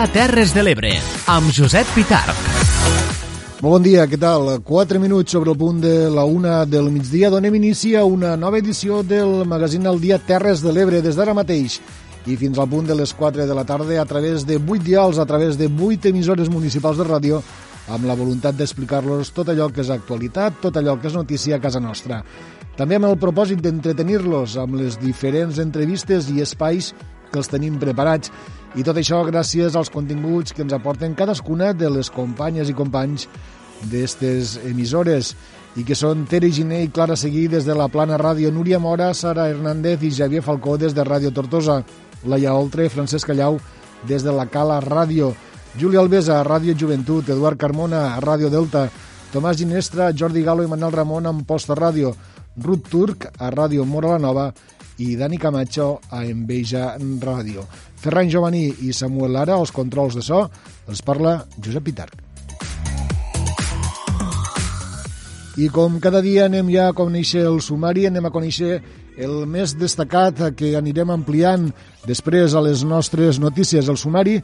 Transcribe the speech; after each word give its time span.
dia 0.00 0.12
Terres 0.14 0.54
de 0.56 0.62
l'Ebre, 0.64 0.90
amb 1.28 1.50
Josep 1.52 1.88
Pitarc. 1.92 2.38
Molt 3.60 3.74
bon 3.74 3.82
dia, 3.84 4.06
què 4.08 4.16
tal? 4.16 4.46
4 4.64 4.96
minuts 5.02 5.34
sobre 5.34 5.52
el 5.52 5.58
punt 5.60 5.82
de 5.82 6.08
la 6.08 6.24
una 6.24 6.62
del 6.64 6.88
migdia. 6.88 7.28
Donem 7.28 7.58
inici 7.58 7.90
a 7.92 8.06
una 8.08 8.30
nova 8.32 8.56
edició 8.62 9.02
del 9.04 9.44
magazín 9.44 9.84
El 9.84 10.00
dia 10.00 10.16
Terres 10.16 10.62
de 10.64 10.72
l'Ebre 10.72 11.02
des 11.04 11.18
d'ara 11.18 11.34
mateix 11.36 11.76
i 12.24 12.38
fins 12.40 12.56
al 12.56 12.70
punt 12.72 12.88
de 12.88 12.96
les 12.96 13.12
4 13.12 13.44
de 13.44 13.58
la 13.58 13.66
tarda 13.68 14.00
a 14.00 14.06
través 14.08 14.46
de 14.48 14.56
8 14.56 14.80
dials, 14.86 15.18
a 15.20 15.26
través 15.28 15.58
de 15.60 15.68
8 15.68 16.08
emissores 16.14 16.48
municipals 16.48 16.96
de 16.96 17.04
ràdio 17.04 17.42
amb 17.92 18.08
la 18.08 18.16
voluntat 18.16 18.56
d'explicar-los 18.56 19.34
tot 19.36 19.52
allò 19.52 19.68
que 19.68 19.84
és 19.84 19.92
actualitat, 19.92 20.62
tot 20.64 20.80
allò 20.80 20.96
que 20.96 21.12
és 21.12 21.18
notícia 21.18 21.58
a 21.58 21.60
casa 21.60 21.80
nostra. 21.80 22.22
També 22.78 22.96
amb 22.96 23.10
el 23.10 23.20
propòsit 23.20 23.60
d'entretenir-los 23.60 24.56
amb 24.56 24.80
les 24.80 24.96
diferents 24.96 25.60
entrevistes 25.60 26.32
i 26.32 26.40
espais 26.40 26.94
que 27.30 27.38
els 27.38 27.52
tenim 27.52 27.76
preparats. 27.78 28.32
I 28.78 28.84
tot 28.86 29.00
això 29.00 29.18
gràcies 29.26 29.74
als 29.74 29.88
continguts 29.90 30.54
que 30.54 30.62
ens 30.62 30.72
aporten 30.76 31.16
cadascuna 31.18 31.72
de 31.74 31.88
les 31.90 32.06
companyes 32.14 32.68
i 32.70 32.76
companys 32.78 33.26
d'aquestes 33.80 34.60
emissores 34.68 35.32
i 35.74 35.82
que 35.86 35.96
són 35.98 36.22
Tere 36.30 36.52
Giné 36.54 36.84
i 36.84 36.90
Clara 36.94 37.16
Seguí 37.18 37.48
des 37.50 37.66
de 37.66 37.74
la 37.74 37.88
Plana 37.90 38.18
Ràdio, 38.20 38.52
Núria 38.54 38.78
Mora, 38.78 39.10
Sara 39.14 39.48
Hernández 39.50 40.04
i 40.06 40.12
Javier 40.14 40.42
Falcó 40.46 40.76
des 40.78 40.94
de 40.94 41.02
Ràdio 41.02 41.32
Tortosa, 41.34 41.80
Laia 42.22 42.54
Oltre, 42.54 42.88
Francesc 42.88 43.26
Callau 43.26 43.58
des 44.06 44.22
de 44.22 44.34
la 44.34 44.46
Cala 44.46 44.78
Ràdio, 44.80 45.32
Júlia 45.74 45.98
Alvesa, 46.00 46.38
Ràdio 46.46 46.76
Joventut, 46.78 47.28
Eduard 47.28 47.58
Carmona, 47.58 48.20
Ràdio 48.22 48.50
Delta, 48.54 48.86
Tomàs 49.32 49.58
Ginestra, 49.58 50.12
Jordi 50.14 50.42
Galo 50.46 50.62
i 50.62 50.70
Manel 50.70 50.94
Ramon 50.94 51.26
en 51.26 51.42
Posta 51.46 51.74
Ràdio, 51.74 52.14
Ruth 52.62 52.86
Turc 52.90 53.26
a 53.38 53.50
Ràdio 53.50 53.86
Mora 53.86 54.14
la 54.14 54.22
Nova 54.22 54.52
i 55.00 55.16
Dani 55.16 55.38
Camacho 55.40 56.00
a 56.12 56.24
Enveja 56.28 56.94
Ràdio. 57.00 57.64
Ferran 58.00 58.28
Jovaní 58.32 58.66
i 58.84 58.92
Samuel 58.92 59.32
Lara, 59.32 59.56
els 59.56 59.72
controls 59.72 60.16
de 60.18 60.24
so, 60.24 60.44
els 60.88 61.00
parla 61.02 61.38
Josep 61.56 61.86
Pitarc. 61.88 62.26
I 65.60 65.68
com 65.72 65.98
cada 66.00 66.20
dia 66.24 66.46
anem 66.46 66.68
ja 66.72 66.88
a 66.88 66.96
conèixer 66.96 67.42
el 67.48 67.58
sumari, 67.64 68.06
anem 68.08 68.28
a 68.28 68.32
conèixer 68.32 68.78
el 69.20 69.44
més 69.50 69.74
destacat 69.76 70.38
que 70.56 70.76
anirem 70.78 71.10
ampliant 71.12 71.66
després 72.06 72.54
a 72.54 72.62
les 72.64 72.84
nostres 72.84 73.40
notícies. 73.42 73.88
El 73.88 73.98
sumari 74.00 74.38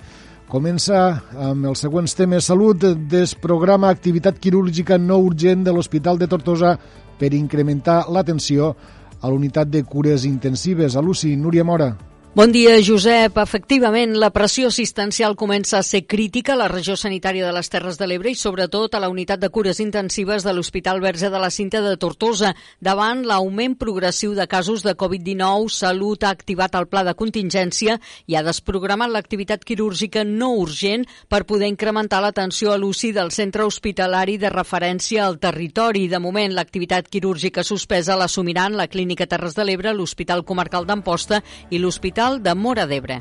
comença 0.49 1.23
amb 1.47 1.69
els 1.71 1.85
següents 1.85 2.17
temes. 2.17 2.49
Salut 2.49 2.85
desprograma 3.09 3.89
activitat 3.93 4.41
quirúrgica 4.43 4.99
no 4.99 5.21
urgent 5.25 5.65
de 5.65 5.73
l'Hospital 5.73 6.21
de 6.21 6.29
Tortosa 6.29 6.77
per 7.17 7.33
incrementar 7.33 8.05
l'atenció 8.13 8.75
a 8.75 8.96
l'unitat 9.25 9.69
de 9.73 9.83
cures 9.83 10.25
intensives. 10.29 10.97
A 10.97 11.03
Luci, 11.03 11.37
Núria 11.37 11.65
Mora. 11.65 11.97
Bon 12.37 12.53
dia, 12.53 12.75
Josep. 12.85 13.39
Efectivament, 13.41 14.11
la 14.21 14.29
pressió 14.29 14.69
assistencial 14.69 15.39
comença 15.41 15.79
a 15.79 15.83
ser 15.83 16.03
crítica 16.05 16.53
a 16.53 16.59
la 16.61 16.67
regió 16.69 16.93
sanitària 16.93 17.47
de 17.47 17.53
les 17.57 17.71
Terres 17.73 17.97
de 17.97 18.05
l'Ebre 18.05 18.29
i 18.29 18.37
sobretot 18.37 18.93
a 18.93 18.99
la 19.01 19.09
unitat 19.09 19.41
de 19.41 19.49
cures 19.49 19.79
intensives 19.81 20.45
de 20.45 20.53
l'Hospital 20.53 21.01
Verge 21.01 21.31
de 21.33 21.41
la 21.41 21.49
Cinta 21.49 21.81
de 21.81 21.95
Tortosa. 21.97 22.51
Davant 22.79 23.23
l'augment 23.25 23.79
progressiu 23.81 24.35
de 24.37 24.45
casos 24.47 24.85
de 24.85 24.93
Covid-19, 24.93 25.73
Salut 25.73 26.27
ha 26.27 26.35
activat 26.37 26.77
el 26.77 26.91
pla 26.93 27.07
de 27.09 27.15
contingència 27.17 27.97
i 28.27 28.37
ha 28.37 28.45
desprogramat 28.45 29.15
l'activitat 29.15 29.65
quirúrgica 29.65 30.27
no 30.29 30.51
urgent 30.61 31.09
per 31.33 31.47
poder 31.49 31.73
incrementar 31.73 32.21
l'atenció 32.21 32.75
a 32.75 32.77
l'UCI 32.77 33.15
del 33.17 33.33
centre 33.33 33.65
hospitalari 33.65 34.37
de 34.37 34.53
referència 34.53 35.25
al 35.25 35.41
territori. 35.41 36.05
De 36.13 36.21
moment, 36.21 36.53
l'activitat 36.53 37.09
quirúrgica 37.09 37.65
suspesa 37.65 38.13
l'assumiran 38.21 38.77
la 38.77 38.91
Clínica 38.93 39.25
Terres 39.25 39.57
de 39.57 39.65
l'Ebre, 39.65 39.97
l'Hospital 39.97 40.45
Comarcal 40.45 40.85
d'Amposta 40.85 41.41
i 41.71 41.81
l'Hospital 41.81 42.26
de 42.43 42.55
Mora 42.55 42.85
d'Ebre. 42.91 43.21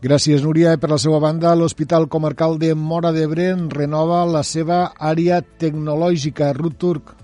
Gràcies, 0.00 0.40
Núria. 0.46 0.76
Per 0.80 0.88
la 0.88 0.96
seva 1.02 1.18
banda, 1.20 1.50
l'Hospital 1.58 2.06
Comarcal 2.08 2.54
de 2.62 2.70
Mora 2.74 3.10
d'Ebre 3.12 3.50
renova 3.74 4.22
la 4.24 4.40
seva 4.46 4.84
àrea 5.12 5.42
tecnològica. 5.42 6.54
Ruth 6.56 6.78
Turc. 6.80 7.16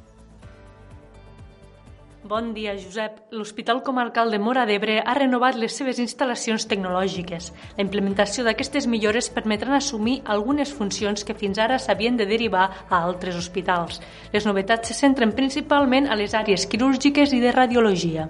Bon 2.27 2.51
dia, 2.53 2.75
Josep. 2.75 3.21
L'Hospital 3.31 3.85
Comarcal 3.87 4.33
de 4.35 4.41
Mora 4.43 4.65
d'Ebre 4.67 4.97
ha 4.99 5.15
renovat 5.15 5.55
les 5.55 5.77
seves 5.79 6.01
instal·lacions 6.03 6.65
tecnològiques. 6.67 7.53
La 7.77 7.85
implementació 7.85 8.43
d'aquestes 8.45 8.89
millores 8.91 9.31
permetran 9.31 9.77
assumir 9.79 10.17
algunes 10.37 10.73
funcions 10.75 11.23
que 11.23 11.37
fins 11.39 11.61
ara 11.63 11.79
s'havien 11.79 12.19
de 12.19 12.27
derivar 12.27 12.65
a 12.91 12.99
altres 12.99 13.39
hospitals. 13.39 14.03
Les 14.35 14.49
novetats 14.49 14.91
se 14.91 14.99
centren 14.99 15.37
principalment 15.39 16.11
a 16.11 16.19
les 16.19 16.35
àrees 16.35 16.67
quirúrgiques 16.67 17.33
i 17.33 17.41
de 17.47 17.55
radiologia. 17.55 18.27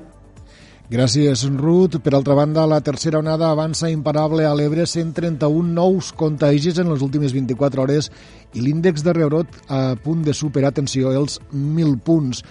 Gràcies, 0.86 1.42
Ruth. 1.58 1.98
Per 1.98 2.12
altra 2.14 2.36
banda, 2.38 2.62
la 2.70 2.78
tercera 2.80 3.18
onada 3.18 3.48
avança 3.50 3.88
imparable 3.90 4.44
a 4.46 4.52
l'Ebre, 4.54 4.84
131 4.86 5.72
nous 5.74 6.12
contagis 6.14 6.78
en 6.78 6.92
les 6.92 7.02
últimes 7.02 7.34
24 7.34 7.82
hores 7.82 8.10
i 8.54 8.62
l'índex 8.62 9.02
de 9.02 9.16
rebrot 9.16 9.50
a 9.66 9.96
punt 9.98 10.22
de 10.22 10.30
superar, 10.30 10.70
atenció, 10.70 11.10
els 11.10 11.40
1.000 11.50 11.98
punts. 12.06 12.44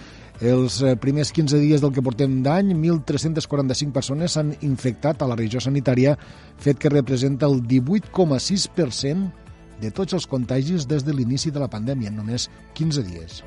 Els 0.44 0.82
eh, 0.84 0.92
primers 1.00 1.32
15 1.32 1.62
dies 1.64 1.80
del 1.80 1.96
que 1.96 2.04
portem 2.04 2.42
d'any, 2.44 2.74
1.345 2.76 3.96
persones 3.96 4.36
s'han 4.36 4.52
infectat 4.68 5.24
a 5.24 5.32
la 5.32 5.40
regió 5.40 5.64
sanitària, 5.64 6.18
fet 6.60 6.76
que 6.76 6.92
representa 6.92 7.48
el 7.48 7.62
18,6% 7.64 9.32
de 9.80 9.96
tots 9.96 10.12
els 10.12 10.28
contagis 10.28 10.84
des 10.84 11.08
de 11.08 11.16
l'inici 11.16 11.48
de 11.48 11.64
la 11.64 11.72
pandèmia, 11.72 12.12
en 12.12 12.20
només 12.20 12.50
15 12.76 13.08
dies. 13.08 13.40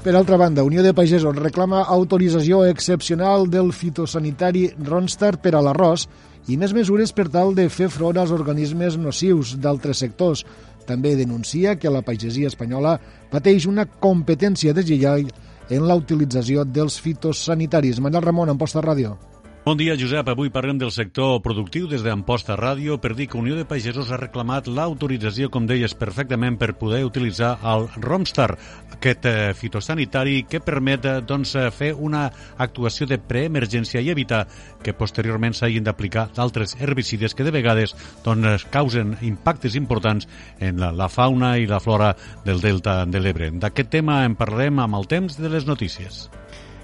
Per 0.00 0.16
altra 0.16 0.38
banda, 0.40 0.62
Unió 0.64 0.80
de 0.80 0.94
Pagesos 0.96 1.36
reclama 1.36 1.82
autorització 1.84 2.62
excepcional 2.64 3.50
del 3.52 3.68
fitosanitari 3.76 4.70
Ronstar 4.86 5.34
per 5.44 5.52
a 5.52 5.60
l'arròs 5.60 6.06
i 6.48 6.56
més 6.56 6.72
mesures 6.72 7.12
per 7.12 7.26
tal 7.28 7.52
de 7.52 7.66
fer 7.68 7.90
front 7.92 8.16
als 8.16 8.32
organismes 8.32 8.96
nocius 8.96 9.58
d'altres 9.60 10.00
sectors. 10.00 10.46
També 10.88 11.12
denuncia 11.20 11.76
que 11.76 11.92
la 11.92 12.00
pagesia 12.00 12.48
espanyola 12.48 12.94
pateix 13.28 13.68
una 13.68 13.84
competència 13.84 14.72
deslleial 14.72 15.28
en 15.68 15.84
la 15.84 16.00
utilització 16.00 16.64
dels 16.64 16.96
fitosanitaris. 17.04 18.00
Manel 18.00 18.24
Ramon, 18.24 18.48
en 18.48 18.56
Posta 18.56 18.80
Ràdio. 18.80 19.18
Bon 19.62 19.76
dia, 19.76 19.92
Josep. 19.92 20.24
Avui 20.32 20.48
parlem 20.48 20.78
del 20.80 20.88
sector 20.88 21.42
productiu 21.44 21.84
des 21.84 22.00
d'Amposta 22.00 22.54
Ràdio 22.56 22.94
per 22.96 23.10
dir 23.12 23.26
que 23.28 23.36
Unió 23.36 23.58
de 23.58 23.66
Pagesos 23.68 24.08
ha 24.08 24.16
reclamat 24.16 24.70
l'autorització, 24.72 25.50
com 25.52 25.66
deies 25.68 25.92
perfectament, 25.92 26.56
per 26.56 26.78
poder 26.80 27.02
utilitzar 27.04 27.58
el 27.68 27.84
Romstar, 28.00 28.56
aquest 28.96 29.28
eh, 29.28 29.52
fitosanitari 29.52 30.46
que 30.48 30.62
permet 30.64 31.04
eh, 31.04 31.14
doncs, 31.20 31.52
eh, 31.60 31.68
fer 31.76 31.92
una 31.92 32.24
actuació 32.56 33.04
de 33.04 33.20
preemergència 33.20 34.00
i 34.00 34.08
evitar 34.08 34.46
que 34.80 34.96
posteriorment 34.96 35.52
s'hagin 35.52 35.84
d'aplicar 35.84 36.30
d'altres 36.32 36.78
herbicides 36.80 37.36
que 37.36 37.44
de 37.44 37.52
vegades 37.52 37.92
doncs, 38.24 38.64
causen 38.72 39.18
impactes 39.20 39.76
importants 39.76 40.24
en 40.58 40.80
la, 40.80 40.88
la 40.88 41.12
fauna 41.12 41.58
i 41.60 41.68
la 41.68 41.84
flora 41.84 42.14
del 42.48 42.64
delta 42.64 43.02
de 43.04 43.20
l'Ebre. 43.20 43.52
D'aquest 43.60 43.92
tema 43.92 44.22
en 44.24 44.40
parlarem 44.40 44.80
amb 44.80 45.04
el 45.04 45.10
temps 45.18 45.36
de 45.36 45.52
les 45.52 45.68
notícies. 45.68 46.30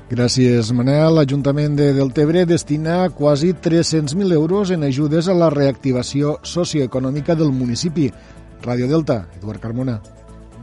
Gràcies, 0.06 0.68
Manel. 0.70 1.16
L'Ajuntament 1.18 1.74
de 1.74 1.88
Deltebre 1.96 2.44
destina 2.46 3.08
quasi 3.10 3.50
300.000 3.58 4.36
euros 4.36 4.70
en 4.70 4.86
ajudes 4.86 5.26
a 5.26 5.34
la 5.34 5.48
reactivació 5.50 6.36
socioeconòmica 6.46 7.34
del 7.34 7.50
municipi. 7.50 8.12
Ràdio 8.62 8.86
Delta, 8.86 9.24
Eduard 9.40 9.58
Carmona. 9.58 9.98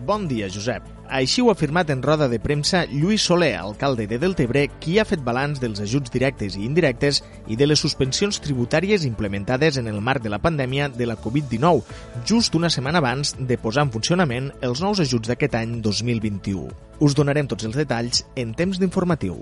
Bon 0.06 0.26
dia, 0.28 0.50
Josep. 0.52 0.84
Així 1.08 1.40
ho 1.40 1.48
ha 1.48 1.54
afirmat 1.56 1.88
en 1.94 2.02
roda 2.04 2.26
de 2.28 2.36
premsa 2.42 2.82
Lluís 2.92 3.24
Soler, 3.24 3.54
alcalde 3.56 4.04
de 4.10 4.18
Deltebre, 4.20 4.66
qui 4.84 4.98
ha 5.00 5.06
fet 5.08 5.22
balanç 5.24 5.62
dels 5.62 5.80
ajuts 5.80 6.12
directes 6.12 6.58
i 6.58 6.66
indirectes 6.68 7.22
i 7.48 7.56
de 7.56 7.68
les 7.70 7.80
suspensions 7.80 8.42
tributàries 8.44 9.06
implementades 9.08 9.78
en 9.80 9.88
el 9.88 10.02
marc 10.04 10.26
de 10.26 10.34
la 10.34 10.42
pandèmia 10.44 10.90
de 10.92 11.08
la 11.08 11.16
Covid-19, 11.16 11.86
just 12.28 12.60
una 12.60 12.72
setmana 12.74 13.00
abans 13.00 13.36
de 13.40 13.56
posar 13.56 13.88
en 13.88 13.94
funcionament 13.96 14.52
els 14.60 14.84
nous 14.84 15.00
ajuts 15.00 15.32
d'aquest 15.32 15.56
any 15.62 15.80
2021. 15.86 16.68
Us 17.00 17.16
donarem 17.16 17.48
tots 17.48 17.64
els 17.70 17.80
detalls 17.80 18.26
en 18.36 18.52
temps 18.58 18.80
d'informatiu. 18.80 19.40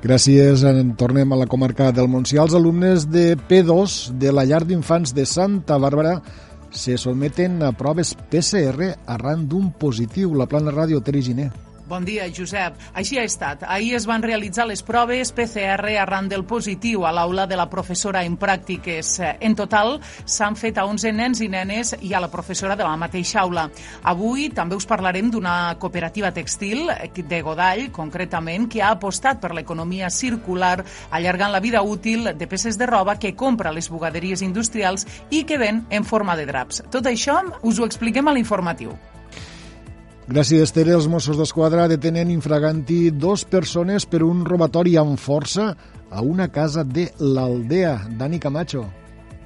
Gràcies. 0.00 0.62
En 0.64 0.94
tornem 0.96 1.28
a 1.32 1.36
la 1.42 1.46
comarca 1.50 1.90
del 1.92 2.08
Montsià. 2.08 2.40
Els 2.40 2.56
alumnes 2.56 3.04
de 3.12 3.34
P2 3.36 4.14
de 4.16 4.32
la 4.32 4.46
llar 4.48 4.62
d'infants 4.64 5.12
de 5.12 5.26
Santa 5.28 5.76
Bàrbara 5.76 6.22
se 6.70 6.96
someten 6.98 7.62
a 7.62 7.72
proves 7.72 8.14
PCR 8.30 8.94
arran 9.06 9.48
d'un 9.48 9.72
positiu. 9.72 10.34
La 10.34 10.46
plana 10.46 10.74
ràdio 10.74 11.02
Teri 11.02 11.22
Giner. 11.22 11.50
Bon 11.90 12.04
dia, 12.06 12.28
Josep. 12.30 12.76
Així 12.94 13.16
ha 13.18 13.24
estat. 13.26 13.64
Ahir 13.66 13.96
es 13.98 14.04
van 14.06 14.22
realitzar 14.22 14.62
les 14.70 14.84
proves 14.86 15.32
PCR 15.34 15.96
arran 15.98 16.28
del 16.30 16.44
positiu 16.46 17.02
a 17.02 17.10
l'aula 17.10 17.48
de 17.50 17.58
la 17.58 17.66
professora 17.72 18.22
en 18.22 18.36
pràctiques. 18.38 19.10
En 19.42 19.56
total, 19.58 19.96
s'han 20.22 20.54
fet 20.54 20.78
a 20.78 20.86
11 20.86 21.10
nens 21.18 21.42
i 21.42 21.50
nenes 21.50 21.96
i 21.98 22.14
a 22.14 22.22
la 22.22 22.30
professora 22.30 22.78
de 22.78 22.86
la 22.86 22.94
mateixa 22.94 23.42
aula. 23.42 23.66
Avui 24.06 24.52
també 24.54 24.78
us 24.78 24.86
parlarem 24.86 25.34
d'una 25.34 25.74
cooperativa 25.82 26.30
textil 26.30 26.86
de 27.18 27.42
Godall, 27.42 27.88
concretament, 27.90 28.70
que 28.70 28.86
ha 28.86 28.94
apostat 28.94 29.42
per 29.42 29.50
l'economia 29.50 30.14
circular, 30.14 30.84
allargant 31.10 31.50
la 31.50 31.58
vida 31.58 31.82
útil 31.82 32.36
de 32.38 32.46
peces 32.46 32.78
de 32.78 32.86
roba 32.86 33.18
que 33.18 33.34
compra 33.34 33.74
les 33.74 33.90
bugaderies 33.90 34.46
industrials 34.46 35.08
i 35.30 35.42
que 35.42 35.58
ven 35.58 35.88
en 35.90 36.06
forma 36.06 36.38
de 36.38 36.46
draps. 36.46 36.84
Tot 36.86 37.10
això 37.10 37.42
us 37.66 37.80
ho 37.80 37.90
expliquem 37.90 38.30
a 38.30 38.38
l'informatiu. 38.38 38.94
Gràcies, 40.30 40.62
Esther. 40.62 40.84
Els 40.94 41.08
Mossos 41.10 41.34
d'Esquadra 41.34 41.88
detenen 41.90 42.28
infraganti 42.30 43.08
dos 43.10 43.42
persones 43.50 44.04
per 44.06 44.20
un 44.22 44.44
robatori 44.46 44.92
amb 45.00 45.18
força 45.18 45.72
a 46.06 46.22
una 46.22 46.46
casa 46.54 46.84
de 46.86 47.08
l'Aldea. 47.18 47.96
Dani 48.20 48.38
Camacho. 48.38 48.84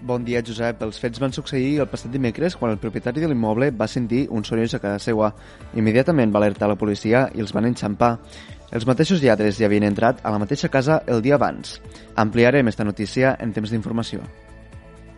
Bon 0.05 0.21
dia, 0.29 0.45
Josep. 0.45 0.85
Els 0.85 1.01
fets 1.01 1.23
van 1.25 1.33
succeir 1.33 1.79
el 1.81 1.89
passat 1.89 2.13
dimecres 2.13 2.59
quan 2.61 2.75
el 2.75 2.83
propietari 2.85 3.25
de 3.25 3.33
l'immoble 3.33 3.71
va 3.73 3.89
sentir 3.89 4.27
un 4.29 4.45
soroll 4.45 4.69
a 4.69 4.83
casa 4.85 5.01
seva. 5.01 5.33
Immediatament 5.73 6.37
va 6.37 6.45
alertar 6.45 6.69
la 6.69 6.77
policia 6.77 7.31
i 7.33 7.41
els 7.41 7.57
van 7.57 7.73
enxampar. 7.73 8.19
Els 8.69 8.85
mateixos 8.85 9.25
lladres 9.25 9.57
ja 9.57 9.73
havien 9.73 9.89
entrat 9.89 10.21
a 10.21 10.37
la 10.37 10.43
mateixa 10.43 10.69
casa 10.69 11.01
el 11.07 11.25
dia 11.25 11.41
abans. 11.41 11.79
Ampliarem 12.15 12.69
esta 12.69 12.85
notícia 12.85 13.39
en 13.41 13.57
temps 13.57 13.73
d'informació. 13.73 14.21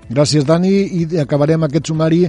Gràcies, 0.06 0.44
Dani, 0.46 0.70
i 0.94 1.18
acabarem 1.18 1.64
aquest 1.66 1.88
sumari 1.90 2.20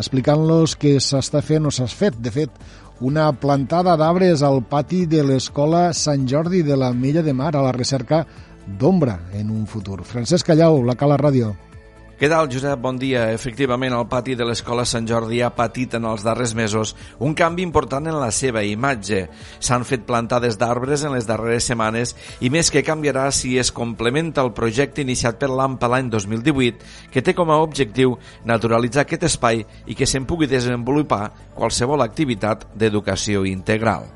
explicant-los 0.00 0.72
què 0.80 0.94
s'està 1.04 1.42
fent 1.44 1.68
o 1.68 1.72
s'ha 1.74 1.84
fet. 1.90 2.16
De 2.16 2.32
fet, 2.32 2.54
una 3.00 3.32
plantada 3.32 3.96
d'arbres 3.96 4.42
al 4.42 4.62
pati 4.64 5.04
de 5.06 5.22
l'escola 5.26 5.90
Sant 5.92 6.26
Jordi 6.28 6.62
de 6.62 6.76
la 6.76 6.92
Mella 6.92 7.22
de 7.22 7.34
Mar 7.36 7.54
a 7.56 7.62
la 7.62 7.72
recerca 7.72 8.24
d'ombra 8.66 9.20
en 9.34 9.50
un 9.50 9.66
futur. 9.66 10.02
Francesc 10.04 10.46
Callau, 10.46 10.82
la 10.82 10.96
Cala 10.96 11.18
Ràdio. 11.20 11.54
Què 12.16 12.30
tal, 12.32 12.46
Josep? 12.48 12.80
Bon 12.80 12.96
dia. 12.96 13.26
Efectivament, 13.36 13.92
el 13.92 14.06
pati 14.08 14.32
de 14.40 14.44
l'Escola 14.48 14.86
Sant 14.88 15.04
Jordi 15.04 15.42
ha 15.44 15.50
patit 15.52 15.98
en 15.98 16.06
els 16.08 16.22
darrers 16.24 16.54
mesos 16.56 16.94
un 17.20 17.36
canvi 17.36 17.60
important 17.66 18.08
en 18.08 18.16
la 18.16 18.30
seva 18.32 18.62
imatge. 18.64 19.26
S'han 19.60 19.84
fet 19.84 20.06
plantades 20.08 20.56
d'arbres 20.56 21.04
en 21.04 21.12
les 21.12 21.28
darreres 21.28 21.68
setmanes 21.68 22.14
i 22.40 22.48
més 22.48 22.72
que 22.72 22.86
canviarà 22.88 23.28
si 23.36 23.58
es 23.60 23.68
complementa 23.68 24.40
el 24.40 24.54
projecte 24.56 25.04
iniciat 25.04 25.36
per 25.36 25.52
l'AMPA 25.52 25.92
l'any 25.92 26.08
2018, 26.16 26.88
que 27.12 27.20
té 27.20 27.36
com 27.36 27.52
a 27.52 27.60
objectiu 27.60 28.16
naturalitzar 28.48 29.04
aquest 29.04 29.28
espai 29.28 29.66
i 29.84 29.92
que 29.92 30.08
se'n 30.08 30.24
pugui 30.24 30.48
desenvolupar 30.48 31.26
qualsevol 31.52 32.00
activitat 32.00 32.64
d'educació 32.72 33.44
integral. 33.44 34.08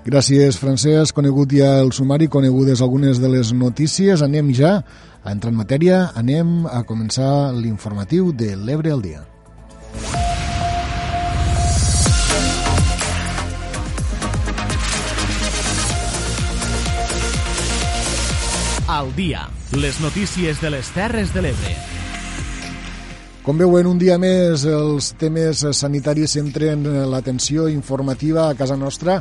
Gràcies, 0.00 0.56
Francesc. 0.56 1.12
Conegut 1.12 1.52
ja 1.52 1.74
el 1.82 1.90
sumari, 1.92 2.30
conegudes 2.32 2.80
algunes 2.80 3.18
de 3.20 3.28
les 3.28 3.52
notícies. 3.52 4.22
Anem 4.24 4.48
ja 4.56 4.78
a 4.80 5.32
entrar 5.34 5.52
en 5.52 5.58
matèria. 5.58 5.98
Anem 6.16 6.64
a 6.64 6.80
començar 6.88 7.52
l'informatiu 7.52 8.32
de 8.32 8.54
l'Ebre 8.56 8.94
al 8.96 9.02
dia. 9.04 9.26
Al 18.88 19.12
dia. 19.14 19.44
Les 19.76 20.00
notícies 20.00 20.64
de 20.64 20.72
les 20.72 20.88
Terres 20.96 21.34
de 21.36 21.44
l'Ebre. 21.44 21.76
Com 23.44 23.60
veuen, 23.60 23.86
un 23.88 24.00
dia 24.00 24.16
més 24.20 24.64
els 24.68 25.12
temes 25.20 25.62
sanitaris 25.76 26.34
centren 26.36 26.82
l'atenció 27.08 27.68
informativa 27.72 28.48
a 28.48 28.56
casa 28.56 28.76
nostra 28.76 29.20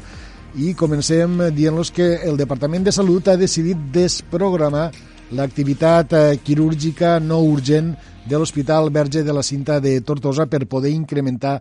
i 0.57 0.73
comencem 0.73 1.37
dient-los 1.53 1.91
que 1.93 2.07
el 2.25 2.37
Departament 2.37 2.87
de 2.87 2.93
Salut 2.95 3.27
ha 3.29 3.37
decidit 3.37 3.77
desprogramar 3.93 4.87
l'activitat 5.37 6.13
eh, 6.17 6.39
quirúrgica 6.41 7.19
no 7.21 7.37
urgent 7.45 7.91
de 8.25 8.37
l'Hospital 8.37 8.89
Verge 8.89 9.21
de 9.23 9.33
la 9.33 9.43
Cinta 9.43 9.79
de 9.79 9.99
Tortosa 10.01 10.47
per 10.49 10.65
poder 10.65 10.89
incrementar 10.89 11.59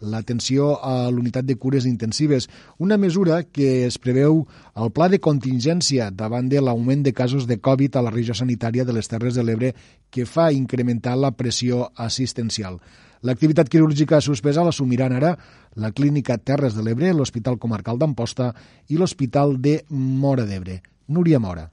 l'atenció 0.00 0.78
a 0.80 1.10
l'unitat 1.12 1.44
de 1.44 1.58
cures 1.60 1.84
intensives, 1.84 2.48
una 2.78 2.96
mesura 2.96 3.42
que 3.44 3.84
es 3.84 3.98
preveu 4.00 4.46
al 4.72 4.88
pla 4.96 5.10
de 5.12 5.20
contingència 5.20 6.08
davant 6.10 6.48
de 6.48 6.62
l'augment 6.64 7.04
de 7.04 7.12
casos 7.12 7.46
de 7.46 7.60
Covid 7.60 7.96
a 7.96 8.06
la 8.06 8.14
regió 8.14 8.32
sanitària 8.34 8.86
de 8.88 8.96
les 8.96 9.12
Terres 9.12 9.36
de 9.36 9.44
l'Ebre 9.44 9.74
que 10.08 10.24
fa 10.24 10.48
incrementar 10.52 11.18
la 11.20 11.32
pressió 11.36 11.90
assistencial. 11.96 12.80
L'activitat 13.20 13.68
quirúrgica 13.68 14.20
suspesa 14.24 14.62
l'assumiran 14.64 15.12
ara 15.12 15.34
la 15.76 15.90
Clínica 15.92 16.38
Terres 16.38 16.76
de 16.76 16.84
l'Ebre, 16.86 17.12
l'Hospital 17.12 17.58
Comarcal 17.60 18.00
d'Amposta 18.00 18.54
i 18.88 18.96
l'Hospital 18.96 19.58
de 19.60 19.82
Mora 19.90 20.46
d'Ebre. 20.48 20.80
Núria 21.08 21.40
Mora. 21.42 21.68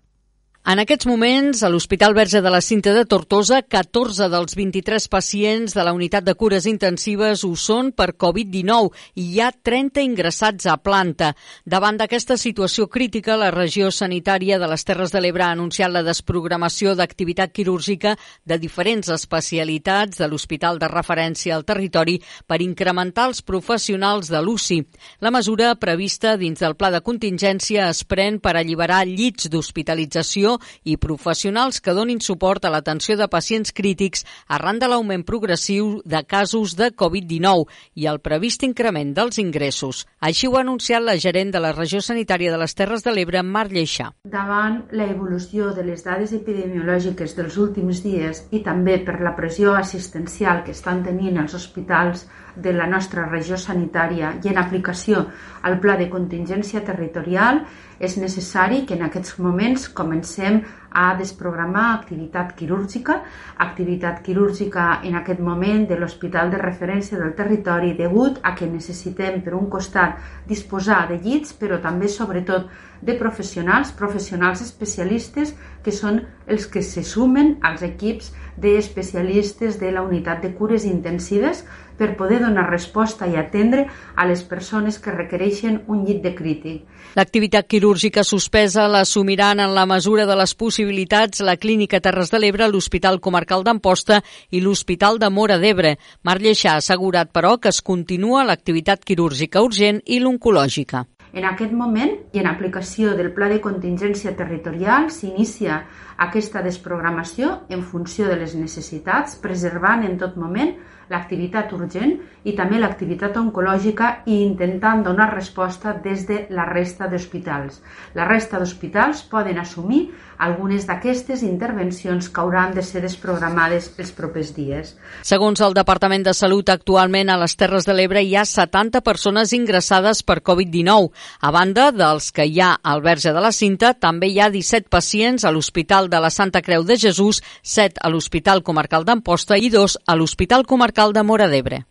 En 0.67 0.81
aquests 0.81 1.07
moments, 1.07 1.61
a 1.63 1.69
l'Hospital 1.71 2.11
Verge 2.11 2.41
de 2.43 2.51
la 2.51 2.59
Cinta 2.59 2.91
de 2.91 3.05
Tortosa, 3.07 3.61
14 3.63 4.25
dels 4.27 4.55
23 4.59 5.05
pacients 5.07 5.71
de 5.71 5.83
la 5.87 5.93
unitat 5.95 6.25
de 6.27 6.33
cures 6.35 6.65
intensives 6.67 7.45
ho 7.47 7.53
són 7.55 7.93
per 7.95 8.09
Covid-19 8.19 8.89
i 9.15 9.27
hi 9.29 9.39
ha 9.39 9.47
30 9.55 10.03
ingressats 10.03 10.67
a 10.67 10.75
planta. 10.83 11.29
Davant 11.63 11.95
d'aquesta 12.01 12.35
situació 12.35 12.89
crítica, 12.91 13.37
la 13.39 13.47
regió 13.55 13.93
sanitària 13.95 14.57
de 14.59 14.67
les 14.67 14.83
Terres 14.83 15.15
de 15.15 15.21
l'Ebre 15.23 15.45
ha 15.45 15.53
anunciat 15.55 15.93
la 15.93 16.01
desprogramació 16.03 16.97
d'activitat 16.99 17.55
quirúrgica 17.55 18.17
de 18.43 18.59
diferents 18.59 19.07
especialitats 19.15 20.19
de 20.19 20.27
l'hospital 20.27 20.83
de 20.83 20.91
referència 20.91 21.55
al 21.55 21.63
territori 21.63 22.17
per 22.45 22.59
incrementar 22.59 23.29
els 23.31 23.39
professionals 23.39 24.27
de 24.27 24.43
l'UCI. 24.43 24.81
La 25.23 25.31
mesura 25.31 25.71
prevista 25.79 26.35
dins 26.35 26.59
del 26.59 26.75
pla 26.75 26.91
de 26.91 26.99
contingència 27.07 27.87
es 27.87 28.03
pren 28.03 28.43
per 28.43 28.57
alliberar 28.59 29.05
llits 29.07 29.47
d'hospitalització 29.47 30.56
i 30.83 30.98
professionals 30.98 31.81
que 31.81 31.95
donin 31.98 32.21
suport 32.21 32.65
a 32.65 32.71
l'atenció 32.74 33.18
de 33.18 33.27
pacients 33.27 33.74
crítics 33.74 34.25
arran 34.48 34.80
de 34.80 34.89
l'augment 34.89 35.25
progressiu 35.27 36.01
de 36.06 36.24
casos 36.25 36.75
de 36.80 36.92
Covid-19 36.92 37.65
i 37.95 38.07
el 38.12 38.21
previst 38.24 38.63
increment 38.68 39.13
dels 39.18 39.39
ingressos. 39.44 40.06
Així 40.19 40.48
ho 40.48 40.57
ha 40.57 40.63
anunciat 40.65 41.04
la 41.04 41.18
gerent 41.18 41.51
de 41.54 41.62
la 41.63 41.74
regió 41.75 42.01
sanitària 42.01 42.51
de 42.54 42.62
les 42.62 42.75
Terres 42.75 43.04
de 43.06 43.13
l'Ebre, 43.13 43.44
Mar 43.44 43.68
Lleixa. 43.71 44.12
Davant 44.24 44.83
la 44.92 45.09
evolució 45.12 45.74
de 45.77 45.86
les 45.88 46.04
dades 46.06 46.33
epidemiològiques 46.33 47.36
dels 47.38 47.57
últims 47.57 48.04
dies 48.06 48.45
i 48.51 48.63
també 48.65 48.98
per 49.04 49.19
la 49.21 49.36
pressió 49.38 49.75
assistencial 49.77 50.63
que 50.65 50.75
estan 50.75 51.04
tenint 51.06 51.39
els 51.44 51.56
hospitals 51.57 52.27
de 52.57 52.74
la 52.74 52.88
nostra 52.89 53.27
regió 53.30 53.57
sanitària 53.57 54.33
i 54.44 54.50
en 54.51 54.57
aplicació 54.57 55.27
al 55.62 55.77
pla 55.83 55.98
de 56.00 56.09
contingència 56.09 56.83
territorial, 56.86 57.62
és 57.99 58.17
necessari 58.17 58.83
que 58.85 58.95
en 58.97 59.05
aquests 59.07 59.38
moments 59.39 59.88
comencem 59.89 60.61
a 60.97 61.13
desprogramar 61.17 61.85
activitat 61.94 62.53
quirúrgica, 62.57 63.19
activitat 63.57 64.23
quirúrgica 64.25 65.01
en 65.03 65.17
aquest 65.19 65.41
moment 65.44 65.85
de 65.89 65.97
l'Hospital 65.99 66.49
de 66.51 66.61
Referència 66.61 67.19
del 67.19 67.35
Territori 67.38 67.94
degut 67.97 68.39
a 68.44 68.55
que 68.57 68.69
necessitem, 68.69 69.41
per 69.45 69.53
un 69.53 69.67
costat, 69.69 70.17
disposar 70.47 71.03
de 71.11 71.19
llits, 71.21 71.53
però 71.53 71.81
també, 71.83 72.09
sobretot, 72.09 72.71
de 73.01 73.13
professionals, 73.13 73.91
professionals 73.94 74.63
especialistes, 74.65 75.53
que 75.83 75.94
són 75.94 76.23
els 76.47 76.65
que 76.65 76.81
se 76.81 77.03
sumen 77.05 77.57
als 77.61 77.83
equips 77.85 78.31
d'especialistes 78.57 79.77
de 79.77 79.91
la 79.94 80.01
unitat 80.01 80.41
de 80.41 80.53
cures 80.57 80.85
intensives 80.85 81.61
per 81.97 82.15
poder 82.17 82.39
donar 82.41 82.69
resposta 82.71 83.27
i 83.29 83.38
atendre 83.38 83.85
a 84.16 84.25
les 84.25 84.42
persones 84.44 84.97
que 84.97 85.13
requereixen 85.13 85.83
un 85.87 86.06
llit 86.06 86.23
de 86.25 86.33
crític. 86.33 86.96
L'activitat 87.16 87.68
quirúrgica 87.71 88.23
suspesa 88.23 88.87
l'assumiran 88.92 89.61
en 89.64 89.73
la 89.73 89.85
mesura 89.90 90.26
de 90.28 90.35
les 90.35 90.54
possibilitats 90.54 91.42
la 91.42 91.56
Clínica 91.57 92.02
Terres 92.04 92.30
de 92.33 92.42
l'Ebre, 92.42 92.68
l'Hospital 92.68 93.19
Comarcal 93.23 93.64
d'Amposta 93.64 94.21
i 94.52 94.61
l'Hospital 94.61 95.18
de 95.18 95.30
Mora 95.30 95.57
d'Ebre. 95.57 95.95
Mar 96.23 96.40
Lleixà 96.42 96.76
ha 96.76 96.81
assegurat, 96.83 97.31
però, 97.31 97.57
que 97.57 97.69
es 97.69 97.81
continua 97.81 98.45
l'activitat 98.45 99.06
quirúrgica 99.07 99.64
urgent 99.64 100.02
i 100.06 100.19
l'oncològica. 100.19 101.06
En 101.33 101.45
aquest 101.45 101.73
moment 101.76 102.14
i 102.33 102.40
en 102.42 102.47
aplicació 102.49 103.14
del 103.18 103.31
Pla 103.35 103.49
de 103.52 103.59
Contingència 103.61 104.35
Territorial 104.37 105.11
s'inicia 105.14 105.83
aquesta 106.18 106.64
desprogramació 106.66 107.62
en 107.69 107.83
funció 107.83 108.28
de 108.28 108.38
les 108.42 108.56
necessitats, 108.57 109.38
preservant 109.42 110.06
en 110.06 110.18
tot 110.18 110.38
moment 110.38 110.76
l'activitat 111.12 111.71
urgent 111.76 112.18
i 112.47 112.54
també 112.56 112.80
l'activitat 112.80 113.38
oncològica 113.40 114.09
i 114.28 114.42
intentant 114.44 115.04
donar 115.06 115.30
resposta 115.33 115.94
des 116.04 116.26
de 116.28 116.40
la 116.52 116.66
resta 116.68 117.07
d'hospitals. 117.07 117.81
La 118.16 118.28
resta 118.28 118.59
d'hospitals 118.59 119.24
poden 119.31 119.59
assumir 119.59 120.07
algunes 120.38 120.86
d'aquestes 120.86 121.42
intervencions 121.44 122.30
que 122.30 122.42
hauran 122.42 122.74
de 122.76 122.83
ser 122.86 123.02
desprogramades 123.02 123.90
els 123.97 124.12
propers 124.14 124.54
dies. 124.56 124.94
Segons 125.26 125.62
el 125.66 125.74
Departament 125.74 126.28
de 126.28 126.33
Salut, 126.38 126.69
actualment 126.69 127.31
a 127.31 127.40
les 127.42 127.56
Terres 127.57 127.88
de 127.88 127.95
l'Ebre 127.97 128.21
hi 128.21 128.36
ha 128.36 128.45
70 128.45 129.02
persones 129.02 129.54
ingressades 129.57 130.21
per 130.24 130.42
Covid-19. 130.45 131.09
A 131.42 131.52
banda 131.52 131.90
dels 131.92 132.30
que 132.31 132.45
hi 132.45 132.62
ha 132.62 132.76
al 132.83 133.02
Verge 133.02 133.33
de 133.33 133.42
la 133.42 133.52
Cinta, 133.52 133.94
també 133.94 134.30
hi 134.30 134.40
ha 134.40 134.52
17 134.54 134.92
pacients 134.94 135.45
a 135.45 135.52
l'Hospital 135.52 136.06
de 136.09 136.21
la 136.23 136.30
Santa 136.30 136.61
Creu 136.61 136.83
de 136.83 136.97
Jesús, 136.97 137.44
7 137.64 138.02
a 138.02 138.09
l'Hospital 138.09 138.64
Comarcal 138.64 139.06
d'Amposta 139.06 139.57
i 139.57 139.69
2 139.73 139.99
a 140.06 140.16
l'Hospital 140.16 140.66
Comarcal 140.66 141.14
de 141.14 141.23
Mora 141.23 141.47
d'Ebre. 141.52 141.83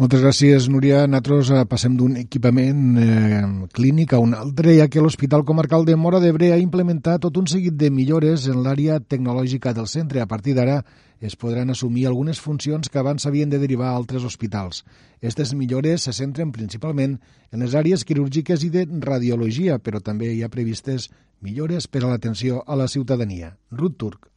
Moltes 0.00 0.22
gràcies, 0.24 0.66
Núria. 0.72 1.02
Nosaltres 1.04 1.50
eh, 1.52 1.64
passem 1.68 1.98
d'un 1.98 2.16
equipament 2.16 2.96
eh, 2.96 3.40
clínic 3.76 4.14
a 4.16 4.20
un 4.24 4.32
altre, 4.32 4.72
ja 4.78 4.88
que 4.88 5.02
l'Hospital 5.04 5.44
Comarcal 5.44 5.84
de 5.84 5.98
Mora 6.00 6.20
d'Ebre 6.22 6.48
ha 6.54 6.60
implementat 6.60 7.20
tot 7.26 7.36
un 7.36 7.46
seguit 7.46 7.76
de 7.76 7.90
millores 7.92 8.46
en 8.48 8.62
l'àrea 8.64 8.96
tecnològica 9.04 9.74
del 9.76 9.90
centre. 9.92 10.22
A 10.22 10.30
partir 10.30 10.56
d'ara 10.56 10.80
es 11.22 11.36
podran 11.38 11.70
assumir 11.70 12.08
algunes 12.08 12.40
funcions 12.42 12.90
que 12.90 12.98
abans 12.98 13.22
s'havien 13.22 13.50
de 13.50 13.60
derivar 13.62 13.92
a 13.92 13.96
altres 13.96 14.26
hospitals. 14.26 14.82
Aquestes 15.22 15.54
millores 15.54 16.08
se 16.08 16.12
centren 16.18 16.50
principalment 16.52 17.20
en 17.52 17.62
les 17.62 17.78
àrees 17.78 18.04
quirúrgiques 18.04 18.66
i 18.66 18.72
de 18.74 18.84
radiologia, 19.06 19.78
però 19.78 20.02
també 20.02 20.34
hi 20.34 20.42
ha 20.42 20.50
previstes 20.50 21.08
millores 21.40 21.86
per 21.86 22.02
a 22.02 22.10
l'atenció 22.10 22.64
a 22.66 22.76
la 22.76 22.90
ciutadania. 22.90 23.56
Ruth 23.70 23.98
Turc. 24.02 24.31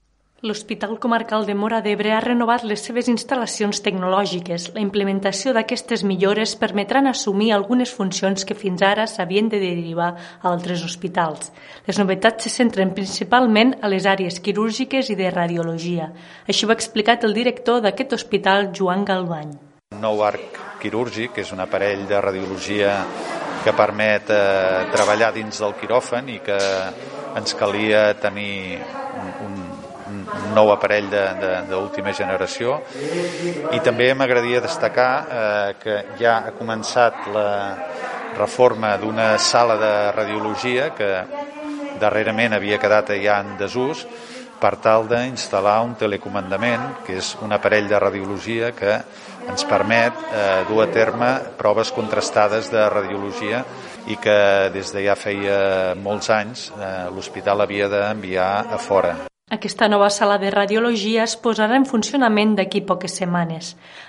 l'Hospital 0.46 1.00
Comarcal 1.02 1.46
de 1.46 1.56
Mora 1.58 1.80
d'Ebre 1.82 2.12
ha 2.14 2.22
renovat 2.22 2.64
les 2.64 2.84
seves 2.86 3.08
instal·lacions 3.10 3.82
tecnològiques. 3.82 4.68
La 4.76 4.84
implementació 4.84 5.56
d'aquestes 5.58 6.04
millores 6.06 6.54
permetran 6.62 7.10
assumir 7.10 7.50
algunes 7.52 7.90
funcions 7.90 8.46
que 8.46 8.58
fins 8.58 8.84
ara 8.86 9.08
s'havien 9.10 9.50
de 9.50 9.60
derivar 9.60 10.12
a 10.14 10.52
altres 10.52 10.84
hospitals. 10.86 11.50
Les 11.88 11.98
novetats 11.98 12.46
se 12.46 12.52
centren 12.54 12.94
principalment 12.94 13.74
a 13.82 13.90
les 13.90 14.06
àrees 14.06 14.38
quirúrgiques 14.40 15.10
i 15.10 15.18
de 15.18 15.32
radiologia. 15.34 16.12
Així 16.48 16.66
ho 16.66 16.70
ha 16.70 16.78
explicat 16.78 17.26
el 17.26 17.34
director 17.34 17.82
d'aquest 17.82 18.14
hospital, 18.14 18.70
Joan 18.70 19.06
Galbany. 19.06 19.56
Un 19.98 20.04
nou 20.06 20.22
arc 20.28 20.62
quirúrgic, 20.82 21.34
que 21.34 21.42
és 21.42 21.54
un 21.56 21.64
aparell 21.66 22.06
de 22.06 22.22
radiologia 22.22 23.00
que 23.66 23.74
permet 23.74 24.30
eh, 24.30 24.86
treballar 24.94 25.32
dins 25.34 25.58
del 25.58 25.74
quiròfan 25.80 26.30
i 26.30 26.38
que 26.46 26.60
ens 27.36 27.58
calia 27.58 28.12
tenir 28.22 28.78
nou 30.56 30.72
aparell 30.74 31.10
d'última 31.70 32.14
generació 32.16 32.80
i 33.76 33.82
també 33.84 34.12
m'agradaria 34.14 34.64
destacar 34.64 35.10
eh, 35.26 35.74
que 35.82 35.98
ja 36.20 36.38
ha 36.46 36.54
començat 36.58 37.28
la 37.34 37.50
reforma 38.36 38.96
d'una 38.98 39.38
sala 39.40 39.78
de 39.80 39.94
radiologia 40.12 40.90
que 40.96 41.12
darrerament 42.00 42.56
havia 42.56 42.80
quedat 42.80 43.14
ja 43.22 43.40
en 43.44 43.56
desús 43.60 44.06
per 44.60 44.76
tal 44.82 45.06
d'instal·lar 45.10 45.82
un 45.84 45.96
telecomandament, 46.00 47.04
que 47.06 47.20
és 47.20 47.34
un 47.44 47.54
aparell 47.54 47.90
de 47.92 48.00
radiologia 48.00 48.72
que 48.76 48.96
ens 49.46 49.68
permet 49.70 50.24
eh, 50.32 50.64
dur 50.70 50.82
a 50.86 50.90
terme 50.90 51.30
proves 51.60 51.92
contrastades 51.94 52.72
de 52.74 52.88
radiologia 52.90 53.64
i 54.10 54.18
que 54.22 54.72
des 54.74 54.96
de 54.96 55.06
ja 55.06 55.16
feia 55.20 55.94
molts 56.00 56.32
anys 56.34 56.72
eh, 56.72 57.08
l'hospital 57.14 57.68
havia 57.68 57.92
d'enviar 57.92 58.52
a 58.72 58.82
fora. 58.82 59.16
Aquesta 59.54 59.86
nova 59.88 60.08
sala 60.10 60.40
de 60.42 60.50
radiologia 60.50 61.22
es 61.24 61.36
posarà 61.38 61.76
en 61.78 61.84
funcionament 61.86 62.56
d'aquí 62.58 62.80
poques 62.92 63.18
setmanes. 63.20 63.68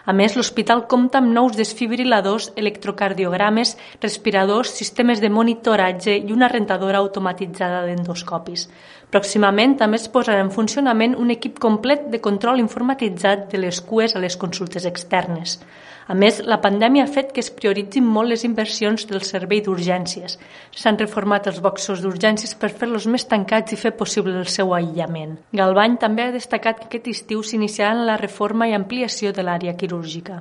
A 0.08 0.14
més, 0.16 0.32
l'hospital 0.32 0.86
compta 0.92 1.20
amb 1.20 1.28
nous 1.34 1.58
desfibriladors, 1.58 2.46
electrocardiogrames, 2.62 3.74
respiradors, 4.00 4.72
sistemes 4.78 5.20
de 5.20 5.28
monitoratge 5.28 6.14
i 6.16 6.32
una 6.32 6.48
rentadora 6.48 7.02
automatitzada 7.04 7.82
d'endoscopis. 7.84 8.64
Pròximament 9.12 9.76
també 9.82 10.00
es 10.00 10.08
posarà 10.08 10.40
en 10.40 10.54
funcionament 10.56 11.18
un 11.20 11.28
equip 11.36 11.60
complet 11.60 12.08
de 12.14 12.22
control 12.24 12.64
informatitzat 12.64 13.50
de 13.52 13.60
les 13.60 13.82
cues 13.84 14.16
a 14.16 14.24
les 14.24 14.40
consultes 14.40 14.88
externes. 14.88 15.58
A 16.06 16.14
més, 16.14 16.36
la 16.46 16.60
pandèmia 16.62 17.02
ha 17.02 17.10
fet 17.10 17.32
que 17.34 17.42
es 17.42 17.48
prioritzin 17.50 18.04
molt 18.06 18.30
les 18.30 18.44
inversions 18.46 19.08
del 19.10 19.24
servei 19.26 19.58
d'urgències. 19.66 20.36
S'han 20.70 20.98
reformat 21.00 21.48
els 21.50 21.58
boxos 21.64 22.02
d'urgències 22.04 22.54
per 22.60 22.70
fer-los 22.70 23.08
més 23.10 23.26
tancats 23.26 23.74
i 23.74 23.78
fer 23.80 23.90
possible 23.98 24.36
el 24.38 24.46
seu 24.46 24.70
aïllament. 24.76 25.34
Galbany 25.50 25.96
també 25.98 26.28
ha 26.28 26.34
destacat 26.36 26.78
que 26.78 26.86
aquest 26.86 27.10
estiu 27.10 27.42
s'iniciarà 27.42 28.06
la 28.06 28.20
reforma 28.22 28.68
i 28.70 28.76
ampliació 28.78 29.34
de 29.34 29.42
l'àrea 29.42 29.74
quirúrgica. 29.74 30.38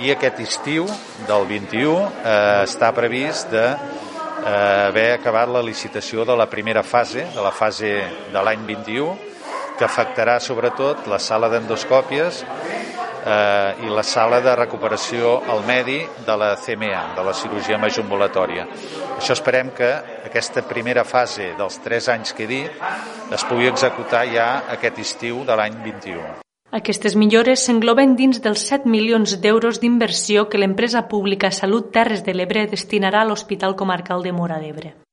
I 0.00 0.14
aquest 0.14 0.40
estiu 0.40 0.88
del 1.28 1.44
21 1.52 1.92
eh, 2.00 2.64
està 2.64 2.88
previst 2.96 3.52
de 3.52 3.66
eh, 3.68 4.88
haver 4.88 5.10
acabat 5.18 5.52
la 5.52 5.62
licitació 5.62 6.24
de 6.24 6.32
la 6.32 6.48
primera 6.48 6.82
fase, 6.82 7.28
de 7.34 7.44
la 7.44 7.52
fase 7.52 7.92
de 8.32 8.40
l'any 8.40 8.64
21, 8.72 9.12
que 9.76 9.84
afectarà 9.84 10.38
sobretot 10.40 11.04
la 11.10 11.20
sala 11.20 11.50
d'endoscòpies 11.52 12.40
eh, 13.24 13.86
i 13.86 13.90
la 13.90 14.04
sala 14.04 14.40
de 14.44 14.54
recuperació 14.56 15.38
al 15.50 15.64
medi 15.66 15.98
de 16.26 16.36
la 16.36 16.54
CMA, 16.60 17.02
de 17.16 17.24
la 17.24 17.34
cirurgia 17.34 17.78
majombolatòria. 17.80 18.68
Això 19.16 19.34
esperem 19.36 19.72
que 19.76 19.90
aquesta 20.28 20.64
primera 20.68 21.04
fase 21.04 21.52
dels 21.58 21.80
3 21.84 22.08
anys 22.16 22.34
que 22.36 22.44
he 22.44 22.50
dit 22.50 23.34
es 23.34 23.44
pugui 23.48 23.70
executar 23.70 24.26
ja 24.30 24.48
aquest 24.76 24.98
estiu 24.98 25.44
de 25.48 25.56
l'any 25.56 25.78
21. 25.84 26.40
Aquestes 26.74 27.14
millores 27.14 27.62
s'engloben 27.62 28.16
dins 28.18 28.40
dels 28.42 28.64
7 28.66 28.90
milions 28.90 29.36
d'euros 29.40 29.78
d'inversió 29.78 30.48
que 30.50 30.58
l'empresa 30.58 31.06
pública 31.06 31.52
Salut 31.54 31.92
Terres 31.94 32.26
de 32.26 32.34
l'Ebre 32.34 32.66
destinarà 32.66 33.22
a 33.22 33.30
l'Hospital 33.30 33.78
Comarcal 33.78 34.26
de 34.26 34.32
Mora 34.34 34.58
d'Ebre. 34.58 35.03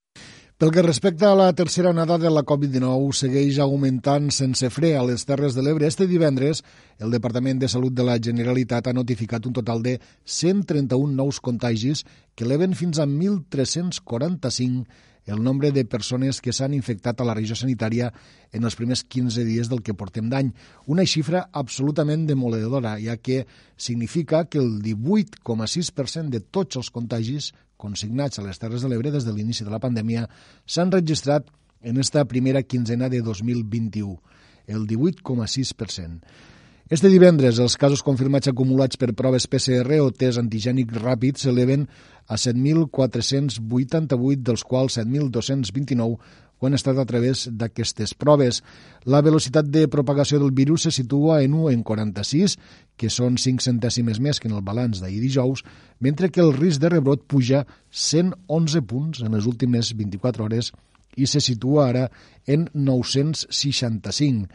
Pel 0.62 0.70
que 0.70 0.84
respecta 0.86 1.32
a 1.32 1.36
la 1.36 1.54
tercera 1.58 1.90
onada 1.90 2.20
de 2.22 2.30
la 2.30 2.44
Covid-19, 2.46 3.16
segueix 3.18 3.58
augmentant 3.64 4.28
sense 4.30 4.68
fre 4.70 4.92
a 4.94 5.02
les 5.02 5.26
Terres 5.26 5.56
de 5.58 5.64
l'Ebre. 5.66 5.88
Este 5.90 6.06
divendres, 6.06 6.62
el 7.02 7.10
Departament 7.10 7.58
de 7.58 7.70
Salut 7.74 7.96
de 7.98 8.06
la 8.06 8.20
Generalitat 8.22 8.86
ha 8.86 8.94
notificat 8.94 9.48
un 9.50 9.56
total 9.58 9.82
de 9.82 9.96
131 10.22 11.18
nous 11.18 11.40
contagis 11.42 12.04
que 12.36 12.46
eleven 12.46 12.78
fins 12.78 13.02
a 13.02 13.08
1.345 13.10 14.86
el 15.26 15.42
nombre 15.42 15.72
de 15.72 15.86
persones 15.86 16.42
que 16.42 16.54
s'han 16.54 16.74
infectat 16.78 17.22
a 17.22 17.26
la 17.26 17.34
regió 17.38 17.58
sanitària 17.58 18.12
en 18.54 18.66
els 18.66 18.78
primers 18.78 19.02
15 19.02 19.46
dies 19.48 19.70
del 19.70 19.82
que 19.82 19.98
portem 19.98 20.30
d'any. 20.30 20.54
Una 20.86 21.06
xifra 21.10 21.48
absolutament 21.54 22.28
demoledora, 22.30 23.00
ja 23.02 23.18
que 23.18 23.48
significa 23.78 24.46
que 24.46 24.62
el 24.62 24.82
18,6% 24.82 26.30
de 26.30 26.42
tots 26.42 26.78
els 26.78 26.94
contagis 26.94 27.52
consignats 27.82 28.40
a 28.40 28.46
les 28.46 28.62
Terres 28.62 28.86
de 28.86 28.92
l'Ebre 28.92 29.12
des 29.12 29.26
de 29.26 29.34
l'inici 29.34 29.66
de 29.66 29.74
la 29.74 29.82
pandèmia 29.82 30.28
s'han 30.66 30.94
registrat 30.94 31.50
en 31.82 31.98
esta 31.98 32.24
primera 32.30 32.62
quinzena 32.62 33.10
de 33.10 33.24
2021, 33.26 34.20
el 34.68 34.88
18,6%. 34.88 36.22
Este 36.92 37.08
divendres, 37.08 37.56
els 37.64 37.78
casos 37.80 38.02
confirmats 38.04 38.50
acumulats 38.52 39.00
per 39.00 39.16
proves 39.16 39.46
PCR 39.48 40.02
o 40.04 40.10
test 40.12 40.36
antigènic 40.42 40.90
ràpid 40.98 41.40
s'eleven 41.40 41.86
a 42.28 42.36
7.488, 42.36 44.44
dels 44.44 44.66
quals 44.68 45.00
7.229 45.00 46.20
ho 46.62 46.68
han 46.70 46.78
estat 46.78 47.00
a 47.02 47.06
través 47.10 47.48
d'aquestes 47.50 48.14
proves. 48.14 48.62
La 49.10 49.24
velocitat 49.26 49.66
de 49.66 49.88
propagació 49.90 50.38
del 50.40 50.54
virus 50.54 50.86
se 50.86 50.92
situa 50.94 51.40
en 51.42 51.56
1 51.58 51.72
en 51.74 51.82
46, 51.84 52.58
que 52.96 53.10
són 53.10 53.40
5 53.42 53.66
centèsimes 53.66 54.22
més 54.22 54.40
que 54.40 54.48
en 54.48 54.54
el 54.60 54.62
balanç 54.62 55.02
d'ahir 55.02 55.24
dijous, 55.24 55.66
mentre 56.00 56.30
que 56.30 56.44
el 56.46 56.54
risc 56.54 56.84
de 56.84 56.94
rebrot 56.94 57.26
puja 57.26 57.66
111 57.90 58.86
punts 58.86 59.24
en 59.26 59.34
les 59.34 59.50
últimes 59.50 59.96
24 59.98 60.46
hores 60.46 60.70
i 61.18 61.26
se 61.26 61.42
situa 61.42 61.90
ara 61.90 62.06
en 62.46 62.70
965. 62.74 64.48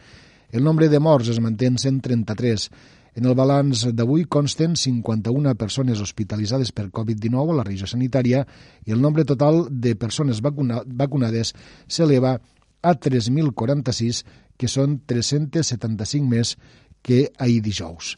El 0.55 0.63
nombre 0.63 0.87
de 0.87 0.99
morts 1.03 1.27
es 1.27 1.41
manté 1.43 1.67
en 1.67 1.77
133. 1.77 2.69
En 3.17 3.25
el 3.25 3.33
balanç 3.33 3.87
d'avui 3.97 4.27
consten 4.29 4.75
51 4.77 5.55
persones 5.57 6.01
hospitalitzades 6.03 6.69
per 6.69 6.91
Covid-19 6.93 7.49
a 7.49 7.55
la 7.59 7.63
regió 7.65 7.89
sanitària 7.89 8.43
i 8.85 8.93
el 8.93 9.01
nombre 9.01 9.25
total 9.25 9.63
de 9.71 9.95
persones 9.97 10.43
vacuna 10.45 10.83
vacunades 10.85 11.55
s'eleva 11.89 12.35
a 12.37 12.93
3.046, 12.93 14.21
que 14.57 14.69
són 14.69 14.99
375 15.09 16.29
més 16.29 16.53
que 17.01 17.31
ahir 17.41 17.63
dijous. 17.65 18.13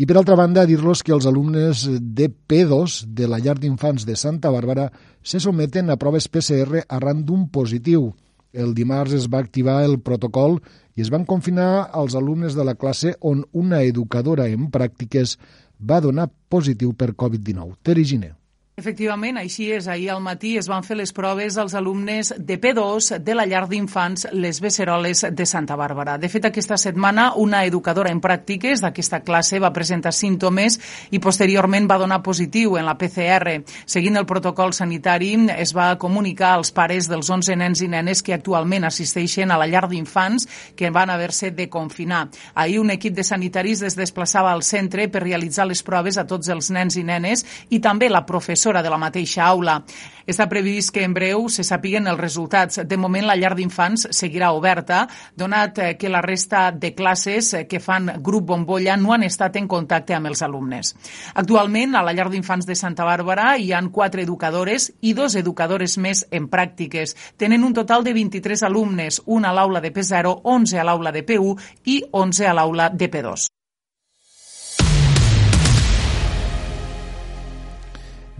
I 0.00 0.08
per 0.08 0.16
altra 0.16 0.38
banda, 0.40 0.64
dir-los 0.64 1.02
que 1.04 1.12
els 1.12 1.28
alumnes 1.28 1.84
de 2.00 2.30
P2 2.32 3.02
de 3.12 3.28
la 3.28 3.36
llar 3.36 3.58
d'infants 3.60 4.06
de 4.08 4.16
Santa 4.16 4.48
Bàrbara 4.48 4.88
se 5.20 5.40
someten 5.44 5.92
a 5.92 5.98
proves 6.00 6.30
PCR 6.32 6.86
arran 6.88 7.20
d'un 7.28 7.50
positiu. 7.52 8.14
El 8.52 8.72
dimarts 8.72 9.12
es 9.12 9.28
va 9.28 9.44
activar 9.44 9.82
el 9.84 9.98
protocol 10.00 10.62
i 10.94 11.04
es 11.04 11.10
van 11.12 11.24
confinar 11.24 11.88
als 11.92 12.14
alumnes 12.18 12.56
de 12.58 12.64
la 12.64 12.74
classe 12.74 13.14
on 13.20 13.44
una 13.52 13.82
educadora 13.82 14.48
en 14.48 14.68
pràctiques 14.70 15.38
va 15.80 16.00
donar 16.00 16.28
positiu 16.48 16.92
per 16.92 17.14
Covid-19. 17.16 17.74
Teri 17.82 18.04
Giner. 18.04 18.34
Efectivament, 18.74 19.36
així 19.36 19.66
és. 19.68 19.84
Ahir 19.84 20.06
al 20.14 20.22
matí 20.24 20.54
es 20.56 20.64
van 20.64 20.80
fer 20.80 20.96
les 20.96 21.10
proves 21.12 21.58
als 21.60 21.74
alumnes 21.76 22.30
de 22.38 22.56
P2 22.56 23.18
de 23.20 23.34
la 23.36 23.44
llar 23.44 23.66
d'infants 23.68 24.30
Les 24.32 24.62
Beceroles 24.64 25.26
de 25.28 25.44
Santa 25.44 25.76
Bàrbara. 25.76 26.14
De 26.16 26.30
fet, 26.32 26.46
aquesta 26.48 26.78
setmana 26.80 27.34
una 27.36 27.66
educadora 27.68 28.08
en 28.08 28.22
pràctiques 28.24 28.80
d'aquesta 28.80 29.20
classe 29.26 29.60
va 29.60 29.74
presentar 29.76 30.14
símptomes 30.16 30.78
i 31.12 31.20
posteriorment 31.20 31.84
va 31.90 31.98
donar 32.00 32.22
positiu 32.24 32.78
en 32.80 32.88
la 32.88 32.94
PCR. 32.96 33.58
Seguint 33.84 34.16
el 34.16 34.24
protocol 34.24 34.72
sanitari, 34.72 35.34
es 35.52 35.76
va 35.76 35.98
comunicar 36.00 36.54
als 36.54 36.72
pares 36.72 37.10
dels 37.12 37.28
11 37.28 37.58
nens 37.60 37.84
i 37.84 37.90
nenes 37.92 38.24
que 38.24 38.32
actualment 38.32 38.88
assisteixen 38.88 39.52
a 39.52 39.60
la 39.60 39.68
llar 39.68 39.84
d'infants 39.92 40.48
que 40.74 40.88
van 40.88 41.12
haver-se 41.12 41.50
de 41.52 41.68
confinar. 41.68 42.30
Ahir 42.54 42.80
un 42.80 42.96
equip 42.96 43.20
de 43.20 43.28
sanitaris 43.34 43.84
es 43.84 44.00
desplaçava 44.00 44.48
al 44.48 44.64
centre 44.64 45.10
per 45.12 45.26
realitzar 45.28 45.68
les 45.68 45.84
proves 45.84 46.16
a 46.16 46.24
tots 46.24 46.48
els 46.48 46.72
nens 46.72 46.96
i 46.96 47.04
nenes 47.04 47.44
i 47.68 47.84
també 47.84 48.08
la 48.08 48.24
professora 48.24 48.61
professora 48.62 48.82
de 48.82 48.90
la 48.90 48.98
mateixa 48.98 49.42
aula. 49.42 49.80
Està 50.22 50.46
previst 50.46 50.92
que 50.94 51.02
en 51.02 51.14
breu 51.16 51.48
se 51.50 51.64
sapiguen 51.66 52.06
els 52.06 52.20
resultats. 52.20 52.78
De 52.86 52.96
moment, 52.96 53.24
la 53.26 53.34
llar 53.34 53.56
d'infants 53.58 54.06
seguirà 54.14 54.52
oberta, 54.54 55.08
donat 55.34 55.78
eh, 55.78 55.88
que 55.98 56.08
la 56.08 56.20
resta 56.22 56.70
de 56.70 56.92
classes 56.94 57.48
eh, 57.54 57.64
que 57.66 57.80
fan 57.82 58.20
grup 58.22 58.46
bombolla 58.46 58.94
no 58.96 59.12
han 59.12 59.24
estat 59.26 59.58
en 59.58 59.66
contacte 59.66 60.14
amb 60.14 60.30
els 60.30 60.44
alumnes. 60.46 60.94
Actualment, 61.34 61.96
a 61.98 62.04
la 62.06 62.14
llar 62.14 62.28
d'infants 62.30 62.68
de 62.68 62.76
Santa 62.78 63.02
Bàrbara 63.08 63.56
hi 63.58 63.72
han 63.74 63.90
quatre 63.90 64.22
educadores 64.22 64.92
i 65.00 65.16
dos 65.18 65.34
educadores 65.34 65.98
més 65.98 66.22
en 66.30 66.46
pràctiques. 66.52 67.16
Tenen 67.36 67.64
un 67.66 67.74
total 67.74 68.06
de 68.06 68.14
23 68.14 68.62
alumnes, 68.68 69.24
un 69.26 69.44
a 69.44 69.50
l'aula 69.52 69.82
de 69.82 69.90
P0, 69.90 70.38
11 70.44 70.78
a 70.78 70.86
l'aula 70.86 71.10
de 71.10 71.26
P1 71.26 71.58
i 71.90 71.98
11 72.12 72.46
a 72.46 72.54
l'aula 72.54 72.92
de 72.94 73.10
P2. 73.10 73.50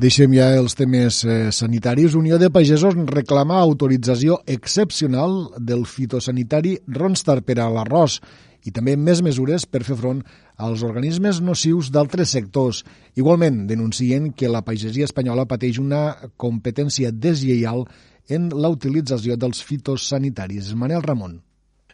Deixem 0.03 0.33
ja 0.35 0.49
els 0.59 0.75
temes 0.75 1.21
eh, 1.23 1.53
sanitaris. 1.55 2.17
Unió 2.19 2.35
de 2.41 2.49
Pagesos 2.51 2.97
reclama 3.07 3.61
autorització 3.63 4.41
excepcional 4.51 5.53
del 5.63 5.85
fitosanitari 5.87 6.73
Ronstar 6.97 7.37
per 7.47 7.61
a 7.63 7.69
l'arròs 7.71 8.17
i 8.67 8.73
també 8.75 8.97
més 8.99 9.23
mesures 9.23 9.63
per 9.63 9.85
fer 9.87 9.95
front 10.01 10.25
als 10.59 10.83
organismes 10.83 11.39
nocius 11.39 11.93
d'altres 11.95 12.35
sectors. 12.35 12.83
Igualment, 13.15 13.63
denuncien 13.71 14.33
que 14.35 14.51
la 14.51 14.65
pagesia 14.67 15.07
espanyola 15.07 15.47
pateix 15.47 15.79
una 15.79 16.03
competència 16.35 17.15
deslleial 17.15 17.87
en 18.27 18.51
la 18.51 18.75
utilització 18.75 19.39
dels 19.39 19.63
fitosanitaris. 19.63 20.75
Manel 20.75 21.07
Ramon. 21.07 21.39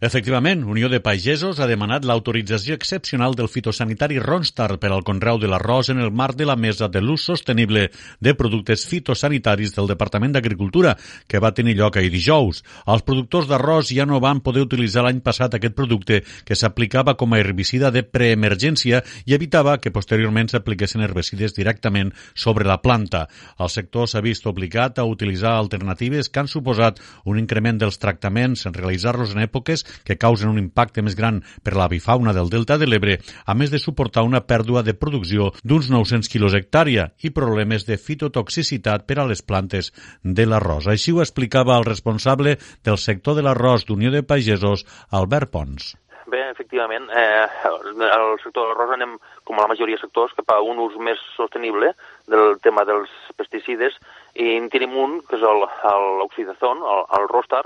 Efectivament, 0.00 0.62
Unió 0.62 0.86
de 0.88 1.00
Pagesos 1.02 1.58
ha 1.58 1.66
demanat 1.66 2.04
l'autorització 2.06 2.76
excepcional 2.78 3.34
del 3.34 3.48
fitosanitari 3.50 4.20
Ronstar 4.22 4.76
per 4.78 4.92
al 4.94 5.02
conreu 5.02 5.40
de 5.42 5.48
l'arròs 5.50 5.88
en 5.90 5.98
el 5.98 6.12
marc 6.14 6.36
de 6.38 6.46
la 6.46 6.54
Mesa 6.54 6.86
de 6.86 7.00
l'ús 7.02 7.24
sostenible 7.26 7.88
de 8.22 8.34
productes 8.38 8.84
fitosanitaris 8.86 9.74
del 9.74 9.90
Departament 9.90 10.36
d'Agricultura, 10.36 10.92
que 11.26 11.40
va 11.42 11.50
tenir 11.50 11.74
lloc 11.80 11.98
ahir 11.98 12.12
dijous. 12.14 12.62
Els 12.86 13.02
productors 13.02 13.48
d'arròs 13.50 13.90
ja 13.90 14.06
no 14.06 14.20
van 14.22 14.38
poder 14.38 14.62
utilitzar 14.68 15.02
l'any 15.02 15.18
passat 15.18 15.56
aquest 15.58 15.74
producte 15.74 16.20
que 16.46 16.54
s'aplicava 16.54 17.16
com 17.18 17.34
a 17.34 17.42
herbicida 17.42 17.90
de 17.90 18.04
preemergència 18.06 19.02
i 19.26 19.34
evitava 19.34 19.80
que 19.82 19.90
posteriorment 19.90 20.52
s'apliquessin 20.52 21.02
herbicides 21.02 21.58
directament 21.58 22.14
sobre 22.38 22.68
la 22.70 22.78
planta. 22.78 23.26
El 23.58 23.74
sector 23.74 24.06
s'ha 24.06 24.22
vist 24.22 24.46
obligat 24.46 25.02
a 25.02 25.08
utilitzar 25.10 25.56
alternatives 25.58 26.30
que 26.30 26.38
han 26.38 26.54
suposat 26.54 27.02
un 27.26 27.42
increment 27.42 27.82
dels 27.82 27.98
tractaments 27.98 28.62
en 28.70 28.78
realitzar-los 28.78 29.34
en 29.34 29.42
èpoques 29.42 29.87
que 30.04 30.18
causen 30.20 30.50
un 30.52 30.58
impacte 30.60 31.02
més 31.02 31.16
gran 31.18 31.42
per 31.64 31.76
la 31.78 31.88
bifauna 31.88 32.34
del 32.36 32.50
Delta 32.52 32.78
de 32.78 32.88
l'Ebre, 32.88 33.18
a 33.46 33.54
més 33.54 33.70
de 33.74 33.82
suportar 33.82 34.26
una 34.26 34.44
pèrdua 34.46 34.82
de 34.86 34.94
producció 34.94 35.52
d'uns 35.64 35.90
900 35.92 36.30
quilos 36.32 36.56
hectària 36.58 37.10
i 37.22 37.34
problemes 37.34 37.86
de 37.88 37.98
fitotoxicitat 37.98 39.06
per 39.06 39.20
a 39.20 39.28
les 39.28 39.42
plantes 39.42 39.92
de 40.22 40.48
l'arròs. 40.48 40.88
Així 40.88 41.12
ho 41.12 41.22
explicava 41.24 41.78
el 41.78 41.88
responsable 41.88 42.58
del 42.84 42.98
sector 42.98 43.38
de 43.38 43.46
l'arròs 43.46 43.86
d'Unió 43.88 44.12
de 44.14 44.22
Pagesos, 44.22 44.84
Albert 45.10 45.52
Pons. 45.54 45.94
Bé, 46.28 46.42
efectivament, 46.50 47.06
eh, 47.16 47.46
el 47.64 48.34
sector 48.42 48.66
de 48.66 48.68
l'arròs 48.68 48.90
anem, 48.92 49.14
com 49.48 49.56
la 49.56 49.68
majoria 49.70 49.96
de 49.96 50.02
sectors, 50.02 50.34
cap 50.36 50.52
a 50.52 50.58
un 50.60 50.80
ús 50.84 50.98
més 51.00 51.20
sostenible 51.36 51.94
del 52.28 52.58
tema 52.60 52.84
dels 52.84 53.12
pesticides 53.38 53.96
i 54.36 54.50
en 54.58 54.68
tenim 54.68 54.92
un, 55.00 55.14
que 55.24 55.38
és 55.38 55.46
l'oxidazón, 55.46 56.84
el, 56.84 57.00
el, 57.00 57.06
el 57.20 57.30
rostar, 57.32 57.62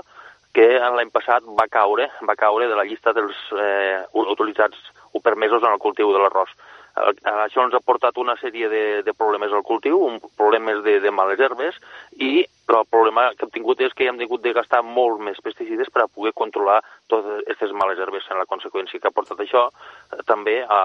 que 0.53 0.67
l'any 0.77 1.09
passat 1.13 1.45
va 1.57 1.65
caure, 1.71 2.09
va 2.29 2.37
caure 2.37 2.69
de 2.69 2.77
la 2.77 2.85
llista 2.85 3.13
dels 3.17 3.37
eh, 3.57 4.03
utilitzats 4.13 4.77
o 5.13 5.19
permesos 5.19 5.63
en 5.63 5.73
el 5.73 5.81
cultiu 5.81 6.13
de 6.13 6.21
l'arròs. 6.21 6.53
Eh, 6.93 7.13
això 7.45 7.63
ens 7.65 7.73
ha 7.73 7.81
portat 7.81 8.17
una 8.21 8.35
sèrie 8.37 8.69
de, 8.69 8.83
de 9.05 9.13
problemes 9.17 9.53
al 9.53 9.65
cultiu, 9.65 9.97
un, 10.05 10.19
problemes 10.37 10.83
de, 10.85 10.99
de 11.01 11.11
males 11.11 11.41
herbes, 11.41 11.79
i 12.21 12.45
però 12.67 12.83
el 12.83 12.89
problema 12.89 13.25
que 13.33 13.47
hem 13.47 13.53
tingut 13.55 13.81
és 13.83 13.95
que 13.97 14.05
hem 14.07 14.19
tingut 14.21 14.43
de 14.43 14.53
gastar 14.55 14.83
molt 14.85 15.19
més 15.25 15.41
pesticides 15.43 15.89
per 15.91 16.05
a 16.05 16.07
poder 16.07 16.31
controlar 16.37 16.79
totes 17.11 17.41
aquestes 17.41 17.73
males 17.73 17.99
herbes. 17.99 18.29
En 18.29 18.39
la 18.39 18.47
conseqüència 18.49 19.01
que 19.01 19.09
ha 19.09 19.15
portat 19.15 19.41
això 19.41 19.65
eh, 19.71 20.21
també 20.29 20.59
a, 20.61 20.83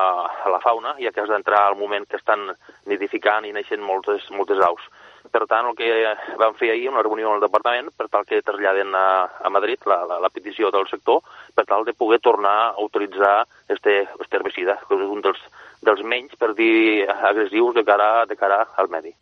a 0.49 0.55
la 0.55 0.63
fauna, 0.65 0.97
ja 1.03 1.13
que 1.13 1.23
has 1.23 1.31
d'entrar 1.33 1.67
al 1.67 1.77
moment 1.77 2.09
que 2.09 2.17
estan 2.17 2.49
nidificant 2.89 3.45
i 3.45 3.53
neixen 3.53 3.85
moltes, 3.85 4.31
moltes 4.33 4.65
aus. 4.65 4.89
Per 5.33 5.45
tant, 5.51 5.67
el 5.69 5.77
que 5.77 5.89
vam 6.41 6.55
fer 6.59 6.71
ahir, 6.73 6.89
una 6.91 7.03
reunió 7.05 7.35
al 7.35 7.43
departament, 7.43 7.91
per 7.97 8.09
tal 8.09 8.25
que 8.29 8.43
traslladen 8.43 8.95
a, 8.97 9.07
a 9.45 9.51
Madrid 9.53 9.85
la, 9.91 10.01
la, 10.09 10.21
la 10.25 10.31
petició 10.33 10.71
del 10.75 10.89
sector, 10.89 11.21
per 11.55 11.67
tal 11.69 11.85
de 11.85 11.95
poder 11.95 12.21
tornar 12.25 12.57
a 12.71 12.85
utilitzar 12.85 13.47
este, 13.69 14.01
este 14.21 14.39
herbicida, 14.39 14.79
que 14.89 14.97
és 14.97 15.11
un 15.11 15.25
dels, 15.25 15.43
dels 15.85 16.03
menys, 16.05 16.35
per 16.39 16.55
dir, 16.59 17.07
agressius 17.07 17.77
de 17.77 17.85
cara, 17.87 18.27
de 18.29 18.37
cara 18.37 18.65
al 18.77 18.91
medi. 18.91 19.15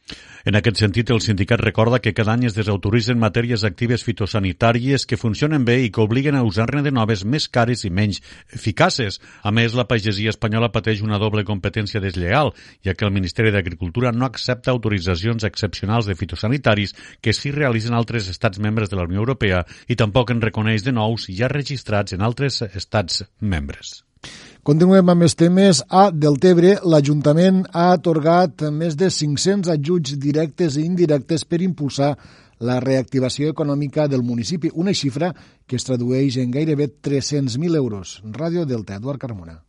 En 0.47 0.55
aquest 0.55 0.79
sentit, 0.79 1.11
el 1.11 1.21
sindicat 1.21 1.59
recorda 1.59 1.99
que 1.99 2.13
cada 2.15 2.37
any 2.37 2.45
es 2.47 2.55
desautoritzen 2.55 3.19
matèries 3.19 3.65
actives 3.67 4.05
fitosanitàries 4.07 5.03
que 5.11 5.19
funcionen 5.19 5.65
bé 5.67 5.81
i 5.83 5.91
que 5.91 6.05
obliguen 6.05 6.39
a 6.39 6.45
usar-ne 6.47 6.85
de 6.87 6.93
noves 6.95 7.25
més 7.27 7.49
cares 7.51 7.83
i 7.83 7.91
menys 7.91 8.23
eficaces. 8.55 9.19
A 9.43 9.51
més, 9.51 9.75
la 9.75 9.89
pagesia 9.91 10.31
espanyola 10.31 10.71
pateix 10.71 11.03
una 11.03 11.19
doble 11.19 11.43
competència 11.45 12.01
desleal, 12.01 12.55
ja 12.87 12.95
que 12.95 13.09
el 13.09 13.15
Ministeri 13.17 13.51
d'Agricultura 13.51 14.15
no 14.15 14.31
accepta 14.31 14.71
autoritzacions 14.71 15.45
excepcionals 15.51 16.07
de 16.07 16.15
fitosanitaris 16.15 16.95
que 17.21 17.35
sí 17.35 17.51
realitzen 17.51 17.99
altres 17.99 18.31
estats 18.31 18.63
membres 18.63 18.91
de 18.91 19.01
la 19.01 19.11
Unió 19.11 19.27
Europea 19.27 19.65
i 19.89 19.99
tampoc 19.99 20.31
en 20.31 20.47
reconeix 20.47 20.87
de 20.87 20.95
nous 20.95 21.27
ja 21.27 21.51
registrats 21.51 22.15
en 22.15 22.23
altres 22.23 22.63
estats 22.71 23.25
membres. 23.41 24.07
Continuem 24.67 25.13
amb 25.13 25.23
els 25.23 25.37
temes. 25.39 25.83
A 25.89 26.09
Deltebre, 26.11 26.73
l'Ajuntament 26.83 27.61
ha 27.71 27.93
atorgat 27.95 28.65
més 28.75 28.97
de 28.99 29.13
500 29.15 29.71
ajuts 29.77 30.17
directes 30.19 30.75
i 30.81 30.87
indirectes 30.89 31.47
per 31.47 31.63
impulsar 31.63 32.17
la 32.67 32.81
reactivació 32.81 33.53
econòmica 33.53 34.09
del 34.09 34.25
municipi, 34.27 34.73
una 34.75 34.95
xifra 34.97 35.31
que 35.67 35.77
es 35.79 35.87
tradueix 35.87 36.41
en 36.43 36.51
gairebé 36.51 36.89
300.000 36.99 37.77
euros. 37.77 38.19
Ràdio 38.25 38.67
Delta, 38.67 38.99
Eduard 38.99 39.23
Carmona. 39.23 39.61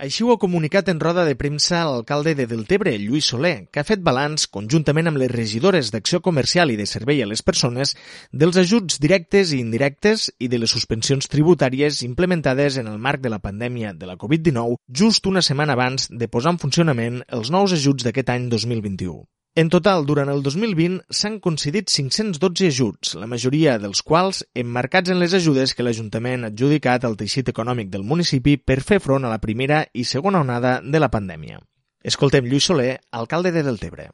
Així 0.00 0.24
ho 0.24 0.30
ha 0.32 0.40
comunicat 0.40 0.86
en 0.88 1.00
roda 1.02 1.26
de 1.28 1.34
premsa 1.36 1.82
l'alcalde 1.84 2.32
de 2.32 2.46
Deltebre, 2.48 2.94
Lluís 2.96 3.26
Soler, 3.28 3.66
que 3.68 3.82
ha 3.82 3.84
fet 3.84 4.00
balanç, 4.00 4.46
conjuntament 4.48 5.10
amb 5.10 5.20
les 5.20 5.28
regidores 5.28 5.90
d'Acció 5.92 6.22
Comercial 6.24 6.70
i 6.72 6.78
de 6.78 6.86
Servei 6.88 7.20
a 7.20 7.26
les 7.28 7.42
Persones, 7.44 7.92
dels 8.32 8.56
ajuts 8.62 8.96
directes 9.02 9.52
i 9.52 9.58
indirectes 9.60 10.30
i 10.40 10.48
de 10.48 10.60
les 10.62 10.72
suspensions 10.72 11.28
tributàries 11.28 12.00
implementades 12.06 12.78
en 12.80 12.88
el 12.88 12.96
marc 12.96 13.20
de 13.20 13.34
la 13.34 13.42
pandèmia 13.44 13.92
de 13.92 14.08
la 14.08 14.16
Covid-19 14.16 14.78
just 15.02 15.28
una 15.28 15.44
setmana 15.44 15.76
abans 15.76 16.08
de 16.08 16.30
posar 16.32 16.54
en 16.56 16.62
funcionament 16.64 17.20
els 17.28 17.52
nous 17.52 17.76
ajuts 17.76 18.08
d'aquest 18.08 18.32
any 18.32 18.48
2021. 18.48 19.20
En 19.56 19.68
total, 19.68 20.04
durant 20.06 20.28
el 20.30 20.44
2020 20.46 21.00
s'han 21.10 21.40
concedit 21.42 21.90
512 21.90 22.68
ajuts, 22.70 23.16
la 23.18 23.26
majoria 23.26 23.72
dels 23.82 24.04
quals 24.06 24.44
emmarcats 24.54 25.10
en 25.10 25.18
les 25.18 25.34
ajudes 25.34 25.74
que 25.74 25.82
l'Ajuntament 25.82 26.46
ha 26.46 26.52
adjudicat 26.52 27.04
al 27.04 27.18
teixit 27.18 27.50
econòmic 27.50 27.90
del 27.90 28.06
municipi 28.06 28.54
per 28.62 28.78
fer 28.78 29.00
front 29.02 29.26
a 29.26 29.32
la 29.34 29.40
primera 29.42 29.82
i 29.92 30.06
segona 30.06 30.44
onada 30.46 30.78
de 30.86 31.02
la 31.02 31.10
pandèmia. 31.10 31.58
Escoltem 32.06 32.46
Lluís 32.46 32.70
Soler, 32.70 33.00
alcalde 33.10 33.50
de 33.50 33.66
Deltebre. 33.66 34.06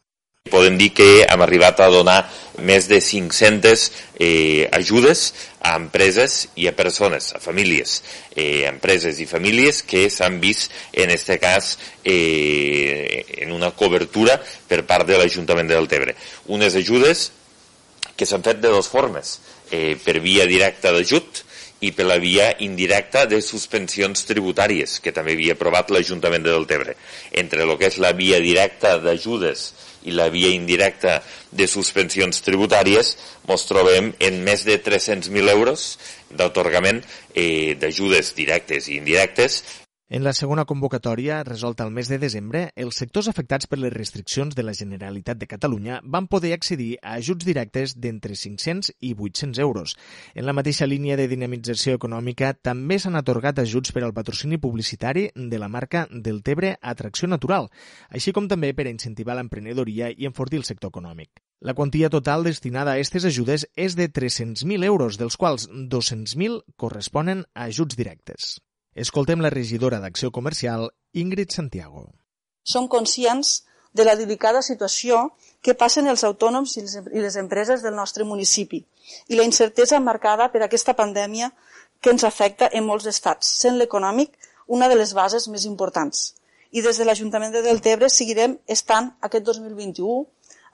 Podem 0.50 0.76
dir 0.78 0.92
que 0.94 1.24
hem 1.26 1.42
arribat 1.42 1.80
a 1.82 1.88
donar 1.90 2.20
més 2.62 2.86
de 2.88 3.00
500 3.02 3.86
eh, 4.22 4.68
ajudes 4.72 5.32
a 5.60 5.74
empreses 5.76 6.46
i 6.56 6.68
a 6.70 6.74
persones, 6.76 7.32
a 7.34 7.40
famílies, 7.42 7.98
eh, 8.34 8.64
empreses 8.68 9.18
i 9.20 9.26
famílies 9.26 9.82
que 9.82 10.06
s'han 10.12 10.38
vist, 10.40 10.70
en 10.92 11.10
aquest 11.10 11.34
cas, 11.42 11.72
eh, 12.04 13.24
en 13.42 13.52
una 13.52 13.72
cobertura 13.74 14.38
per 14.68 14.84
part 14.86 15.08
de 15.08 15.18
l'Ajuntament 15.18 15.68
de 15.68 15.74
Deltebre. 15.74 16.14
Unes 16.46 16.78
ajudes 16.78 17.30
que 18.16 18.26
s'han 18.26 18.46
fet 18.46 18.62
de 18.62 18.70
dues 18.70 18.88
formes, 18.88 19.40
eh, 19.70 19.96
per 20.02 20.20
via 20.20 20.46
directa 20.46 20.92
d'ajut 20.94 21.42
i 21.80 21.90
per 21.92 22.06
la 22.06 22.16
via 22.22 22.54
indirecta 22.64 23.26
de 23.26 23.42
suspensions 23.42 24.24
tributàries, 24.24 25.00
que 25.02 25.12
també 25.12 25.34
havia 25.36 25.58
aprovat 25.58 25.90
l'Ajuntament 25.90 26.46
de 26.46 26.54
Deltebre. 26.54 26.96
Entre 27.32 27.66
el 27.66 27.76
que 27.76 27.90
és 27.90 27.98
la 27.98 28.14
via 28.16 28.40
directa 28.40 28.96
d'ajudes 29.02 29.72
i 30.06 30.14
la 30.14 30.28
via 30.32 30.52
indirecta 30.54 31.18
de 31.50 31.66
suspensions 31.70 32.42
tributàries 32.46 33.14
ens 33.46 33.66
trobem 33.68 34.12
en 34.18 34.38
més 34.46 34.64
de 34.66 34.78
300.000 34.82 35.52
euros 35.52 35.88
d'atorgament 36.30 37.02
eh, 37.34 37.74
d'ajudes 37.78 38.34
directes 38.38 38.88
i 38.88 39.00
indirectes 39.00 39.62
en 40.08 40.22
la 40.22 40.32
segona 40.32 40.64
convocatòria, 40.64 41.42
resolta 41.44 41.84
el 41.84 41.90
mes 41.90 42.06
de 42.06 42.18
desembre, 42.22 42.60
els 42.76 42.98
sectors 43.00 43.26
afectats 43.26 43.66
per 43.66 43.78
les 43.80 43.92
restriccions 43.92 44.54
de 44.54 44.62
la 44.62 44.74
Generalitat 44.74 45.38
de 45.40 45.48
Catalunya 45.50 45.98
van 46.04 46.28
poder 46.30 46.52
accedir 46.54 46.98
a 47.02 47.16
ajuts 47.18 47.44
directes 47.44 47.96
d'entre 47.98 48.36
500 48.38 48.92
i 49.00 49.14
800 49.18 49.58
euros. 49.64 49.96
En 50.34 50.46
la 50.46 50.54
mateixa 50.54 50.86
línia 50.86 51.16
de 51.18 51.26
dinamització 51.26 51.96
econòmica 51.98 52.52
també 52.54 53.00
s'han 53.02 53.18
atorgat 53.18 53.58
ajuts 53.58 53.90
per 53.90 54.04
al 54.06 54.14
patrocini 54.14 54.60
publicitari 54.62 55.30
de 55.34 55.58
la 55.58 55.68
marca 55.68 56.06
del 56.10 56.42
Tebre 56.42 56.76
Atracció 56.80 57.26
Natural, 57.26 57.66
així 58.10 58.32
com 58.32 58.46
també 58.46 58.74
per 58.74 58.86
a 58.86 58.94
incentivar 58.94 59.34
l'emprenedoria 59.34 60.12
i 60.14 60.30
enfortir 60.30 60.62
el 60.62 60.68
sector 60.68 60.94
econòmic. 60.94 61.42
La 61.58 61.74
quantia 61.74 62.10
total 62.12 62.44
destinada 62.44 62.92
a 62.92 63.00
aquestes 63.00 63.24
ajudes 63.24 63.66
és 63.74 63.96
de 63.96 64.06
300.000 64.12 64.84
euros, 64.84 65.18
dels 65.18 65.36
quals 65.40 65.66
200.000 65.72 66.62
corresponen 66.76 67.46
a 67.54 67.66
ajuts 67.72 67.96
directes. 67.96 68.60
Escoltem 68.96 69.42
la 69.44 69.50
regidora 69.52 69.98
d'Acció 70.00 70.30
Comercial, 70.32 70.86
Ingrid 71.12 71.50
Santiago. 71.52 72.06
Som 72.64 72.86
conscients 72.88 73.50
de 73.92 74.04
la 74.08 74.14
delicada 74.16 74.62
situació 74.64 75.18
que 75.60 75.74
passen 75.82 76.06
els 76.08 76.22
autònoms 76.24 76.78
i 76.80 76.84
les 77.20 77.34
empreses 77.36 77.82
del 77.84 77.92
nostre 77.98 78.24
municipi 78.24 78.78
i 79.28 79.36
la 79.36 79.44
incertesa 79.44 80.00
marcada 80.00 80.46
per 80.54 80.62
aquesta 80.64 80.94
pandèmia 80.96 81.50
que 82.00 82.14
ens 82.14 82.24
afecta 82.24 82.70
en 82.72 82.86
molts 82.88 83.04
estats, 83.12 83.50
sent 83.60 83.76
l'econòmic 83.76 84.32
una 84.78 84.88
de 84.88 84.96
les 84.96 85.12
bases 85.18 85.44
més 85.52 85.66
importants. 85.68 86.32
I 86.72 86.80
des 86.86 86.96
de 86.96 87.04
l'Ajuntament 87.04 87.52
de 87.52 87.62
Deltebre 87.66 88.08
seguirem 88.08 88.56
estant 88.76 89.10
aquest 89.28 89.44
2021 89.44 90.24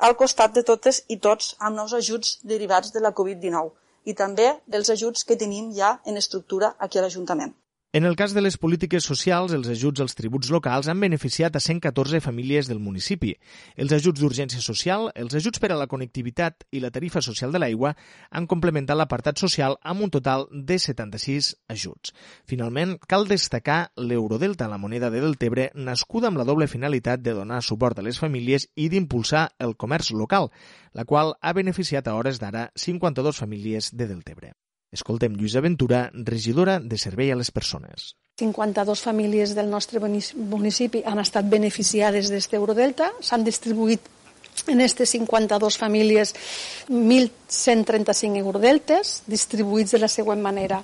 al 0.06 0.14
costat 0.22 0.54
de 0.54 0.62
totes 0.70 1.02
i 1.08 1.18
tots 1.26 1.56
amb 1.58 1.74
nous 1.80 1.96
ajuts 1.98 2.38
derivats 2.54 2.94
de 2.94 3.02
la 3.02 3.10
Covid-19 3.10 3.74
i 4.06 4.14
també 4.14 4.48
dels 4.66 4.94
ajuts 4.94 5.26
que 5.26 5.40
tenim 5.42 5.74
ja 5.74 5.96
en 6.06 6.22
estructura 6.22 6.76
aquí 6.78 7.02
a 7.02 7.06
l'Ajuntament. 7.06 7.58
En 7.94 8.06
el 8.06 8.16
cas 8.16 8.32
de 8.32 8.40
les 8.40 8.54
polítiques 8.56 9.04
socials, 9.04 9.52
els 9.52 9.66
ajuts 9.68 10.00
als 10.00 10.14
tributs 10.16 10.48
locals 10.48 10.86
han 10.88 11.02
beneficiat 11.04 11.58
a 11.58 11.60
114 11.60 12.22
famílies 12.24 12.70
del 12.70 12.78
municipi. 12.80 13.34
Els 13.76 13.92
ajuts 13.92 14.22
d'urgència 14.22 14.62
social, 14.64 15.10
els 15.12 15.36
ajuts 15.36 15.60
per 15.60 15.68
a 15.74 15.76
la 15.76 15.86
connectivitat 15.90 16.64
i 16.72 16.80
la 16.80 16.88
tarifa 16.94 17.20
social 17.20 17.52
de 17.52 17.60
l'aigua 17.60 17.90
han 18.30 18.46
complementat 18.48 18.96
l'apartat 18.96 19.44
social 19.44 19.76
amb 19.84 20.06
un 20.08 20.14
total 20.16 20.46
de 20.48 20.80
76 20.80 21.52
ajuts. 21.76 22.16
Finalment, 22.48 22.96
cal 23.12 23.28
destacar 23.28 23.92
l'Eurodelta, 24.00 24.72
la 24.72 24.80
moneda 24.80 25.12
de 25.12 25.20
Deltebre, 25.20 25.68
nascuda 25.74 26.32
amb 26.32 26.40
la 26.40 26.48
doble 26.48 26.72
finalitat 26.72 27.20
de 27.20 27.36
donar 27.36 27.60
suport 27.60 28.00
a 28.00 28.08
les 28.08 28.16
famílies 28.16 28.70
i 28.72 28.88
d'impulsar 28.88 29.50
el 29.60 29.76
comerç 29.76 30.14
local, 30.16 30.48
la 30.96 31.04
qual 31.04 31.36
ha 31.42 31.52
beneficiat 31.52 32.08
a 32.08 32.16
hores 32.16 32.40
d'ara 32.40 32.70
52 32.72 33.44
famílies 33.44 33.92
de 33.92 34.08
Deltebre. 34.08 34.56
Escoltem 34.92 35.32
Lluïsa 35.38 35.62
Ventura, 35.64 36.10
regidora 36.12 36.76
de 36.78 36.98
Servei 37.00 37.32
a 37.32 37.36
les 37.40 37.50
Persones. 37.50 38.12
52 38.36 39.00
famílies 39.00 39.54
del 39.56 39.70
nostre 39.72 40.00
municipi 40.00 41.00
han 41.08 41.20
estat 41.22 41.48
beneficiades 41.48 42.28
d'este 42.28 42.58
Eurodelta, 42.60 43.08
s'han 43.24 43.44
distribuït 43.44 44.04
en 44.68 44.78
aquestes 44.78 45.14
52 45.16 45.78
famílies 45.80 46.34
1.135 46.92 48.36
eurodeltes 48.36 49.22
distribuïts 49.26 49.96
de 49.96 50.00
la 50.02 50.10
següent 50.12 50.42
manera. 50.44 50.82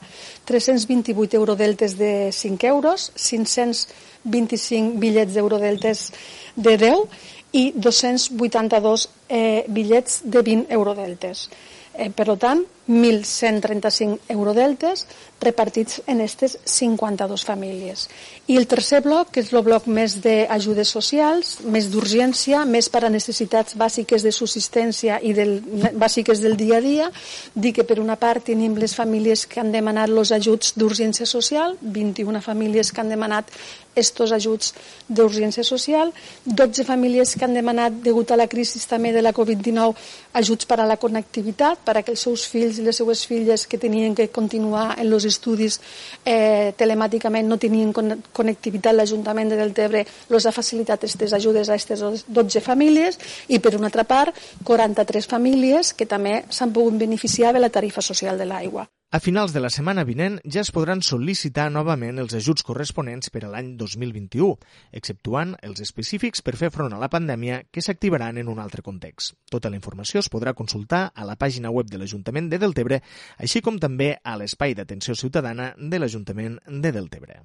328 0.48 1.36
eurodeltes 1.36 1.98
de 1.98 2.32
5 2.32 2.66
euros 2.66 3.10
525 3.14 4.96
bitllets 4.98 5.36
d'eurodeltes 5.36 6.08
de 6.56 6.76
10 6.80 7.04
i 7.52 7.72
282 7.76 9.08
eh, 9.28 9.64
bitllets 9.68 10.22
de 10.24 10.42
20 10.42 10.72
eurodeltes 10.72 11.48
eh, 11.94 12.10
per 12.10 12.36
tant 12.40 12.64
1.135 12.88 14.18
eurodeltes 14.32 15.04
repartits 15.40 16.00
en 16.06 16.22
aquestes 16.24 16.58
52 16.64 17.44
famílies. 17.44 18.08
I 18.48 18.56
el 18.58 18.66
tercer 18.66 19.02
bloc, 19.04 19.30
que 19.30 19.42
és 19.44 19.52
el 19.52 19.62
bloc 19.62 19.86
més 19.86 20.16
d'ajudes 20.24 20.90
socials, 20.90 21.58
més 21.68 21.90
d'urgència, 21.92 22.64
més 22.64 22.88
per 22.88 23.04
a 23.06 23.12
necessitats 23.12 23.76
bàsiques 23.78 24.24
de 24.24 24.32
subsistència 24.34 25.20
i 25.22 25.34
del, 25.36 25.58
bàsiques 25.94 26.42
del 26.42 26.56
dia 26.56 26.78
a 26.78 26.84
dia, 26.84 27.10
dir 27.54 27.74
que 27.76 27.84
per 27.86 28.00
una 28.00 28.16
part 28.16 28.48
tenim 28.50 28.74
les 28.80 28.96
famílies 28.96 29.46
que 29.46 29.60
han 29.60 29.70
demanat 29.72 30.10
els 30.10 30.32
ajuts 30.32 30.72
d'urgència 30.80 31.28
social, 31.28 31.76
21 31.82 32.40
famílies 32.42 32.90
que 32.90 33.04
han 33.04 33.12
demanat 33.12 33.52
estos 33.98 34.32
ajuts 34.32 34.72
d'urgència 35.08 35.64
social, 35.66 36.12
12 36.46 36.84
famílies 36.86 37.34
que 37.34 37.44
han 37.44 37.54
demanat, 37.54 37.98
degut 38.04 38.30
a 38.30 38.38
la 38.38 38.46
crisi 38.50 38.80
també 38.86 39.12
de 39.12 39.22
la 39.22 39.34
Covid-19, 39.34 39.94
ajuts 40.38 40.68
per 40.70 40.80
a 40.80 40.86
la 40.86 40.98
connectivitat, 41.02 41.82
per 41.84 41.98
a 41.98 42.02
que 42.02 42.14
els 42.14 42.22
seus 42.22 42.46
fills 42.46 42.77
i 42.78 42.84
les 42.86 42.96
seues 42.96 43.24
filles 43.26 43.66
que 43.66 43.78
tenien 43.78 44.14
que 44.14 44.28
continuar 44.34 44.98
en 44.98 45.12
els 45.12 45.26
estudis 45.28 45.78
eh, 46.24 46.74
telemàticament 46.78 47.48
no 47.48 47.58
tenien 47.58 47.92
connectivitat, 47.92 48.94
l'Ajuntament 48.94 49.52
de 49.52 49.60
Deltebre 49.60 50.04
els 50.30 50.46
ha 50.46 50.54
facilitat 50.54 51.04
aquestes 51.04 51.34
ajudes 51.36 51.68
a 51.68 51.78
aquestes 51.78 52.26
12 52.26 52.64
famílies 52.64 53.18
i 53.48 53.58
per 53.58 53.76
una 53.78 53.90
altra 53.92 54.04
part 54.04 54.36
43 54.64 55.26
famílies 55.26 55.94
que 55.94 56.06
també 56.06 56.42
s'han 56.50 56.72
pogut 56.72 56.98
beneficiar 56.98 57.52
de 57.52 57.64
la 57.64 57.72
tarifa 57.72 58.04
social 58.04 58.38
de 58.38 58.46
l'aigua. 58.48 58.88
A 59.10 59.20
finals 59.24 59.54
de 59.54 59.60
la 59.64 59.70
setmana 59.72 60.02
vinent 60.04 60.34
ja 60.44 60.60
es 60.60 60.68
podran 60.68 61.00
sol·licitar 61.00 61.70
novament 61.72 62.20
els 62.20 62.34
ajuts 62.36 62.60
corresponents 62.60 63.30
per 63.32 63.40
a 63.46 63.48
l'any 63.54 63.70
2021, 63.80 64.58
exceptuant 65.00 65.54
els 65.64 65.80
específics 65.80 66.44
per 66.44 66.52
fer 66.60 66.68
front 66.74 66.92
a 66.92 67.00
la 67.00 67.08
pandèmia 67.08 67.62
que 67.72 67.80
s'activaran 67.80 68.36
en 68.36 68.52
un 68.52 68.60
altre 68.60 68.84
context. 68.84 69.32
Tota 69.48 69.72
la 69.72 69.80
informació 69.80 70.20
es 70.20 70.28
podrà 70.28 70.52
consultar 70.52 71.06
a 71.08 71.24
la 71.24 71.38
pàgina 71.40 71.72
web 71.72 71.88
de 71.88 71.96
l'Ajuntament 71.96 72.52
de 72.52 72.60
Deltebre, 72.60 73.00
així 73.40 73.64
com 73.64 73.80
també 73.80 74.12
a 74.20 74.36
l'espai 74.36 74.76
d'atenció 74.76 75.16
ciutadana 75.16 75.72
de 75.80 76.04
l'Ajuntament 76.04 76.60
de 76.68 76.92
Deltebre. 76.92 77.40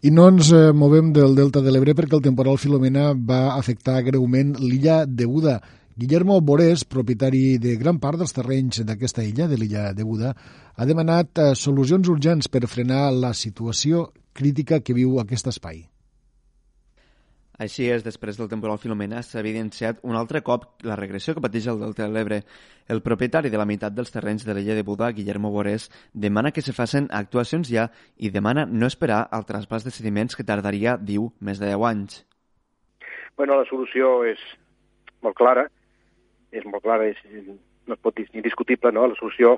I 0.00 0.08
no 0.16 0.30
ens 0.32 0.48
eh, 0.48 0.70
movem 0.72 1.12
del 1.12 1.36
Delta 1.36 1.60
de 1.60 1.76
l'Ebre 1.76 1.92
perquè 1.92 2.16
el 2.16 2.24
temporal 2.24 2.56
Filomena 2.56 3.10
va 3.12 3.50
afectar 3.58 4.00
greument 4.00 4.56
l'illa 4.64 5.02
de 5.04 5.28
Buda 5.28 5.60
Guillermo 5.98 6.42
Borés, 6.42 6.84
propietari 6.84 7.56
de 7.56 7.78
gran 7.80 7.96
part 7.96 8.20
dels 8.20 8.34
terrenys 8.36 8.82
d'aquesta 8.84 9.22
illa, 9.24 9.46
de 9.48 9.56
l'illa 9.56 9.94
de 9.96 10.04
Buda, 10.04 10.34
ha 10.76 10.84
demanat 10.84 11.38
eh, 11.40 11.52
solucions 11.56 12.08
urgents 12.12 12.48
per 12.52 12.68
frenar 12.68 13.10
la 13.12 13.32
situació 13.34 14.10
crítica 14.36 14.82
que 14.84 14.96
viu 14.96 15.18
aquest 15.20 15.48
espai. 15.52 15.86
Així 17.56 17.86
és, 17.88 18.02
després 18.04 18.36
del 18.36 18.50
temporal 18.50 18.76
Filomena 18.76 19.22
s'ha 19.24 19.40
evidenciat 19.40 20.02
un 20.04 20.18
altre 20.20 20.42
cop 20.44 20.66
la 20.84 20.98
regressió 21.00 21.32
que 21.32 21.40
pateix 21.40 21.70
el 21.72 21.80
Delta 21.80 22.04
de 22.04 22.12
l'Ebre. 22.12 22.42
El 22.92 23.00
propietari 23.00 23.48
de 23.48 23.56
la 23.56 23.64
meitat 23.64 23.94
dels 23.96 24.12
terrenys 24.12 24.44
de 24.44 24.52
l'illa 24.52 24.76
de 24.76 24.84
Buda, 24.84 25.08
Guillermo 25.16 25.48
Borés, 25.54 25.88
demana 26.12 26.52
que 26.52 26.60
se 26.60 26.76
facin 26.76 27.08
actuacions 27.08 27.72
ja 27.72 27.88
i 28.18 28.28
demana 28.28 28.66
no 28.68 28.86
esperar 28.86 29.22
el 29.32 29.48
traspàs 29.48 29.88
de 29.88 29.94
sediments 29.94 30.36
que 30.36 30.44
tardaria, 30.44 30.98
diu, 31.00 31.30
més 31.40 31.56
de 31.62 31.72
10 31.72 31.88
anys. 31.88 32.20
Bueno, 33.40 33.56
la 33.56 33.64
solució 33.70 34.20
és 34.28 34.44
molt 35.24 35.40
clara 35.40 35.64
és 36.56 36.66
molt 36.66 36.84
clara, 36.84 37.08
és, 37.08 37.18
no 37.86 37.96
es 37.96 38.02
pot 38.02 38.16
dir 38.16 38.26
ni 38.34 38.42
discutible, 38.44 38.92
no? 38.94 39.06
La 39.10 39.18
solució 39.18 39.56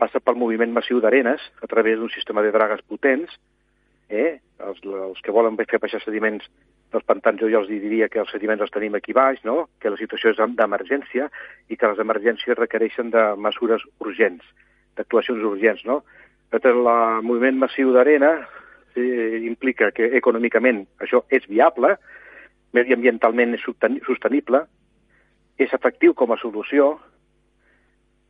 passa 0.00 0.20
pel 0.24 0.38
moviment 0.40 0.72
massiu 0.72 1.00
d'arenes 1.04 1.42
a 1.62 1.68
través 1.68 1.98
d'un 1.98 2.10
sistema 2.12 2.42
de 2.42 2.52
dragues 2.54 2.82
potents. 2.88 3.32
Eh? 4.08 4.40
Els, 4.66 4.80
els 4.84 5.20
que 5.22 5.34
volen 5.34 5.58
fer 5.60 5.78
baixar 5.82 6.00
sediments 6.02 6.46
dels 6.90 7.06
pantans, 7.06 7.38
jo 7.40 7.50
ja 7.52 7.60
els 7.60 7.68
diria 7.70 8.08
que 8.10 8.18
els 8.22 8.32
sediments 8.34 8.64
els 8.64 8.72
tenim 8.74 8.96
aquí 8.98 9.14
baix, 9.14 9.38
no? 9.46 9.68
que 9.80 9.92
la 9.92 10.00
situació 10.00 10.32
és 10.32 10.40
d'emergència 10.58 11.28
i 11.68 11.76
que 11.76 11.92
les 11.92 12.00
emergències 12.02 12.58
requereixen 12.58 13.12
de 13.14 13.26
mesures 13.38 13.84
urgents, 14.02 14.42
d'actuacions 14.98 15.44
urgents. 15.52 15.84
No? 15.86 16.00
El 16.50 16.82
moviment 17.22 17.60
massiu 17.60 17.92
d'arena 17.94 18.32
eh, 18.96 19.38
implica 19.46 19.92
que 19.94 20.10
econòmicament 20.18 20.82
això 21.04 21.22
és 21.30 21.46
viable, 21.46 21.94
mediambientalment 22.74 23.54
és 23.54 23.62
sostenible, 24.06 24.64
és 25.60 25.72
efectiu 25.76 26.14
com 26.18 26.32
a 26.32 26.40
solució, 26.40 26.96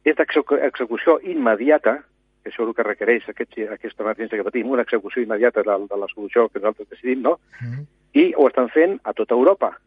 és 0.05 0.17
d'execució 0.17 1.19
immediata, 1.23 1.99
que 2.43 2.51
això 2.51 2.65
és 2.65 2.69
el 2.69 2.75
que 2.75 2.87
requereix 2.87 3.29
aquest, 3.29 3.59
aquesta 3.77 4.05
emergència 4.05 4.39
que 4.39 4.47
patim, 4.47 4.71
una 4.73 4.87
execució 4.87 5.23
immediata 5.23 5.63
de, 5.67 5.77
de 5.91 6.01
la 6.01 6.09
solució 6.15 6.49
que 6.49 6.61
nosaltres 6.61 6.89
decidim, 6.89 7.23
no? 7.23 7.39
Mm 7.61 7.67
-hmm. 7.67 7.87
I 8.13 8.33
ho 8.37 8.49
estan 8.49 8.69
fent 8.69 9.01
a 9.05 9.13
tota 9.13 9.35
Europa. 9.35 9.79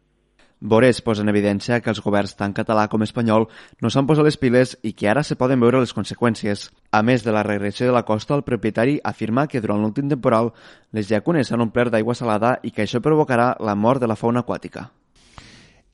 Bores 0.60 1.02
posa 1.02 1.20
en 1.20 1.28
evidència 1.28 1.80
que 1.84 1.90
els 1.90 2.00
governs 2.00 2.36
tant 2.36 2.54
català 2.54 2.88
com 2.88 3.02
espanyol 3.02 3.48
no 3.82 3.90
s'han 3.90 4.06
posat 4.06 4.24
les 4.24 4.38
piles 4.40 4.78
i 4.82 4.94
que 4.94 5.10
ara 5.10 5.22
se 5.22 5.36
poden 5.36 5.60
veure 5.60 5.80
les 5.82 5.92
conseqüències. 5.92 6.70
A 6.90 7.02
més 7.02 7.22
de 7.22 7.32
la 7.32 7.42
regressió 7.42 7.86
de 7.86 7.92
la 7.92 8.04
costa, 8.04 8.34
el 8.34 8.44
propietari 8.44 8.98
afirma 9.04 9.46
que 9.46 9.60
durant 9.60 9.82
l'últim 9.82 10.08
temporal 10.08 10.54
les 10.90 11.10
llacunes 11.10 11.48
s'han 11.48 11.60
omplert 11.60 11.92
d'aigua 11.92 12.14
salada 12.14 12.60
i 12.62 12.70
que 12.70 12.82
això 12.82 13.02
provocarà 13.02 13.56
la 13.60 13.74
mort 13.74 14.00
de 14.00 14.06
la 14.06 14.16
fauna 14.16 14.40
aquàtica. 14.40 14.90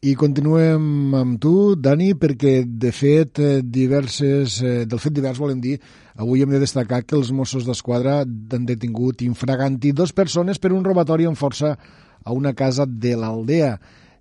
I 0.00 0.14
continuem 0.16 1.12
amb 1.12 1.34
tu, 1.44 1.74
Dani, 1.76 2.14
perquè 2.16 2.62
de 2.64 2.88
fet 2.88 3.36
eh, 3.36 3.58
diverses, 3.60 4.54
eh, 4.64 4.86
del 4.88 5.02
fet 5.02 5.12
divers 5.12 5.36
volem 5.36 5.58
dir, 5.60 5.74
avui 6.16 6.40
hem 6.40 6.54
de 6.54 6.60
destacar 6.62 7.02
que 7.04 7.18
els 7.18 7.28
Mossos 7.36 7.66
d'Esquadra 7.68 8.22
han 8.24 8.64
detingut 8.64 9.20
infraganti 9.26 9.92
dos 9.92 10.16
persones 10.16 10.56
per 10.56 10.72
un 10.72 10.88
robatori 10.88 11.28
en 11.28 11.36
força 11.36 11.74
a 11.76 12.32
una 12.32 12.54
casa 12.56 12.88
de 12.88 13.12
l'Aldea. 13.12 13.74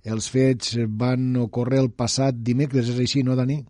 Els 0.04 0.28
fets 0.28 0.76
van 1.00 1.32
ocórrer 1.46 1.80
el 1.86 1.94
passat 1.96 2.44
dimecres, 2.44 2.92
és 2.92 3.00
així, 3.00 3.24
no, 3.24 3.40
Dani? 3.40 3.62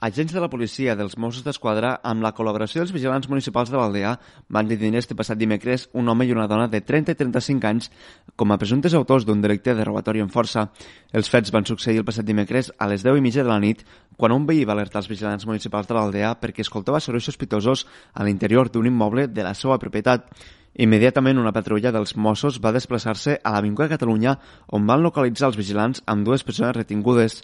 Agents 0.00 0.30
de 0.30 0.38
la 0.38 0.46
policia 0.46 0.94
dels 0.94 1.16
Mossos 1.18 1.42
d'Esquadra, 1.42 1.88
amb 2.06 2.22
la 2.22 2.30
col·laboració 2.30 2.78
dels 2.78 2.92
vigilants 2.94 3.26
municipals 3.26 3.72
de 3.72 3.80
l'Aldea, 3.80 4.12
van 4.54 4.68
detenir 4.70 5.00
este 5.00 5.16
passat 5.18 5.40
dimecres 5.40 5.88
un 5.90 6.06
home 6.06 6.28
i 6.28 6.30
una 6.30 6.44
dona 6.46 6.68
de 6.70 6.78
30 6.86 7.16
i 7.16 7.18
35 7.18 7.66
anys 7.66 7.88
com 8.38 8.54
a 8.54 8.58
presumptes 8.62 8.94
autors 8.94 9.26
d'un 9.26 9.42
delicte 9.42 9.74
de 9.74 9.86
robatori 9.88 10.22
en 10.22 10.30
força. 10.30 10.68
Els 11.10 11.26
fets 11.32 11.50
van 11.50 11.66
succeir 11.66 11.98
el 11.98 12.06
passat 12.06 12.28
dimecres 12.28 12.70
a 12.78 12.86
les 12.86 13.02
10 13.02 13.18
i 13.18 13.24
mitja 13.24 13.42
de 13.42 13.50
la 13.50 13.58
nit, 13.58 13.82
quan 14.14 14.36
un 14.36 14.46
veí 14.46 14.62
va 14.62 14.76
alertar 14.78 15.02
els 15.02 15.10
vigilants 15.10 15.48
municipals 15.50 15.90
de 15.90 15.98
l'Aldea 15.98 16.30
perquè 16.38 16.62
escoltava 16.62 17.02
sorolls 17.02 17.26
sospitosos 17.32 17.82
a 18.14 18.22
l'interior 18.22 18.70
d'un 18.70 18.86
immoble 18.86 19.26
de 19.26 19.42
la 19.42 19.56
seva 19.58 19.80
propietat. 19.82 20.30
Immediatament 20.78 21.40
una 21.42 21.50
patrulla 21.50 21.90
dels 21.90 22.12
Mossos 22.14 22.60
va 22.62 22.70
desplaçar-se 22.70 23.32
a 23.42 23.50
l'Avinguda 23.50 23.88
Catalunya 23.90 24.36
on 24.78 24.84
van 24.86 25.02
localitzar 25.02 25.48
els 25.48 25.56
vigilants 25.58 26.04
amb 26.06 26.22
dues 26.28 26.44
persones 26.46 26.76
retingudes. 26.76 27.40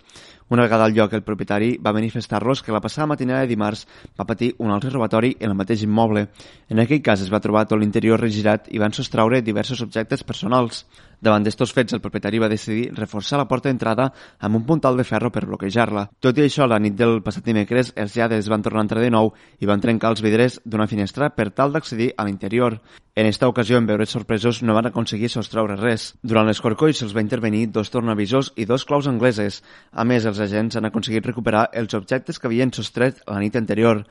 Una 0.55 0.63
vegada 0.63 0.85
al 0.87 0.95
lloc, 0.95 1.17
el 1.19 1.25
propietari 1.27 1.73
va 1.83 1.93
manifestar-los 1.97 2.63
que 2.63 2.71
la 2.71 2.81
passada 2.85 3.09
matinada 3.11 3.41
de 3.43 3.51
dimarts 3.51 3.89
va 4.15 4.27
patir 4.29 4.53
un 4.63 4.71
altre 4.71 4.93
robatori 4.93 5.33
en 5.41 5.51
el 5.51 5.59
mateix 5.59 5.83
immoble. 5.83 6.29
En 6.71 6.79
aquell 6.79 7.03
cas 7.03 7.27
es 7.27 7.33
va 7.33 7.43
trobar 7.43 7.67
tot 7.67 7.83
l'interior 7.83 8.23
regirat 8.23 8.71
i 8.71 8.79
van 8.79 8.95
sostraure 8.95 9.43
diversos 9.43 9.83
objectes 9.83 10.23
personals. 10.23 10.85
Davant 11.25 11.45
d'estos 11.47 11.71
fets, 11.73 11.95
el 11.97 12.03
propietari 12.05 12.37
va 12.43 12.51
decidir 12.53 12.91
reforçar 12.93 13.39
la 13.41 13.47
porta 13.49 13.71
d'entrada 13.71 14.11
amb 14.45 14.59
un 14.59 14.67
puntal 14.69 14.99
de 15.01 15.07
ferro 15.09 15.31
per 15.33 15.47
bloquejar-la. 15.49 16.03
Tot 16.21 16.37
i 16.37 16.45
això, 16.45 16.67
la 16.69 16.77
nit 16.77 16.99
del 16.99 17.23
passat 17.25 17.47
dimecres, 17.49 17.95
els 17.97 18.17
lladres 18.19 18.51
van 18.53 18.67
tornar 18.67 18.83
a 18.83 18.85
entrar 18.85 19.01
de 19.01 19.09
nou 19.15 19.33
i 19.57 19.71
van 19.71 19.81
trencar 19.81 20.11
els 20.13 20.21
vidres 20.21 20.59
d'una 20.67 20.89
finestra 20.91 21.31
per 21.33 21.49
tal 21.57 21.73
d'accedir 21.73 22.11
a 22.19 22.29
l'interior. 22.29 22.77
En 23.17 23.31
esta 23.31 23.49
ocasió, 23.49 23.79
en 23.79 23.89
veure's 23.89 24.13
sorpresos, 24.13 24.61
no 24.63 24.77
van 24.77 24.91
aconseguir 24.91 25.33
sostraure 25.33 25.81
res. 25.81 26.11
Durant 26.21 26.51
l'escorcoll 26.51 26.93
se'ls 26.93 27.17
va 27.17 27.25
intervenir 27.25 27.71
dos 27.73 27.89
tornavisors 27.95 28.53
i 28.61 28.69
dos 28.69 28.85
claus 28.85 29.09
angleses. 29.09 29.63
A 29.93 30.05
més, 30.05 30.29
els 30.29 30.45
agents 30.45 30.77
han 30.77 30.91
aconseguit 30.91 31.25
recuperar 31.25 31.71
els 31.73 31.95
objectes 31.97 32.37
que 32.37 32.51
havien 32.51 32.75
sostret 32.75 33.25
la 33.31 33.41
nit 33.41 33.57
anterior. 33.57 34.05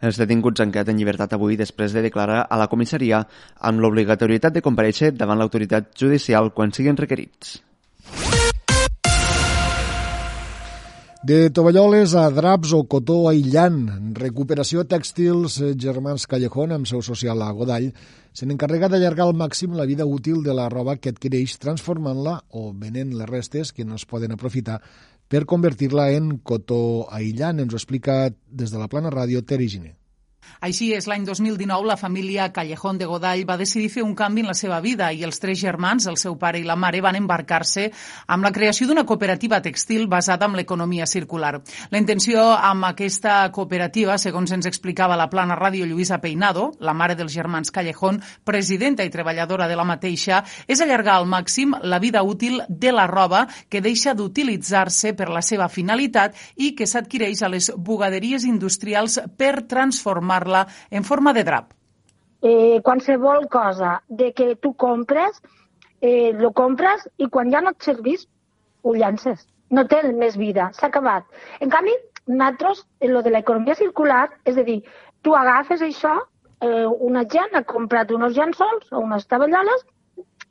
Els 0.00 0.16
detinguts 0.16 0.62
han 0.64 0.70
quedat 0.72 0.92
en 0.92 1.00
llibertat 1.00 1.34
avui 1.36 1.58
després 1.60 1.92
de 1.92 2.04
declarar 2.06 2.44
a 2.48 2.60
la 2.60 2.68
comissaria 2.72 3.24
amb 3.70 3.82
l'obligatorietat 3.84 4.56
de 4.56 4.62
compareixer 4.64 5.12
davant 5.12 5.40
l'autoritat 5.40 5.92
judicial 5.96 6.54
quan 6.56 6.72
siguin 6.72 6.96
requerits. 6.96 7.58
De 11.20 11.50
tovalloles 11.52 12.14
a 12.16 12.22
draps 12.32 12.70
o 12.72 12.78
cotó 12.88 13.26
aïllant, 13.28 13.82
recuperació 14.16 14.86
tèxtils 14.88 15.58
eh, 15.60 15.74
germans 15.76 16.24
Callejón 16.24 16.72
amb 16.72 16.88
seu 16.88 17.02
social 17.04 17.44
a 17.44 17.50
Godall 17.52 17.90
se 18.32 18.48
n'encarrega 18.48 18.88
d'allargar 18.88 19.26
al 19.26 19.36
màxim 19.36 19.74
la 19.76 19.84
vida 19.84 20.06
útil 20.08 20.40
de 20.46 20.54
la 20.56 20.70
roba 20.72 20.96
que 20.96 21.12
adquireix 21.12 21.58
transformant-la 21.60 22.38
o 22.56 22.70
venent 22.72 23.12
les 23.18 23.28
restes 23.28 23.74
que 23.76 23.84
no 23.84 24.00
es 24.00 24.06
poden 24.08 24.32
aprofitar 24.32 24.80
per 25.30 25.46
convertir-la 25.46 26.10
en 26.16 26.34
cotó 26.42 27.06
aïllant. 27.14 27.62
Ens 27.62 27.72
ho 27.72 27.78
explica 27.78 28.26
des 28.50 28.74
de 28.74 28.82
la 28.82 28.90
plana 28.90 29.14
ràdio 29.14 29.44
Terigine. 29.46 29.99
Així 30.60 30.90
és, 30.96 31.06
l'any 31.08 31.24
2019 31.24 31.86
la 31.86 31.96
família 31.96 32.50
Callejón 32.52 32.98
de 32.98 33.06
Godall 33.06 33.46
va 33.48 33.56
decidir 33.56 33.88
fer 33.94 34.02
un 34.04 34.14
canvi 34.14 34.42
en 34.44 34.50
la 34.50 34.56
seva 34.58 34.80
vida 34.84 35.12
i 35.12 35.22
els 35.24 35.40
tres 35.40 35.60
germans, 35.60 36.06
el 36.10 36.18
seu 36.20 36.36
pare 36.38 36.60
i 36.60 36.66
la 36.66 36.76
mare, 36.76 37.00
van 37.00 37.16
embarcar-se 37.16 37.86
amb 38.26 38.44
la 38.44 38.52
creació 38.52 38.88
d'una 38.88 39.06
cooperativa 39.06 39.60
textil 39.62 40.06
basada 40.08 40.46
en 40.46 40.56
l'economia 40.58 41.06
circular. 41.06 41.60
La 41.90 41.98
intenció 41.98 42.42
amb 42.52 42.88
aquesta 42.90 43.50
cooperativa, 43.52 44.18
segons 44.18 44.52
ens 44.52 44.68
explicava 44.68 45.16
la 45.16 45.30
plana 45.30 45.56
ràdio 45.56 45.86
Lluïsa 45.86 46.20
Peinado, 46.20 46.70
la 46.80 46.94
mare 46.94 47.16
dels 47.16 47.32
germans 47.32 47.70
Callejón, 47.70 48.20
presidenta 48.44 49.04
i 49.04 49.10
treballadora 49.10 49.68
de 49.68 49.76
la 49.78 49.86
mateixa, 49.88 50.42
és 50.66 50.80
allargar 50.80 51.16
al 51.16 51.28
màxim 51.30 51.74
la 51.82 51.98
vida 51.98 52.22
útil 52.22 52.60
de 52.68 52.92
la 52.92 53.06
roba 53.06 53.46
que 53.68 53.80
deixa 53.80 54.14
d'utilitzar-se 54.14 55.14
per 55.14 55.30
la 55.30 55.42
seva 55.42 55.68
finalitat 55.68 56.36
i 56.56 56.74
que 56.76 56.86
s'adquireix 56.86 57.42
a 57.42 57.52
les 57.52 57.70
bugaderies 57.76 58.44
industrials 58.48 59.20
per 59.38 59.66
transformar 59.68 60.39
posar-la 60.40 60.66
en 60.90 61.04
forma 61.04 61.32
de 61.32 61.44
drap. 61.44 61.72
Eh, 62.42 62.80
qualsevol 62.82 63.48
cosa 63.48 64.02
de 64.08 64.32
que 64.32 64.56
tu 64.56 64.74
compres, 64.74 65.42
eh, 66.00 66.32
lo 66.32 66.52
compres 66.52 67.08
i 67.18 67.28
quan 67.28 67.50
ja 67.50 67.60
no 67.60 67.70
et 67.70 67.82
servís, 67.82 68.28
ho 68.82 68.94
llances. 68.94 69.46
No 69.70 69.86
té 69.86 70.02
més 70.12 70.36
vida, 70.36 70.70
s'ha 70.72 70.88
acabat. 70.88 71.24
En 71.60 71.70
canvi, 71.70 71.92
nosaltres, 72.26 72.86
en 73.00 73.12
lo 73.12 73.22
de 73.22 73.30
l'economia 73.30 73.74
circular, 73.74 74.30
és 74.44 74.56
a 74.56 74.64
dir, 74.64 74.82
tu 75.22 75.34
agafes 75.36 75.82
això, 75.82 76.16
eh, 76.62 76.86
una 76.86 77.24
gent 77.24 77.54
ha 77.54 77.62
comprat 77.62 78.10
uns 78.10 78.36
llençols 78.36 78.90
o 78.90 79.00
unes 79.00 79.26
taballoles, 79.26 79.84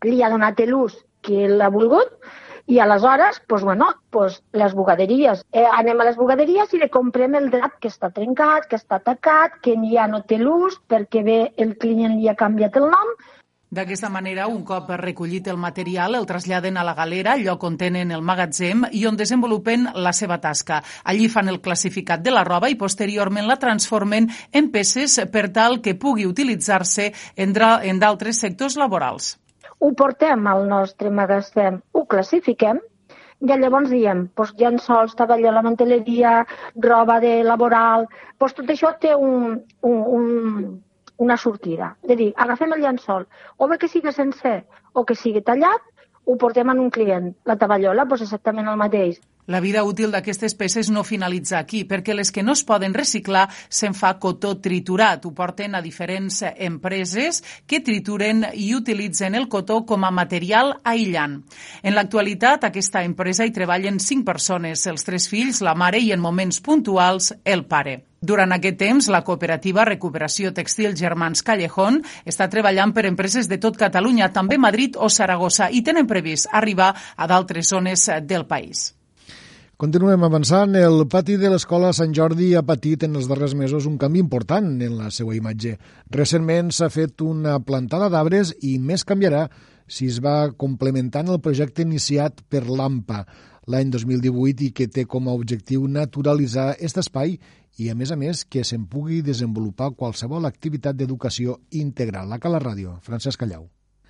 li 0.04 0.22
ha 0.24 0.30
donat 0.30 0.60
l'ús 0.68 0.96
que 1.22 1.48
l'ha 1.48 1.70
volgut, 1.70 2.14
i 2.70 2.78
aleshores, 2.80 3.42
doncs, 3.50 3.64
bueno, 3.66 3.90
doncs 4.14 4.38
les 4.54 4.76
bugaderies. 4.78 5.42
Eh, 5.52 5.66
anem 5.66 6.00
a 6.00 6.06
les 6.12 6.20
bugaderies 6.20 6.74
i 6.74 6.84
li 6.84 6.90
comprem 6.94 7.36
el 7.40 7.50
drap 7.50 7.80
que 7.82 7.90
està 7.90 8.12
trencat, 8.14 8.70
que 8.70 8.78
està 8.78 9.00
atacat, 9.02 9.58
que 9.64 9.74
ja 9.90 10.06
no 10.08 10.22
té 10.22 10.38
l'ús, 10.38 10.78
perquè 10.88 11.26
bé 11.26 11.40
el 11.58 11.76
client 11.82 12.20
li 12.20 12.30
ha 12.30 12.38
canviat 12.38 12.78
el 12.78 12.90
nom, 12.94 13.18
D'aquesta 13.70 14.10
manera, 14.10 14.48
un 14.50 14.64
cop 14.66 14.88
recollit 14.98 15.46
el 15.52 15.58
material, 15.62 16.16
el 16.18 16.26
traslladen 16.26 16.80
a 16.82 16.84
la 16.84 16.96
galera, 16.98 17.36
lloc 17.38 17.62
on 17.68 17.76
tenen 17.78 18.10
el 18.10 18.24
magatzem 18.26 18.88
i 18.98 19.04
on 19.06 19.20
desenvolupen 19.20 19.86
la 19.94 20.10
seva 20.10 20.40
tasca. 20.42 20.80
Allí 21.04 21.28
fan 21.30 21.52
el 21.54 21.60
classificat 21.62 22.24
de 22.26 22.34
la 22.34 22.42
roba 22.48 22.72
i 22.74 22.80
posteriorment 22.82 23.46
la 23.46 23.60
transformen 23.62 24.26
en 24.52 24.72
peces 24.74 25.20
per 25.30 25.52
tal 25.54 25.84
que 25.86 25.94
pugui 25.94 26.26
utilitzar-se 26.26 27.12
en 27.38 27.54
d'altres 28.02 28.42
sectors 28.42 28.80
laborals 28.82 29.36
ho 29.80 29.92
portem 29.96 30.48
al 30.52 30.66
nostre 30.68 31.10
magatzem, 31.10 31.80
ho 31.94 32.06
classifiquem 32.14 32.80
i 33.40 33.48
llavors 33.48 33.90
diem, 33.90 34.26
doncs, 34.36 34.52
llençols, 34.60 35.16
la 35.20 35.62
manteleria, 35.64 36.46
roba 36.84 37.20
de 37.24 37.44
laboral, 37.44 38.06
doncs 38.40 38.58
tot 38.58 38.74
això 38.74 38.92
té 39.00 39.14
un, 39.16 39.62
un, 39.82 40.02
un, 40.18 40.82
una 41.18 41.38
sortida. 41.38 41.94
És 42.04 42.12
a 42.12 42.20
dir, 42.20 42.34
agafem 42.36 42.74
el 42.76 42.84
llençol, 42.84 43.26
o 43.58 43.68
bé 43.68 43.78
que 43.78 43.88
sigui 43.88 44.12
sencer 44.12 44.58
o 44.94 45.06
que 45.06 45.16
sigui 45.16 45.42
tallat, 45.42 45.82
ho 46.26 46.36
portem 46.38 46.70
en 46.70 46.80
un 46.80 46.92
client. 46.92 47.32
La 47.46 47.56
taballola, 47.58 48.06
doncs 48.06 48.28
exactament 48.28 48.68
el 48.68 48.78
mateix. 48.78 49.22
La 49.50 49.60
vida 49.66 49.82
útil 49.82 50.12
d'aquestes 50.14 50.54
peces 50.54 50.92
no 50.94 51.02
finalitza 51.02 51.58
aquí, 51.58 51.80
perquè 51.90 52.14
les 52.14 52.30
que 52.30 52.44
no 52.46 52.54
es 52.54 52.62
poden 52.62 52.94
reciclar 52.94 53.48
se'n 53.50 53.96
fa 53.98 54.12
cotó 54.22 54.52
triturat. 54.62 55.24
Ho 55.26 55.32
porten 55.34 55.74
a 55.74 55.82
diferents 55.82 56.44
empreses 56.52 57.40
que 57.66 57.80
trituren 57.82 58.44
i 58.54 58.68
utilitzen 58.78 59.34
el 59.34 59.48
cotó 59.50 59.80
com 59.90 60.06
a 60.06 60.12
material 60.14 60.76
aïllant. 60.84 61.40
En 61.82 61.98
l'actualitat, 61.98 62.68
aquesta 62.68 63.02
empresa 63.02 63.48
hi 63.48 63.56
treballen 63.56 63.98
cinc 63.98 64.28
persones, 64.28 64.86
els 64.86 65.08
tres 65.08 65.26
fills, 65.34 65.64
la 65.66 65.74
mare 65.74 65.98
i 65.98 66.12
en 66.14 66.22
moments 66.22 66.62
puntuals 66.62 67.32
el 67.42 67.66
pare. 67.66 68.04
Durant 68.22 68.54
aquest 68.54 68.78
temps, 68.78 69.10
la 69.10 69.24
cooperativa 69.26 69.88
Recuperació 69.90 70.54
Textil 70.54 70.94
Germans 70.94 71.42
Callejón 71.42 72.04
està 72.22 72.52
treballant 72.54 72.94
per 72.94 73.08
empreses 73.10 73.50
de 73.50 73.58
tot 73.58 73.82
Catalunya, 73.82 74.30
també 74.30 74.62
Madrid 74.62 74.94
o 74.94 75.10
Saragossa, 75.10 75.72
i 75.74 75.82
tenen 75.82 76.06
previst 76.06 76.54
arribar 76.54 76.94
a 76.94 77.26
d'altres 77.26 77.74
zones 77.74 78.06
del 78.30 78.46
país. 78.46 78.92
Continuem 79.80 80.26
avançant. 80.28 80.74
El 80.76 81.06
pati 81.08 81.38
de 81.40 81.48
l'escola 81.48 81.94
Sant 81.96 82.12
Jordi 82.12 82.50
ha 82.60 82.66
patit 82.68 83.06
en 83.08 83.14
els 83.16 83.30
darrers 83.32 83.54
mesos 83.56 83.86
un 83.88 83.94
canvi 84.02 84.20
important 84.20 84.68
en 84.84 84.98
la 84.98 85.08
seva 85.16 85.38
imatge. 85.38 85.78
Recentment 86.12 86.74
s'ha 86.76 86.90
fet 86.92 87.24
una 87.24 87.54
plantada 87.64 88.10
d'arbres 88.12 88.52
i 88.60 88.74
més 88.90 89.08
canviarà 89.08 89.46
si 89.88 90.10
es 90.12 90.20
va 90.20 90.52
complementant 90.66 91.32
el 91.32 91.40
projecte 91.40 91.88
iniciat 91.88 92.44
per 92.52 92.66
l'AMPA 92.68 93.24
l'any 93.72 93.96
2018 93.96 94.68
i 94.68 94.72
que 94.76 94.92
té 94.92 95.08
com 95.08 95.32
a 95.32 95.40
objectiu 95.40 95.88
naturalitzar 95.88 96.74
aquest 96.74 97.00
espai 97.06 97.38
i, 97.40 97.88
a 97.88 97.96
més 97.96 98.12
a 98.12 98.20
més, 98.20 98.44
que 98.44 98.68
se'n 98.68 98.84
pugui 98.84 99.24
desenvolupar 99.24 99.94
qualsevol 99.96 100.44
activitat 100.44 101.00
d'educació 101.00 101.62
integral. 101.72 102.28
La 102.28 102.44
Cala 102.44 102.60
Ràdio, 102.60 103.00
Francesc 103.08 103.40
Callau. 103.40 103.70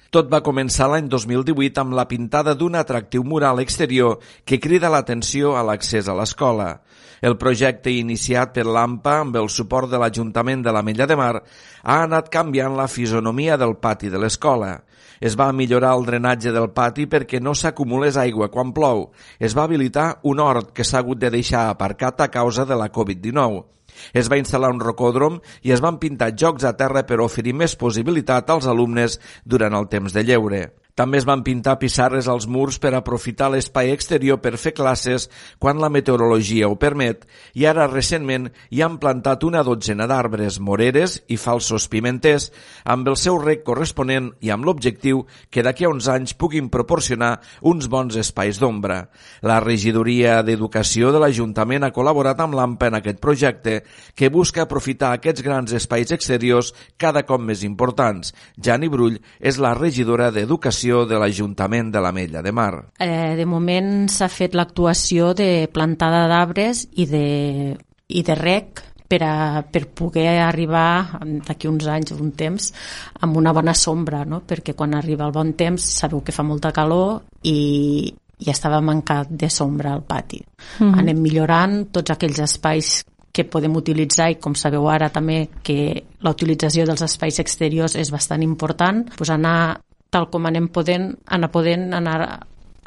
Tot 0.10 0.26
va 0.26 0.40
començar 0.42 0.88
l'any 0.90 1.06
2018 1.06 1.84
amb 1.84 1.94
la 1.94 2.08
pintada 2.10 2.56
d'un 2.58 2.74
atractiu 2.80 3.22
mural 3.22 3.60
exterior 3.62 4.16
que 4.42 4.58
crida 4.58 4.90
l'atenció 4.90 5.52
a 5.54 5.62
l'accés 5.62 6.10
a 6.10 6.16
l'escola. 6.18 6.80
El 7.22 7.38
projecte 7.38 7.94
iniciat 7.94 8.56
per 8.56 8.66
l'AMPA 8.66 9.16
amb 9.22 9.38
el 9.38 9.52
suport 9.54 9.92
de 9.92 10.02
l'Ajuntament 10.02 10.66
de 10.66 10.74
la 10.74 10.82
Mella 10.82 11.06
de 11.06 11.20
Mar 11.20 11.36
ha 11.38 12.02
anat 12.08 12.34
canviant 12.34 12.74
la 12.74 12.90
fisonomia 12.90 13.58
del 13.62 13.78
pati 13.78 14.10
de 14.10 14.18
l'escola. 14.18 14.80
Es 15.22 15.38
va 15.38 15.52
millorar 15.54 15.94
el 16.00 16.10
drenatge 16.10 16.56
del 16.58 16.72
pati 16.74 17.06
perquè 17.06 17.38
no 17.44 17.54
s'acumulés 17.54 18.18
aigua 18.18 18.50
quan 18.50 18.74
plou. 18.74 19.12
Es 19.38 19.54
va 19.54 19.70
habilitar 19.70 20.16
un 20.24 20.40
hort 20.40 20.74
que 20.74 20.84
s'ha 20.88 21.04
hagut 21.04 21.22
de 21.22 21.30
deixar 21.30 21.68
aparcat 21.70 22.26
a 22.26 22.34
causa 22.34 22.66
de 22.66 22.74
la 22.74 22.90
Covid-19. 22.90 23.79
Es 24.14 24.32
va 24.32 24.40
instal·lar 24.42 24.72
un 24.74 24.82
rocòdrom 24.84 25.40
i 25.64 25.76
es 25.76 25.84
van 25.84 26.00
pintar 26.02 26.34
jocs 26.36 26.66
a 26.68 26.76
terra 26.80 27.06
per 27.06 27.22
oferir 27.24 27.54
més 27.54 27.76
possibilitat 27.80 28.50
als 28.50 28.68
alumnes 28.68 29.20
durant 29.46 29.76
el 29.76 29.90
temps 29.92 30.16
de 30.16 30.24
lleure. 30.24 30.68
També 31.00 31.16
es 31.22 31.24
van 31.24 31.46
pintar 31.48 31.78
pissarres 31.80 32.28
als 32.28 32.44
murs 32.52 32.76
per 32.84 32.90
aprofitar 32.92 33.48
l'espai 33.54 33.94
exterior 33.94 34.42
per 34.44 34.58
fer 34.60 34.74
classes 34.76 35.30
quan 35.64 35.80
la 35.80 35.88
meteorologia 35.88 36.68
ho 36.68 36.76
permet 36.76 37.22
i 37.56 37.64
ara 37.70 37.86
recentment 37.88 38.50
hi 38.68 38.82
han 38.84 38.98
plantat 39.00 39.46
una 39.48 39.62
dotzena 39.64 40.10
d'arbres, 40.12 40.58
moreres 40.60 41.22
i 41.32 41.38
falsos 41.40 41.86
pimenters 41.88 42.50
amb 42.84 43.08
el 43.08 43.16
seu 43.22 43.40
rec 43.40 43.64
corresponent 43.64 44.34
i 44.44 44.52
amb 44.52 44.68
l'objectiu 44.68 45.22
que 45.48 45.64
d'aquí 45.64 45.88
a 45.88 45.94
uns 45.94 46.10
anys 46.12 46.36
puguin 46.36 46.68
proporcionar 46.68 47.40
uns 47.62 47.88
bons 47.88 48.20
espais 48.20 48.60
d'ombra. 48.60 49.06
La 49.40 49.62
regidoria 49.64 50.42
d'Educació 50.44 51.14
de 51.16 51.24
l'Ajuntament 51.24 51.88
ha 51.88 51.94
col·laborat 51.96 52.44
amb 52.44 52.60
l'AMPA 52.60 52.92
en 52.92 53.00
aquest 53.00 53.24
projecte 53.24 53.78
que 54.20 54.34
busca 54.36 54.68
aprofitar 54.68 55.14
aquests 55.16 55.48
grans 55.48 55.72
espais 55.80 56.12
exteriors 56.12 56.74
cada 56.98 57.24
cop 57.24 57.40
més 57.40 57.64
importants. 57.64 58.36
Jani 58.60 58.92
Brull 58.92 59.22
és 59.40 59.64
la 59.64 59.72
regidora 59.80 60.28
d'Educació 60.36 60.89
l'actuació 60.90 61.06
de 61.06 61.20
l'Ajuntament 61.20 61.92
de 61.92 62.02
la 62.02 62.12
Mella 62.12 62.42
de 62.42 62.52
Mar? 62.52 62.92
Eh, 63.00 63.36
de 63.36 63.46
moment 63.46 64.08
s'ha 64.10 64.28
fet 64.30 64.56
l'actuació 64.56 65.34
de 65.34 65.70
plantada 65.72 66.28
d'arbres 66.28 66.88
i 66.98 67.06
de, 67.06 67.78
i 68.08 68.24
de 68.24 68.36
rec 68.36 68.82
per, 69.08 69.22
a, 69.24 69.64
per 69.64 69.88
poder 69.94 70.40
arribar 70.42 71.20
d'aquí 71.46 71.68
uns 71.68 71.88
anys, 71.88 72.12
un 72.14 72.32
temps, 72.32 72.74
amb 73.22 73.38
una 73.38 73.54
bona 73.54 73.74
sombra, 73.74 74.24
no? 74.26 74.42
perquè 74.46 74.76
quan 74.76 74.94
arriba 74.94 75.26
el 75.26 75.34
bon 75.34 75.54
temps 75.54 75.82
sabeu 75.82 76.22
que 76.22 76.34
fa 76.34 76.44
molta 76.44 76.72
calor 76.72 77.22
i, 77.44 78.14
i 78.40 78.50
estava 78.50 78.82
mancat 78.82 79.30
de 79.30 79.50
sombra 79.50 79.94
al 79.94 80.04
pati. 80.04 80.42
Mm 80.80 80.92
-hmm. 80.92 81.00
Anem 81.00 81.22
millorant 81.22 81.92
tots 81.92 82.12
aquells 82.12 82.40
espais 82.40 83.04
que 83.32 83.46
podem 83.46 83.76
utilitzar 83.76 84.32
i 84.32 84.40
com 84.42 84.56
sabeu 84.56 84.90
ara 84.90 85.10
també 85.10 85.50
que 85.64 86.04
la 86.22 86.32
utilització 86.32 86.86
dels 86.86 87.02
espais 87.02 87.40
exteriors 87.40 87.96
és 87.96 88.10
bastant 88.12 88.42
important, 88.42 89.06
doncs 89.06 89.30
anar 89.30 89.80
tal 90.10 90.30
com 90.34 90.48
anem 90.50 90.70
podent, 90.74 91.12
anar 91.28 91.52
podent 91.54 91.90
anar 91.94 92.20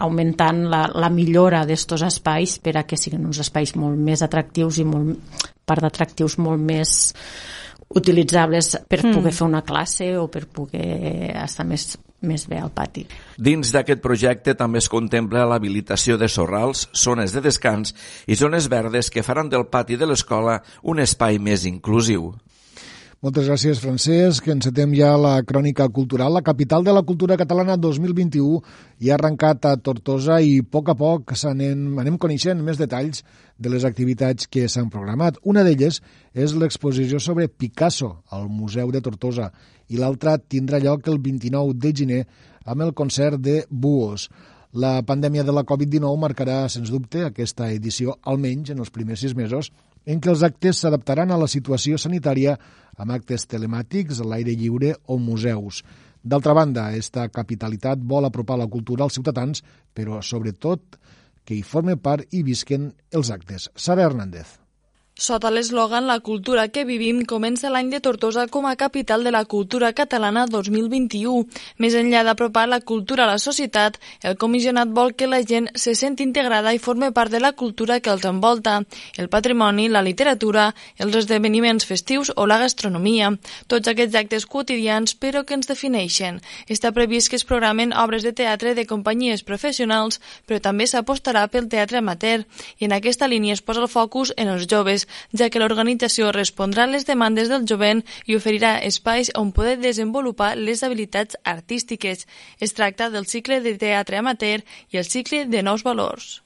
augmentant 0.03 0.65
la, 0.73 0.87
la 0.95 1.11
millora 1.13 1.65
d'estos 1.69 2.03
espais 2.07 2.59
per 2.63 2.77
a 2.81 2.85
que 2.89 2.99
siguin 2.99 3.27
uns 3.29 3.43
espais 3.45 3.75
molt 3.79 3.99
més 3.99 4.23
atractius 4.25 4.81
i 4.83 4.87
molt, 4.89 5.19
part 5.69 5.85
d'atractius 5.85 6.39
molt 6.43 6.63
més 6.63 7.13
utilitzables 7.93 8.73
per 8.89 9.03
mm. 9.03 9.13
poder 9.13 9.35
fer 9.37 9.47
una 9.47 9.63
classe 9.67 10.09
o 10.17 10.27
per 10.33 10.47
poder 10.49 11.37
estar 11.45 11.69
més 11.69 11.93
més 12.23 12.45
bé 12.47 12.61
al 12.63 12.71
pati. 12.71 13.03
Dins 13.35 13.73
d'aquest 13.75 13.99
projecte 14.03 14.55
també 14.55 14.79
es 14.79 14.89
contempla 14.91 15.43
l'habilitació 15.51 16.15
de 16.21 16.29
sorrals, 16.31 16.87
zones 16.95 17.35
de 17.35 17.43
descans 17.43 17.97
i 18.31 18.39
zones 18.39 18.69
verdes 18.71 19.11
que 19.11 19.25
faran 19.27 19.51
del 19.51 19.67
pati 19.67 19.99
de 19.99 20.07
l'escola 20.07 20.61
un 20.87 21.03
espai 21.03 21.41
més 21.43 21.67
inclusiu. 21.67 22.31
Moltes 23.23 23.47
gràcies, 23.47 23.79
Francesc. 23.79 24.49
Encetem 24.51 24.97
ja 24.99 25.13
la 25.15 25.37
crònica 25.47 25.85
cultural. 25.95 26.33
La 26.35 26.41
capital 26.43 26.83
de 26.83 26.91
la 26.91 27.05
cultura 27.07 27.37
catalana 27.39 27.77
2021 27.79 28.57
ja 28.99 29.13
ha 29.13 29.15
arrencat 29.15 29.69
a 29.71 29.77
Tortosa 29.79 30.41
i 30.43 30.57
a 30.59 30.65
poc 30.67 30.91
a 30.91 30.97
poc 30.99 31.31
anem, 31.47 32.01
anem 32.03 32.17
coneixent 32.19 32.59
més 32.67 32.81
detalls 32.81 33.23
de 33.63 33.71
les 33.71 33.87
activitats 33.87 34.51
que 34.51 34.67
s'han 34.67 34.91
programat. 34.91 35.39
Una 35.47 35.63
d'elles 35.63 36.01
és 36.35 36.57
l'exposició 36.59 37.21
sobre 37.23 37.47
Picasso 37.47 38.11
al 38.35 38.49
Museu 38.51 38.91
de 38.91 39.05
Tortosa 39.07 39.53
i 39.87 40.03
l'altra 40.03 40.35
tindrà 40.43 40.83
lloc 40.83 41.07
el 41.07 41.23
29 41.23 41.79
de 41.79 41.95
gener 42.03 42.21
amb 42.67 42.83
el 42.83 42.91
concert 42.93 43.39
de 43.39 43.61
Buos. 43.71 44.27
La 44.75 44.97
pandèmia 45.07 45.47
de 45.47 45.55
la 45.55 45.63
Covid-19 45.63 46.19
marcarà, 46.19 46.67
sens 46.67 46.91
dubte, 46.91 47.23
aquesta 47.23 47.71
edició, 47.71 48.19
almenys 48.27 48.75
en 48.75 48.83
els 48.83 48.91
primers 48.91 49.23
sis 49.23 49.39
mesos, 49.39 49.71
en 50.07 50.21
què 50.21 50.31
els 50.33 50.43
actes 50.47 50.83
s'adaptaran 50.83 51.31
a 51.31 51.39
la 51.41 51.49
situació 51.51 51.99
sanitària 51.99 52.57
amb 52.99 53.15
actes 53.15 53.47
telemàtics, 53.49 54.21
a 54.21 54.29
l'aire 54.29 54.55
lliure 54.57 54.95
o 55.07 55.19
museus. 55.19 55.83
D'altra 56.23 56.55
banda, 56.55 56.87
aquesta 56.87 57.27
capitalitat 57.35 58.03
vol 58.15 58.29
apropar 58.29 58.59
la 58.61 58.71
cultura 58.71 59.05
als 59.05 59.19
ciutadans, 59.19 59.63
però 59.95 60.23
sobretot 60.23 60.99
que 61.45 61.59
hi 61.59 61.63
formen 61.67 61.99
part 61.99 62.31
i 62.31 62.45
visquen 62.47 62.93
els 63.11 63.31
actes. 63.35 63.71
Sara 63.75 64.07
Hernández. 64.07 64.62
Sota 65.15 65.51
l'eslògan 65.53 66.07
La 66.09 66.21
cultura 66.25 66.65
que 66.73 66.87
vivim 66.89 67.19
comença 67.29 67.69
l'any 67.71 67.91
de 67.93 67.99
Tortosa 68.01 68.47
com 68.49 68.65
a 68.67 68.75
capital 68.81 69.23
de 69.23 69.31
la 69.31 69.45
cultura 69.45 69.93
catalana 69.93 70.47
2021. 70.49 71.45
Més 71.79 71.95
enllà 71.95 72.23
d'apropar 72.25 72.65
la 72.67 72.81
cultura 72.81 73.27
a 73.27 73.29
la 73.29 73.39
societat, 73.39 73.99
el 74.25 74.39
comissionat 74.41 74.89
vol 74.89 75.13
que 75.13 75.29
la 75.29 75.43
gent 75.45 75.69
se 75.77 75.95
senti 75.95 76.25
integrada 76.25 76.73
i 76.73 76.81
forme 76.81 77.13
part 77.13 77.31
de 77.31 77.43
la 77.45 77.53
cultura 77.53 78.01
que 78.01 78.11
els 78.11 78.25
envolta, 78.25 78.81
el 79.19 79.29
patrimoni, 79.29 79.91
la 79.91 80.03
literatura, 80.03 80.73
els 80.97 81.15
esdeveniments 81.21 81.87
festius 81.87 82.33
o 82.35 82.49
la 82.49 82.59
gastronomia, 82.59 83.31
tots 83.69 83.93
aquests 83.93 84.17
actes 84.17 84.47
quotidians 84.47 85.15
però 85.15 85.45
que 85.45 85.55
ens 85.55 85.69
defineixen. 85.69 86.41
Està 86.67 86.91
previst 86.91 87.29
que 87.29 87.37
es 87.37 87.45
programen 87.45 87.93
obres 87.93 88.25
de 88.25 88.33
teatre 88.33 88.75
de 88.75 88.89
companyies 88.89 89.45
professionals, 89.45 90.19
però 90.49 90.59
també 90.59 90.89
s'apostarà 90.89 91.47
pel 91.53 91.69
teatre 91.69 92.01
amateur 92.01 92.43
i 92.81 92.89
en 92.89 92.97
aquesta 92.97 93.29
línia 93.29 93.53
es 93.53 93.63
posa 93.63 93.85
el 93.85 93.93
focus 93.93 94.33
en 94.37 94.49
els 94.49 94.67
joves 94.67 95.02
ja 95.33 95.51
que 95.51 95.63
l'organització 95.63 96.31
respondrà 96.37 96.85
a 96.85 96.93
les 96.93 97.09
demandes 97.09 97.51
del 97.53 97.67
jovent 97.69 98.05
i 98.27 98.37
oferirà 98.37 98.77
espais 98.93 99.33
on 99.39 99.53
poder 99.57 99.79
desenvolupar 99.81 100.55
les 100.57 100.83
habilitats 100.83 101.37
artístiques. 101.45 102.27
Es 102.61 102.75
tracta 102.79 103.11
del 103.11 103.27
cicle 103.27 103.61
de 103.61 103.77
teatre 103.79 104.19
amateur 104.19 104.63
i 104.91 105.03
el 105.03 105.09
cicle 105.09 105.47
de 105.47 105.63
nous 105.63 105.85
valors. 105.85 106.43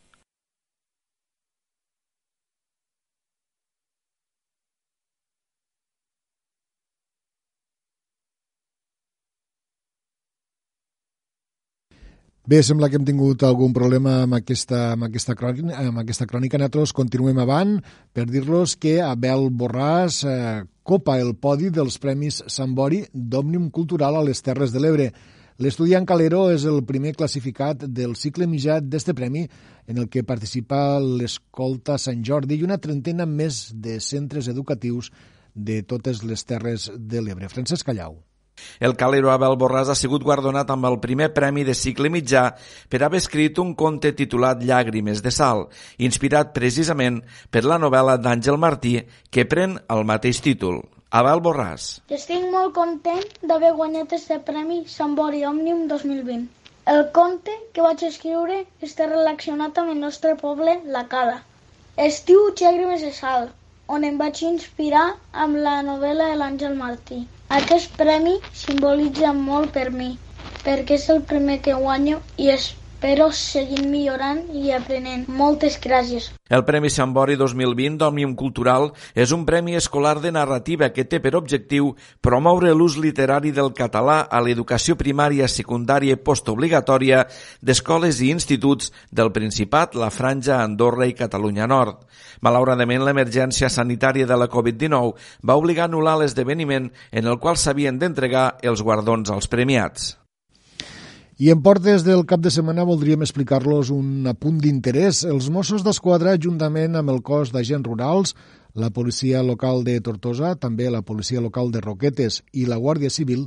Bé, 12.46 12.60
sembla 12.62 12.86
que 12.86 12.94
hem 12.94 13.02
tingut 13.02 13.42
algun 13.42 13.72
problema 13.74 14.20
amb 14.22 14.36
aquesta, 14.36 14.92
amb 14.92 15.08
aquesta, 15.08 15.34
crònica, 15.34 15.80
amb 15.82 15.98
aquesta 15.98 16.28
crònica. 16.30 16.60
Nosaltres 16.62 16.92
continuem 16.94 17.40
avant 17.42 17.72
per 18.14 18.22
dir-los 18.28 18.76
que 18.78 19.00
Abel 19.02 19.48
Borràs 19.50 20.20
eh, 20.30 20.60
copa 20.86 21.16
el 21.18 21.32
podi 21.42 21.72
dels 21.74 21.96
Premis 21.98 22.44
Sant 22.46 22.76
Bori 22.78 23.00
d'Òmnium 23.10 23.64
Cultural 23.74 24.20
a 24.20 24.22
les 24.22 24.44
Terres 24.46 24.70
de 24.70 24.84
l'Ebre. 24.84 25.08
L'estudiant 25.58 26.06
Calero 26.06 26.44
és 26.54 26.68
el 26.70 26.84
primer 26.86 27.16
classificat 27.18 27.82
del 27.82 28.14
cicle 28.14 28.46
mitjà 28.46 28.78
d'este 28.78 29.16
premi 29.18 29.42
en 29.90 29.98
el 29.98 30.06
que 30.06 30.22
participa 30.22 31.00
l'Escolta 31.02 31.98
Sant 31.98 32.22
Jordi 32.22 32.60
i 32.60 32.68
una 32.68 32.78
trentena 32.78 33.26
més 33.26 33.72
de 33.74 33.98
centres 33.98 34.46
educatius 34.54 35.10
de 35.50 35.82
totes 35.82 36.22
les 36.22 36.46
Terres 36.46 36.92
de 36.94 37.26
l'Ebre. 37.26 37.50
Francesc 37.50 37.90
Callau. 37.90 38.20
El 38.80 38.96
calero 39.00 39.30
Abel 39.32 39.56
Borràs 39.60 39.90
ha 39.92 39.96
sigut 39.98 40.24
guardonat 40.26 40.70
amb 40.72 40.88
el 40.88 40.98
primer 41.04 41.30
premi 41.36 41.64
de 41.68 41.74
cicle 41.74 42.10
mitjà 42.12 42.44
per 42.92 43.02
haver 43.04 43.20
escrit 43.22 43.60
un 43.62 43.74
conte 43.74 44.12
titulat 44.18 44.64
Llàgrimes 44.64 45.22
de 45.24 45.32
sal, 45.34 45.66
inspirat 45.98 46.52
precisament 46.56 47.22
per 47.50 47.64
la 47.64 47.80
novel·la 47.82 48.18
d'Àngel 48.20 48.60
Martí, 48.60 48.98
que 49.30 49.46
pren 49.48 49.78
el 49.96 50.04
mateix 50.12 50.42
títol. 50.44 50.82
Abel 51.16 51.40
Borràs. 51.40 51.84
Estic 52.12 52.46
molt 52.52 52.74
content 52.76 53.24
d'haver 53.50 53.72
guanyat 53.78 54.12
este 54.18 54.38
premi 54.48 54.82
Sant 54.92 55.14
Bori 55.18 55.44
Òmnium 55.48 55.86
2020. 55.92 56.48
El 56.92 57.04
conte 57.18 57.54
que 57.74 57.84
vaig 57.84 58.02
escriure 58.08 58.58
està 58.88 59.06
relacionat 59.10 59.78
amb 59.82 59.94
el 59.94 60.02
nostre 60.02 60.34
poble, 60.42 60.80
la 60.96 61.06
Cala. 61.14 61.38
Estiu 62.08 62.50
Llàgrimes 62.60 63.06
de 63.06 63.12
sal, 63.16 63.48
on 63.94 64.04
em 64.08 64.16
vaig 64.20 64.42
inspirar 64.48 65.06
amb 65.44 65.58
la 65.66 65.74
novel·la 65.88 66.30
de 66.32 66.38
l'Àngel 66.40 66.74
Martí. 66.80 67.18
Aquest 67.58 67.92
premi 68.00 68.34
simbolitza 68.62 69.32
molt 69.40 69.72
per 69.76 69.90
mi, 69.98 70.08
perquè 70.64 70.98
és 71.00 71.08
el 71.14 71.22
primer 71.32 71.60
que 71.66 71.76
guanyo 71.82 72.20
i 72.46 72.50
espero 72.96 73.30
seguir 73.30 73.84
millorant 73.84 74.38
i 74.56 74.70
aprenent. 74.72 75.26
Moltes 75.28 75.76
gràcies. 75.84 76.30
El 76.48 76.62
Premi 76.64 76.88
Sant 76.88 77.12
Bori 77.12 77.36
2020 77.36 77.98
d'Òmnium 78.00 78.32
Cultural 78.40 78.88
és 79.12 79.34
un 79.36 79.44
premi 79.44 79.76
escolar 79.76 80.14
de 80.22 80.32
narrativa 80.32 80.88
que 80.96 81.04
té 81.04 81.20
per 81.20 81.34
objectiu 81.36 81.92
promoure 82.24 82.72
l'ús 82.72 82.96
literari 82.96 83.52
del 83.52 83.74
català 83.76 84.22
a 84.30 84.40
l'educació 84.40 84.96
primària, 84.96 85.44
secundària 85.44 86.16
i 86.16 86.22
postobligatòria 86.30 87.26
d'escoles 87.60 88.22
i 88.24 88.32
instituts 88.32 88.92
del 89.12 89.30
Principat, 89.30 89.94
la 89.94 90.08
Franja, 90.10 90.62
Andorra 90.64 91.04
i 91.04 91.12
Catalunya 91.12 91.68
Nord. 91.68 92.06
Malauradament, 92.40 93.04
l'emergència 93.04 93.68
sanitària 93.68 94.24
de 94.24 94.40
la 94.40 94.48
Covid-19 94.48 95.12
va 95.44 95.60
obligar 95.60 95.84
a 95.84 95.92
anul·lar 95.92 96.16
l'esdeveniment 96.22 96.88
en 97.12 97.26
el 97.26 97.36
qual 97.38 97.60
s'havien 97.60 98.00
d'entregar 98.00 98.54
els 98.62 98.80
guardons 98.80 99.28
als 99.28 99.52
premiats. 99.52 100.14
I 101.36 101.50
en 101.52 101.58
portes 101.60 102.00
del 102.00 102.22
cap 102.24 102.40
de 102.40 102.48
setmana 102.48 102.86
voldríem 102.88 103.20
explicar-los 103.20 103.90
un 103.92 104.24
apunt 104.30 104.56
d'interès. 104.56 105.18
Els 105.28 105.50
Mossos 105.52 105.82
d'Esquadra, 105.84 106.32
juntament 106.40 106.96
amb 106.96 107.12
el 107.12 107.18
cos 107.20 107.50
d'agents 107.52 107.84
rurals, 107.84 108.32
la 108.72 108.88
policia 108.88 109.42
local 109.44 109.84
de 109.84 109.98
Tortosa, 110.00 110.54
també 110.56 110.88
la 110.88 111.02
policia 111.04 111.42
local 111.44 111.68
de 111.74 111.82
Roquetes 111.84 112.40
i 112.56 112.64
la 112.64 112.78
Guàrdia 112.80 113.12
Civil, 113.12 113.44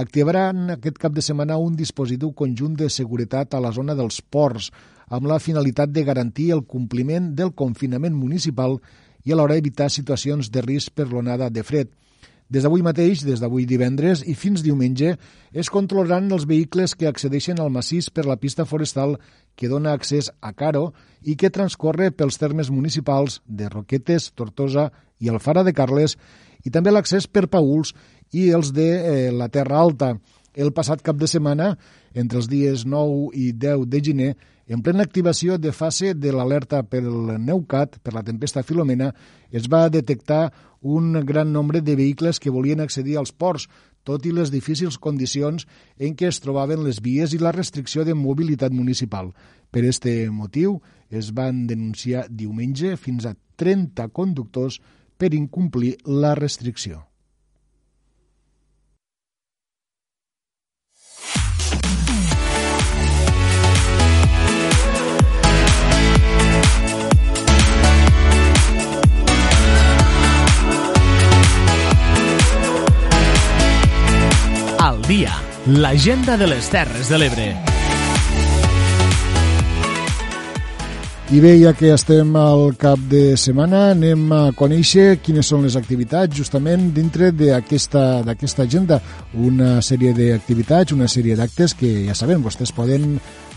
activaran 0.00 0.78
aquest 0.78 0.96
cap 0.96 1.12
de 1.12 1.20
setmana 1.20 1.60
un 1.60 1.76
dispositiu 1.76 2.32
conjunt 2.32 2.72
de 2.80 2.88
seguretat 2.88 3.52
a 3.52 3.60
la 3.60 3.74
zona 3.76 3.92
dels 4.00 4.22
ports, 4.24 4.70
amb 5.12 5.28
la 5.28 5.36
finalitat 5.36 5.92
de 5.92 6.08
garantir 6.08 6.54
el 6.56 6.64
compliment 6.64 7.34
del 7.36 7.52
confinament 7.52 8.16
municipal 8.16 8.80
i 9.28 9.36
alhora 9.36 9.60
evitar 9.60 9.92
situacions 9.92 10.48
de 10.48 10.64
risc 10.64 10.96
per 10.96 11.10
l'onada 11.12 11.52
de 11.52 11.68
fred. 11.68 11.92
Des 12.48 12.62
d'avui 12.62 12.84
mateix, 12.86 13.24
des 13.26 13.40
d'avui 13.42 13.64
divendres 13.66 14.20
i 14.22 14.36
fins 14.38 14.62
diumenge, 14.62 15.16
es 15.50 15.70
controlaran 15.72 16.30
els 16.30 16.44
vehicles 16.46 16.94
que 16.94 17.08
accedeixen 17.10 17.58
al 17.58 17.72
massís 17.74 18.06
per 18.10 18.22
la 18.26 18.36
pista 18.38 18.64
forestal 18.64 19.16
que 19.58 19.70
dona 19.72 19.96
accés 19.96 20.30
a 20.40 20.52
Caro 20.54 20.92
i 21.22 21.34
que 21.34 21.50
transcorre 21.50 22.12
pels 22.14 22.38
termes 22.38 22.70
municipals 22.70 23.40
de 23.46 23.66
Roquetes, 23.72 24.30
Tortosa 24.38 24.92
i 25.18 25.32
Alfara 25.32 25.64
de 25.66 25.74
Carles 25.74 26.14
i 26.62 26.70
també 26.70 26.94
l'accés 26.94 27.26
per 27.26 27.48
Pauls 27.50 27.96
i 28.30 28.50
els 28.54 28.70
de 28.76 28.86
eh, 28.94 29.30
la 29.34 29.48
Terra 29.48 29.80
Alta. 29.82 30.14
El 30.54 30.70
passat 30.72 31.02
cap 31.02 31.18
de 31.18 31.26
setmana, 31.26 31.74
entre 32.16 32.40
els 32.40 32.48
dies 32.48 32.86
9 32.88 33.30
i 33.36 33.50
10 33.52 33.84
de 33.92 34.00
gener, 34.00 34.30
en 34.66 34.82
plena 34.82 35.04
activació 35.06 35.60
de 35.62 35.70
fase 35.70 36.14
de 36.18 36.32
l'alerta 36.34 36.80
per 36.82 37.04
el 37.04 37.36
Neucat, 37.38 38.00
per 38.02 38.16
la 38.16 38.24
tempesta 38.26 38.64
Filomena, 38.66 39.12
es 39.52 39.68
va 39.70 39.86
detectar 39.92 40.48
un 40.80 41.12
gran 41.28 41.52
nombre 41.52 41.82
de 41.84 41.94
vehicles 41.94 42.40
que 42.40 42.50
volien 42.50 42.80
accedir 42.80 43.18
als 43.20 43.30
ports, 43.30 43.68
tot 44.06 44.26
i 44.26 44.32
les 44.32 44.52
difícils 44.54 44.98
condicions 45.02 45.66
en 45.98 46.14
què 46.18 46.30
es 46.30 46.40
trobaven 46.42 46.84
les 46.86 47.02
vies 47.02 47.34
i 47.34 47.42
la 47.42 47.54
restricció 47.54 48.04
de 48.06 48.14
mobilitat 48.14 48.72
municipal. 48.72 49.32
Per 49.70 49.84
este 49.84 50.30
motiu, 50.30 50.80
es 51.10 51.32
van 51.34 51.66
denunciar 51.66 52.26
diumenge 52.30 52.96
fins 52.96 53.26
a 53.26 53.34
30 53.58 54.08
conductors 54.14 54.80
per 55.18 55.34
incomplir 55.34 55.96
la 56.06 56.34
restricció. 56.38 57.04
Al 74.86 75.00
dia, 75.02 75.32
l'agenda 75.66 76.36
de 76.38 76.46
les 76.46 76.68
Terres 76.70 77.08
de 77.10 77.18
l'Ebre. 77.18 77.46
I 81.34 81.40
bé, 81.42 81.56
ja 81.58 81.72
que 81.74 81.88
estem 81.90 82.28
al 82.38 82.76
cap 82.78 83.00
de 83.10 83.32
setmana, 83.34 83.80
anem 83.96 84.28
a 84.30 84.52
conèixer 84.54 85.16
quines 85.26 85.50
són 85.50 85.66
les 85.66 85.74
activitats 85.74 86.38
justament 86.38 86.92
dintre 86.94 87.32
d'aquesta 87.34 88.62
agenda. 88.62 89.00
Una 89.34 89.80
sèrie 89.82 90.12
d'activitats, 90.14 90.94
una 90.94 91.10
sèrie 91.10 91.34
d'actes 91.34 91.74
que, 91.74 91.90
ja 92.06 92.14
sabem, 92.14 92.44
vostès 92.46 92.70
poden 92.70 93.16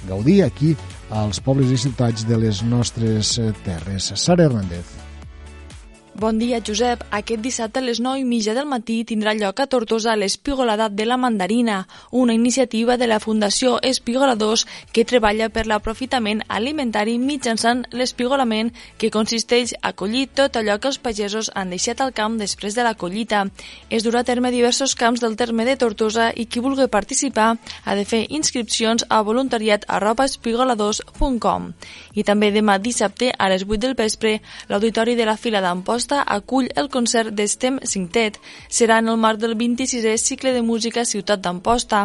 gaudir 0.09 0.39
aquí 0.47 0.73
als 1.13 1.43
pobles 1.45 1.69
i 1.69 1.77
ciutats 1.77 2.25
de 2.25 2.41
les 2.41 2.63
nostres 2.65 3.35
terres. 3.61 4.09
Sara 4.17 4.49
Hernández. 4.49 5.08
Bon 6.15 6.39
dia, 6.39 6.59
Josep. 6.65 7.03
Aquest 7.13 7.39
dissabte 7.39 7.79
a 7.79 7.83
les 7.85 7.99
9 8.01 8.19
i 8.19 8.23
mitja 8.25 8.55
del 8.57 8.65
matí 8.65 9.05
tindrà 9.05 9.35
lloc 9.37 9.59
a 9.61 9.67
Tortosa 9.69 10.15
l'Espigolada 10.17 10.89
de 10.89 11.05
la 11.05 11.17
Mandarina, 11.17 11.87
una 12.11 12.33
iniciativa 12.33 12.97
de 12.97 13.07
la 13.07 13.19
Fundació 13.19 13.77
Espigoladors 13.83 14.65
que 14.91 15.05
treballa 15.05 15.49
per 15.53 15.67
l'aprofitament 15.69 16.41
alimentari 16.49 17.19
mitjançant 17.19 17.85
l'espigolament 17.93 18.73
que 18.97 19.11
consisteix 19.13 19.75
a 19.81 19.93
collir 19.93 20.27
tot 20.33 20.57
allò 20.57 20.79
que 20.79 20.89
els 20.89 20.97
pagesos 20.97 21.51
han 21.53 21.69
deixat 21.69 22.01
al 22.01 22.11
camp 22.11 22.39
després 22.41 22.75
de 22.75 22.83
la 22.83 22.95
collita. 22.95 23.45
Es 23.89 24.03
durà 24.03 24.25
a 24.25 24.27
terme 24.27 24.51
diversos 24.51 24.95
camps 24.95 25.21
del 25.21 25.37
terme 25.37 25.63
de 25.63 25.77
Tortosa 25.77 26.33
i 26.35 26.47
qui 26.47 26.59
vulgui 26.59 26.89
participar 26.89 27.55
ha 27.85 27.95
de 27.95 28.03
fer 28.03 28.25
inscripcions 28.29 29.05
a 29.09 29.21
voluntariat 29.21 29.85
espigoladors.com. 29.85 31.71
I 32.15 32.23
també 32.23 32.51
demà 32.51 32.79
dissabte 32.79 33.31
a 33.37 33.47
les 33.47 33.63
8 33.63 33.77
del 33.77 33.95
vespre 33.95 34.41
l'Auditori 34.67 35.15
de 35.15 35.25
la 35.25 35.37
Fila 35.37 35.61
d'Amposta 35.61 36.08
Costa 36.09 36.25
acull 36.25 36.67
el 36.81 36.87
concert 36.89 37.35
d'Estem 37.37 37.75
Cintet. 37.85 38.39
Serà 38.77 38.95
en 38.97 39.11
el 39.11 39.19
marc 39.21 39.37
del 39.43 39.53
26è 39.59 40.15
cicle 40.17 40.55
de 40.55 40.63
música 40.65 41.03
Ciutat 41.05 41.43
d'Amposta, 41.43 41.99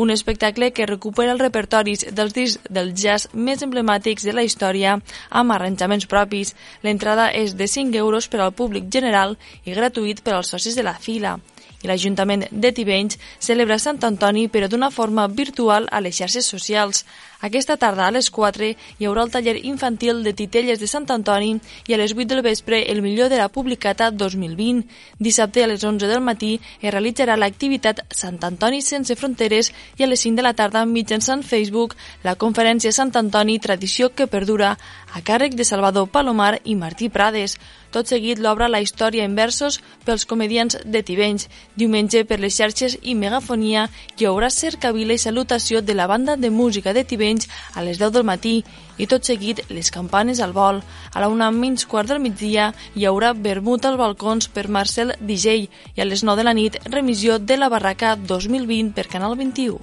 un 0.00 0.14
espectacle 0.14 0.70
que 0.72 0.88
recupera 0.88 1.34
els 1.34 1.44
repertoris 1.44 2.06
dels 2.08 2.32
discs 2.32 2.72
del 2.72 2.94
jazz 2.96 3.28
més 3.34 3.60
emblemàtics 3.60 4.24
de 4.24 4.32
la 4.32 4.46
història 4.48 4.96
amb 5.28 5.52
arranjaments 5.52 6.08
propis. 6.08 6.54
L'entrada 6.80 7.28
és 7.36 7.52
de 7.52 7.68
5 7.68 8.00
euros 8.00 8.32
per 8.32 8.40
al 8.40 8.56
públic 8.56 8.88
general 8.88 9.36
i 9.66 9.76
gratuït 9.76 10.24
per 10.24 10.38
als 10.38 10.56
socis 10.56 10.80
de 10.80 10.86
la 10.88 10.96
fila 10.96 11.36
i 11.82 11.88
l'Ajuntament 11.88 12.44
de 12.50 12.72
Tivenys 12.76 13.16
celebra 13.40 13.78
Sant 13.80 14.00
Antoni 14.04 14.48
però 14.52 14.68
d'una 14.68 14.90
forma 14.92 15.26
virtual 15.28 15.88
a 15.90 16.00
les 16.04 16.16
xarxes 16.16 16.48
socials. 16.52 17.04
Aquesta 17.40 17.78
tarda 17.80 18.06
a 18.06 18.12
les 18.12 18.26
4 18.28 18.66
hi 19.00 19.06
haurà 19.08 19.22
el 19.24 19.30
taller 19.32 19.54
infantil 19.64 20.18
de 20.24 20.34
titelles 20.36 20.80
de 20.80 20.88
Sant 20.90 21.06
Antoni 21.14 21.54
i 21.88 21.94
a 21.94 21.98
les 22.00 22.12
8 22.12 22.26
del 22.28 22.42
vespre 22.44 22.82
el 22.92 23.00
millor 23.00 23.30
de 23.32 23.38
la 23.40 23.48
Publicata 23.48 24.10
2020. 24.10 24.84
Dissabte 25.18 25.64
a 25.64 25.70
les 25.70 25.80
11 25.80 26.10
del 26.10 26.20
matí 26.20 26.50
es 26.82 26.92
realitzarà 26.92 27.38
l'activitat 27.40 28.02
Sant 28.12 28.36
Antoni 28.44 28.82
sense 28.84 29.16
fronteres 29.16 29.72
i 29.96 30.04
a 30.04 30.10
les 30.10 30.20
5 30.20 30.36
de 30.36 30.44
la 30.44 30.52
tarda 30.52 30.84
mitjançant 30.84 31.40
Facebook 31.40 31.96
la 32.28 32.36
conferència 32.36 32.92
Sant 32.92 33.14
Antoni 33.16 33.56
Tradició 33.58 34.12
que 34.12 34.28
perdura 34.28 34.74
a 35.12 35.20
càrrec 35.22 35.54
de 35.58 35.64
Salvador 35.64 36.08
Palomar 36.08 36.60
i 36.64 36.74
Martí 36.74 37.08
Prades. 37.08 37.56
Tot 37.90 38.06
seguit 38.06 38.38
l'obra 38.38 38.68
La 38.70 38.80
història 38.80 39.24
en 39.26 39.34
versos 39.34 39.80
pels 40.06 40.26
comedians 40.26 40.76
de 40.84 41.02
Tivenys. 41.02 41.48
Diumenge 41.74 42.22
per 42.24 42.38
les 42.38 42.54
xarxes 42.54 42.96
i 43.02 43.16
megafonia 43.18 43.88
hi 44.18 44.28
haurà 44.28 44.50
cercavila 44.54 45.16
i 45.16 45.22
salutació 45.22 45.82
de 45.82 45.96
la 45.98 46.06
banda 46.06 46.36
de 46.36 46.50
música 46.50 46.94
de 46.94 47.04
Tivenys 47.04 47.48
a 47.74 47.82
les 47.82 47.98
10 47.98 48.14
del 48.14 48.28
matí 48.28 48.60
i 48.98 49.08
tot 49.10 49.26
seguit 49.26 49.64
les 49.70 49.90
campanes 49.90 50.40
al 50.40 50.52
vol. 50.52 50.82
A 51.14 51.20
la 51.20 51.28
una 51.28 51.50
menys 51.50 51.86
quart 51.86 52.08
del 52.08 52.22
migdia 52.22 52.70
hi 52.94 53.08
haurà 53.08 53.32
vermut 53.34 53.84
als 53.84 53.98
balcons 53.98 54.48
per 54.48 54.68
Marcel 54.68 55.16
DJ 55.20 55.66
i 55.96 56.00
a 56.00 56.06
les 56.06 56.22
9 56.22 56.38
de 56.38 56.46
la 56.46 56.54
nit 56.54 56.78
remissió 56.86 57.38
de 57.38 57.56
la 57.56 57.68
barraca 57.68 58.14
2020 58.16 58.94
per 58.94 59.08
Canal 59.08 59.36
21. 59.36 59.80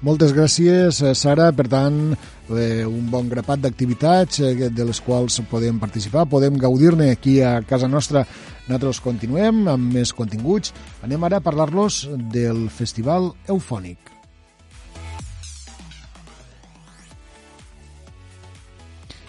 Moltes 0.00 0.30
gràcies, 0.30 1.00
eh, 1.02 1.14
Sara. 1.14 1.50
Per 1.52 1.66
tant, 1.66 2.14
eh, 2.50 2.86
un 2.86 3.08
bon 3.10 3.28
grapat 3.28 3.60
d'activitats 3.62 4.40
eh, 4.40 4.68
de 4.70 4.84
les 4.88 5.00
quals 5.04 5.40
podem 5.50 5.78
participar, 5.80 6.26
podem 6.30 6.58
gaudir-ne 6.58 7.10
aquí 7.12 7.40
a 7.42 7.58
casa 7.62 7.88
nostra. 7.88 8.24
Nosaltres 8.68 9.00
continuem 9.04 9.66
amb 9.68 9.94
més 9.96 10.12
continguts. 10.12 10.74
Anem 11.02 11.24
ara 11.24 11.40
a 11.40 11.44
parlar-los 11.44 12.06
del 12.32 12.68
Festival 12.68 13.32
Eufònic. 13.48 14.18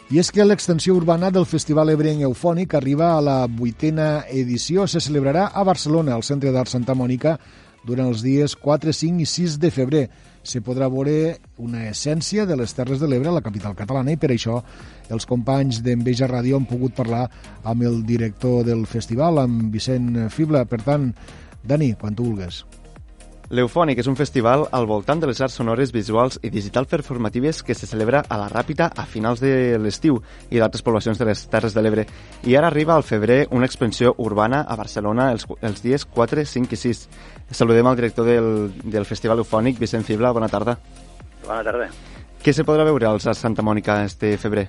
I 0.10 0.18
és 0.18 0.32
que 0.34 0.42
l'extensió 0.42 0.96
urbana 0.98 1.30
del 1.30 1.46
Festival 1.46 1.92
Ebrenc 1.94 2.24
Eufònic 2.26 2.74
arriba 2.74 3.12
a 3.14 3.22
la 3.22 3.44
vuitena 3.46 4.24
edició. 4.26 4.88
Se 4.90 4.98
celebrarà 5.06 5.52
a 5.54 5.64
Barcelona, 5.64 6.16
al 6.16 6.26
Centre 6.26 6.50
d'Art 6.50 6.72
Santa 6.72 6.96
Mònica, 6.98 7.36
durant 7.86 8.10
els 8.10 8.24
dies 8.26 8.56
4, 8.58 8.90
5 8.90 9.22
i 9.22 9.28
6 9.30 9.60
de 9.62 9.70
febrer 9.70 10.08
se 10.50 10.64
podrà 10.66 10.90
veure 10.90 11.38
una 11.62 11.86
essència 11.92 12.48
de 12.50 12.58
les 12.58 12.74
Terres 12.74 13.02
de 13.02 13.10
l'Ebre 13.10 13.30
a 13.30 13.36
la 13.38 13.44
capital 13.46 13.78
catalana 13.78 14.16
i 14.16 14.20
per 14.22 14.32
això 14.34 14.58
els 15.14 15.30
companys 15.30 15.84
d'Enveja 15.86 16.30
Ràdio 16.32 16.58
han 16.58 16.68
pogut 16.70 16.98
parlar 16.98 17.28
amb 17.64 17.86
el 17.86 18.02
director 18.08 18.66
del 18.66 18.86
festival, 18.90 19.44
amb 19.46 19.70
Vicent 19.74 20.28
Fibla. 20.34 20.66
Per 20.66 20.82
tant, 20.86 21.12
Dani, 21.64 21.94
quan 22.00 22.18
tu 22.18 22.32
vulgues. 22.32 22.64
L'Eufònic 23.50 23.98
és 23.98 24.06
un 24.06 24.14
festival 24.14 24.68
al 24.78 24.86
voltant 24.86 25.18
de 25.18 25.26
les 25.26 25.40
arts 25.42 25.56
sonores, 25.58 25.90
visuals 25.90 26.36
i 26.46 26.52
digital 26.54 26.86
performatives 26.86 27.64
que 27.66 27.74
se 27.74 27.88
celebra 27.90 28.22
a 28.30 28.38
la 28.38 28.46
Ràpita 28.52 28.92
a 28.94 29.06
finals 29.10 29.42
de 29.42 29.80
l'estiu 29.82 30.20
i 30.54 30.60
d'altres 30.62 30.86
poblacions 30.86 31.18
de 31.18 31.26
les 31.26 31.42
Terres 31.50 31.74
de 31.74 31.82
l'Ebre. 31.82 32.06
I 32.46 32.54
ara 32.60 32.70
arriba 32.70 32.94
al 32.94 33.08
febrer 33.08 33.48
una 33.50 33.66
expansió 33.66 34.14
urbana 34.22 34.62
a 34.62 34.78
Barcelona 34.78 35.32
els, 35.34 35.48
els 35.66 35.82
dies 35.82 36.06
4, 36.06 36.46
5 36.46 36.78
i 36.78 36.80
6. 36.84 37.02
Saludem 37.50 37.90
al 37.90 37.98
director 37.98 38.30
del, 38.30 38.70
del 38.84 39.10
Festival 39.10 39.42
Eufònic, 39.42 39.82
Vicent 39.82 40.06
Fibla. 40.06 40.30
Bona 40.30 40.52
tarda. 40.54 40.78
Bona 41.48 41.64
tarda. 41.66 41.90
Què 42.46 42.54
se 42.54 42.68
podrà 42.68 42.86
veure 42.86 43.10
als 43.10 43.26
Arts 43.26 43.42
Santa 43.48 43.66
Mònica 43.66 44.04
este 44.06 44.36
febrer? 44.38 44.68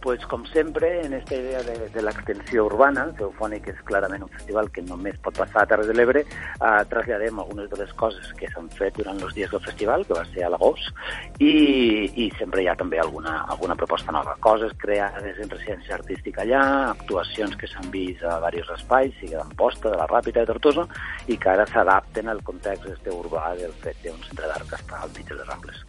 Pues 0.00 0.24
com 0.26 0.44
sempre, 0.46 1.04
en 1.04 1.12
esta 1.12 1.34
idea 1.34 1.62
de, 1.62 1.88
de 1.88 2.02
l'extensió 2.02 2.64
urbana, 2.66 3.06
Teofònic 3.18 3.68
és 3.72 3.80
clarament 3.88 4.24
un 4.24 4.32
festival 4.32 4.70
que 4.72 4.84
només 4.86 5.18
pot 5.24 5.36
passar 5.36 5.62
a 5.62 5.68
Terres 5.70 5.90
de 5.90 5.96
l'Ebre, 5.96 6.22
eh, 6.24 6.70
traslladem 6.90 7.38
algunes 7.42 7.68
de 7.70 7.80
les 7.80 7.92
coses 8.00 8.32
que 8.38 8.48
s'han 8.52 8.70
fet 8.76 8.96
durant 8.96 9.20
els 9.20 9.34
dies 9.36 9.50
del 9.52 9.62
festival, 9.64 10.06
que 10.08 10.16
va 10.16 10.24
ser 10.32 10.46
a 10.46 10.50
l'agost, 10.52 10.90
i, 11.38 11.52
i 12.24 12.30
sempre 12.38 12.64
hi 12.64 12.70
ha 12.70 12.76
també 12.80 13.00
alguna, 13.02 13.40
alguna 13.52 13.76
proposta 13.76 14.14
nova. 14.16 14.36
Coses 14.40 14.72
creades 14.80 15.38
en 15.38 15.52
residència 15.52 15.98
artística 15.98 16.44
allà, 16.46 16.62
actuacions 16.94 17.56
que 17.60 17.68
s'han 17.70 17.90
vist 17.92 18.24
a 18.24 18.38
diversos 18.50 18.80
espais, 18.80 19.12
sigui 19.20 19.36
d'Amposta, 19.36 19.90
de 19.90 20.00
la 20.00 20.08
Ràpita, 20.10 20.40
de 20.40 20.52
Tortosa, 20.52 20.86
i 21.28 21.36
que 21.36 21.52
ara 21.52 21.66
s'adapten 21.68 22.28
al 22.28 22.42
context 22.46 22.88
este 22.94 23.12
urbà 23.14 23.52
del 23.58 23.74
fet 23.84 24.00
d'un 24.04 24.18
centre 24.28 24.48
d'art 24.48 24.68
que 24.68 24.80
està 24.80 25.02
al 25.02 25.12
mig 25.16 25.28
de 25.28 25.36
les 25.36 25.48
Rambles. 25.48 25.84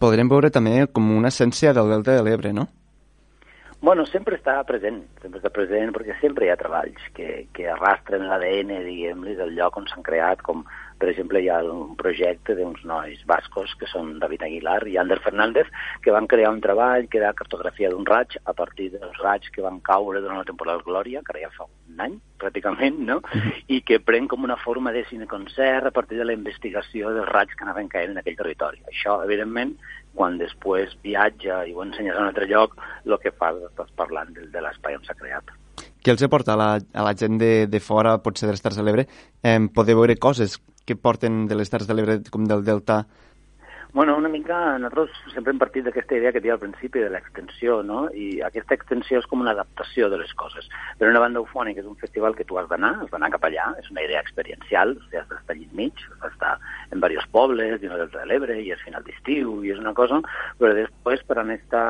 Podrem 0.00 0.30
veure 0.30 0.50
també 0.50 0.86
com 0.88 1.10
una 1.16 1.28
essència 1.28 1.74
del 1.76 1.90
Delta 1.92 2.16
de 2.16 2.22
l'Ebre, 2.24 2.52
no? 2.56 2.68
Bueno, 3.82 4.04
sempre 4.06 4.36
està 4.38 4.60
present, 4.62 5.00
sempre 5.18 5.40
està 5.40 5.50
present 5.50 5.90
perquè 5.90 6.14
sempre 6.20 6.46
hi 6.46 6.52
ha 6.52 6.58
treballs 6.60 7.08
que, 7.16 7.48
que 7.50 7.64
arrastren 7.66 8.28
l'ADN, 8.28 8.76
diguem-li, 8.86 9.34
del 9.34 9.56
lloc 9.56 9.80
on 9.80 9.88
s'han 9.90 10.04
creat, 10.06 10.44
com 10.46 10.60
per 11.02 11.08
exemple 11.10 11.40
hi 11.42 11.48
ha 11.50 11.56
un 11.66 11.96
projecte 11.98 12.54
d'uns 12.54 12.84
nois 12.86 13.24
bascos 13.26 13.72
que 13.80 13.88
són 13.90 14.20
David 14.22 14.44
Aguilar 14.46 14.78
i 14.86 14.94
Ander 15.02 15.18
Fernández 15.24 15.66
que 16.04 16.14
van 16.14 16.28
crear 16.30 16.52
un 16.54 16.60
treball 16.62 17.08
que 17.10 17.18
era 17.18 17.32
cartografia 17.34 17.90
d'un 17.90 18.06
raig 18.06 18.36
a 18.44 18.54
partir 18.54 18.92
dels 18.92 19.18
raigs 19.18 19.50
que 19.50 19.64
van 19.66 19.80
caure 19.82 20.22
durant 20.22 20.38
la 20.38 20.46
temporada 20.46 20.86
Glòria, 20.86 21.24
que 21.26 21.34
ara 21.34 21.42
ja 21.48 21.50
fa 21.56 21.66
un 21.66 22.04
any 22.06 22.14
pràcticament, 22.38 23.02
no? 23.08 23.18
i 23.66 23.80
que 23.82 23.98
pren 23.98 24.30
com 24.30 24.46
una 24.46 24.60
forma 24.62 24.94
de 24.94 25.02
cineconcert 25.10 25.90
a 25.90 25.94
partir 25.98 26.22
de 26.22 26.28
la 26.30 26.38
investigació 26.38 27.10
dels 27.18 27.34
raigs 27.34 27.58
que 27.58 27.66
anaven 27.66 27.90
caient 27.90 28.14
en 28.14 28.22
aquell 28.22 28.38
territori. 28.38 28.78
Això, 28.94 29.18
evidentment, 29.26 29.74
quan 30.14 30.38
després 30.40 30.94
viatja 31.04 31.62
i 31.66 31.74
ho 31.74 31.82
ensenyes 31.84 32.16
a 32.16 32.22
un 32.22 32.30
altre 32.30 32.48
lloc, 32.50 32.76
el 33.06 33.18
que 33.22 33.32
fas 33.32 33.58
estàs 33.70 33.90
parlant 33.96 34.32
de, 34.36 34.46
de 34.52 34.64
l'espai 34.64 34.98
on 34.98 35.04
s'ha 35.06 35.16
creat. 35.18 35.52
Què 36.02 36.10
els 36.10 36.24
porta 36.30 36.56
a 36.56 36.58
la, 36.58 36.70
a 36.78 37.06
la 37.06 37.14
gent 37.14 37.38
de, 37.38 37.52
de 37.70 37.80
fora, 37.80 38.16
potser 38.22 38.48
de 38.48 38.56
les 38.56 38.62
Terres 38.62 38.78
de 38.80 38.84
l'Ebre, 38.86 39.06
eh, 39.42 39.58
poder 39.74 39.96
veure 39.98 40.18
coses 40.18 40.58
que 40.84 40.98
porten 40.98 41.46
de 41.48 41.58
les 41.58 41.70
Terres 41.70 41.86
de 41.86 41.94
l'Ebre 41.94 42.18
com 42.34 42.48
del 42.50 42.64
Delta 42.66 43.04
Bueno, 43.94 44.16
una 44.16 44.30
mica 44.30 44.78
nosaltres 44.80 45.10
sempre 45.34 45.52
hem 45.52 45.58
partit 45.60 45.84
d'aquesta 45.84 46.16
idea 46.16 46.30
que 46.32 46.40
té 46.40 46.48
al 46.48 46.60
principi 46.62 47.02
de 47.02 47.10
l'extensió, 47.12 47.74
no? 47.84 48.06
I 48.16 48.38
aquesta 48.46 48.72
extensió 48.72 49.18
és 49.20 49.26
com 49.28 49.42
una 49.44 49.52
adaptació 49.52 50.06
de 50.08 50.16
les 50.16 50.30
coses. 50.40 50.70
Per 50.96 51.10
una 51.10 51.20
banda 51.20 51.42
eufònica 51.42 51.82
és 51.82 51.88
un 51.90 51.98
festival 52.00 52.32
que 52.38 52.46
tu 52.48 52.56
has 52.56 52.70
d'anar, 52.70 52.94
has 53.02 53.10
d'anar 53.12 53.28
cap 53.34 53.44
allà, 53.44 53.66
és 53.82 53.90
una 53.92 54.00
idea 54.06 54.22
experiencial, 54.24 54.94
o 54.96 55.02
sigui, 55.02 55.18
has 55.20 55.26
d'estar 55.28 55.56
allà 55.58 55.68
mig, 55.76 56.00
has 56.08 56.22
d'estar 56.22 56.52
en 56.88 57.02
diversos 57.02 57.28
pobles, 57.36 57.74
dins 57.82 57.92
del 57.92 58.08
de 58.14 58.24
l'Ebre, 58.30 58.56
i 58.62 58.72
és 58.72 58.80
final 58.86 59.04
d'estiu, 59.04 59.58
i 59.60 59.74
és 59.74 59.82
una 59.82 59.92
cosa, 59.98 60.22
però 60.62 60.72
després, 60.78 61.24
per 61.28 61.36
a 61.36 61.44
aquesta 61.44 61.82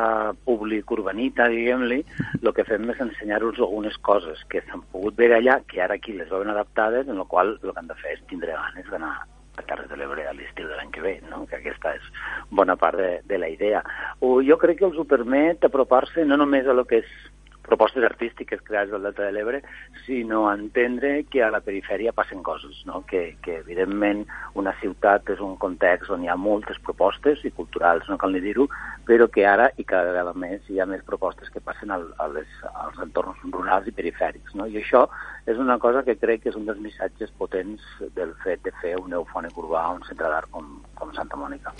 públic 0.49 0.91
urbanita, 0.97 1.47
diguem-li, 1.53 2.01
el 2.41 2.51
que 2.57 2.67
fem 2.67 2.91
és 2.91 3.05
ensenyar-los 3.07 3.63
algunes 3.63 4.01
coses 4.11 4.43
que 4.51 4.65
s'han 4.67 4.83
pogut 4.91 5.15
veure 5.23 5.39
allà, 5.39 5.61
que 5.71 5.79
ara 5.87 6.03
aquí 6.03 6.19
les 6.19 6.35
veuen 6.35 6.51
adaptades, 6.51 7.07
en 7.07 7.23
la 7.23 7.29
qual 7.31 7.55
el 7.63 7.71
que 7.71 7.79
han 7.79 7.95
de 7.95 7.99
fer 8.03 8.17
és 8.17 8.27
tindre 8.27 8.59
ganes 8.59 8.91
d'anar 8.91 9.21
a 9.57 9.63
Terres 9.69 9.91
de 9.91 9.99
l'Ebre 10.01 10.25
a 10.27 10.33
l'estiu 10.37 10.69
de 10.69 10.77
l'any 10.77 10.91
que 10.95 11.05
ve, 11.05 11.15
no? 11.31 11.45
que 11.49 11.59
aquesta 11.59 11.95
és 11.99 12.09
bona 12.51 12.77
part 12.81 12.99
de, 12.99 13.11
de 13.29 13.39
la 13.39 13.51
idea. 13.53 13.83
O 14.21 14.41
jo 14.45 14.57
crec 14.61 14.81
que 14.81 14.89
els 14.89 14.99
ho 14.99 15.05
permet 15.09 15.65
apropar-se 15.69 16.25
no 16.25 16.39
només 16.41 16.67
a 16.67 16.77
lo 16.77 16.87
que 16.89 17.03
és 17.03 17.15
propostes 17.73 18.05
artístiques 18.05 18.61
creades 18.61 18.91
del 18.93 19.03
Delta 19.03 19.25
de 19.25 19.33
l'Ebre, 19.33 19.63
sinó 20.05 20.45
entendre 20.53 21.25
que 21.25 21.41
a 21.43 21.49
la 21.51 21.63
perifèria 21.65 22.13
passen 22.13 22.43
coses, 22.45 22.83
no? 22.85 23.01
que, 23.09 23.39
que 23.41 23.63
evidentment 23.63 24.27
una 24.61 24.75
ciutat 24.83 25.33
és 25.33 25.41
un 25.41 25.57
context 25.63 26.13
on 26.13 26.27
hi 26.27 26.29
ha 26.29 26.37
moltes 26.37 26.77
propostes 26.85 27.41
i 27.49 27.55
culturals, 27.57 28.05
no 28.13 28.19
cal 28.21 28.37
ni 28.37 28.43
dir-ho, 28.45 28.67
però 29.09 29.31
que 29.33 29.47
ara 29.49 29.71
i 29.81 29.87
cada 29.89 30.13
vegada 30.13 30.37
més 30.37 30.69
hi 30.69 30.83
ha 30.83 30.89
més 30.91 31.01
propostes 31.09 31.49
que 31.49 31.65
passen 31.65 31.95
al, 31.97 32.05
a 32.21 32.29
les, 32.35 32.53
als 32.75 33.01
entorns 33.07 33.41
rurals 33.49 33.89
i 33.89 33.97
perifèrics. 33.97 34.53
No? 34.59 34.69
I 34.69 34.83
això 34.83 35.07
és 35.49 35.57
una 35.57 35.79
cosa 35.81 36.05
que 36.05 36.19
crec 36.21 36.45
que 36.45 36.53
és 36.53 36.61
un 36.61 36.69
dels 36.69 36.85
missatges 36.85 37.33
potents 37.41 37.89
del 38.21 38.37
fet 38.45 38.61
de 38.69 38.77
fer 38.85 38.99
un 39.01 39.17
eufònic 39.17 39.57
urbà 39.65 39.89
un 39.97 40.05
centre 40.11 40.29
d'art 40.29 40.53
com, 40.53 40.77
com 41.01 41.17
Santa 41.17 41.41
Mònica. 41.41 41.73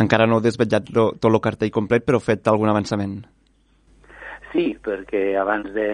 Encara 0.00 0.24
no 0.26 0.40
heu 0.40 0.48
desvetllat 0.48 0.88
tot 0.88 1.28
el 1.28 1.42
cartell 1.44 1.70
complet, 1.74 2.08
però 2.08 2.18
fet 2.32 2.48
algun 2.48 2.72
avançament. 2.72 3.20
Sí, 4.54 4.68
perquè 4.78 5.32
abans 5.34 5.66
de 5.74 5.84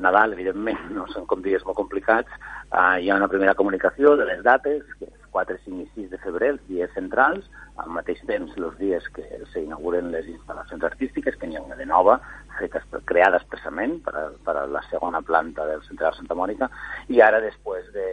Nadal, 0.00 0.32
evidentment, 0.32 0.78
no 0.96 1.02
són 1.12 1.26
com 1.28 1.42
dies 1.44 1.60
molt 1.68 1.76
complicats, 1.76 2.32
uh, 2.72 2.96
hi 2.96 3.10
ha 3.10 3.16
una 3.18 3.28
primera 3.28 3.52
comunicació 3.58 4.14
de 4.16 4.24
les 4.24 4.40
dates, 4.46 4.86
que 4.96 5.04
és 5.04 5.26
4, 5.34 5.58
5 5.66 5.82
i 5.84 5.88
6 5.98 6.06
de 6.14 6.20
febrer, 6.22 6.48
els 6.54 6.62
dies 6.70 6.94
centrals, 6.96 7.44
al 7.76 7.92
mateix 7.92 8.22
temps 8.30 8.56
els 8.56 8.78
dies 8.78 9.04
que 9.12 9.26
s'inauguren 9.52 10.08
les 10.14 10.30
instal·lacions 10.32 10.86
artístiques, 10.88 11.36
que 11.36 11.50
n'hi 11.50 11.60
ha 11.60 11.66
una 11.66 11.76
de 11.76 11.84
nova, 11.90 12.16
feta, 12.56 12.80
creada 13.04 13.42
expressament 13.42 13.98
per 14.06 14.16
a, 14.16 14.24
per 14.48 14.56
a 14.62 14.64
la 14.78 14.82
segona 14.88 15.20
planta 15.20 15.68
del 15.68 15.84
Centre 15.84 16.08
de 16.08 16.14
Santa 16.22 16.38
Mònica, 16.40 16.70
i 17.12 17.20
ara 17.20 17.42
després 17.44 17.92
de, 17.92 18.08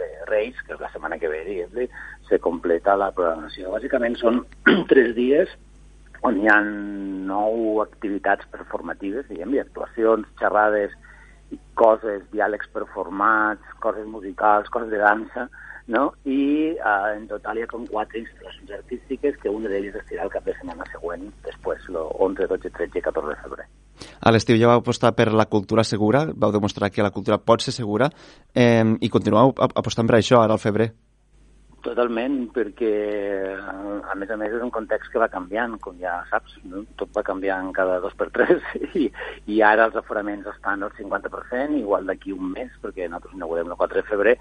de 0.00 0.08
Reis, 0.32 0.56
que 0.64 0.78
és 0.78 0.80
la 0.80 0.88
setmana 0.96 1.20
que 1.20 1.28
ve, 1.28 1.44
se 2.24 2.40
completa 2.40 2.96
la 2.96 3.12
programació. 3.12 3.76
Bàsicament 3.76 4.16
són 4.16 4.46
tres 4.88 5.12
dies 5.12 5.52
on 6.24 6.40
hi 6.40 6.48
ha 6.48 6.60
nou 6.64 7.82
activitats 7.82 8.48
performatives, 8.52 9.26
diguem-li, 9.28 9.60
actuacions, 9.60 10.28
xerrades, 10.40 10.94
coses, 11.78 12.24
diàlegs 12.32 12.70
performats, 12.72 13.76
coses 13.84 14.08
musicals, 14.08 14.70
coses 14.72 14.90
de 14.90 15.02
dansa, 15.02 15.46
no? 15.92 16.06
i 16.24 16.72
uh, 16.78 17.12
en 17.12 17.26
total 17.28 17.60
hi 17.60 17.66
ha 17.66 17.70
com 17.70 17.84
quatre 17.90 18.22
instal·lacions 18.22 18.72
artístiques 18.78 19.36
que 19.42 19.52
una 19.52 19.68
d'elles 19.68 19.96
es 20.00 20.06
tirarà 20.08 20.28
el 20.30 20.32
cap 20.32 20.48
de 20.48 20.56
setmana 20.56 20.88
següent, 20.92 21.28
després, 21.44 21.84
el 21.92 22.00
11, 22.00 22.48
12, 22.54 22.72
13 22.80 23.00
i 23.00 23.04
14 23.04 23.34
de 23.34 23.40
febrer. 23.44 23.68
A 24.24 24.32
l'estiu 24.32 24.56
ja 24.58 24.70
vau 24.72 24.80
apostar 24.80 25.12
per 25.14 25.28
la 25.32 25.46
cultura 25.52 25.84
segura, 25.84 26.24
vau 26.34 26.52
demostrar 26.54 26.90
que 26.90 27.04
la 27.04 27.12
cultura 27.14 27.38
pot 27.38 27.62
ser 27.62 27.76
segura 27.76 28.08
eh, 28.54 28.84
i 29.00 29.12
continueu 29.12 29.52
apostant 29.68 30.08
per 30.08 30.18
això 30.18 30.40
ara 30.40 30.56
al 30.56 30.62
febrer. 30.62 30.94
Totalment, 31.84 32.36
perquè 32.54 32.90
a 33.60 34.14
més 34.16 34.30
a 34.32 34.36
més 34.40 34.54
és 34.56 34.62
un 34.64 34.70
context 34.72 35.10
que 35.12 35.20
va 35.20 35.28
canviant, 35.28 35.74
com 35.84 35.98
ja 36.00 36.14
saps, 36.30 36.54
no? 36.70 36.80
tot 36.96 37.10
va 37.16 37.24
canviant 37.26 37.68
cada 37.76 37.98
dos 38.00 38.14
per 38.16 38.30
tres 38.32 38.64
i, 39.02 39.10
i 39.52 39.60
ara 39.60 39.90
els 39.90 39.98
aforaments 40.00 40.48
estan 40.54 40.86
al 40.86 40.94
50%, 40.96 41.76
igual 41.82 42.08
d'aquí 42.08 42.32
un 42.32 42.54
mes, 42.54 42.72
perquè 42.80 43.10
nosaltres 43.10 43.36
inaugurem 43.36 43.68
el 43.68 43.76
4 43.82 44.00
de 44.00 44.06
febrer, 44.08 44.34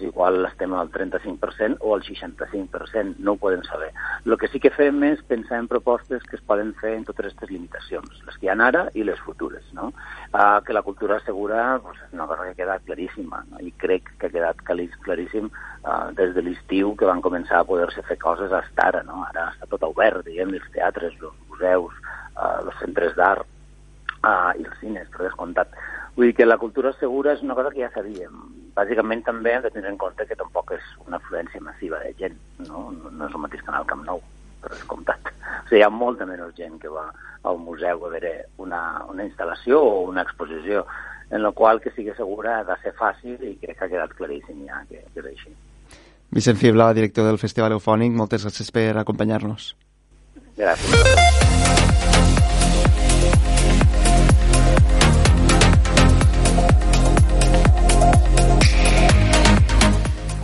igual 0.00 0.44
estem 0.46 0.74
al 0.74 0.90
35% 0.90 1.78
o 1.80 1.94
al 1.94 2.02
65%, 2.02 3.16
no 3.18 3.32
ho 3.32 3.36
podem 3.36 3.62
saber. 3.64 3.92
El 4.24 4.36
que 4.38 4.48
sí 4.48 4.60
que 4.60 4.72
fem 4.74 5.02
és 5.08 5.22
pensar 5.28 5.58
en 5.62 5.68
propostes 5.70 6.22
que 6.28 6.36
es 6.36 6.44
poden 6.44 6.74
fer 6.80 6.94
en 6.96 7.04
totes 7.08 7.26
aquestes 7.26 7.50
limitacions, 7.50 8.22
les 8.26 8.38
que 8.38 8.48
hi 8.48 8.52
ha 8.52 8.58
ara 8.68 8.86
i 8.94 9.04
les 9.06 9.20
futures. 9.26 9.64
No? 9.72 9.92
Uh, 10.32 10.60
que 10.64 10.76
la 10.76 10.82
cultura 10.82 11.20
segura 11.24 11.78
pues, 11.82 11.98
és 12.06 12.14
una 12.16 12.26
cosa 12.26 12.46
que 12.46 12.54
ha 12.54 12.60
quedat 12.62 12.86
claríssima, 12.86 13.44
no? 13.50 13.60
i 13.64 13.72
crec 13.84 14.10
que 14.18 14.28
ha 14.28 14.34
quedat 14.34 14.62
claríssim 14.66 15.50
uh, 15.50 16.10
des 16.18 16.34
de 16.36 16.44
l'estiu 16.44 16.94
que 16.96 17.08
van 17.08 17.22
començar 17.24 17.62
a 17.62 17.68
poder-se 17.68 18.04
fer 18.08 18.18
coses 18.22 18.52
fins 18.52 18.84
ara. 18.84 19.04
No? 19.06 19.22
Ara 19.28 19.50
està 19.54 19.68
tot 19.70 19.86
obert, 19.88 20.24
diguem, 20.26 20.54
els 20.58 20.72
teatres, 20.74 21.14
els 21.20 21.38
museus, 21.48 21.94
uh, 22.36 22.58
els 22.64 22.82
centres 22.82 23.16
d'art 23.16 23.46
uh, 24.22 24.52
i 24.58 24.64
els 24.64 24.76
cines, 24.82 25.08
per 25.14 25.26
descomptat. 25.26 25.72
Vull 26.18 26.32
dir 26.32 26.34
que 26.34 26.46
la 26.46 26.58
cultura 26.58 26.90
segura 26.98 27.36
és 27.36 27.42
una 27.46 27.54
cosa 27.54 27.70
que 27.70 27.84
ja 27.84 27.92
sabíem. 27.94 28.40
Bàsicament 28.74 29.20
també 29.22 29.52
hem 29.54 29.62
de 29.62 29.70
tenir 29.70 29.92
en 29.92 29.98
compte 30.00 30.24
que 30.26 30.36
tampoc 30.40 30.72
és 30.74 30.88
una 31.04 31.20
afluència 31.20 31.62
massiva 31.62 32.00
de 32.02 32.10
gent, 32.18 32.34
no? 32.66 32.88
No 32.90 33.28
és 33.28 33.36
el 33.36 33.44
mateix 33.44 33.62
que 33.62 33.70
anar 33.70 33.84
al 33.84 33.86
Camp 33.92 34.02
Nou, 34.02 34.18
per 34.58 34.72
descomptat. 34.72 35.30
O 35.30 35.68
sigui, 35.68 35.78
hi 35.78 35.84
ha 35.86 35.92
molta 35.94 36.26
menys 36.26 36.56
gent 36.58 36.74
que 36.82 36.90
va 36.90 37.04
al 37.46 37.62
museu 37.62 38.02
a 38.02 38.10
veure 38.16 38.32
una, 38.58 38.80
una 39.06 39.28
instal·lació 39.28 39.78
o 39.78 40.02
una 40.08 40.26
exposició, 40.26 40.82
en 41.30 41.44
la 41.44 41.52
qual 41.54 41.78
que 41.84 41.94
sigui 41.94 42.10
segura 42.18 42.58
ha 42.58 42.66
de 42.66 42.80
ser 42.82 42.96
fàcil 42.98 43.38
i 43.38 43.54
crec 43.62 43.78
que 43.78 43.86
ha 43.86 43.92
quedat 43.94 44.18
claríssim 44.18 44.66
ja 44.66 44.82
que, 44.90 45.04
que 45.14 45.22
és 45.22 45.30
així. 45.36 45.54
Vicent 46.34 46.58
Fibla, 46.58 46.90
director 46.98 47.30
del 47.30 47.38
Festival 47.38 47.78
Eufònic, 47.78 48.10
moltes 48.18 48.42
gràcies 48.42 48.74
per 48.74 48.90
acompanyar-nos. 48.98 49.70
Gràcies. 50.58 51.97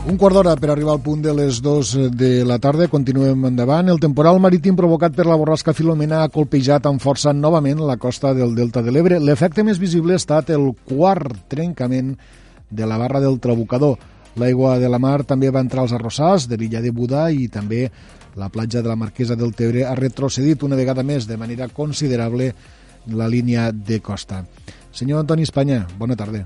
Un 0.04 0.18
quart 0.20 0.36
d'hora 0.36 0.52
per 0.60 0.68
arribar 0.68 0.92
al 0.92 1.00
punt 1.00 1.22
de 1.24 1.32
les 1.32 1.62
2 1.64 1.90
de 2.12 2.44
la 2.44 2.58
tarda. 2.60 2.90
Continuem 2.92 3.46
endavant. 3.48 3.88
El 3.88 4.02
temporal 4.02 4.36
marítim 4.36 4.76
provocat 4.76 5.14
per 5.16 5.24
la 5.24 5.36
borrasca 5.40 5.72
Filomena 5.72 6.18
ha 6.20 6.28
colpejat 6.28 6.84
amb 6.90 7.00
força 7.00 7.32
novament 7.32 7.78
la 7.80 7.96
costa 7.96 8.34
del 8.36 8.52
Delta 8.54 8.82
de 8.84 8.92
l'Ebre. 8.92 9.16
L'efecte 9.16 9.64
més 9.64 9.80
visible 9.80 10.12
ha 10.12 10.20
estat 10.20 10.50
el 10.52 10.66
quart 10.90 11.46
trencament 11.48 12.10
de 12.68 12.84
la 12.84 12.98
barra 13.00 13.22
del 13.24 13.38
Trabucador. 13.40 13.96
L'aigua 14.36 14.74
de 14.82 14.90
la 14.92 15.00
mar 15.00 15.22
també 15.24 15.48
va 15.48 15.62
entrar 15.64 15.86
als 15.86 15.94
arrossars 15.96 16.50
de 16.50 16.58
l'illa 16.60 16.82
de 16.84 16.92
Budà 16.92 17.30
i 17.32 17.48
també 17.48 17.86
la 18.36 18.50
platja 18.52 18.82
de 18.82 18.90
la 18.92 18.98
Marquesa 19.00 19.38
del 19.40 19.54
Tebre 19.56 19.86
ha 19.88 19.94
retrocedit 19.96 20.66
una 20.68 20.76
vegada 20.76 21.02
més 21.02 21.24
de 21.24 21.38
manera 21.40 21.70
considerable 21.72 22.50
la 23.08 23.30
línia 23.32 23.70
de 23.72 24.02
costa. 24.04 24.42
Senyor 24.92 25.24
Antoni 25.24 25.48
Espanya, 25.48 25.86
bona 25.96 26.14
tarda. 26.14 26.44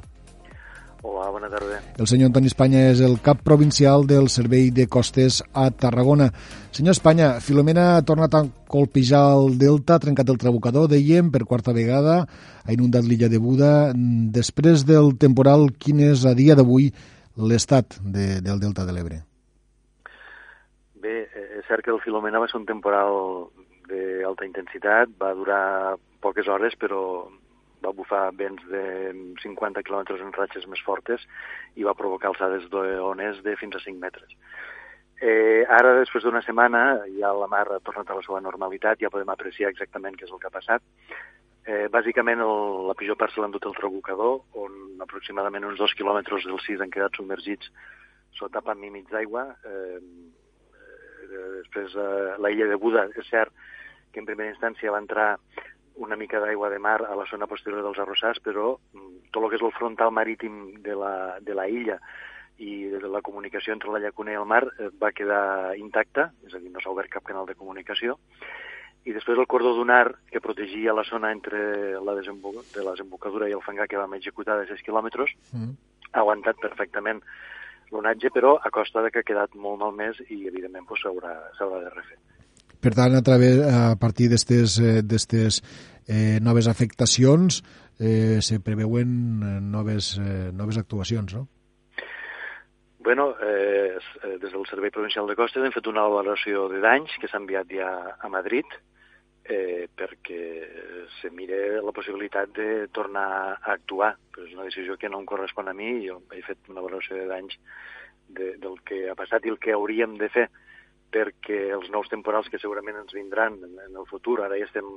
Hola, 1.00 1.28
bona 1.30 1.48
tarda. 1.48 1.78
El 1.96 2.08
senyor 2.10 2.32
Antoni 2.32 2.48
Espanya 2.50 2.80
és 2.90 2.98
el 3.06 3.20
cap 3.22 3.44
provincial 3.46 4.02
del 4.10 4.26
Servei 4.34 4.72
de 4.74 4.88
Costes 4.90 5.38
a 5.54 5.68
Tarragona. 5.70 6.26
Senyor 6.74 6.96
Espanya, 6.96 7.28
Filomena 7.44 7.84
ha 7.94 8.02
tornat 8.02 8.34
a 8.34 8.42
colpejar 8.66 9.22
el 9.36 9.54
delta, 9.60 9.94
ha 9.94 10.02
trencat 10.02 10.32
el 10.32 10.40
trabucador, 10.42 10.88
dèiem, 10.90 11.30
per 11.30 11.44
quarta 11.46 11.74
vegada, 11.76 12.24
ha 12.66 12.74
inundat 12.74 13.06
l'illa 13.06 13.30
de 13.30 13.38
Buda. 13.38 13.70
Després 14.34 14.82
del 14.88 15.14
temporal, 15.22 15.68
quin 15.78 16.02
és 16.10 16.26
a 16.26 16.34
dia 16.34 16.58
d'avui 16.58 16.90
l'estat 17.38 18.00
de, 18.02 18.42
del 18.42 18.58
delta 18.58 18.82
de 18.82 18.96
l'Ebre? 18.96 19.22
Bé, 20.98 21.16
eh, 21.30 21.48
és 21.62 21.70
cert 21.70 21.86
que 21.86 21.94
el 21.94 22.02
Filomena 22.02 22.42
va 22.42 22.50
ser 22.50 22.58
un 22.58 22.66
temporal 22.66 23.46
d'alta 23.86 24.50
intensitat, 24.50 25.14
va 25.22 25.30
durar 25.38 25.94
poques 26.20 26.50
hores, 26.50 26.74
però 26.74 27.28
va 27.84 27.94
bufar 27.94 28.28
vents 28.36 28.62
de 28.70 29.12
50 29.42 29.84
km 29.86 30.16
en 30.18 30.34
ratxes 30.36 30.66
més 30.66 30.82
fortes 30.84 31.24
i 31.76 31.86
va 31.86 31.96
provocar 31.98 32.32
alçades 32.32 32.68
d'ones 32.72 33.42
de 33.44 33.56
fins 33.56 33.76
a 33.76 33.82
5 33.84 33.98
metres. 34.02 34.36
Eh, 35.18 35.64
ara, 35.66 35.96
després 35.98 36.22
d'una 36.22 36.42
setmana, 36.46 37.02
ja 37.18 37.32
la 37.34 37.48
mar 37.50 37.64
ha 37.74 37.80
tornat 37.82 38.10
a 38.10 38.18
la 38.18 38.22
seva 38.22 38.40
normalitat, 38.40 39.00
ja 39.02 39.10
podem 39.10 39.30
apreciar 39.32 39.72
exactament 39.72 40.14
què 40.14 40.28
és 40.28 40.32
el 40.32 40.38
que 40.38 40.46
ha 40.46 40.54
passat. 40.54 40.84
Eh, 41.68 41.86
bàsicament, 41.92 42.40
el, 42.40 42.86
la 42.88 42.94
pitjor 42.96 43.18
part 43.18 43.34
se 43.34 43.42
l'ha 43.42 43.48
endut 43.50 43.66
el 43.66 43.74
trabucador, 43.76 44.38
on 44.62 45.02
aproximadament 45.04 45.66
uns 45.68 45.80
dos 45.82 45.94
quilòmetres 45.98 46.46
del 46.46 46.62
sis 46.64 46.80
han 46.80 46.94
quedat 46.94 47.18
submergits 47.18 47.72
sota 48.38 48.62
pam 48.62 48.84
i 48.86 48.92
mig 48.94 49.10
d'aigua. 49.10 49.42
Eh, 49.66 49.98
eh, 50.78 51.48
després, 51.58 51.98
eh, 51.98 52.38
la 52.38 52.54
illa 52.54 52.70
de 52.70 52.78
Buda, 52.78 53.08
és 53.10 53.28
cert 53.28 53.52
que 54.12 54.22
en 54.22 54.28
primera 54.28 54.54
instància 54.54 54.94
va 54.94 55.02
entrar 55.02 55.32
una 55.98 56.16
mica 56.16 56.40
d'aigua 56.40 56.70
de 56.70 56.78
mar 56.78 57.00
a 57.04 57.14
la 57.18 57.26
zona 57.30 57.48
posterior 57.50 57.82
dels 57.82 57.98
arrossars, 57.98 58.40
però 58.44 58.76
mm, 58.94 59.30
tot 59.34 59.42
el 59.42 59.50
que 59.50 59.58
és 59.58 59.66
el 59.66 59.74
frontal 59.76 60.14
marítim 60.14 60.78
de 60.84 60.94
la, 60.96 61.12
de 61.44 61.56
la 61.58 61.68
illa 61.68 61.98
i 62.58 62.88
de 62.90 63.10
la 63.10 63.22
comunicació 63.22 63.74
entre 63.74 63.92
la 63.94 64.00
llacuna 64.02 64.32
i 64.34 64.38
el 64.38 64.46
mar 64.48 64.64
eh, 64.66 64.88
va 65.02 65.14
quedar 65.14 65.76
intacta, 65.78 66.30
és 66.46 66.54
a 66.54 66.62
dir, 66.62 66.72
no 66.74 66.82
s'ha 66.82 66.94
obert 66.94 67.10
cap 67.12 67.26
canal 67.26 67.46
de 67.46 67.58
comunicació, 67.58 68.18
i 69.06 69.14
després 69.14 69.38
el 69.38 69.46
cordó 69.50 69.72
dunar, 69.76 70.16
que 70.30 70.42
protegia 70.44 70.94
la 70.94 71.06
zona 71.06 71.30
entre 71.32 71.60
la 72.02 72.14
de 72.18 72.82
la 72.82 72.92
desembocadura 72.92 73.48
i 73.48 73.54
el 73.56 73.62
fangar 73.62 73.86
que 73.88 74.00
vam 74.00 74.14
executar 74.18 74.58
de 74.58 74.66
6 74.68 74.82
quilòmetres, 74.86 75.32
mm. 75.52 75.70
ha 76.12 76.20
aguantat 76.24 76.58
perfectament 76.60 77.22
l'onatge, 77.92 78.30
però 78.34 78.58
a 78.58 78.70
costa 78.70 79.02
de 79.02 79.10
que 79.10 79.22
ha 79.22 79.28
quedat 79.30 79.54
molt 79.54 79.80
malmès 79.80 80.20
i, 80.28 80.42
evidentment, 80.50 80.84
s'haurà 81.00 81.34
pues, 81.56 81.84
de 81.84 81.94
refer. 81.94 82.18
Per 82.80 82.94
tant, 82.94 83.16
a, 83.18 83.22
través, 83.26 83.58
a 83.58 83.96
partir 83.98 84.28
d'aquestes 84.30 84.78
eh, 84.78 85.52
eh, 86.06 86.38
noves 86.40 86.68
afectacions 86.70 87.62
eh, 87.98 88.38
se 88.40 88.60
preveuen 88.62 89.08
eh, 89.42 89.54
noves, 89.60 90.16
eh, 90.22 90.50
noves 90.54 90.78
actuacions, 90.78 91.34
no? 91.34 91.48
Bueno, 92.98 93.32
eh, 93.40 93.96
des 94.38 94.52
del 94.52 94.66
Servei 94.68 94.90
Provincial 94.90 95.26
de 95.26 95.34
Costes 95.38 95.64
hem 95.64 95.72
fet 95.72 95.86
una 95.88 96.04
valoració 96.06 96.68
de 96.68 96.82
danys 96.84 97.14
que 97.18 97.30
s'ha 97.30 97.40
enviat 97.40 97.70
ja 97.72 97.90
a 98.20 98.28
Madrid 98.28 98.66
eh, 99.48 99.88
perquè 99.96 100.40
se 101.18 101.30
mire 101.32 101.80
la 101.80 101.92
possibilitat 101.96 102.52
de 102.54 102.88
tornar 102.92 103.56
a 103.56 103.72
actuar. 103.72 104.12
Però 104.30 104.44
és 104.44 104.54
una 104.54 104.68
decisió 104.68 104.98
que 105.00 105.08
no 105.08 105.22
em 105.22 105.26
correspon 105.26 105.70
a 105.70 105.74
mi. 105.74 105.94
Jo 106.04 106.20
he 106.36 106.42
fet 106.44 106.68
una 106.68 106.84
valoració 106.84 107.16
de 107.16 107.26
danys 107.30 107.56
de, 108.28 108.54
del 108.60 108.76
que 108.84 109.06
ha 109.08 109.16
passat 109.16 109.46
i 109.46 109.54
el 109.54 109.58
que 109.58 109.72
hauríem 109.72 110.18
de 110.20 110.28
fer 110.28 110.48
perquè 111.14 111.58
els 111.72 111.88
nous 111.92 112.08
temporals 112.12 112.48
que 112.52 112.60
segurament 112.60 112.98
ens 113.00 113.14
vindran 113.16 113.56
en, 113.64 113.78
el 113.88 114.06
futur, 114.10 114.42
ara 114.44 114.58
ja 114.60 114.66
estem 114.68 114.88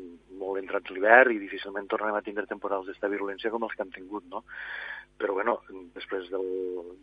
molt 0.42 0.60
entrats 0.60 0.92
l'hivern 0.92 1.32
i 1.32 1.40
difícilment 1.40 1.88
tornarem 1.92 2.18
a 2.20 2.24
tindre 2.26 2.48
temporals 2.50 2.90
d'esta 2.90 3.10
virulència 3.12 3.52
com 3.54 3.64
els 3.64 3.76
que 3.76 3.86
hem 3.86 3.94
tingut, 3.96 4.26
no? 4.32 4.44
Però, 5.22 5.36
bueno, 5.38 5.60
després 5.96 6.28
del, 6.34 6.48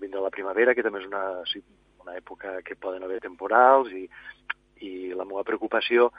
vindrà 0.03 0.21
la 0.25 0.35
primavera, 0.35 0.75
que 0.75 0.85
també 0.85 1.01
és 1.01 1.09
una, 1.09 1.25
una 2.05 2.19
època 2.19 2.59
que 2.67 2.77
poden 2.77 3.07
haver 3.07 3.21
temporals 3.25 3.95
i, 3.97 4.05
i 4.85 4.93
la 5.17 5.25
meva 5.29 5.47
preocupació 5.47 6.11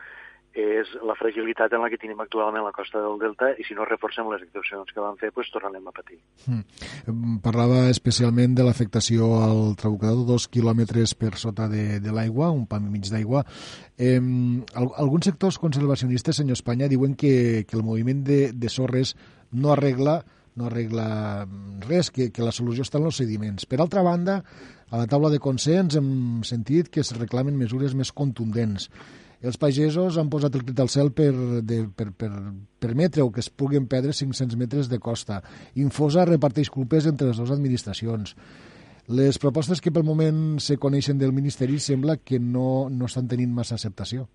és 0.58 0.89
la 1.06 1.14
fragilitat 1.14 1.74
en 1.74 1.84
la 1.84 1.89
que 1.91 2.00
tenim 2.02 2.20
actualment 2.24 2.64
la 2.66 2.74
costa 2.74 3.02
del 3.04 3.20
Delta 3.22 3.52
i 3.54 3.66
si 3.68 3.76
no 3.78 3.86
reforcem 3.86 4.30
les 4.32 4.41
actuacions 4.41 4.89
que 4.89 5.02
vam 5.02 5.18
fer, 5.20 5.30
doncs 5.36 5.52
tornarem 5.54 5.86
a 5.88 5.93
patir. 5.93 6.18
Mm. 6.50 7.38
Parlava 7.45 7.84
especialment 7.91 8.56
de 8.58 8.66
l'afectació 8.66 9.30
al 9.43 9.76
trabucador, 9.80 10.26
dos 10.26 10.47
quilòmetres 10.50 11.14
per 11.20 11.36
sota 11.38 11.70
de, 11.70 12.00
de 12.02 12.16
l'aigua, 12.16 12.50
un 12.50 12.66
pam 12.70 12.89
i 12.89 12.95
mig 12.95 13.12
d'aigua. 13.14 13.43
Eh, 13.97 14.18
alguns 14.74 15.30
sectors 15.30 15.62
conservacionistes, 15.62 16.41
senyor 16.41 16.58
Espanya, 16.58 16.89
diuen 16.89 17.14
que, 17.14 17.66
que 17.70 17.78
el 17.78 17.86
moviment 17.86 18.26
de, 18.26 18.41
de 18.54 18.74
sorres 18.74 19.16
no 19.52 19.74
arregla 19.76 20.24
no 20.60 20.66
arregla 20.68 21.47
res, 21.86 22.10
que, 22.12 22.34
que 22.36 22.43
la 22.43 22.52
solució 22.52 22.84
està 22.84 23.00
en 23.00 23.06
els 23.08 23.22
sediments. 23.22 23.64
Per 23.70 23.78
altra 23.80 24.02
banda, 24.04 24.41
a 24.89 25.00
la 25.00 25.08
taula 25.08 25.30
de 25.32 25.39
consens 25.39 25.95
hem 25.95 26.41
sentit 26.43 26.89
que 26.91 27.00
es 27.00 27.14
reclamen 27.16 27.56
mesures 27.56 27.95
més 27.95 28.12
contundents 28.12 28.89
els 29.42 29.58
pagesos 29.58 30.18
han 30.20 30.30
posat 30.32 30.56
el 30.58 30.66
crit 30.68 30.80
al 30.84 30.90
cel 30.92 31.14
per, 31.16 31.30
de, 31.64 31.84
per, 31.96 32.10
per 32.12 32.30
permetre 32.84 33.24
que 33.32 33.40
es 33.44 33.50
puguin 33.50 33.88
perdre 33.88 34.14
500 34.14 34.58
metres 34.60 34.90
de 34.92 35.00
costa. 35.00 35.42
Infosa 35.80 36.26
reparteix 36.28 36.70
culpes 36.70 37.08
entre 37.08 37.30
les 37.30 37.40
dues 37.40 37.54
administracions. 37.56 38.36
Les 39.10 39.40
propostes 39.42 39.80
que 39.82 39.94
pel 39.96 40.06
moment 40.06 40.60
se 40.62 40.78
coneixen 40.78 41.18
del 41.18 41.32
Ministeri 41.34 41.80
sembla 41.80 42.20
que 42.22 42.38
no, 42.40 42.90
no 42.94 43.08
estan 43.08 43.28
tenint 43.32 43.56
massa 43.56 43.80
acceptació. 43.80 44.28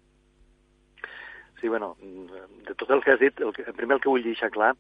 Sí, 1.61 1.69
bueno, 1.69 1.95
de 2.01 2.75
tot 2.75 2.91
el 2.91 3.05
que 3.05 3.13
has 3.13 3.21
dit, 3.21 3.39
el, 3.41 3.53
que, 3.55 3.63
primer 3.77 3.97
el 3.99 4.03
que 4.03 4.11
vull 4.11 4.25
deixar 4.25 4.51
clar 4.53 4.73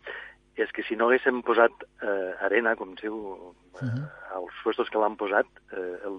és 0.56 0.70
que 0.72 0.84
si 0.86 0.94
no 0.96 1.08
haguéssim 1.08 1.40
posat 1.42 1.84
eh, 2.02 2.34
arena, 2.46 2.74
com 2.78 2.94
diu, 2.94 3.14
eh, 3.14 3.84
uh 3.84 3.88
-huh. 3.88 4.04
als 4.38 4.54
puestos 4.62 4.90
que 4.90 4.98
l'han 4.98 5.16
posat, 5.16 5.46
eh, 5.72 5.98
el, 6.06 6.16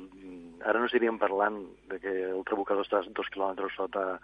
ara 0.64 0.80
no 0.80 0.86
estaríem 0.86 1.18
parlant 1.18 1.58
de 1.88 2.00
que 2.00 2.14
el 2.32 2.44
trabucador 2.44 2.84
està 2.84 3.02
dos 3.08 3.30
quilòmetres 3.30 3.76
sota 3.76 4.20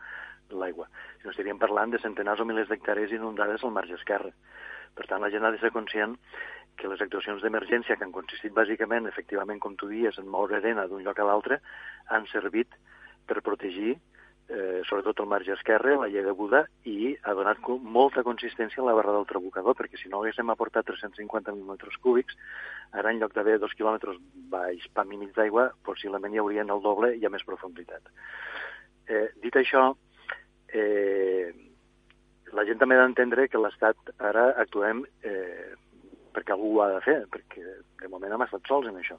l'aigua, 0.50 0.88
sinó 1.20 1.32
estaríem 1.32 1.58
parlant 1.58 1.92
de 1.92 2.00
centenars 2.00 2.42
o 2.42 2.46
milers 2.46 2.70
d'hectàrees 2.70 3.12
inundades 3.12 3.64
al 3.64 3.72
marge 3.72 3.94
esquerre. 3.94 4.34
Per 4.94 5.08
tant, 5.08 5.22
la 5.22 5.30
gent 5.30 5.46
ha 5.46 5.52
de 5.52 5.60
ser 5.60 5.72
conscient 5.72 6.18
que 6.76 6.88
les 6.88 7.02
actuacions 7.02 7.42
d'emergència, 7.42 7.96
que 7.96 8.04
han 8.04 8.12
consistit 8.12 8.54
bàsicament, 8.54 9.08
efectivament, 9.08 9.60
com 9.60 9.76
tu 9.76 9.88
dies, 9.88 10.18
en 10.18 10.28
moure 10.28 10.58
arena 10.58 10.88
d'un 10.88 11.04
lloc 11.04 11.20
a 11.20 11.24
l'altre, 11.24 11.62
han 12.08 12.26
servit 12.28 12.68
per 13.28 13.42
protegir 13.42 13.98
eh, 14.52 14.82
sobretot 14.88 15.20
el 15.24 15.30
marge 15.32 15.54
esquerre, 15.56 15.96
la 15.98 16.10
llei 16.12 16.28
Buda, 16.36 16.66
i 16.86 17.16
ha 17.24 17.34
donat 17.38 17.64
molta 17.82 18.24
consistència 18.28 18.84
a 18.84 18.86
la 18.86 18.96
barra 18.98 19.16
del 19.16 19.28
trabucador, 19.30 19.76
perquè 19.80 20.00
si 20.00 20.12
no 20.12 20.20
haguéssim 20.20 20.52
aportat 20.52 20.88
350.000 20.90 21.56
metres 21.68 21.98
cúbics, 22.04 22.38
ara 22.92 23.12
en 23.12 23.22
lloc 23.22 23.34
d'haver 23.34 23.58
dos 23.60 23.74
quilòmetres 23.78 24.20
baix, 24.52 24.88
pam 24.94 25.14
mig 25.16 25.32
d'aigua, 25.38 25.72
possiblement 25.88 26.34
hi 26.34 26.42
haurien 26.44 26.70
el 26.70 26.84
doble 26.84 27.14
i 27.16 27.26
a 27.26 27.34
més 27.34 27.46
profunditat. 27.48 28.12
Eh, 29.08 29.28
dit 29.44 29.56
això, 29.56 29.92
eh, 30.74 31.52
la 32.52 32.66
gent 32.68 32.80
també 32.80 32.98
ha 32.98 33.06
d'entendre 33.06 33.48
que 33.48 33.62
l'Estat 33.62 34.16
ara 34.20 34.52
actuem 34.60 35.06
eh, 35.24 35.72
perquè 36.36 36.54
algú 36.56 36.76
ho 36.78 36.84
ha 36.84 36.92
de 36.96 37.02
fer, 37.06 37.22
perquè 37.32 37.64
de 38.02 38.12
moment 38.12 38.34
hem 38.36 38.46
estat 38.48 38.68
sols 38.68 38.88
en 38.92 39.00
això 39.00 39.18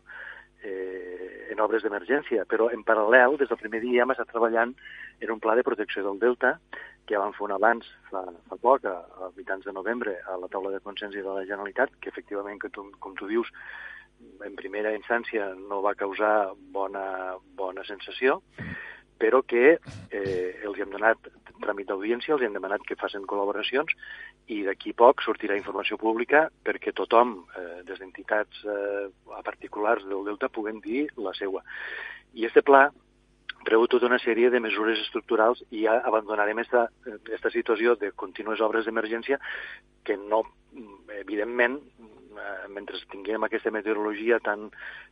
eh, 0.65 1.49
en 1.53 1.61
obres 1.61 1.85
d'emergència, 1.85 2.47
però 2.49 2.71
en 2.73 2.85
paral·lel, 2.87 3.37
des 3.41 3.51
del 3.51 3.61
primer 3.61 3.83
dia 3.85 4.05
hem 4.05 4.15
estat 4.15 4.31
treballant 4.33 4.75
en 5.21 5.31
un 5.35 5.41
pla 5.43 5.57
de 5.59 5.65
protecció 5.67 6.05
del 6.07 6.21
Delta, 6.23 6.57
que 7.07 7.17
ja 7.17 7.23
vam 7.23 7.35
fer 7.37 7.47
un 7.49 7.55
abans 7.57 7.89
fa, 8.11 8.23
fa 8.49 8.59
poc, 8.63 8.87
a, 8.87 8.99
a 9.21 9.31
mitjans 9.37 9.65
de 9.67 9.75
novembre, 9.75 10.17
a 10.29 10.39
la 10.39 10.51
taula 10.53 10.71
de 10.75 10.81
consens 10.81 11.15
de 11.15 11.25
la 11.27 11.45
Generalitat, 11.45 11.95
que 12.01 12.13
efectivament, 12.13 12.61
que 12.63 12.71
tu, 12.71 12.87
com 13.03 13.17
tu 13.19 13.29
dius, 13.31 13.51
en 14.47 14.55
primera 14.59 14.95
instància 14.95 15.51
no 15.59 15.81
va 15.83 15.97
causar 15.99 16.53
bona, 16.75 17.05
bona 17.59 17.85
sensació, 17.89 18.41
però 19.23 19.43
que 19.47 19.77
eh, 19.79 20.51
els 20.67 20.81
hem 20.83 20.91
donat 20.91 21.31
tràmit 21.63 21.87
d'audiència, 21.87 22.35
els 22.35 22.43
hem 22.43 22.57
demanat 22.57 22.83
que 22.87 22.99
facin 22.99 23.27
col·laboracions 23.31 23.95
i 24.51 24.65
d'aquí 24.67 24.95
poc 24.99 25.23
sortirà 25.23 25.55
informació 25.59 25.99
pública 26.01 26.49
perquè 26.67 26.91
tothom, 26.99 27.37
eh, 27.55 27.83
des 27.87 28.03
d'entitats 28.03 28.65
eh, 28.67 29.07
particulars 29.47 30.03
del 30.11 30.27
Delta, 30.27 30.51
puguen 30.51 30.83
dir 30.83 31.07
la 31.23 31.35
seva. 31.39 31.63
I 32.35 32.49
este 32.49 32.65
pla 32.67 32.89
preveu 33.63 33.87
tota 33.87 34.09
una 34.11 34.19
sèrie 34.19 34.51
de 34.51 34.59
mesures 34.59 34.99
estructurals 35.05 35.63
i 35.71 35.85
ja 35.85 36.01
abandonarem 36.03 36.59
aquesta 36.65 37.53
situació 37.55 37.95
de 38.01 38.11
contínues 38.11 38.61
obres 38.61 38.89
d'emergència 38.89 39.39
que 40.03 40.17
no, 40.19 40.43
evidentment, 41.21 41.79
eh, 42.39 42.69
mentre 42.73 42.99
tinguem 43.11 43.45
aquesta 43.47 43.73
meteorologia 43.75 44.39
tan, 44.45 44.69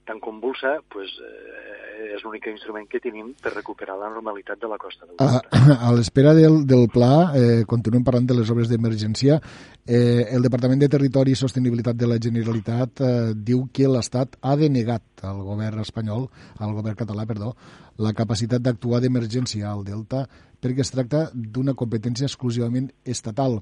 tan 0.07 0.21
convulsa, 0.21 0.79
pues, 0.89 1.13
eh, 1.21 2.15
és 2.17 2.25
l'únic 2.25 2.49
instrument 2.51 2.87
que 2.91 3.01
tenim 3.03 3.33
per 3.41 3.53
recuperar 3.55 3.97
la 4.01 4.11
normalitat 4.13 4.61
de 4.61 4.71
la 4.71 4.79
costa 4.81 5.07
del 5.07 5.21
A, 5.21 5.41
a 5.89 5.93
l'espera 5.97 6.35
del, 6.37 6.63
del 6.67 6.89
pla, 6.93 7.31
eh, 7.37 7.63
continuem 7.69 8.05
parlant 8.07 8.29
de 8.31 8.39
les 8.41 8.51
obres 8.53 8.71
d'emergència, 8.71 9.41
eh, 9.87 10.27
el 10.31 10.45
Departament 10.47 10.81
de 10.81 10.91
Territori 10.93 11.35
i 11.35 11.41
Sostenibilitat 11.41 11.99
de 12.01 12.09
la 12.09 12.21
Generalitat 12.23 13.05
eh, 13.05 13.13
diu 13.35 13.67
que 13.73 13.89
l'Estat 13.91 14.39
ha 14.41 14.57
denegat 14.57 15.25
al 15.29 15.43
govern 15.45 15.83
espanyol, 15.85 16.29
al 16.59 16.77
govern 16.77 16.99
català, 16.99 17.27
perdó, 17.29 17.55
la 18.01 18.15
capacitat 18.17 18.63
d'actuar 18.65 19.03
d'emergència 19.05 19.69
al 19.69 19.85
Delta 19.85 20.25
perquè 20.61 20.85
es 20.85 20.93
tracta 20.93 21.27
d'una 21.33 21.75
competència 21.75 22.29
exclusivament 22.29 22.91
estatal. 23.05 23.61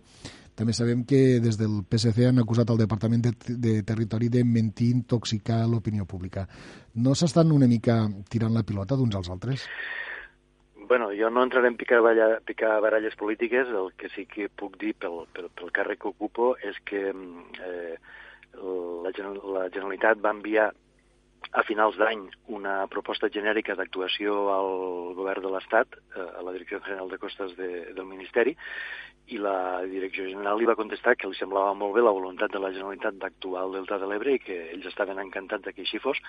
També 0.59 0.75
sabem 0.75 1.05
que 1.07 1.39
des 1.39 1.55
del 1.55 1.85
PSC 1.87 2.27
han 2.27 2.43
acusat 2.43 2.71
el 2.75 2.81
Departament 2.81 3.23
de, 3.23 3.31
de 3.63 3.77
Territori 3.87 4.27
de 4.33 4.43
mentir, 4.43 4.91
intoxicar 4.91 5.61
l'opinió 5.71 6.07
pública. 6.11 6.49
No 6.99 7.15
s'estan 7.15 7.55
una 7.55 7.69
mica 7.71 8.01
tirant 8.27 8.57
la 8.57 8.65
pilota 8.67 8.99
d'uns 8.99 9.15
als 9.15 9.31
altres? 9.31 9.69
Bueno, 10.89 11.13
jo 11.15 11.31
no 11.31 11.45
entraré 11.45 11.69
en 11.69 11.77
picar, 11.77 12.01
balla, 12.03 12.41
picar 12.49 12.81
baralles 12.81 13.15
polítiques, 13.15 13.69
el 13.69 13.93
que 14.01 14.09
sí 14.11 14.25
que 14.27 14.49
puc 14.49 14.81
dir 14.81 14.95
pel, 14.99 15.21
pel, 15.37 15.51
pel 15.55 15.71
càrrec 15.77 16.01
que 16.03 16.11
ocupo 16.11 16.55
és 16.65 16.81
que 16.89 17.03
eh, 17.13 17.97
la, 18.59 19.13
la 19.13 19.67
Generalitat 19.69 20.25
va 20.25 20.35
enviar 20.35 20.71
a 21.53 21.63
finals 21.65 21.97
d'any 21.97 22.27
una 22.53 22.87
proposta 22.93 23.31
genèrica 23.33 23.77
d'actuació 23.79 24.35
al 24.53 24.73
govern 25.17 25.45
de 25.45 25.53
l'Estat, 25.55 25.99
eh, 26.15 26.27
a 26.39 26.43
la 26.45 26.53
Direcció 26.53 26.81
General 26.85 27.09
de 27.09 27.19
Costes 27.19 27.55
de, 27.57 27.71
del 27.97 28.07
Ministeri, 28.07 28.57
i 29.29 29.39
la 29.41 29.85
Direcció 29.85 30.25
General 30.25 30.57
li 30.57 30.69
va 30.69 30.77
contestar 30.77 31.15
que 31.17 31.29
li 31.29 31.37
semblava 31.37 31.75
molt 31.77 31.95
bé 31.97 32.05
la 32.05 32.15
voluntat 32.17 32.53
de 32.53 32.61
la 32.63 32.71
Generalitat 32.73 33.19
d'actuar 33.21 33.65
al 33.65 33.75
Delta 33.77 33.99
de 34.01 34.09
l'Ebre 34.09 34.37
i 34.37 34.41
que 34.41 34.57
ells 34.73 34.89
estaven 34.89 35.21
encantats 35.21 35.69
que 35.69 35.85
així 35.85 36.01
fos, 36.01 36.21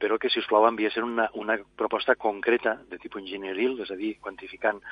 però 0.00 0.18
que, 0.20 0.28
si 0.32 0.42
us 0.42 0.48
plau, 0.50 0.66
enviessin 0.68 1.06
una, 1.08 1.30
una 1.40 1.56
proposta 1.80 2.16
concreta 2.20 2.76
de 2.90 3.00
tipus 3.00 3.22
enginyeril, 3.22 3.78
és 3.84 3.92
a 3.92 4.00
dir, 4.00 4.16
quantificant 4.20 4.82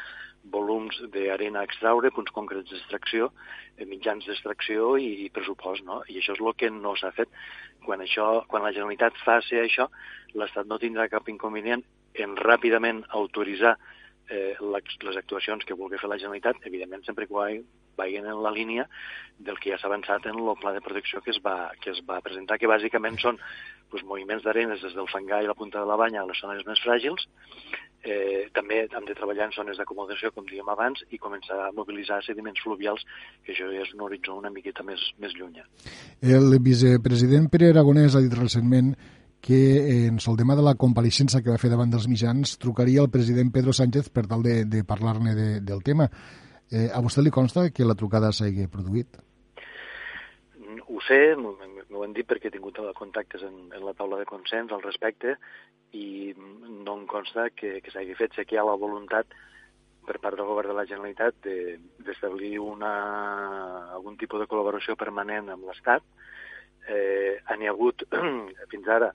volums 0.50 0.98
d'arena 1.14 1.60
a 1.60 1.68
extraure, 1.68 2.10
punts 2.10 2.32
concrets 2.34 2.70
d'extracció, 2.70 3.30
eh, 3.76 3.86
mitjans 3.86 4.26
d'extracció 4.26 4.96
i, 4.98 5.30
pressupost, 5.34 5.84
no? 5.86 6.02
I 6.08 6.18
això 6.18 6.34
és 6.34 6.42
el 6.42 6.54
que 6.58 6.70
no 6.70 6.96
s'ha 6.96 7.12
fet. 7.16 7.30
Quan, 7.86 8.00
això, 8.00 8.44
quan 8.48 8.62
la 8.62 8.72
Generalitat 8.72 9.18
faci 9.24 9.58
això, 9.58 9.88
l'Estat 10.34 10.66
no 10.66 10.78
tindrà 10.78 11.08
cap 11.08 11.28
inconvenient 11.28 11.82
en 12.14 12.36
ràpidament 12.36 13.02
autoritzar 13.10 13.76
eh, 14.28 14.56
les 14.60 15.16
actuacions 15.16 15.64
que 15.64 15.76
vulgui 15.78 16.00
fer 16.00 16.10
la 16.10 16.18
Generalitat, 16.18 16.62
evidentment 16.66 17.04
sempre 17.04 17.26
que 17.26 17.62
vagin 17.96 18.26
en 18.26 18.42
la 18.42 18.50
línia 18.50 18.88
del 19.38 19.58
que 19.60 19.70
ja 19.70 19.78
s'ha 19.78 19.90
avançat 19.90 20.26
en 20.26 20.38
el 20.38 20.56
pla 20.60 20.72
de 20.72 20.80
protecció 20.80 21.20
que 21.20 21.30
es 21.30 21.40
va, 21.44 21.72
que 21.80 21.90
es 21.90 22.00
va 22.08 22.22
presentar, 22.24 22.58
que 22.58 22.70
bàsicament 22.70 23.18
són 23.20 23.38
doncs, 23.92 24.08
moviments 24.08 24.44
d'arenes 24.44 24.82
des 24.82 24.94
del 24.96 25.08
fangar 25.12 25.42
i 25.42 25.48
la 25.50 25.56
punta 25.58 25.80
de 25.80 25.86
la 25.88 25.96
banya 26.00 26.22
a 26.22 26.28
les 26.28 26.40
zones 26.40 26.64
més 26.66 26.80
fràgils. 26.84 27.28
Eh, 28.02 28.48
també 28.50 28.80
hem 28.82 29.04
de 29.06 29.14
treballar 29.14 29.46
en 29.46 29.54
zones 29.54 29.78
d'acomodació, 29.78 30.32
com 30.34 30.46
dèiem 30.48 30.68
abans, 30.72 31.04
i 31.14 31.20
començar 31.22 31.60
a 31.68 31.72
mobilitzar 31.76 32.18
sediments 32.26 32.60
fluvials, 32.64 33.04
que 33.44 33.54
això 33.54 33.68
és 33.70 33.94
un 33.94 34.02
horitzó 34.02 34.34
una 34.34 34.50
miqueta 34.50 34.82
més, 34.82 35.04
més 35.22 35.34
lluny. 35.38 35.60
El 36.22 36.58
vicepresident 36.58 37.46
Pere 37.52 37.70
Aragonès 37.70 38.16
ha 38.16 38.24
dit 38.24 38.34
recentment 38.34 38.96
que 39.42 40.06
en 40.06 40.18
el 40.18 40.36
tema 40.38 40.54
de 40.54 40.62
la 40.62 40.76
compareixença 40.78 41.42
que 41.42 41.50
va 41.50 41.58
fer 41.58 41.70
davant 41.70 41.90
dels 41.90 42.06
mitjans 42.10 42.56
trucaria 42.62 43.02
al 43.02 43.10
president 43.10 43.50
Pedro 43.54 43.74
Sánchez 43.74 44.10
per 44.14 44.26
tal 44.30 44.42
de, 44.42 44.64
de 44.70 44.84
parlar-ne 44.86 45.34
de, 45.34 45.48
del 45.60 45.82
tema. 45.82 46.06
Eh, 46.70 46.88
a 46.88 47.02
vostè 47.04 47.22
li 47.22 47.34
consta 47.34 47.66
que 47.74 47.84
la 47.84 47.98
trucada 47.98 48.30
s'hagi 48.32 48.68
produït? 48.70 49.18
Ho 50.88 51.02
sé, 51.06 51.34
m'ho 51.92 52.02
han 52.06 52.16
dit 52.16 52.26
perquè 52.28 52.48
he 52.48 52.54
tingut 52.54 52.80
contactes 52.98 53.44
en, 53.46 53.68
en 53.70 53.84
la 53.86 53.94
taula 53.98 54.18
de 54.20 54.28
consens 54.28 54.72
al 54.72 54.82
respecte 54.84 55.36
i 55.92 56.32
no 56.38 56.96
em 56.96 57.06
consta 57.06 57.50
que, 57.54 57.80
que 57.84 57.92
s'hagi 57.92 58.16
fet. 58.18 58.34
Sé 58.34 58.46
que 58.46 58.56
hi 58.56 58.60
ha 58.60 58.68
la 58.68 58.78
voluntat 58.80 59.34
per 60.06 60.18
part 60.18 60.38
del 60.38 60.48
govern 60.48 60.72
de 60.72 60.78
la 60.78 60.86
Generalitat 60.88 61.36
d'establir 61.44 62.54
de, 62.56 62.62
una, 62.64 62.92
algun 63.94 64.16
tipus 64.18 64.42
de 64.42 64.48
col·laboració 64.50 64.96
permanent 64.98 65.52
amb 65.52 65.68
l'Estat. 65.68 66.02
Eh, 66.90 67.38
han 67.46 67.62
hi 67.62 67.68
ha 67.68 67.76
hagut 67.76 68.02
fins 68.72 68.88
ara 68.90 69.12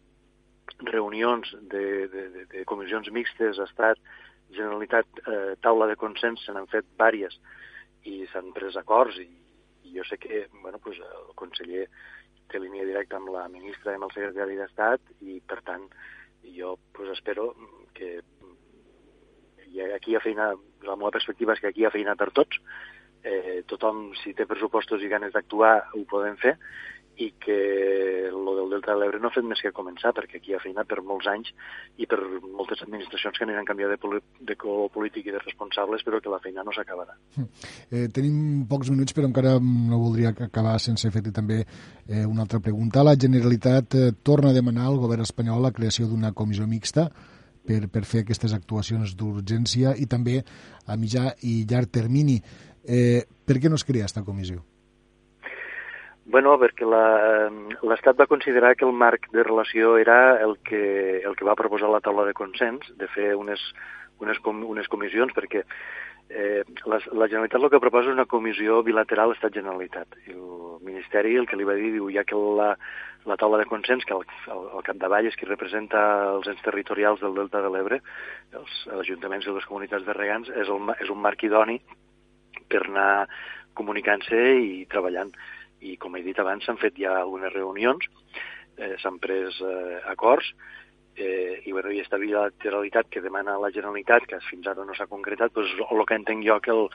reunions 0.93 1.51
de, 1.73 1.83
de, 2.13 2.23
de, 2.35 2.45
de 2.53 2.63
comissions 2.69 3.09
mixtes, 3.11 3.59
Estat 3.65 3.99
Generalitat 4.55 5.21
eh, 5.27 5.55
taula 5.61 5.87
de 5.89 5.97
consens, 5.99 6.43
se 6.45 6.53
n'han 6.55 6.69
fet 6.71 6.85
vàries 6.99 7.35
i 8.07 8.21
s'han 8.31 8.53
pres 8.55 8.77
acords 8.79 9.17
i, 9.19 9.27
i 9.83 9.95
jo 9.97 10.05
sé 10.07 10.17
que 10.21 10.45
bueno, 10.61 10.79
pues, 10.83 10.99
el 10.99 11.33
conseller 11.35 11.87
té 12.51 12.61
línia 12.61 12.85
directa 12.87 13.19
amb 13.19 13.31
la 13.33 13.47
ministra 13.51 13.93
i 13.93 13.99
amb 13.99 14.07
el 14.07 14.13
secretari 14.15 14.57
d'Estat 14.59 15.13
i, 15.21 15.39
per 15.45 15.61
tant, 15.67 15.87
jo 16.55 16.77
pues, 16.95 17.11
espero 17.15 17.51
que 17.97 18.17
i 19.67 19.83
aquí 19.93 20.13
hi 20.13 20.17
ha 20.17 20.23
feina, 20.23 20.51
la 20.87 20.95
meva 20.95 21.11
perspectiva 21.13 21.53
és 21.53 21.61
que 21.61 21.71
aquí 21.71 21.83
hi 21.83 21.87
ha 21.87 21.93
feina 21.93 22.15
per 22.19 22.31
tots, 22.35 22.59
eh, 23.23 23.61
tothom, 23.69 24.11
si 24.21 24.33
té 24.33 24.47
pressupostos 24.49 25.03
i 25.03 25.11
ganes 25.11 25.33
d'actuar, 25.35 25.75
ho 25.93 26.03
podem 26.09 26.37
fer, 26.41 26.55
i 27.17 27.31
que 27.41 28.29
lo 28.31 28.53
del 28.55 28.69
Delta 28.69 28.93
de 28.93 28.99
l'Ebre 29.01 29.19
no 29.19 29.31
ha 29.31 29.33
fet 29.33 29.45
més 29.45 29.61
que 29.63 29.71
començar, 29.73 30.11
perquè 30.13 30.37
aquí 30.37 30.53
ha 30.53 30.61
feina 30.61 30.83
per 30.85 30.99
molts 31.01 31.25
anys 31.31 31.49
i 31.97 32.05
per 32.09 32.19
moltes 32.45 32.83
administracions 32.85 33.37
que 33.37 33.45
aniran 33.47 33.65
canviant 33.65 33.95
de, 33.95 34.21
de 34.51 34.57
color 34.59 34.91
polític 34.93 35.29
i 35.29 35.33
de 35.33 35.41
responsables, 35.41 36.05
però 36.05 36.21
que 36.21 36.31
la 36.31 36.41
feina 36.43 36.65
no 36.65 36.75
s'acabarà. 36.75 37.17
Eh, 37.89 38.05
tenim 38.13 38.67
pocs 38.69 38.91
minuts, 38.93 39.15
però 39.17 39.29
encara 39.29 39.55
no 39.57 40.01
voldria 40.03 40.33
acabar 40.35 40.77
sense 40.83 41.09
fer 41.13 41.25
també 41.31 41.63
eh, 41.63 42.25
una 42.25 42.45
altra 42.45 42.61
pregunta. 42.61 43.05
La 43.05 43.17
Generalitat 43.17 43.97
eh, 43.97 44.11
torna 44.21 44.53
a 44.53 44.57
demanar 44.57 44.87
al 44.87 45.01
govern 45.01 45.25
espanyol 45.25 45.65
la 45.65 45.73
creació 45.73 46.05
d'una 46.11 46.35
comissió 46.37 46.69
mixta 46.69 47.09
per, 47.67 47.81
per 47.91 48.05
fer 48.05 48.23
aquestes 48.23 48.53
actuacions 48.55 49.17
d'urgència 49.17 49.97
i 49.97 50.05
també 50.05 50.39
a 50.85 50.95
mitjà 50.95 51.33
i 51.43 51.63
llarg 51.67 51.91
termini. 51.91 52.39
Eh, 52.87 53.25
per 53.45 53.57
què 53.59 53.71
no 53.71 53.79
es 53.79 53.87
crea 53.87 54.05
aquesta 54.05 54.23
comissió? 54.23 54.61
Bueno, 56.27 56.57
perquè 56.59 56.83
l'Estat 56.83 58.17
va 58.19 58.27
considerar 58.27 58.73
que 58.75 58.83
el 58.83 58.91
marc 58.91 59.29
de 59.31 59.45
relació 59.47 59.95
era 59.97 60.35
el 60.43 60.57
que, 60.59 61.21
el 61.23 61.37
que 61.39 61.47
va 61.47 61.55
proposar 61.55 61.87
la 61.87 62.01
taula 62.03 62.25
de 62.27 62.35
consens, 62.35 62.89
de 62.99 63.07
fer 63.13 63.29
unes, 63.39 63.63
unes, 64.19 64.41
com, 64.43 64.59
unes 64.67 64.89
comissions, 64.91 65.31
perquè 65.31 65.63
eh, 65.63 66.65
la, 66.83 66.99
la 67.15 67.29
Generalitat 67.31 67.63
el 67.63 67.71
que 67.71 67.79
proposa 67.79 68.11
és 68.11 68.17
una 68.17 68.27
comissió 68.27 68.81
bilateral 68.83 69.31
Estat-Generalitat. 69.37 70.19
I 70.27 70.35
el 70.35 70.83
Ministeri 70.83 71.37
el 71.39 71.47
que 71.47 71.55
li 71.55 71.67
va 71.67 71.79
dir, 71.79 71.93
diu, 71.95 72.11
ja 72.11 72.27
que 72.27 72.35
la, 72.59 72.73
la 73.23 73.39
taula 73.39 73.63
de 73.63 73.71
consens, 73.71 74.03
que 74.03 74.17
al, 74.17 74.27
al, 74.51 74.69
al 74.75 74.87
capdavall 74.87 75.31
és 75.31 75.39
qui 75.39 75.47
representa 75.47 76.01
els 76.35 76.51
ens 76.51 76.63
territorials 76.65 77.23
del 77.23 77.39
Delta 77.39 77.63
de 77.63 77.71
l'Ebre, 77.71 78.03
els 78.51 78.81
ajuntaments 78.99 79.47
i 79.47 79.55
les 79.55 79.71
comunitats 79.71 80.03
de 80.03 80.19
regants, 80.19 80.51
és, 80.51 80.67
el, 80.67 80.95
és 80.99 81.13
un 81.13 81.23
marc 81.23 81.47
idoni 81.47 81.79
per 82.67 82.83
anar 82.83 83.11
comunicant-se 83.79 84.41
i 84.59 84.83
treballant 84.91 85.31
i 85.81 85.97
com 86.01 86.15
he 86.15 86.23
dit 86.25 86.39
abans 86.39 86.65
s'han 86.65 86.79
fet 86.81 86.97
ja 86.99 87.17
algunes 87.19 87.53
reunions, 87.53 88.07
eh, 88.77 88.95
s'han 89.01 89.19
pres 89.19 89.61
eh, 89.61 90.01
acords 90.09 90.53
eh, 91.17 91.61
i, 91.65 91.71
bueno, 91.71 91.89
i 91.89 91.97
aquesta 91.97 92.19
bilateralitat 92.21 93.09
que 93.09 93.21
demana 93.21 93.57
la 93.59 93.71
Generalitat, 93.73 94.27
que 94.29 94.39
fins 94.47 94.67
ara 94.69 94.85
no 94.85 94.95
s'ha 94.95 95.09
concretat, 95.09 95.53
doncs, 95.53 95.73
el 95.89 96.05
que 96.05 96.17
entenc 96.19 96.45
jo 96.45 96.59
que 96.61 96.71
el, 96.71 96.85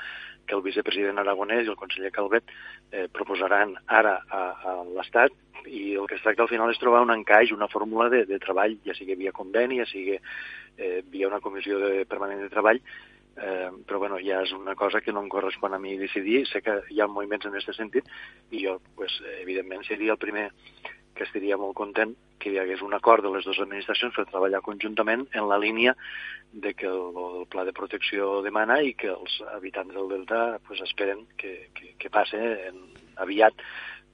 que 0.47 0.55
el 0.55 0.63
vicepresident 0.63 1.19
Aragonès 1.19 1.67
i 1.67 1.73
el 1.75 1.79
conseller 1.79 2.13
Calvet 2.15 2.51
eh, 2.93 3.09
proposaran 3.13 3.75
ara 3.87 4.21
a, 4.31 4.43
a 4.55 4.77
l'Estat 4.95 5.35
i 5.67 5.95
el 5.99 6.07
que 6.11 6.17
es 6.19 6.23
tracta 6.23 6.47
al 6.47 6.51
final 6.51 6.71
és 6.71 6.81
trobar 6.81 7.03
un 7.05 7.15
encaix, 7.15 7.53
una 7.55 7.71
fórmula 7.71 8.09
de, 8.11 8.25
de 8.31 8.39
treball, 8.43 8.79
ja 8.87 8.95
sigui 8.99 9.19
via 9.19 9.35
conveni, 9.35 9.83
ja 9.83 9.89
sigui 9.91 10.17
eh, 10.17 11.03
via 11.11 11.29
una 11.29 11.43
comissió 11.43 11.79
de, 11.83 12.05
permanent 12.07 12.43
de 12.43 12.51
treball, 12.51 12.81
eh, 13.37 13.71
però 13.87 13.99
bueno, 14.03 14.19
ja 14.23 14.43
és 14.43 14.53
una 14.57 14.75
cosa 14.75 15.01
que 15.01 15.13
no 15.13 15.23
em 15.23 15.31
correspon 15.33 15.75
a 15.75 15.81
mi 15.81 15.97
decidir, 16.01 16.45
sé 16.49 16.63
que 16.63 16.81
hi 16.91 17.01
ha 17.01 17.09
moviments 17.09 17.47
en 17.47 17.57
aquest 17.57 17.79
sentit 17.79 18.09
i 18.51 18.65
jo, 18.67 18.79
pues, 18.97 19.21
evidentment, 19.41 19.85
seria 19.89 20.13
el 20.17 20.21
primer 20.21 20.51
que 21.15 21.25
estaria 21.25 21.59
molt 21.61 21.77
content 21.77 22.15
que 22.43 22.51
hi 22.51 22.59
hagués 22.59 22.83
un 22.83 22.95
acord 22.97 23.23
de 23.23 23.31
les 23.31 23.45
dues 23.47 23.61
administracions 23.63 24.15
per 24.17 24.27
treballar 24.27 24.63
conjuntament 24.67 25.29
en 25.31 25.47
la 25.49 25.61
línia 25.63 25.95
de 26.53 26.75
que 26.75 26.89
el, 26.89 27.15
el 27.39 27.47
pla 27.53 27.65
de 27.65 27.73
protecció 27.77 28.41
demana 28.43 28.81
i 28.83 28.97
que 28.99 29.13
els 29.13 29.39
habitants 29.55 29.95
del 29.95 30.11
Delta 30.11 30.43
pues, 30.67 30.83
esperen 30.83 31.25
que, 31.37 31.71
que, 31.77 31.95
que 31.99 32.11
passe 32.11 32.41
en, 32.69 32.83
aviat 33.23 33.63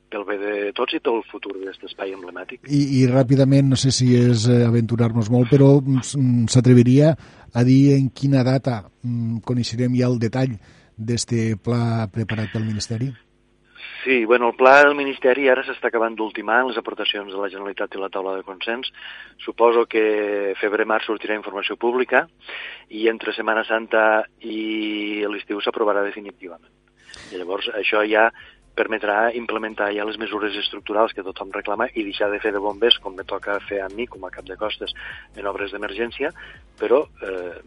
pel 0.08 0.24
bé 0.24 0.38
de 0.40 0.52
tots 0.76 0.96
i 0.96 1.00
pel 1.04 1.20
futur 1.28 1.54
d'aquest 1.56 1.84
espai 1.90 2.14
emblemàtic. 2.16 2.62
I, 2.64 2.80
I 3.00 3.06
ràpidament, 3.10 3.68
no 3.72 3.76
sé 3.80 3.92
si 3.92 4.14
és 4.16 4.46
eh, 4.48 4.62
aventurar-nos 4.64 5.28
molt, 5.32 5.50
però 5.52 5.74
mm, 5.80 6.46
s'atreviria 6.52 7.12
a 7.54 7.64
dir 7.64 7.94
en 7.96 8.10
quina 8.10 8.44
data 8.44 8.82
mm, 9.02 9.40
coneixerem 9.46 9.94
ja 9.96 10.10
el 10.10 10.18
detall 10.18 10.58
d'aquest 10.98 11.62
pla 11.64 12.08
preparat 12.12 12.52
pel 12.52 12.66
Ministeri? 12.66 13.12
Sí, 14.04 14.24
bueno, 14.24 14.48
el 14.48 14.54
pla 14.54 14.78
del 14.84 14.94
Ministeri 14.94 15.48
ara 15.50 15.64
s'està 15.66 15.90
acabant 15.90 16.14
d'ultimar 16.16 16.60
les 16.68 16.78
aportacions 16.78 17.32
de 17.32 17.38
la 17.38 17.50
Generalitat 17.50 17.94
i 17.94 18.00
la 18.00 18.10
taula 18.14 18.36
de 18.36 18.44
consens. 18.46 18.90
Suposo 19.42 19.86
que 19.90 20.54
febrer-març 20.60 21.08
sortirà 21.10 21.36
informació 21.36 21.76
pública 21.76 22.22
i 22.88 23.08
entre 23.10 23.34
Setmana 23.34 23.64
Santa 23.66 24.02
i 24.40 25.24
l'estiu 25.26 25.60
s'aprovarà 25.60 26.04
definitivament. 26.06 26.70
I 27.32 27.40
llavors 27.40 27.68
això 27.74 28.04
ja 28.06 28.28
permetrà 28.78 29.32
implementar 29.34 29.90
ja 29.96 30.06
les 30.06 30.18
mesures 30.22 30.54
estructurals 30.60 31.14
que 31.14 31.24
tothom 31.26 31.50
reclama 31.54 31.88
i 31.94 32.06
deixar 32.06 32.30
de 32.30 32.38
fer 32.42 32.52
de 32.54 32.62
bombers 32.62 33.00
com 33.02 33.16
me 33.18 33.26
toca 33.26 33.58
fer 33.66 33.82
a 33.82 33.90
mi 33.94 34.06
com 34.06 34.24
a 34.24 34.32
cap 34.34 34.46
de 34.46 34.56
costes 34.60 34.94
en 35.36 35.50
obres 35.50 35.74
d'emergència, 35.74 36.30
però 36.78 37.02
eh, 37.26 37.58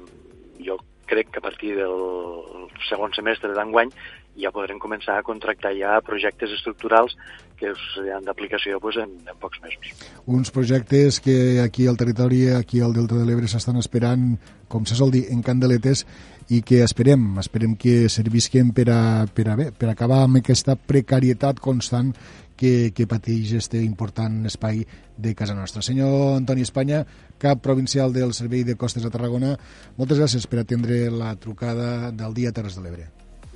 jo 0.64 0.80
crec 1.12 1.34
que 1.34 1.42
a 1.42 1.44
partir 1.44 1.76
del 1.76 2.70
segon 2.88 3.12
semestre 3.18 3.52
d'enguany 3.58 3.92
ja 4.40 4.52
podrem 4.56 4.80
començar 4.80 5.18
a 5.20 5.24
contractar 5.26 5.74
ja 5.76 6.00
projectes 6.06 6.54
estructurals 6.56 7.16
que 7.60 7.74
seran 7.94 8.26
d'aplicació 8.26 8.80
pues, 8.82 8.98
en, 8.98 9.14
en 9.30 9.38
pocs 9.40 9.62
mesos. 9.62 9.92
Uns 10.26 10.50
projectes 10.52 11.20
que 11.22 11.62
aquí 11.62 11.86
al 11.88 12.00
territori, 12.00 12.48
aquí 12.56 12.82
al 12.82 12.96
Delta 12.96 13.20
de 13.20 13.28
l'Ebre, 13.28 13.50
s'estan 13.52 13.78
esperant, 13.78 14.34
com 14.72 14.88
se 14.90 14.98
sol 14.98 15.14
dir, 15.14 15.28
en 15.30 15.44
candeletes 15.46 16.06
i 16.50 16.64
que 16.66 16.82
esperem, 16.84 17.38
esperem 17.44 17.78
que 17.80 18.10
servisquen 18.10 18.74
per 18.76 18.88
a, 18.90 19.02
per 19.30 19.48
a, 19.52 19.58
bé, 19.60 19.70
per 19.78 19.92
acabar 19.92 20.24
amb 20.26 20.42
aquesta 20.42 20.76
precarietat 20.76 21.62
constant 21.62 22.16
que, 22.58 22.92
que 22.94 23.08
pateix 23.10 23.56
este 23.58 23.80
important 23.82 24.44
espai 24.50 24.84
de 25.18 25.34
casa 25.38 25.56
nostra. 25.58 25.86
Senyor 25.86 26.38
Antoni 26.42 26.66
Espanya, 26.66 27.06
cap 27.42 27.62
provincial 27.62 28.14
del 28.14 28.36
Servei 28.38 28.66
de 28.66 28.78
Costes 28.78 29.06
a 29.06 29.14
Tarragona, 29.14 29.56
moltes 29.98 30.22
gràcies 30.22 30.50
per 30.50 30.62
atendre 30.62 31.08
la 31.14 31.36
trucada 31.42 32.12
del 32.12 32.38
dia 32.38 32.54
Terres 32.54 32.78
de 32.78 32.86
l'Ebre. 32.86 33.12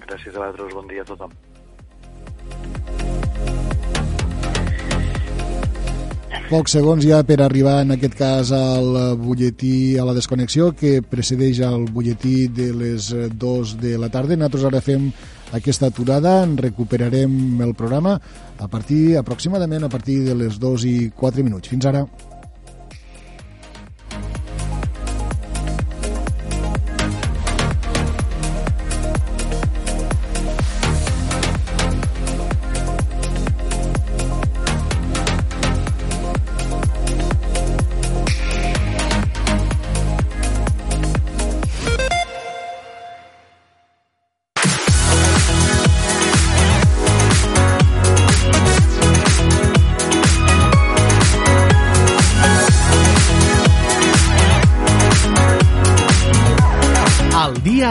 Gràcies 0.06 0.36
a 0.36 0.40
vosaltres, 0.40 0.74
bon 0.74 0.88
dia 0.88 1.02
a 1.02 1.08
tothom. 1.10 1.32
Pocs 6.46 6.76
segons 6.76 7.02
ja 7.02 7.24
per 7.26 7.40
arribar 7.42 7.80
en 7.82 7.96
aquest 7.96 8.14
cas 8.20 8.52
al 8.54 9.16
butlletí, 9.18 9.98
a 9.98 10.04
la 10.06 10.14
desconnexió 10.14 10.68
que 10.78 11.00
precedeix 11.02 11.64
al 11.66 11.88
butlletí 11.90 12.52
de 12.54 12.68
les 12.70 13.08
2 13.34 13.72
de 13.82 13.96
la 13.98 14.12
tarda. 14.14 14.38
Nosaltres 14.38 14.68
ara 14.70 14.84
fem 14.86 15.08
aquesta 15.58 15.90
aturada, 15.90 16.44
en 16.44 16.54
recuperarem 16.62 17.64
el 17.66 17.74
programa 17.74 18.20
a 18.60 18.68
partir 18.70 19.18
aproximadament 19.18 19.88
a 19.88 19.90
partir 19.90 20.20
de 20.28 20.38
les 20.38 20.60
2 20.62 20.86
i 20.86 20.96
4 21.18 21.44
minuts. 21.44 21.74
Fins 21.74 21.90
ara. 21.90 22.06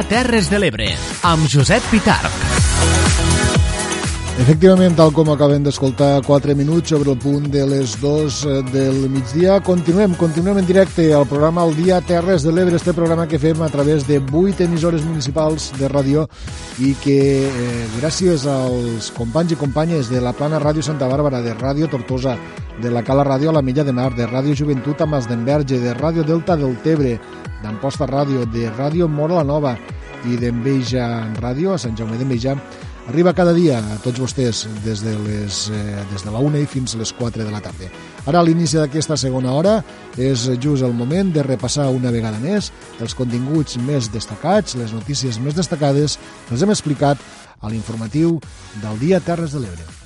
Terres 0.09 0.51
de 0.53 0.59
l'Ebre, 0.61 0.87
amb 1.25 1.47
Josep 1.49 1.85
Pitarc. 1.89 2.33
Efectivament, 4.43 4.93
tal 4.99 5.13
com 5.15 5.31
acabem 5.33 5.63
d'escoltar, 5.65 6.19
4 6.27 6.57
minuts 6.59 6.91
sobre 6.93 7.13
el 7.15 7.19
punt 7.23 7.47
de 7.53 7.63
les 7.71 7.95
2 8.03 8.41
eh, 8.51 8.57
del 8.73 9.07
migdia. 9.09 9.61
Continuem, 9.65 10.17
continuem 10.21 10.59
en 10.61 10.67
directe 10.69 11.07
al 11.15 11.25
programa 11.31 11.65
El 11.65 11.77
Dia 11.79 12.01
Terres 12.05 12.45
de 12.45 12.53
l'Ebre, 12.53 12.77
este 12.77 12.93
programa 12.93 13.29
que 13.31 13.39
fem 13.39 13.63
a 13.63 13.71
través 13.73 14.09
de 14.09 14.19
8 14.21 14.67
emissores 14.67 15.07
municipals 15.07 15.71
de 15.79 15.89
ràdio 15.89 16.27
i 16.83 16.93
que 17.01 17.19
eh, 17.47 17.87
gràcies 18.01 18.45
als 18.51 19.13
companys 19.17 19.55
i 19.55 19.61
companyes 19.61 20.11
de 20.13 20.21
la 20.21 20.35
Plana 20.35 20.61
Ràdio 20.61 20.83
Santa 20.83 21.09
Bàrbara, 21.09 21.41
de 21.41 21.55
Ràdio 21.55 21.89
Tortosa, 21.89 22.37
de 22.83 22.91
la 22.91 23.05
Cala 23.07 23.25
Ràdio 23.25 23.55
a 23.55 23.57
la 23.57 23.63
Milla 23.63 23.87
de 23.87 23.95
Mar, 23.95 24.11
de 24.19 24.27
Ràdio 24.27 24.59
Joventut 24.59 25.01
a 25.01 25.07
Masdenverge, 25.07 25.79
de 25.79 25.95
Ràdio 25.95 26.27
Delta 26.27 26.59
del 26.59 26.77
Tebre, 26.83 27.21
d'Amposta 27.65 28.07
Ràdio, 28.07 28.45
de 28.47 28.69
Ràdio 28.71 29.09
Mora 29.09 29.41
la 29.41 29.49
Nova 29.49 29.75
i 30.29 30.37
d'Enveja 30.41 31.07
Ràdio, 31.41 31.75
a 31.75 31.81
Sant 31.81 31.97
Jaume 31.97 32.19
d'Enveja, 32.21 32.55
arriba 33.09 33.35
cada 33.37 33.53
dia 33.57 33.79
a 33.81 33.99
tots 34.05 34.21
vostès 34.21 34.65
des 34.85 35.03
de, 35.05 35.13
les, 35.27 35.59
eh, 35.73 36.05
des 36.13 36.25
de 36.25 36.33
la 36.33 36.41
1 36.41 36.63
i 36.63 36.69
fins 36.69 36.95
a 36.95 37.01
les 37.01 37.13
4 37.17 37.45
de 37.45 37.51
la 37.53 37.61
tarda. 37.65 37.89
Ara, 38.25 38.41
a 38.41 38.45
l'inici 38.45 38.79
d'aquesta 38.81 39.19
segona 39.21 39.53
hora, 39.53 39.79
és 40.17 40.47
just 40.61 40.85
el 40.85 40.95
moment 40.97 41.33
de 41.35 41.45
repassar 41.45 41.91
una 41.93 42.13
vegada 42.15 42.41
més 42.41 42.71
els 43.01 43.17
continguts 43.17 43.77
més 43.81 44.09
destacats, 44.13 44.79
les 44.81 44.95
notícies 44.97 45.41
més 45.41 45.57
destacades 45.57 46.17
que 46.47 46.57
els 46.57 46.65
hem 46.65 46.73
explicat 46.73 47.21
a 47.61 47.73
l'informatiu 47.73 48.41
del 48.81 48.99
dia 49.01 49.21
Terres 49.25 49.53
de 49.57 49.65
l'Ebre. 49.65 50.04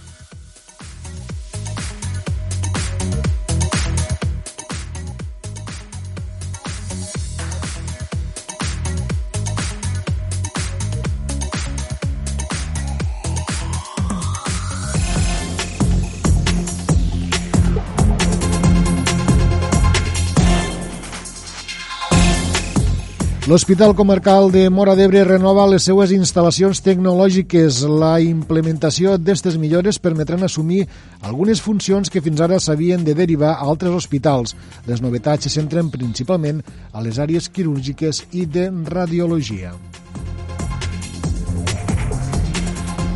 L'Hospital 23.48 23.94
Comarcal 23.96 24.50
de 24.52 24.68
Mora 24.68 24.92
d'Ebre 24.92 25.22
renova 25.24 25.62
les 25.72 25.86
seues 25.88 26.10
instal·lacions 26.12 26.82
tecnològiques. 26.84 27.78
La 27.88 28.18
implementació 28.20 29.14
d'aquestes 29.16 29.54
millores 29.56 29.96
permetran 30.04 30.44
assumir 30.44 30.82
algunes 31.24 31.62
funcions 31.64 32.12
que 32.12 32.20
fins 32.20 32.42
ara 32.44 32.58
s'havien 32.60 33.06
de 33.06 33.14
derivar 33.16 33.54
a 33.54 33.64
altres 33.64 33.94
hospitals. 33.96 34.52
Les 34.84 35.00
novetats 35.00 35.48
se 35.48 35.52
centren 35.54 35.88
principalment 35.88 36.60
a 36.92 37.00
les 37.00 37.16
àrees 37.16 37.48
quirúrgiques 37.48 38.20
i 38.36 38.44
de 38.44 38.66
radiologia. 38.92 39.72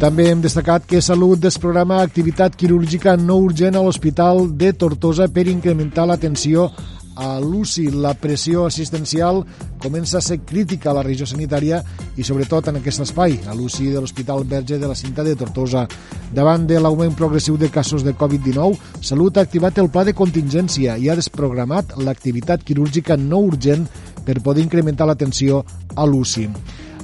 També 0.00 0.30
hem 0.30 0.40
destacat 0.40 0.88
que 0.88 1.04
Salut 1.04 1.44
desprograma 1.44 2.00
activitat 2.00 2.56
quirúrgica 2.56 3.18
no 3.20 3.36
urgent 3.44 3.76
a 3.76 3.84
l'Hospital 3.84 4.48
de 4.56 4.72
Tortosa 4.72 5.28
per 5.28 5.44
incrementar 5.52 6.08
l'atenció 6.08 6.70
a 7.16 7.38
l'UCI. 7.40 7.90
La 8.02 8.14
pressió 8.14 8.66
assistencial 8.66 9.42
comença 9.82 10.18
a 10.18 10.24
ser 10.24 10.40
crítica 10.46 10.90
a 10.90 10.96
la 10.96 11.04
regió 11.06 11.26
sanitària 11.26 11.82
i 12.16 12.24
sobretot 12.24 12.68
en 12.70 12.78
aquest 12.80 13.02
espai, 13.04 13.38
a 13.46 13.56
l'UCI 13.56 13.90
de 13.92 14.00
l'Hospital 14.00 14.44
Verge 14.48 14.78
de 14.78 14.88
la 14.88 14.98
Cinta 14.98 15.24
de 15.26 15.34
Tortosa. 15.36 15.86
Davant 16.32 16.66
de 16.66 16.78
l'augment 16.80 17.16
progressiu 17.18 17.58
de 17.58 17.70
casos 17.70 18.04
de 18.04 18.14
Covid-19, 18.16 18.78
Salut 19.00 19.36
ha 19.36 19.46
activat 19.46 19.78
el 19.82 19.90
pla 19.90 20.04
de 20.08 20.16
contingència 20.16 20.96
i 20.96 21.10
ha 21.10 21.18
desprogramat 21.18 21.96
l'activitat 21.98 22.64
quirúrgica 22.64 23.16
no 23.16 23.42
urgent 23.48 23.88
per 24.24 24.40
poder 24.40 24.62
incrementar 24.64 25.08
l'atenció 25.08 25.64
a 25.96 26.06
l'UCI. 26.06 26.48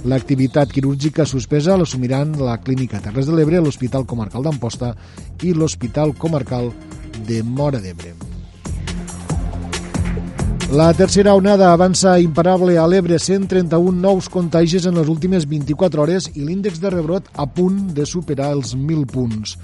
L'activitat 0.07 0.71
quirúrgica 0.71 1.27
suspesa 1.27 1.77
l'assumiran 1.77 2.37
la 2.39 2.61
Clínica 2.63 3.03
Terres 3.03 3.27
de 3.27 3.35
l'Ebre, 3.35 3.59
l'Hospital 3.59 4.07
Comarcal 4.07 4.47
d'Amposta 4.47 4.95
i 5.43 5.53
l'Hospital 5.53 6.15
Comarcal 6.15 6.71
de 7.27 7.43
Mora 7.43 7.83
d'Ebre. 7.83 8.28
La 10.71 10.93
tercera 10.93 11.33
onada 11.33 11.73
avança 11.73 12.21
imparable 12.21 12.77
a 12.77 12.85
l'Ebre, 12.87 13.19
131 13.19 14.03
nous 14.03 14.29
contagis 14.29 14.85
en 14.85 14.93
les 15.01 15.09
últimes 15.09 15.47
24 15.49 16.03
hores 16.03 16.29
i 16.35 16.45
l'índex 16.45 16.79
de 16.83 16.91
rebrot 16.93 17.25
a 17.33 17.47
punt 17.49 17.95
de 17.97 18.05
superar 18.05 18.53
els 18.53 18.77
1.000 18.77 19.09
punts. 19.09 19.57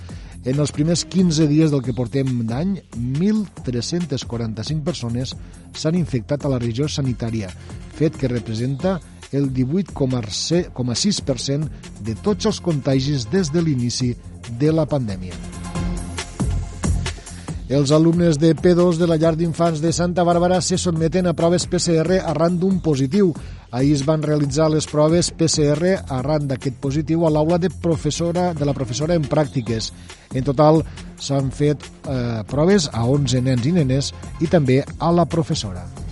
En 0.48 0.56
els 0.64 0.72
primers 0.72 1.04
15 1.04 1.44
dies 1.50 1.68
del 1.74 1.82
que 1.84 1.92
portem 1.92 2.24
d'any, 2.48 2.80
1.345 2.96 4.80
persones 4.80 5.36
s'han 5.76 6.00
infectat 6.00 6.40
a 6.40 6.48
la 6.54 6.60
regió 6.62 6.88
sanitària, 6.88 7.52
fet 8.00 8.16
que 8.16 8.32
representa 8.32 8.96
el 9.36 9.52
18,6% 9.52 11.68
de 12.00 12.16
tots 12.24 12.48
els 12.48 12.64
contagis 12.64 13.28
des 13.28 13.52
de 13.52 13.60
l'inici 13.60 14.16
de 14.56 14.72
la 14.72 14.88
pandèmia. 14.88 15.36
Els 17.64 17.90
alumnes 17.96 18.36
de 18.36 18.50
P2 18.52 18.98
de 19.00 19.06
la 19.08 19.16
llar 19.16 19.38
d'infants 19.40 19.80
de 19.80 19.88
Santa 19.96 20.20
Bàrbara 20.20 20.58
se 20.60 20.76
sotmeten 20.76 21.24
a 21.24 21.32
proves 21.32 21.64
PCR 21.64 22.18
arran 22.20 22.58
d'un 22.60 22.76
positiu. 22.84 23.32
Ahir 23.72 23.94
es 23.96 24.04
van 24.04 24.20
realitzar 24.22 24.68
les 24.68 24.84
proves 24.84 25.32
PCR 25.32 25.94
arran 26.12 26.44
d'aquest 26.50 26.76
positiu 26.76 27.24
a 27.24 27.32
l'aula 27.32 27.56
de 27.58 27.72
professora 27.72 28.52
de 28.52 28.68
la 28.68 28.76
professora 28.76 29.16
en 29.16 29.24
pràctiques. 29.24 29.94
En 30.36 30.44
total 30.44 30.84
s'han 31.16 31.48
fet 31.56 31.88
eh, 32.04 32.44
proves 32.52 32.92
a 32.92 33.08
11 33.08 33.40
nens 33.48 33.64
i 33.64 33.72
nenes 33.80 34.12
i 34.44 34.46
també 34.46 34.82
a 34.84 35.10
la 35.10 35.24
professora. 35.24 36.03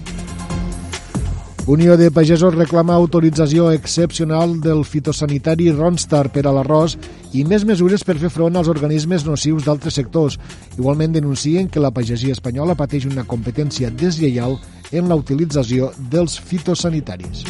Unió 1.65 1.97
de 1.97 2.11
Pagesos 2.11 2.57
reclama 2.57 2.97
autorització 2.99 3.69
excepcional 3.71 4.57
del 4.61 4.81
fitosanitari 4.83 5.69
Ronstar 5.71 6.25
per 6.35 6.43
a 6.51 6.53
l'arròs 6.57 6.97
i 7.39 7.45
més 7.47 7.63
mesures 7.63 8.03
per 8.03 8.17
fer 8.19 8.33
front 8.35 8.59
als 8.59 8.67
organismes 8.73 9.23
nocius 9.23 9.63
d'altres 9.69 9.95
sectors. 9.95 10.41
Igualment 10.75 11.15
denuncien 11.15 11.71
que 11.71 11.85
la 11.85 11.95
pagesia 11.95 12.35
espanyola 12.35 12.75
pateix 12.75 13.07
una 13.07 13.23
competència 13.23 13.95
deslleial 13.95 14.59
en 14.91 15.07
la 15.07 15.15
utilització 15.23 15.93
dels 16.11 16.35
fitosanitaris. 16.51 17.47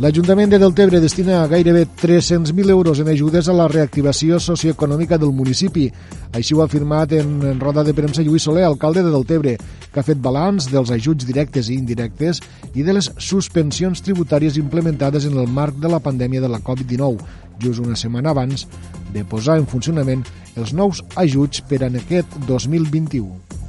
L'Ajuntament 0.00 0.48
de 0.48 0.56
Deltebre 0.56 0.96
destina 0.96 1.42
gairebé 1.44 1.82
300.000 1.84 2.70
euros 2.72 3.02
en 3.02 3.10
ajudes 3.12 3.50
a 3.50 3.52
la 3.52 3.66
reactivació 3.68 4.38
socioeconòmica 4.40 5.18
del 5.20 5.34
municipi. 5.36 5.90
Així 6.32 6.56
ho 6.56 6.62
ha 6.62 6.68
afirmat 6.70 7.12
en 7.18 7.60
roda 7.60 7.84
de 7.84 7.92
premsa 7.92 8.24
Lluís 8.24 8.46
Soler, 8.48 8.64
alcalde 8.64 9.02
de 9.04 9.12
Deltebre, 9.12 9.58
que 9.92 10.00
ha 10.00 10.06
fet 10.06 10.24
balanç 10.24 10.70
dels 10.72 10.94
ajuts 10.96 11.28
directes 11.28 11.68
i 11.68 11.76
indirectes 11.76 12.40
i 12.72 12.80
de 12.80 12.96
les 12.96 13.12
suspensions 13.20 14.00
tributàries 14.00 14.56
implementades 14.56 15.28
en 15.28 15.36
el 15.36 15.52
marc 15.60 15.76
de 15.76 15.92
la 15.92 16.00
pandèmia 16.00 16.40
de 16.40 16.48
la 16.48 16.64
Covid-19, 16.64 17.20
just 17.60 17.84
una 17.84 17.92
setmana 17.92 18.32
abans 18.32 18.70
de 19.12 19.28
posar 19.28 19.60
en 19.60 19.68
funcionament 19.68 20.24
els 20.56 20.72
nous 20.72 21.04
ajuts 21.20 21.60
per 21.60 21.84
a 21.84 21.92
aquest 21.92 22.40
2021. 22.48 23.59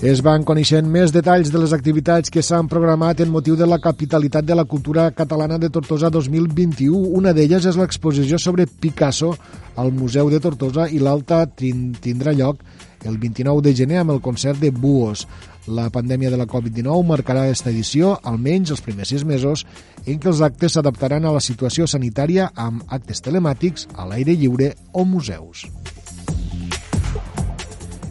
Es 0.00 0.22
van 0.24 0.46
coneixent 0.48 0.86
més 0.88 1.10
detalls 1.12 1.50
de 1.52 1.60
les 1.60 1.74
activitats 1.76 2.32
que 2.32 2.40
s'han 2.40 2.70
programat 2.72 3.18
en 3.20 3.28
motiu 3.28 3.52
de 3.52 3.66
la 3.68 3.76
capitalitat 3.84 4.46
de 4.48 4.56
la 4.56 4.64
cultura 4.64 5.10
catalana 5.12 5.58
de 5.60 5.68
Tortosa 5.68 6.08
2021. 6.08 6.96
Una 7.18 7.34
d'elles 7.36 7.66
és 7.68 7.76
l'exposició 7.76 8.38
sobre 8.40 8.64
Picasso 8.64 9.34
al 9.76 9.92
Museu 9.92 10.32
de 10.32 10.40
Tortosa 10.40 10.88
i 10.88 11.02
l'alta 11.04 11.42
tindrà 11.52 12.32
lloc 12.32 12.64
el 13.04 13.20
29 13.20 13.60
de 13.68 13.76
gener 13.76 14.00
amb 14.00 14.16
el 14.16 14.24
concert 14.24 14.56
de 14.56 14.72
Buos. 14.72 15.26
La 15.68 15.90
pandèmia 15.92 16.32
de 16.32 16.40
la 16.40 16.48
Covid-19 16.48 17.04
marcarà 17.04 17.44
aquesta 17.44 17.68
edició, 17.68 18.16
almenys 18.24 18.72
els 18.72 18.80
primers 18.80 19.12
sis 19.12 19.28
mesos, 19.28 19.66
en 20.06 20.16
què 20.16 20.32
els 20.32 20.40
actes 20.40 20.78
s'adaptaran 20.78 21.28
a 21.28 21.36
la 21.36 21.44
situació 21.44 21.84
sanitària 21.84 22.48
amb 22.56 22.88
actes 22.88 23.20
telemàtics, 23.20 23.90
a 24.00 24.08
l'aire 24.08 24.32
lliure 24.32 24.72
o 24.96 25.04
museus. 25.04 25.68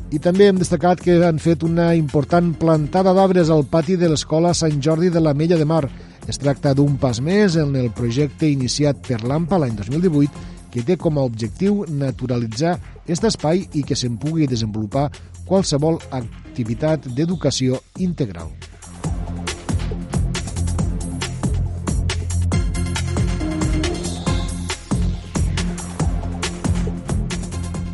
I 0.10 0.18
també 0.18 0.47
hem 0.49 0.57
destacat 0.57 1.03
que 1.05 1.20
han 1.22 1.38
fet 1.38 1.62
una 1.62 1.91
important 1.93 2.47
plantada 2.57 3.12
d'arbres 3.14 3.51
al 3.53 3.68
pati 3.70 3.93
de 3.93 4.07
l'Escola 4.10 4.55
Sant 4.57 4.80
Jordi 4.82 5.12
de 5.14 5.22
la 5.22 5.36
Mella 5.38 5.57
de 5.60 5.68
Mar. 5.70 5.84
Es 6.26 6.41
tracta 6.41 6.74
d'un 6.74 6.95
pas 6.97 7.20
més 7.22 7.57
en 7.62 7.76
el 7.78 7.91
projecte 7.93 8.49
iniciat 8.49 9.03
per 9.05 9.22
l'AMPA 9.22 9.60
l'any 9.62 9.76
2018 9.78 10.57
que 10.74 10.82
té 10.86 10.97
com 10.97 11.18
a 11.18 11.28
objectiu 11.30 11.84
naturalitzar 11.89 12.74
aquest 13.03 13.30
espai 13.30 13.68
i 13.74 13.86
que 13.86 13.97
se'n 13.97 14.18
pugui 14.18 14.49
desenvolupar 14.49 15.12
qualsevol 15.45 16.01
activitat 16.10 17.05
d'educació 17.14 17.78
integral. 18.01 18.49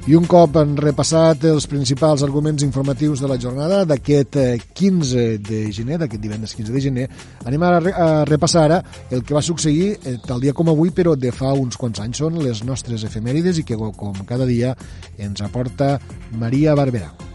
I 0.05 0.13
un 0.13 0.27
cop 0.29 0.59
han 0.61 0.75
repassat 0.77 1.47
els 1.49 1.65
principals 1.65 2.21
arguments 2.21 2.61
informatius 2.61 3.23
de 3.23 3.29
la 3.31 3.39
jornada 3.41 3.79
d'aquest 3.89 4.37
15 4.77 5.17
eh, 5.17 5.39
de 5.41 5.63
gener, 5.73 5.97
d'aquest 5.97 6.21
divendres 6.21 6.53
15 6.53 6.75
de 6.75 6.83
gener, 6.83 7.07
anem 7.41 7.65
a, 7.65 7.71
a 7.89 8.07
repassar 8.29 8.67
ara 8.67 8.79
el 9.09 9.25
que 9.25 9.33
va 9.33 9.41
succeir 9.41 9.95
eh, 9.97 10.17
tal 10.21 10.45
dia 10.45 10.53
com 10.53 10.69
avui, 10.69 10.93
però 10.93 11.17
de 11.17 11.33
fa 11.33 11.57
uns 11.57 11.81
quants 11.81 12.05
anys. 12.05 12.21
Són 12.21 12.37
les 12.37 12.61
nostres 12.69 13.09
efemèrides 13.09 13.57
i 13.57 13.65
que, 13.65 13.81
com 13.97 14.25
cada 14.29 14.45
dia, 14.45 14.77
ens 15.17 15.41
aporta 15.41 15.95
Maria 16.37 16.77
Barberà. 16.77 17.33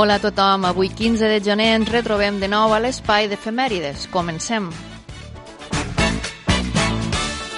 Hola 0.00 0.14
a 0.14 0.20
tothom, 0.20 0.64
avui 0.64 0.90
15 0.90 1.26
de 1.26 1.40
gener 1.42 1.72
ens 1.74 1.88
retrobem 1.90 2.36
de 2.38 2.46
nou 2.46 2.70
a 2.70 2.78
l'espai 2.78 3.26
d'efemèrides. 3.26 4.04
Comencem. 4.14 4.68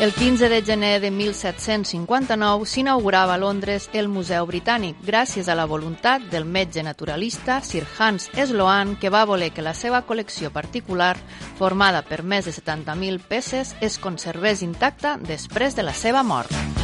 El 0.01 0.15
15 0.17 0.49
de 0.49 0.63
gener 0.65 0.95
de 1.05 1.11
1759 1.13 2.65
s'inaugurava 2.65 3.37
a 3.37 3.43
Londres 3.45 3.91
el 3.93 4.09
Museu 4.09 4.49
Britànic 4.49 5.05
gràcies 5.05 5.53
a 5.53 5.59
la 5.59 5.69
voluntat 5.69 6.31
del 6.33 6.49
metge 6.49 6.81
naturalista 6.81 7.61
Sir 7.61 7.85
Hans 7.99 8.31
Sloane 8.33 8.97
que 8.97 9.13
va 9.13 9.27
voler 9.29 9.53
que 9.53 9.61
la 9.61 9.77
seva 9.77 10.01
col·lecció 10.09 10.49
particular, 10.49 11.19
formada 11.61 12.01
per 12.01 12.23
més 12.25 12.49
de 12.49 12.57
70.000 12.57 13.21
peces, 13.21 13.77
es 13.83 14.01
conservés 14.01 14.65
intacta 14.65 15.19
després 15.21 15.77
de 15.77 15.85
la 15.85 15.93
seva 15.93 16.25
mort. 16.25 16.80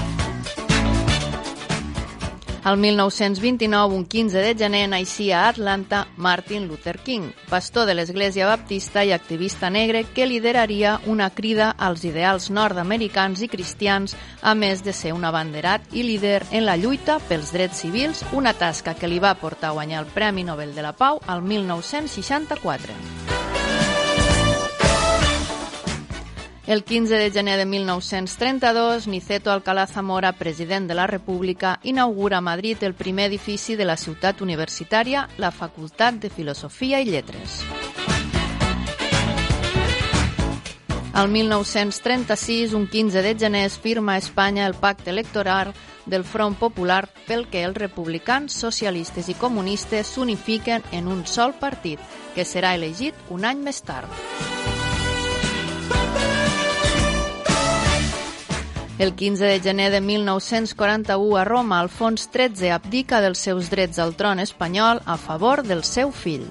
Al 2.66 2.78
1929, 2.78 3.94
un 3.94 4.04
15 4.04 4.38
de 4.42 4.54
gener, 4.58 4.88
naixia 4.90 5.44
a 5.44 5.50
Atlanta 5.52 6.08
Martin 6.16 6.64
Luther 6.66 6.98
King, 6.98 7.28
pastor 7.46 7.86
de 7.86 7.94
l'Església 7.94 8.48
Baptista 8.50 9.04
i 9.06 9.12
activista 9.14 9.70
negre 9.70 10.02
que 10.02 10.26
lideraria 10.26 10.96
una 11.06 11.30
crida 11.30 11.68
als 11.78 12.02
ideals 12.02 12.50
nord-americans 12.50 13.44
i 13.46 13.48
cristians, 13.52 14.16
a 14.42 14.56
més 14.58 14.82
de 14.82 14.90
ser 14.90 15.14
un 15.14 15.22
abanderat 15.22 15.94
i 15.94 16.02
líder 16.02 16.42
en 16.50 16.66
la 16.66 16.74
lluita 16.74 17.20
pels 17.28 17.54
drets 17.54 17.86
civils, 17.86 18.24
una 18.32 18.50
tasca 18.58 18.96
que 18.98 19.06
li 19.06 19.22
va 19.22 19.36
portar 19.38 19.70
a 19.70 19.78
guanyar 19.78 20.02
el 20.02 20.10
Premi 20.10 20.42
Nobel 20.42 20.74
de 20.74 20.82
la 20.82 20.96
Pau 20.98 21.22
al 21.22 21.46
1964. 21.46 23.25
El 26.66 26.82
15 26.82 27.14
de 27.14 27.30
gener 27.30 27.58
de 27.58 27.64
1932, 27.64 29.06
Niceto 29.06 29.52
Alcalá 29.52 29.86
Zamora, 29.86 30.32
president 30.32 30.88
de 30.88 30.96
la 30.96 31.06
República, 31.06 31.78
inaugura 31.84 32.38
a 32.38 32.40
Madrid 32.40 32.76
el 32.80 32.92
primer 32.92 33.26
edifici 33.26 33.76
de 33.76 33.84
la 33.84 33.96
ciutat 33.96 34.40
universitària, 34.40 35.28
la 35.38 35.52
Facultat 35.52 36.14
de 36.14 36.28
Filosofia 36.28 37.00
i 37.00 37.04
Lletres. 37.04 37.62
Al 41.12 41.28
1936, 41.28 42.72
un 42.74 42.88
15 42.88 43.22
de 43.22 43.36
gener, 43.38 43.66
es 43.66 43.78
firma 43.78 44.14
a 44.14 44.18
Espanya 44.18 44.66
el 44.66 44.74
pacte 44.74 45.10
electoral 45.10 45.72
del 46.04 46.24
Front 46.24 46.58
Popular 46.58 47.08
pel 47.28 47.46
que 47.46 47.62
els 47.62 47.78
republicans, 47.78 48.52
socialistes 48.52 49.28
i 49.28 49.38
comunistes 49.38 50.08
s'unifiquen 50.08 50.82
en 50.90 51.06
un 51.06 51.26
sol 51.26 51.54
partit, 51.54 52.02
que 52.34 52.44
serà 52.44 52.74
elegit 52.74 53.14
un 53.30 53.46
any 53.46 53.62
més 53.62 53.80
tard. 53.86 54.10
El 58.98 59.14
15 59.14 59.44
de 59.44 59.60
gener 59.60 59.92
de 59.92 60.00
1941 60.00 61.36
a 61.36 61.44
Roma, 61.44 61.80
Alfons 61.80 62.30
XIII 62.32 62.70
abdica 62.70 63.20
dels 63.20 63.42
seus 63.44 63.68
drets 63.68 63.98
al 64.00 64.14
tron 64.16 64.40
espanyol 64.40 65.02
a 65.04 65.18
favor 65.20 65.62
del 65.62 65.84
seu 65.84 66.12
fill. 66.16 66.46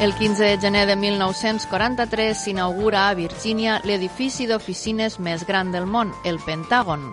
El 0.00 0.14
15 0.14 0.44
de 0.44 0.58
gener 0.58 0.86
de 0.86 0.96
1943 0.96 2.38
s'inaugura 2.38 3.08
a 3.10 3.14
Virgínia 3.14 3.82
l'edifici 3.84 4.46
d'oficines 4.48 5.18
més 5.20 5.44
gran 5.44 5.74
del 5.74 5.84
món, 5.84 6.14
el 6.24 6.40
Pentàgon. 6.40 7.10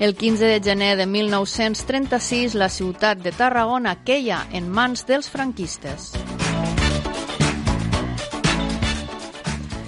El 0.00 0.16
15 0.16 0.44
de 0.44 0.60
gener 0.60 0.96
de 0.96 1.06
1936, 1.06 2.56
la 2.56 2.68
ciutat 2.68 3.18
de 3.18 3.30
Tarragona 3.30 4.02
queia 4.02 4.40
en 4.50 4.68
mans 4.68 5.06
dels 5.06 5.30
franquistes. 5.30 6.10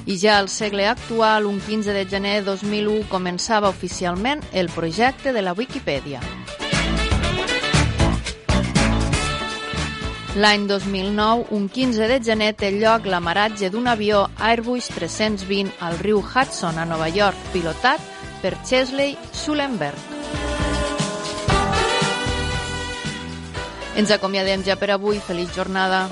I 0.06 0.14
ja 0.22 0.38
al 0.38 0.48
segle 0.48 0.86
actual, 0.86 1.46
un 1.50 1.58
15 1.58 1.90
de 1.90 2.06
gener 2.06 2.36
de 2.44 2.52
2001, 2.52 3.08
començava 3.10 3.68
oficialment 3.68 4.44
el 4.52 4.70
projecte 4.70 5.32
de 5.34 5.42
la 5.42 5.52
Wikipedia. 5.58 6.22
L'any 10.36 10.68
2009, 10.68 11.48
un 11.50 11.66
15 11.68 12.06
de 12.06 12.22
gener, 12.22 12.52
té 12.54 12.70
lloc 12.70 13.10
l'amaratge 13.10 13.72
d'un 13.74 13.88
avió 13.90 14.28
Airbus 14.38 14.86
320 14.94 15.80
al 15.80 15.98
riu 15.98 16.22
Hudson, 16.22 16.78
a 16.78 16.84
Nova 16.86 17.08
York, 17.10 17.50
pilotat 17.52 18.15
per 18.46 18.62
Chesley 18.62 19.16
Schulenberg. 19.34 19.98
Ens 23.98 24.12
acomiadem 24.14 24.62
ja 24.62 24.76
per 24.78 24.92
avui. 24.94 25.18
Feliç 25.18 25.50
jornada. 25.56 26.04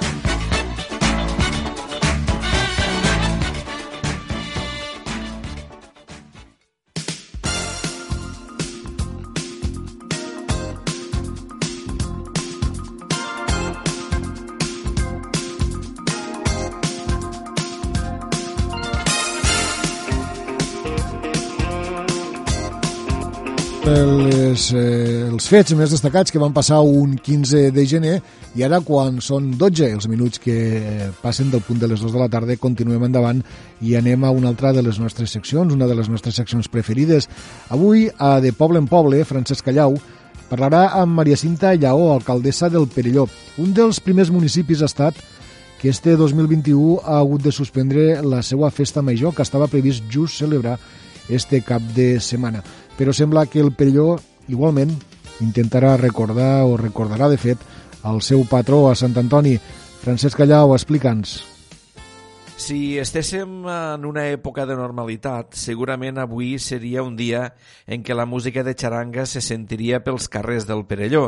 Les, 23.95 24.73
eh, 24.73 25.29
els 25.31 25.47
fets 25.49 25.75
més 25.79 25.93
destacats 25.93 26.33
que 26.33 26.41
van 26.41 26.53
passar 26.55 26.81
un 26.81 27.17
15 27.19 27.71
de 27.75 27.85
gener 27.87 28.15
i 28.57 28.65
ara 28.67 28.81
quan 28.85 29.21
són 29.23 29.53
12 29.59 29.91
els 29.97 30.09
minuts 30.11 30.41
que 30.43 30.55
eh, 30.79 31.09
passen 31.23 31.51
del 31.53 31.63
punt 31.63 31.81
de 31.81 31.89
les 31.91 32.01
2 32.03 32.13
de 32.15 32.21
la 32.21 32.29
tarda 32.33 32.57
continuem 32.61 33.07
endavant 33.07 33.43
i 33.81 33.95
anem 33.99 34.25
a 34.25 34.33
una 34.35 34.49
altra 34.53 34.73
de 34.73 34.83
les 34.83 34.99
nostres 34.99 35.31
seccions, 35.31 35.75
una 35.75 35.87
de 35.87 35.95
les 35.95 36.09
nostres 36.09 36.35
seccions 36.35 36.69
preferides. 36.69 37.29
Avui, 37.69 38.09
a 38.19 38.41
De 38.41 38.53
Poble 38.53 38.83
en 38.83 38.89
Poble, 38.91 39.25
Francesc 39.25 39.65
Callau 39.67 39.99
parlarà 40.51 40.89
amb 41.01 41.15
Maria 41.19 41.37
Cinta 41.37 41.75
Llaó, 41.75 42.13
alcaldessa 42.13 42.71
del 42.71 42.89
Perelló. 42.89 43.29
Un 43.59 43.75
dels 43.75 44.01
primers 44.01 44.31
municipis 44.31 44.83
ha 44.83 44.91
estat 44.91 45.19
que 45.81 45.91
este 45.91 46.17
2021 46.17 47.01
ha 47.05 47.19
hagut 47.19 47.43
de 47.43 47.53
suspendre 47.53 48.23
la 48.23 48.43
seva 48.43 48.71
festa 48.71 49.03
major 49.03 49.35
que 49.35 49.43
estava 49.43 49.69
previst 49.69 50.05
just 50.11 50.39
celebrar 50.39 50.79
este 51.29 51.63
cap 51.65 51.83
de 51.97 52.21
setmana 52.21 52.63
però 52.99 53.13
sembla 53.13 53.47
que 53.47 53.61
el 53.61 53.73
Perelló 53.73 54.19
igualment 54.49 54.93
intentarà 55.43 55.97
recordar 55.97 56.65
o 56.69 56.77
recordarà 56.79 57.29
de 57.33 57.39
fet 57.41 57.59
el 58.05 58.21
seu 58.23 58.45
patró 58.49 58.89
a 58.91 58.95
Sant 58.95 59.17
Antoni. 59.19 59.57
Francesc 60.05 60.37
Callau, 60.37 60.75
explica'ns. 60.77 61.39
Si 62.61 62.99
estéssim 63.03 63.65
en 63.67 64.05
una 64.07 64.29
època 64.31 64.63
de 64.69 64.77
normalitat, 64.79 65.57
segurament 65.59 66.21
avui 66.23 66.55
seria 66.63 67.03
un 67.03 67.17
dia 67.17 67.49
en 67.87 68.05
què 68.07 68.15
la 68.15 68.29
música 68.31 68.63
de 68.63 68.77
xaranga 68.79 69.25
se 69.27 69.43
sentiria 69.43 70.05
pels 70.05 70.29
carrers 70.31 70.69
del 70.69 70.85
Perelló. 70.87 71.25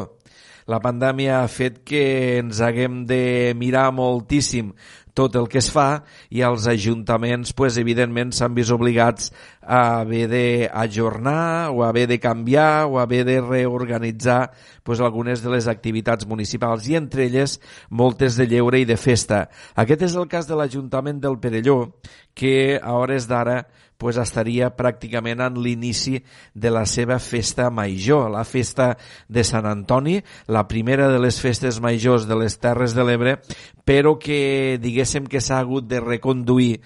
La 0.70 0.78
pandèmia 0.82 1.40
ha 1.40 1.48
fet 1.50 1.82
que 1.86 2.04
ens 2.38 2.60
haguem 2.62 3.04
de 3.06 3.54
mirar 3.58 3.88
moltíssim 3.94 4.72
tot 5.16 5.36
el 5.40 5.48
que 5.48 5.62
es 5.62 5.70
fa 5.72 6.04
i 6.28 6.42
els 6.44 6.66
ajuntaments, 6.68 7.54
pues, 7.56 7.78
evidentment, 7.80 8.34
s'han 8.36 8.52
vist 8.54 8.74
obligats 8.74 9.32
a 9.62 10.02
haver 10.02 10.26
d'ajornar 10.28 11.72
o 11.72 11.82
haver 11.86 12.04
de 12.10 12.20
canviar 12.20 12.84
o 12.84 13.00
haver 13.00 13.24
de 13.24 13.40
reorganitzar 13.40 14.52
pues, 14.84 15.00
algunes 15.00 15.42
de 15.42 15.50
les 15.50 15.66
activitats 15.72 16.28
municipals 16.28 16.86
i 16.90 17.00
entre 17.00 17.24
elles 17.26 17.56
moltes 17.88 18.36
de 18.36 18.46
lleure 18.46 18.78
i 18.78 18.84
de 18.84 18.98
festa. 19.00 19.46
Aquest 19.74 20.04
és 20.10 20.20
el 20.20 20.28
cas 20.28 20.46
de 20.46 20.60
l'Ajuntament 20.60 21.18
del 21.24 21.40
Perelló, 21.40 21.96
que 22.36 22.76
a 22.76 22.92
hores 23.00 23.26
d'ara 23.26 23.64
pues, 23.98 24.18
estaria 24.20 24.70
pràcticament 24.76 25.42
en 25.44 25.58
l'inici 25.62 26.20
de 26.54 26.70
la 26.72 26.84
seva 26.86 27.18
festa 27.22 27.70
major, 27.70 28.30
la 28.30 28.44
festa 28.44 28.94
de 29.28 29.44
Sant 29.44 29.66
Antoni, 29.66 30.20
la 30.48 30.66
primera 30.68 31.08
de 31.12 31.20
les 31.22 31.40
festes 31.40 31.80
majors 31.80 32.28
de 32.28 32.38
les 32.38 32.58
Terres 32.60 32.94
de 32.96 33.04
l'Ebre, 33.04 33.36
però 33.84 34.16
que 34.18 34.78
diguéssim 34.82 35.28
que 35.30 35.40
s'ha 35.40 35.60
hagut 35.60 35.88
de 35.88 36.00
reconduir 36.00 36.80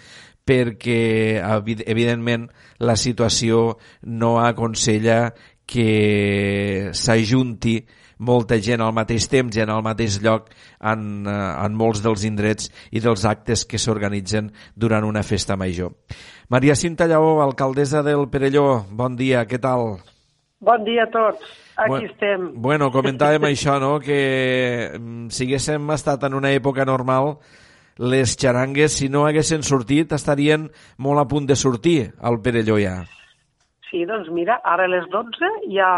perquè 0.50 1.38
evidentment 1.44 2.48
la 2.82 2.96
situació 2.98 3.78
no 4.02 4.38
aconsella 4.42 5.30
que 5.70 6.90
s'ajunti 6.96 7.76
molta 8.20 8.58
gent 8.60 8.82
al 8.84 8.92
mateix 8.96 9.26
temps 9.32 9.56
i 9.56 9.64
en 9.64 9.72
el 9.72 9.82
mateix 9.84 10.20
lloc 10.22 10.50
en, 10.52 11.26
eh, 11.26 11.38
en 11.64 11.76
molts 11.76 12.02
dels 12.04 12.24
indrets 12.28 12.68
i 12.92 13.00
dels 13.00 13.24
actes 13.24 13.64
que 13.64 13.80
s'organitzen 13.80 14.52
durant 14.76 15.06
una 15.08 15.24
festa 15.24 15.56
major. 15.56 15.96
Maria 16.48 16.76
Cinta 16.76 17.08
Lleó, 17.08 17.40
alcaldessa 17.42 18.02
del 18.02 18.28
Perelló, 18.28 18.84
bon 18.90 19.16
dia, 19.16 19.46
què 19.46 19.60
tal? 19.62 20.00
Bon 20.60 20.84
dia 20.84 21.06
a 21.06 21.10
tots, 21.10 21.40
aquí 21.76 21.88
bueno, 21.88 22.06
estem. 22.10 22.46
Bueno, 22.60 22.90
comentàvem 22.92 23.48
això, 23.52 23.78
no?, 23.80 23.96
que 24.04 24.90
mm, 24.98 25.30
si 25.32 25.48
haguéssim 25.48 25.88
estat 25.96 26.28
en 26.28 26.36
una 26.36 26.52
època 26.52 26.84
normal, 26.84 27.38
les 28.00 28.36
xarangues, 28.36 28.92
si 28.96 29.08
no 29.08 29.26
haguessin 29.28 29.64
sortit, 29.64 30.12
estarien 30.12 30.68
molt 30.98 31.20
a 31.20 31.26
punt 31.28 31.48
de 31.48 31.56
sortir 31.56 32.12
al 32.20 32.40
Perelló 32.44 32.76
ja. 32.80 33.00
Sí, 33.90 34.04
doncs 34.06 34.28
mira, 34.32 34.60
ara 34.64 34.86
a 34.86 34.92
les 34.92 35.08
12 35.10 35.48
ja 35.72 35.90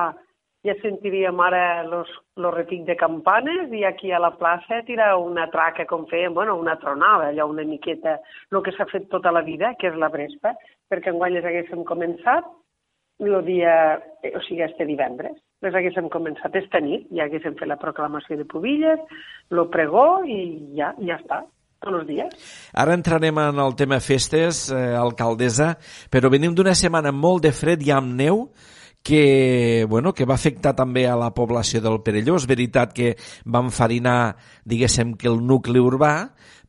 ja 0.62 0.74
sentiríem 0.80 1.40
ara 1.42 1.82
los, 1.82 2.08
los 2.36 2.54
repic 2.54 2.84
de 2.86 2.96
campanes 2.96 3.72
i 3.74 3.82
aquí 3.84 4.12
a 4.12 4.20
la 4.22 4.32
plaça 4.38 4.82
tira 4.86 5.16
una 5.18 5.48
traca 5.50 5.86
com 5.90 6.06
fèiem, 6.06 6.34
bueno, 6.34 6.54
una 6.56 6.78
tronada, 6.78 7.30
allò 7.30 7.48
una 7.50 7.66
miqueta, 7.66 8.20
el 8.50 8.62
que 8.62 8.74
s'ha 8.76 8.86
fet 8.90 9.08
tota 9.10 9.32
la 9.34 9.42
vida, 9.42 9.74
que 9.78 9.90
és 9.90 9.98
la 9.98 10.10
Brespa, 10.12 10.54
perquè 10.90 11.10
enguany 11.10 11.34
les 11.34 11.48
haguéssim 11.48 11.82
començat 11.88 12.46
el 13.22 13.38
dia, 13.46 13.74
o 14.34 14.40
sigui, 14.46 14.62
este 14.66 14.86
divendres. 14.86 15.34
Les 15.62 15.74
haguéssim 15.74 16.08
començat 16.10 16.54
esta 16.58 16.80
nit, 16.82 17.08
ja 17.14 17.26
haguéssim 17.26 17.58
fet 17.58 17.70
la 17.70 17.78
proclamació 17.78 18.38
de 18.38 18.46
Pubilles, 18.46 19.02
lo 19.50 19.68
pregó 19.70 20.22
i 20.26 20.38
ja, 20.78 20.92
ja 20.98 21.18
està 21.18 21.42
tots 21.82 21.98
els 21.98 22.06
dies. 22.06 22.50
Ara 22.78 22.94
entrarem 22.94 23.38
en 23.42 23.58
el 23.58 23.74
tema 23.78 23.98
festes, 23.98 24.68
eh, 24.70 24.94
alcaldessa, 24.98 25.74
però 26.10 26.30
venim 26.30 26.54
d'una 26.54 26.74
setmana 26.78 27.10
molt 27.10 27.42
de 27.46 27.50
fred 27.54 27.82
i 27.82 27.90
amb 27.94 28.14
neu, 28.14 28.46
que, 29.03 29.84
bueno, 29.88 30.12
que 30.12 30.24
va 30.24 30.34
afectar 30.34 30.74
també 30.78 31.07
a 31.07 31.16
la 31.18 31.32
població 31.34 31.82
del 31.82 32.00
Perelló. 32.07 32.36
És 32.38 32.46
veritat 32.48 32.94
que 32.94 33.14
van 33.44 33.72
farinar, 33.74 34.36
diguéssim, 34.64 35.16
que 35.18 35.28
el 35.30 35.42
nucli 35.46 35.82
urbà, 35.82 36.14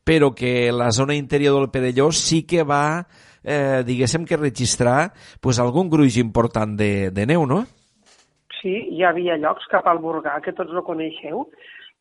però 0.04 0.34
que 0.36 0.72
la 0.72 0.90
zona 0.92 1.14
interior 1.14 1.56
del 1.58 1.70
Perelló 1.70 2.10
sí 2.12 2.42
que 2.46 2.62
va, 2.62 3.06
eh, 3.42 3.82
diguéssim 3.86 4.26
que 4.26 4.36
registrar 4.36 5.12
pues, 5.40 5.60
algun 5.60 5.88
gruix 5.88 6.18
important 6.18 6.76
de, 6.76 7.10
de 7.14 7.26
neu, 7.26 7.46
no? 7.46 7.64
Sí, 8.60 8.74
hi 8.96 9.04
havia 9.04 9.36
llocs 9.36 9.66
cap 9.70 9.86
al 9.88 10.00
Burgà, 10.00 10.38
que 10.40 10.54
tots 10.56 10.72
no 10.72 10.84
coneixeu, 10.84 11.46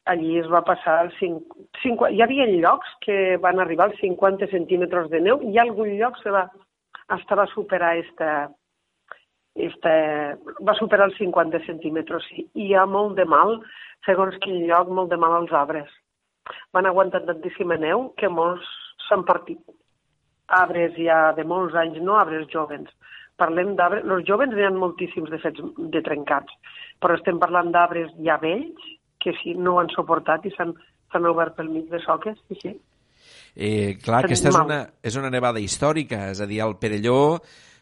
allí 0.07 0.37
es 0.39 0.49
va 0.51 0.63
passar 0.67 1.01
els 1.05 1.15
5, 1.19 1.57
5, 1.83 2.09
hi 2.11 2.21
havia 2.23 2.47
llocs 2.51 2.89
que 3.03 3.37
van 3.43 3.59
arribar 3.59 3.89
als 3.89 3.99
50 3.99 4.47
centímetres 4.51 5.09
de 5.11 5.19
neu 5.23 5.43
i 5.47 5.59
algun 5.59 5.91
lloc 5.99 6.19
se 6.23 6.31
va, 6.31 6.45
hasta 7.15 7.39
va 7.39 7.47
superar 7.51 7.97
esta, 7.99 8.49
esta, 9.55 9.91
va 10.65 10.75
superar 10.79 11.09
els 11.09 11.17
50 11.21 11.61
centímetres 11.67 12.25
i 12.33 12.47
hi 12.65 12.71
ha 12.73 12.85
molt 12.89 13.17
de 13.19 13.25
mal, 13.29 13.59
segons 14.05 14.37
quin 14.43 14.65
lloc, 14.67 14.89
molt 14.89 15.11
de 15.13 15.19
mal 15.21 15.35
als 15.37 15.53
arbres. 15.53 15.91
Van 16.75 16.89
aguantar 16.89 17.23
tantíssima 17.27 17.77
neu 17.79 18.09
que 18.17 18.29
molts 18.29 18.67
s'han 19.07 19.23
partit. 19.27 19.61
Arbres 20.53 20.97
ja 20.97 21.31
de 21.37 21.45
molts 21.47 21.77
anys, 21.79 22.01
no 22.01 22.17
arbres 22.19 22.49
jovens. 22.51 22.89
Parlem 23.39 23.75
d'arbres... 23.77 24.03
Els 24.05 24.27
jovens 24.27 24.53
n'hi 24.53 24.65
ha 24.65 24.73
moltíssims 24.73 25.31
de 25.31 25.39
fets 25.41 25.61
de 25.93 26.01
trencats, 26.05 26.53
però 27.01 27.15
estem 27.17 27.39
parlant 27.41 27.71
d'arbres 27.73 28.11
ja 28.25 28.37
vells 28.41 28.89
que 29.23 29.33
sí, 29.39 29.53
no 29.55 29.77
han 29.79 29.89
suportat 29.93 30.45
i 30.45 30.51
s'han 30.57 30.73
obert 31.29 31.55
pel 31.55 31.69
mig 31.71 31.87
de 31.91 32.01
soques, 32.03 32.35
sí, 32.49 32.57
sí. 32.59 32.73
Eh, 33.55 33.95
clar, 34.03 34.23
aquesta 34.25 34.49
és 34.49 34.57
una, 34.57 34.79
és 35.05 35.15
una 35.15 35.29
nevada 35.31 35.61
històrica, 35.61 36.25
és 36.33 36.41
a 36.41 36.47
dir, 36.49 36.59
el 36.65 36.75
Perelló, 36.81 37.39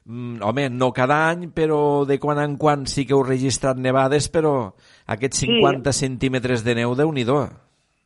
home, 0.07 0.69
no 0.69 0.91
cada 0.93 1.29
any, 1.29 1.49
però 1.53 2.05
de 2.05 2.17
quan 2.19 2.39
en 2.41 2.57
quan 2.57 2.85
sí 2.89 3.05
que 3.05 3.13
heu 3.13 3.23
registrat 3.23 3.77
nevades, 3.77 4.29
però 4.33 4.73
aquests 5.07 5.45
50 5.45 5.93
sí. 5.93 6.05
centímetres 6.05 6.65
de 6.65 6.75
neu, 6.75 6.95
déu 6.95 7.11
nhi 7.11 7.25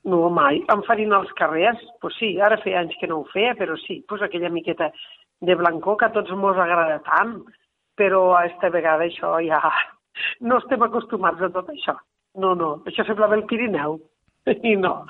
No, 0.06 0.30
mai. 0.30 0.62
Em 0.70 0.82
farien 0.86 1.14
els 1.14 1.32
carrers, 1.34 1.82
pues 2.02 2.14
sí, 2.20 2.40
ara 2.40 2.60
feia 2.62 2.80
anys 2.80 2.94
que 3.00 3.08
no 3.08 3.20
ho 3.20 3.26
feia, 3.32 3.56
però 3.56 3.76
sí, 3.78 4.04
pues 4.08 4.22
aquella 4.22 4.50
miqueta 4.50 4.92
de 5.42 5.56
blancor 5.56 5.98
que 5.98 6.06
a 6.06 6.14
tots 6.14 6.32
mos 6.32 6.58
agrada 6.58 7.02
tant, 7.08 7.40
però 7.98 8.36
a 8.38 8.46
esta 8.46 8.70
vegada 8.70 9.08
això 9.08 9.40
ja 9.42 9.62
no 10.42 10.60
estem 10.62 10.84
acostumats 10.84 11.42
a 11.42 11.50
tot 11.50 11.72
això. 11.74 11.98
No, 12.38 12.54
no, 12.54 12.84
això 12.86 13.06
semblava 13.08 13.36
el 13.36 13.46
Pirineu. 13.50 13.98
I 14.72 14.76
no. 14.78 15.08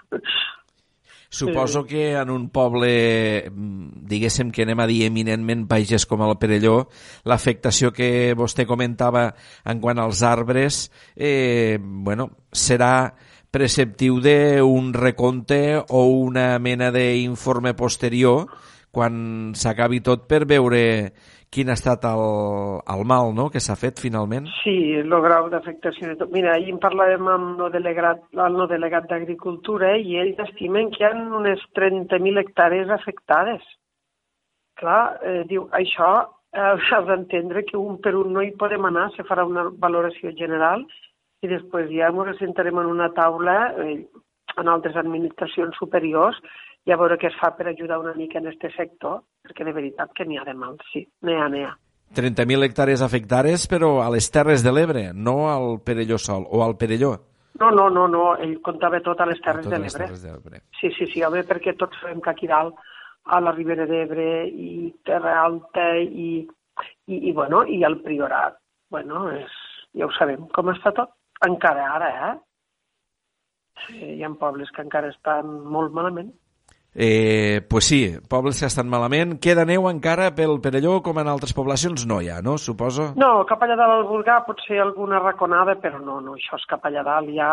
Suposo 1.29 1.83
sí. 1.83 1.87
que 1.89 2.11
en 2.13 2.29
un 2.29 2.49
poble, 2.49 3.49
mm, 3.49 4.05
diguéssim 4.07 4.51
que 4.51 4.63
anem 4.63 4.79
a 4.79 4.87
dir 4.87 5.03
eminentment 5.07 5.65
pagès 5.67 6.05
com 6.05 6.23
el 6.23 6.37
Perelló, 6.39 6.87
l'afectació 7.25 7.91
que 7.91 8.33
vostè 8.37 8.65
comentava 8.65 9.33
en 9.65 9.81
quant 9.81 9.99
als 9.99 10.23
arbres, 10.23 10.91
eh, 11.15 11.77
bueno, 11.81 12.31
serà 12.51 13.13
preceptiu 13.55 14.19
d'un 14.19 14.91
recompte 14.93 15.79
o 15.87 16.05
una 16.11 16.59
mena 16.59 16.91
d'informe 16.91 17.73
posterior 17.73 18.49
quan 18.91 19.51
s'acabi 19.55 20.01
tot 20.03 20.25
per 20.27 20.45
veure 20.47 21.13
quin 21.55 21.71
ha 21.71 21.77
estat 21.79 22.03
el, 22.09 22.21
el 22.93 23.03
mal 23.07 23.31
no?, 23.37 23.47
que 23.53 23.61
s'ha 23.63 23.77
fet 23.79 24.01
finalment? 24.03 24.49
Sí, 24.59 24.75
el 24.99 25.15
grau 25.23 25.47
d'afectació 25.53 26.11
de 26.11 26.17
tot. 26.19 26.33
Mira, 26.35 26.53
ahir 26.55 26.73
en 26.73 26.81
parlàvem 26.83 27.29
amb 27.31 27.63
el 27.67 27.71
delegat, 27.77 28.25
el 28.35 28.57
no 28.59 28.67
delegat 28.71 29.07
d'Agricultura 29.11 29.93
i 29.97 30.17
ells 30.23 30.41
estimen 30.49 30.91
que 30.91 31.03
hi 31.03 31.07
ha 31.07 31.13
unes 31.39 31.63
30.000 31.79 32.43
hectàrees 32.43 32.91
afectades. 32.97 33.63
Clar, 34.81 35.01
eh, 35.23 35.43
diu, 35.47 35.69
això 35.79 36.11
eh, 36.19 36.75
has 36.75 37.07
d'entendre 37.07 37.63
que 37.69 37.79
un 37.79 38.01
per 38.03 38.15
un 38.19 38.33
no 38.35 38.43
hi 38.43 38.51
podem 38.59 38.89
anar, 38.91 39.07
se 39.15 39.23
farà 39.27 39.47
una 39.47 39.69
valoració 39.87 40.35
general 40.35 40.83
i 41.43 41.51
després 41.51 41.91
ja 41.93 42.11
ens 42.11 42.39
sentarem 42.41 42.79
en 42.81 42.91
una 42.91 43.11
taula 43.15 43.55
eh, 43.85 44.01
en 44.59 44.71
altres 44.71 44.95
administracions 44.99 45.77
superiors 45.79 46.37
i 46.85 46.93
a 46.93 46.99
veure 46.99 47.17
què 47.21 47.31
es 47.31 47.39
fa 47.39 47.51
per 47.57 47.69
ajudar 47.69 47.99
una 47.99 48.13
mica 48.17 48.39
en 48.39 48.51
aquest 48.51 48.75
sector, 48.77 49.21
perquè 49.45 49.67
de 49.67 49.73
veritat 49.75 50.13
que 50.17 50.25
n'hi 50.25 50.39
ha 50.41 50.45
de 50.47 50.55
mal, 50.57 50.77
sí, 50.91 51.05
n'hi 51.25 51.37
ha, 51.37 51.47
n'hi 51.51 51.63
ha. 51.65 51.75
30.000 52.15 52.67
hectàrees 52.67 53.01
afectades, 53.03 53.65
però 53.67 53.99
a 54.03 54.09
les 54.13 54.27
Terres 54.31 54.63
de 54.63 54.71
l'Ebre, 54.71 55.07
no 55.13 55.49
al 55.51 55.79
Perelló 55.85 56.19
sol, 56.21 56.45
o 56.49 56.63
al 56.63 56.77
Perelló. 56.79 57.15
No, 57.59 57.71
no, 57.71 57.89
no, 57.89 58.05
no, 58.11 58.23
ell 58.41 58.57
comptava 58.63 58.99
tot 59.03 59.21
a 59.23 59.27
les 59.29 59.39
Terres 59.43 59.67
de 59.67 59.79
l'Ebre. 59.79 60.61
Sí, 60.79 60.91
sí, 60.97 61.07
sí, 61.11 61.23
home, 61.23 61.43
perquè 61.47 61.75
tots 61.79 61.97
sabem 62.01 62.21
que 62.23 62.31
aquí 62.33 62.49
dalt, 62.51 62.75
a 63.25 63.39
la 63.41 63.51
Ribera 63.55 63.87
d'Ebre 63.89 64.45
i 64.47 64.91
Terra 65.05 65.39
Alta 65.41 65.85
i, 65.97 66.45
i, 66.45 67.15
i, 67.15 67.31
bueno, 67.33 67.63
i 67.65 67.81
el 67.87 67.99
Priorat, 68.05 68.59
bueno, 68.93 69.25
és, 69.33 69.55
ja 69.97 70.05
ho 70.05 70.11
sabem 70.17 70.45
com 70.53 70.69
està 70.73 70.93
tot, 70.93 71.15
encara 71.47 71.87
ara, 71.95 72.11
eh? 72.29 72.33
Sí, 73.85 73.97
hi 74.17 74.23
ha 74.23 74.31
pobles 74.39 74.69
que 74.75 74.85
encara 74.85 75.09
estan 75.11 75.49
molt 75.71 75.95
malament. 75.95 76.29
Eh, 76.97 77.59
pues 77.69 77.83
sí, 77.85 78.15
pobles 78.29 78.57
que 78.59 78.69
estan 78.71 78.87
malament. 78.87 79.35
Queda 79.43 79.65
neu 79.67 79.89
encara 79.89 80.29
pel 80.35 80.61
Perelló 80.63 81.01
com 81.03 81.17
en 81.19 81.27
altres 81.27 81.51
poblacions? 81.53 82.05
No 82.07 82.21
hi 82.23 82.29
ha, 82.31 82.39
no? 82.41 82.55
Suposo? 82.57 83.09
No, 83.19 83.41
cap 83.49 83.65
allà 83.65 83.75
dalt 83.75 83.97
al 83.97 84.05
Volgà 84.07 84.37
pot 84.47 84.63
ser 84.63 84.79
alguna 84.79 85.19
raconada, 85.19 85.75
però 85.75 85.99
no, 85.99 86.21
no, 86.23 86.37
això 86.39 86.55
és 86.55 86.63
cap 86.69 86.87
allà 86.87 87.03
dalt 87.03 87.33
ja 87.35 87.49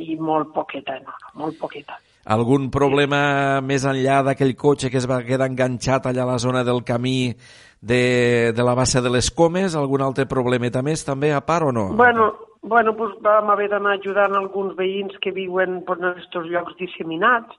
i 0.00 0.16
molt 0.16 0.54
poqueta, 0.56 0.96
no, 1.04 1.12
no 1.12 1.44
molt 1.44 1.60
poqueta. 1.60 1.98
Algun 2.32 2.70
problema 2.72 3.20
sí. 3.58 3.66
més 3.66 3.84
enllà 3.84 4.22
d'aquell 4.24 4.54
cotxe 4.56 4.88
que 4.88 5.00
es 5.02 5.08
va 5.10 5.20
quedar 5.26 5.50
enganxat 5.50 6.06
allà 6.08 6.24
a 6.24 6.30
la 6.30 6.38
zona 6.40 6.62
del 6.64 6.80
camí 6.86 7.34
de, 7.82 8.54
de 8.56 8.64
la 8.64 8.76
bassa 8.78 9.02
de 9.04 9.12
les 9.12 9.28
Comes? 9.36 9.76
Algun 9.76 10.00
altre 10.06 10.24
problemeta 10.30 10.80
més 10.86 11.04
també 11.04 11.34
a 11.34 11.42
part 11.44 11.68
o 11.68 11.76
no? 11.76 11.90
Bueno, 11.98 12.30
bueno 12.62 12.96
pues 12.96 13.18
vam 13.20 13.50
haver 13.52 13.68
d'anar 13.74 13.98
ajudant 13.98 14.38
alguns 14.38 14.72
veïns 14.78 15.18
que 15.20 15.34
viuen 15.34 15.82
per 15.84 15.98
aquests 15.98 16.48
llocs 16.48 16.78
disseminats 16.80 17.58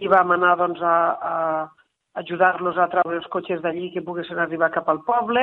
i 0.00 0.10
vam 0.10 0.34
anar 0.34 0.56
doncs, 0.58 0.82
a, 0.82 0.96
a 1.14 2.20
ajudar-los 2.20 2.78
a 2.78 2.88
treure 2.92 3.18
els 3.18 3.30
cotxes 3.30 3.62
d'allí 3.62 3.90
que 3.94 4.04
poguessin 4.06 4.38
arribar 4.38 4.72
cap 4.74 4.88
al 4.90 5.02
poble 5.06 5.42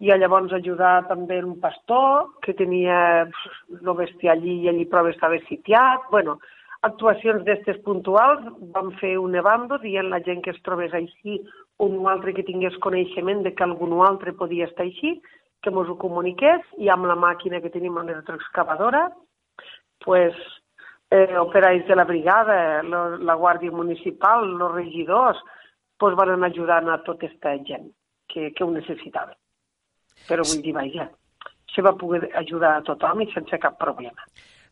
i 0.00 0.12
a 0.12 0.16
llavors 0.16 0.52
ajudar 0.56 1.08
també 1.08 1.40
un 1.44 1.58
pastor 1.60 2.28
que 2.44 2.54
tenia 2.56 2.98
el 3.24 3.90
bestiar 3.98 4.36
allí 4.36 4.62
i 4.62 4.70
allí 4.70 4.86
prou 4.88 5.08
estava 5.10 5.40
sitiat. 5.48 6.08
bueno, 6.10 6.38
actuacions 6.82 7.44
d'estes 7.44 7.80
puntuals, 7.84 8.44
vam 8.74 8.92
fer 9.00 9.16
un 9.18 9.34
evando 9.34 9.78
dient 9.82 10.08
la 10.12 10.22
gent 10.22 10.44
que 10.44 10.54
es 10.54 10.62
trobés 10.62 10.94
així 10.94 11.40
o 11.78 11.86
un 11.86 12.06
altre 12.08 12.32
que 12.34 12.46
tingués 12.46 12.76
coneixement 12.84 13.42
de 13.42 13.54
que 13.54 13.64
algun 13.64 13.92
altre 14.06 14.32
podia 14.32 14.66
estar 14.66 14.86
així, 14.86 15.20
que 15.62 15.70
mos 15.74 15.88
ho 15.90 15.98
comuniqués 15.98 16.62
i 16.78 16.88
amb 16.88 17.06
la 17.10 17.16
màquina 17.18 17.60
que 17.60 17.72
tenim 17.74 17.98
amb 17.98 18.08
l'electroexcavadora, 18.08 19.08
pues, 20.04 20.34
eh, 21.10 21.38
operaris 21.38 21.86
de 21.86 21.96
la 21.96 22.04
brigada, 22.04 22.82
lo, 22.82 23.16
la 23.18 23.36
Guàrdia 23.36 23.72
Municipal, 23.72 24.44
els 24.48 24.74
regidors, 24.74 25.40
pues 25.98 26.16
van 26.16 26.34
anar 26.34 26.52
ajudant 26.52 26.90
a 26.92 27.00
tota 27.06 27.26
aquesta 27.26 27.56
gent 27.66 27.88
que, 28.28 28.52
que 28.52 28.64
ho 28.64 28.70
necessitava. 28.70 29.34
Però 30.28 30.44
vull 30.44 30.62
dir, 30.62 30.74
vaja, 30.76 31.08
se 31.74 31.82
va 31.82 31.96
poder 31.96 32.28
ajudar 32.36 32.76
a 32.76 32.84
tothom 32.86 33.24
i 33.24 33.32
sense 33.32 33.58
cap 33.62 33.78
problema. 33.80 34.26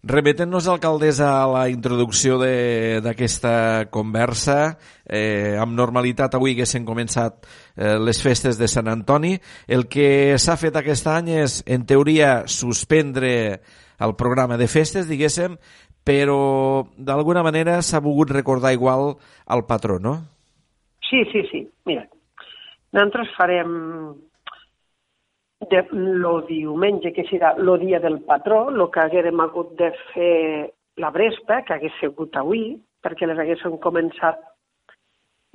Remetent-nos, 0.06 0.68
alcaldessa, 0.70 1.30
a 1.40 1.46
la 1.50 1.62
introducció 1.72 2.36
d'aquesta 2.38 3.88
conversa, 3.90 4.76
eh, 5.02 5.56
amb 5.58 5.74
normalitat 5.74 6.36
avui 6.36 6.54
que 6.54 6.66
s'han 6.68 6.84
començat 6.86 7.40
eh, 7.42 7.96
les 7.98 8.20
festes 8.22 8.60
de 8.60 8.68
Sant 8.70 8.86
Antoni, 8.92 9.34
el 9.66 9.88
que 9.90 10.36
s'ha 10.38 10.54
fet 10.60 10.78
aquest 10.78 11.10
any 11.10 11.32
és, 11.40 11.58
en 11.66 11.88
teoria, 11.88 12.44
suspendre 12.46 13.32
el 13.98 14.14
programa 14.14 14.60
de 14.60 14.68
festes, 14.68 15.08
diguéssim, 15.08 15.56
però 16.06 16.86
d'alguna 16.96 17.42
manera 17.42 17.80
s'ha 17.82 18.00
volgut 18.00 18.30
recordar 18.30 18.72
igual 18.72 19.16
al 19.46 19.66
patró, 19.66 19.98
no? 19.98 20.14
Sí, 21.08 21.24
sí, 21.32 21.42
sí. 21.50 21.66
Mira, 21.84 22.06
nosaltres 22.92 23.32
farem 23.36 23.72
de 25.70 25.82
lo 25.92 26.42
diumenge, 26.46 27.12
que 27.12 27.26
serà 27.26 27.54
el 27.58 27.72
dia 27.80 27.98
del 28.00 28.20
patró, 28.22 28.68
el 28.70 28.84
que 28.92 29.02
haguérem 29.02 29.40
hagut 29.40 29.74
de 29.78 29.90
fer 30.12 30.72
la 30.96 31.10
Brespa, 31.10 31.62
que 31.66 31.74
hagués 31.74 31.96
sigut 32.00 32.36
avui, 32.36 32.76
perquè 33.02 33.26
les 33.26 33.38
haguéssim 33.38 33.78
començat 33.82 34.38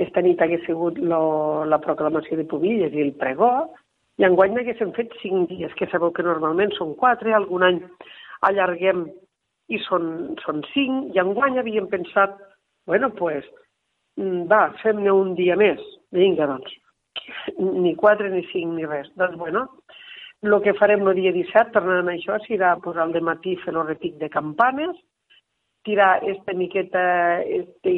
esta 0.01 0.21
nit 0.25 0.41
hagués 0.41 0.65
sigut 0.65 0.97
lo, 0.97 1.63
la 1.69 1.79
proclamació 1.79 2.37
de 2.37 2.47
Pubilles 2.49 2.93
i 2.93 3.03
el 3.05 3.13
pregó, 3.19 3.51
i 4.19 4.25
enguany 4.27 4.55
n'haguéssim 4.55 4.91
fet 4.97 5.13
cinc 5.21 5.49
dies, 5.49 5.73
que 5.77 5.87
sabeu 5.91 6.11
que 6.11 6.25
normalment 6.25 6.73
són 6.75 6.95
quatre, 6.99 7.33
algun 7.33 7.63
any 7.67 7.83
allarguem 8.49 9.05
i 9.71 9.79
són, 9.87 10.35
són 10.43 10.61
cinc, 10.73 11.15
i 11.15 11.21
enguany 11.21 11.59
havíem 11.59 11.87
pensat, 11.91 12.37
bueno, 12.89 13.11
pues, 13.17 13.47
mm, 14.19 14.45
va, 14.51 14.67
fem-ne 14.83 15.13
un 15.15 15.35
dia 15.39 15.57
més. 15.59 15.81
Vinga, 16.11 16.47
doncs, 16.49 16.73
ni 17.59 17.95
quatre, 17.95 18.29
ni 18.29 18.43
cinc, 18.51 18.75
ni 18.75 18.85
res. 18.85 19.09
Doncs, 19.15 19.37
bueno, 19.39 19.67
el 20.41 20.57
que 20.65 20.73
farem 20.73 21.05
el 21.07 21.15
dia 21.19 21.31
17, 21.35 21.71
tornant 21.75 22.09
a 22.09 22.15
això, 22.17 22.39
serà 22.47 22.75
pues, 22.83 22.97
al 22.97 23.13
matí 23.21 23.55
fer 23.63 23.75
el 23.75 23.85
repic 23.87 24.17
de 24.19 24.29
campanes, 24.29 24.95
tirar 25.83 26.23
esta 26.29 26.53
miqueta, 26.53 27.41
este 27.41 27.93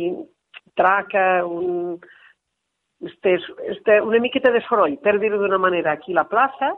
traca, 0.76 1.45
un, 1.45 2.00
este, 3.02 3.38
este, 3.68 4.02
una 4.02 4.20
miqueta 4.20 4.52
de 4.52 4.62
soroll, 4.68 4.98
per 5.04 5.20
dir-ho 5.20 5.40
d'una 5.40 5.60
manera, 5.60 5.94
aquí 5.94 6.14
a 6.14 6.22
la 6.22 6.30
plaça, 6.30 6.74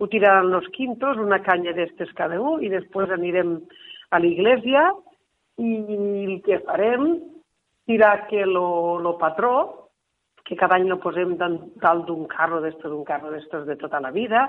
ho 0.00 0.08
tiraran 0.08 0.52
els 0.56 0.68
quintos, 0.74 1.18
una 1.20 1.40
canya 1.44 1.72
d'estes 1.76 2.12
cada 2.18 2.40
un, 2.40 2.62
i 2.64 2.70
després 2.72 3.10
anirem 3.14 3.58
a 4.10 4.18
l'església 4.18 4.90
i 5.60 5.70
el 6.26 6.40
que 6.46 6.60
farem 6.66 7.12
dirà 7.90 8.26
que 8.30 8.46
lo 8.46 9.16
patró, 9.18 9.54
que 10.44 10.56
cada 10.56 10.76
any 10.78 10.88
lo 10.88 10.98
posem 11.02 11.36
dalt 11.38 12.06
d'un 12.06 12.26
carro 12.30 12.60
d'estos, 12.60 12.90
d'un 12.90 13.04
carro 13.04 13.30
d'estos 13.30 13.66
de 13.66 13.76
tota 13.78 14.00
la 14.00 14.10
vida, 14.10 14.48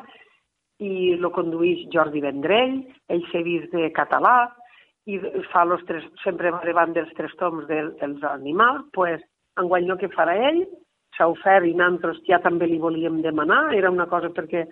i 0.82 1.16
lo 1.22 1.30
conduïx 1.30 1.92
Jordi 1.94 2.24
Vendrell, 2.24 2.80
ell 3.14 3.26
s'ha 3.30 3.44
vist 3.46 3.70
de 3.74 3.92
català, 3.94 4.50
i 5.06 5.18
fa 5.52 5.66
los 5.66 5.84
tres, 5.86 6.06
sempre 6.24 6.52
va 6.54 6.62
davant 6.66 6.94
dels 6.94 7.12
tres 7.18 7.34
toms 7.38 7.68
del, 7.70 7.92
dels 8.02 8.24
animals, 8.30 8.86
pues, 8.94 9.22
enguany 9.62 9.90
el 9.90 10.00
que 10.02 10.10
farà 10.14 10.38
ell, 10.50 10.64
s'ha 11.18 11.28
ofert 11.30 11.68
i 11.68 11.74
nosaltres 11.78 12.22
ja 12.30 12.40
també 12.42 12.70
li 12.70 12.80
volíem 12.82 13.22
demanar, 13.22 13.74
era 13.78 13.92
una 13.94 14.08
cosa 14.10 14.30
perquè 14.34 14.66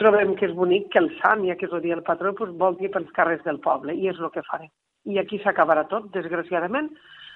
trobem 0.00 0.34
que 0.36 0.46
és 0.48 0.54
bonic 0.56 0.88
que 0.92 1.00
el 1.02 1.10
sant, 1.20 1.44
ja 1.46 1.56
que 1.56 1.66
és 1.66 1.72
el 1.72 1.82
dia 1.84 1.94
del 1.94 2.06
patró, 2.06 2.34
pues, 2.34 2.50
volti 2.58 2.88
pels 2.88 3.10
carrers 3.16 3.44
del 3.44 3.60
poble, 3.60 3.94
i 3.94 4.08
és 4.08 4.18
el 4.18 4.30
que 4.34 4.46
farem. 4.48 4.70
I 5.06 5.18
aquí 5.18 5.38
s'acabarà 5.40 5.86
tot, 5.88 6.10
desgraciadament, 6.12 6.90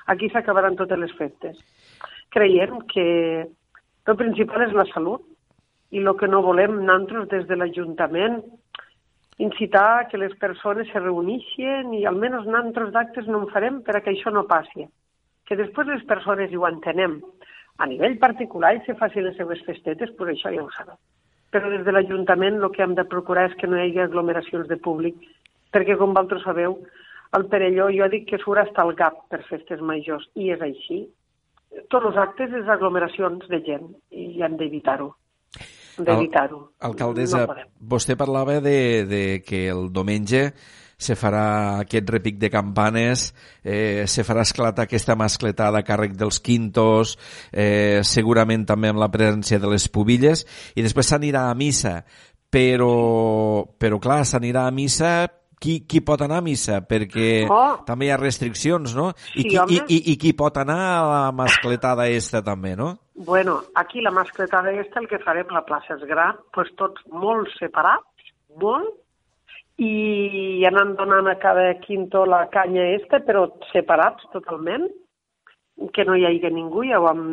aquí 0.07 0.29
s'acabaran 0.31 0.77
totes 0.77 0.99
les 0.99 1.13
festes. 1.17 1.61
Creiem 2.35 2.83
que 2.93 3.07
el 4.07 4.17
principal 4.17 4.67
és 4.67 4.75
la 4.77 4.85
salut, 4.93 5.23
i 5.95 6.03
el 6.03 6.17
que 6.19 6.29
no 6.29 6.43
volem 6.43 6.81
nosaltres 6.83 7.29
des 7.31 7.47
de 7.47 7.57
l'Ajuntament 7.57 8.41
incitar 9.39 10.09
que 10.11 10.19
les 10.19 10.35
persones 10.39 10.91
se 10.91 11.01
reuneixin 11.01 11.95
i 11.95 12.05
almenys 12.07 12.47
nosaltres 12.47 12.93
d'actes 12.95 13.31
no 13.31 13.43
en 13.43 13.49
farem 13.55 13.81
per 13.87 13.97
a 13.97 14.03
que 14.03 14.15
això 14.15 14.33
no 14.35 14.47
passi. 14.51 14.87
Que 15.47 15.59
després 15.59 15.91
les 15.91 16.05
persones 16.11 16.55
ho 16.55 16.67
entenem. 16.67 17.21
A 17.79 17.87
nivell 17.91 18.19
particular 18.19 18.75
i 18.77 18.83
se 18.87 18.95
facin 18.99 19.27
les 19.27 19.37
seves 19.37 19.63
festetes, 19.67 20.15
per 20.19 20.31
això 20.31 20.53
ja 20.55 20.63
ho 20.63 20.71
sabem. 20.77 20.99
Però 21.55 21.71
des 21.71 21.85
de 21.87 21.95
l'Ajuntament 21.95 22.61
el 22.61 22.71
que 22.75 22.83
hem 22.83 22.97
de 22.99 23.07
procurar 23.07 23.49
és 23.51 23.59
que 23.61 23.71
no 23.71 23.79
hi 23.79 23.87
hagi 23.87 24.03
aglomeracions 24.03 24.67
de 24.71 24.79
públic, 24.83 25.19
perquè 25.75 25.95
com 25.99 26.15
vosaltres 26.15 26.43
sabeu, 26.43 26.81
al 27.35 27.47
Perelló 27.51 27.91
jo 27.95 28.09
dic 28.11 28.27
que 28.31 28.41
surt 28.43 28.65
hasta 28.65 28.83
el 28.83 28.95
GAP 28.99 29.21
per 29.31 29.45
festes 29.49 29.83
majors, 29.83 30.27
i 30.35 30.51
és 30.55 30.63
així. 30.63 31.05
Tots 31.91 32.11
els 32.11 32.19
actes 32.19 32.55
és 32.55 32.71
aglomeracions 32.71 33.47
de 33.51 33.63
gent, 33.67 33.93
i 34.11 34.43
hem 34.43 34.59
d'evitar-ho 34.59 35.13
d'evitar-ho. 35.99 36.61
Alcaldessa, 36.83 37.45
no 37.47 37.55
vostè 37.95 38.17
parlava 38.19 38.59
de, 38.63 39.05
de 39.07 39.23
que 39.47 39.69
el 39.71 39.89
diumenge 39.95 40.49
se 40.99 41.17
farà 41.19 41.81
aquest 41.85 42.11
repic 42.11 42.39
de 42.39 42.51
campanes, 42.51 43.29
eh, 43.63 44.05
se 44.07 44.25
farà 44.25 44.43
esclatar 44.43 44.87
aquesta 44.87 45.17
mascletada 45.17 45.81
a 45.81 45.87
càrrec 45.87 46.17
dels 46.19 46.41
quintos, 46.41 47.17
eh, 47.53 48.01
segurament 48.03 48.67
també 48.67 48.91
amb 48.93 49.03
la 49.03 49.11
presència 49.11 49.59
de 49.59 49.71
les 49.71 49.89
pubilles, 49.89 50.47
i 50.75 50.83
després 50.83 51.09
s'anirà 51.13 51.49
a 51.51 51.55
missa, 51.55 52.05
però, 52.51 53.65
però 53.79 53.99
clar, 53.99 54.25
s'anirà 54.25 54.69
a 54.69 54.75
missa 54.75 55.15
qui, 55.65 55.81
qui 55.89 56.01
pot 56.05 56.21
anar 56.25 56.43
a 56.43 56.45
missa? 56.45 56.81
Perquè 56.85 57.47
oh. 57.49 57.79
també 57.89 58.09
hi 58.09 58.13
ha 58.13 58.19
restriccions, 58.21 58.95
no? 58.97 59.11
I, 59.35 59.47
sí, 59.47 59.49
qui, 59.49 59.57
i, 59.57 59.81
i, 59.81 60.01
I 60.13 60.17
qui 60.21 60.35
pot 60.37 60.59
anar 60.61 60.79
a 60.91 61.05
la 61.09 61.23
mascletada 61.33 62.09
esta 62.13 62.43
també, 62.45 62.75
no? 62.77 62.91
Bueno, 63.15 63.61
aquí 63.75 64.03
la 64.03 64.11
mascletada 64.11 64.73
esta 64.73 65.01
el 65.01 65.09
que 65.09 65.23
farem 65.23 65.53
la 65.55 65.65
plaça 65.65 65.97
és 65.97 66.05
gran, 66.11 66.37
pues 66.53 66.73
tots 66.81 67.05
molt 67.09 67.49
separats, 67.61 68.29
molt, 68.61 68.93
i 69.83 70.65
anant 70.69 70.95
donant 70.99 71.27
a 71.27 71.39
cada 71.43 71.75
quinto 71.83 72.25
la 72.25 72.47
canya 72.51 72.85
esta, 72.95 73.21
però 73.21 73.49
separats 73.73 74.27
totalment, 74.33 74.87
que 75.93 76.05
no 76.05 76.15
hi 76.15 76.27
hagi 76.27 76.51
ningú, 76.51 76.85
ja 76.87 77.01
ho 77.01 77.09
hem, 77.11 77.25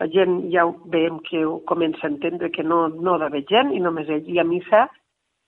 la 0.00 0.08
gent 0.12 0.46
ja 0.52 0.64
ho 0.64 0.72
veiem 0.92 1.20
que 1.28 1.44
ho 1.44 1.58
comença 1.68 2.06
a 2.06 2.10
entendre 2.10 2.50
que 2.50 2.64
no, 2.64 2.88
no 2.88 3.18
d'haver 3.18 3.44
gent 3.48 3.72
i 3.72 3.80
només 3.80 4.08
ell. 4.08 4.24
I 4.24 4.40
a 4.40 4.44
missa, 4.44 4.86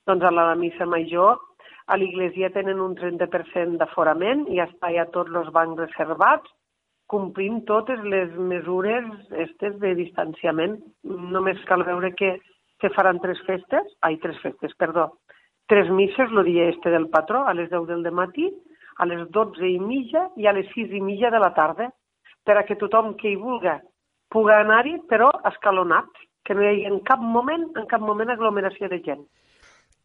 doncs 0.07 0.25
a 0.25 0.33
la 0.33 0.55
missa 0.55 0.87
major, 0.87 1.39
a 1.89 1.97
l'església 1.97 2.53
tenen 2.53 2.81
un 2.85 2.95
30% 2.97 3.81
d'aforament 3.81 4.45
i 4.53 4.61
està 4.61 4.93
ja 4.93 5.09
tots 5.13 5.33
els 5.33 5.49
bancs 5.53 5.81
reservats, 5.81 6.51
complint 7.09 7.63
totes 7.65 8.03
les 8.05 8.35
mesures 8.37 9.07
estes 9.33 9.79
de 9.81 9.95
distanciament. 9.97 10.77
Només 11.05 11.65
cal 11.65 11.87
veure 11.89 12.13
que 12.13 12.35
se 12.83 12.93
faran 12.93 13.21
tres 13.25 13.41
festes, 13.47 13.89
ai, 14.05 14.19
tres 14.21 14.37
festes, 14.45 14.77
perdó, 14.77 15.09
tres 15.69 15.91
misses 15.91 16.33
el 16.33 16.45
dia 16.45 16.69
este 16.71 16.91
del 16.91 17.09
patró, 17.09 17.47
a 17.47 17.55
les 17.55 17.71
10 17.71 18.03
del 18.03 18.13
matí, 18.13 18.49
a 18.97 19.07
les 19.07 19.31
12 19.31 19.69
i 19.69 19.79
mitja 19.79 20.31
i 20.37 20.49
a 20.49 20.53
les 20.57 20.67
6 20.75 20.97
i 20.97 21.01
mitja 21.01 21.31
de 21.31 21.39
la 21.39 21.53
tarda, 21.55 21.93
per 22.43 22.57
a 22.57 22.65
que 22.65 22.79
tothom 22.81 23.15
que 23.21 23.31
hi 23.31 23.37
vulgui 23.37 23.77
pugui 24.33 24.53
anar-hi, 24.53 24.99
però 25.09 25.29
escalonat, 25.49 26.09
que 26.45 26.57
no 26.57 26.65
hi 26.65 26.69
hagi 26.73 26.87
en 26.89 26.99
cap 27.05 27.21
moment, 27.21 27.69
en 27.77 27.87
cap 27.89 28.01
moment 28.01 28.33
aglomeració 28.33 28.89
de 28.89 28.99
gent. 29.05 29.23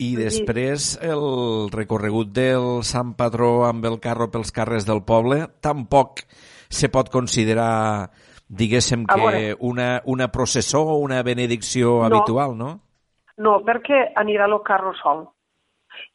I 0.03 0.15
després 0.18 0.94
el 1.06 1.69
recorregut 1.72 2.31
del 2.35 2.84
Sant 2.88 3.14
Patró 3.15 3.64
amb 3.68 3.85
el 3.85 3.99
carro 4.03 4.30
pels 4.31 4.52
carrers 4.52 4.88
del 4.88 5.03
poble 5.07 5.45
tampoc 5.61 6.26
se 6.68 6.90
pot 6.91 7.11
considerar, 7.14 8.10
diguéssim, 8.48 9.06
que 9.06 9.53
una, 9.60 10.02
una 10.06 10.27
processó 10.31 10.81
o 10.95 10.98
una 11.03 11.22
benedicció 11.23 11.99
no. 11.99 12.03
habitual, 12.07 12.57
no? 12.57 12.73
No, 13.38 13.60
perquè 13.65 14.10
anirà 14.19 14.49
el 14.49 14.60
carro 14.65 14.95
sol 14.99 15.27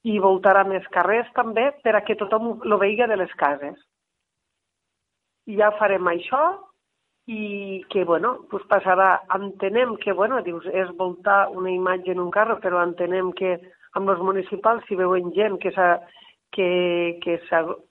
i 0.04 0.18
voltarà 0.22 0.64
més 0.68 0.86
carrers 0.94 1.28
també 1.36 1.68
per 1.84 1.96
a 1.96 2.04
que 2.06 2.16
tothom 2.20 2.58
lo 2.64 2.78
veiga 2.78 3.06
de 3.06 3.16
les 3.20 3.32
cases. 3.40 3.76
I 5.48 5.56
ja 5.60 5.70
farem 5.78 6.08
això 6.10 6.42
i 7.28 7.84
que, 7.92 8.04
bueno, 8.08 8.46
pues 8.50 8.64
passarà, 8.68 9.22
entenem 9.36 9.96
que, 10.00 10.14
bueno, 10.16 10.40
dius, 10.42 10.64
és 10.72 10.88
voltar 10.96 11.48
una 11.52 11.70
imatge 11.70 12.14
en 12.14 12.22
un 12.24 12.30
carro, 12.32 12.56
però 12.62 12.80
entenem 12.82 13.34
que 13.36 13.58
amb 14.00 14.08
els 14.08 14.22
municipals 14.24 14.86
si 14.88 14.96
veuen 14.96 15.32
gent 15.36 15.58
que, 15.60 15.72
que, 16.56 16.68
que, 17.24 17.36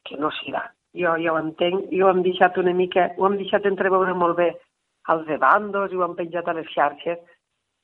que 0.09 0.17
no 0.17 0.31
s'hi 0.33 0.53
va. 0.55 0.63
Jo 0.97 1.13
ja 1.21 1.33
ho 1.33 1.37
entenc, 1.37 1.91
i 1.93 2.01
ho 2.01 2.09
hem 2.09 2.23
deixat 2.25 2.57
una 2.57 2.73
mica, 2.73 3.11
ho 3.17 3.27
hem 3.27 3.37
deixat 3.37 3.67
entreveure 3.69 4.15
molt 4.17 4.37
bé 4.39 4.49
als 5.13 5.25
de 5.27 5.37
bandos 5.37 5.93
i 5.93 5.99
ho 5.99 6.05
hem 6.07 6.15
penjat 6.17 6.47
a 6.49 6.55
les 6.57 6.69
xarxes, 6.73 7.21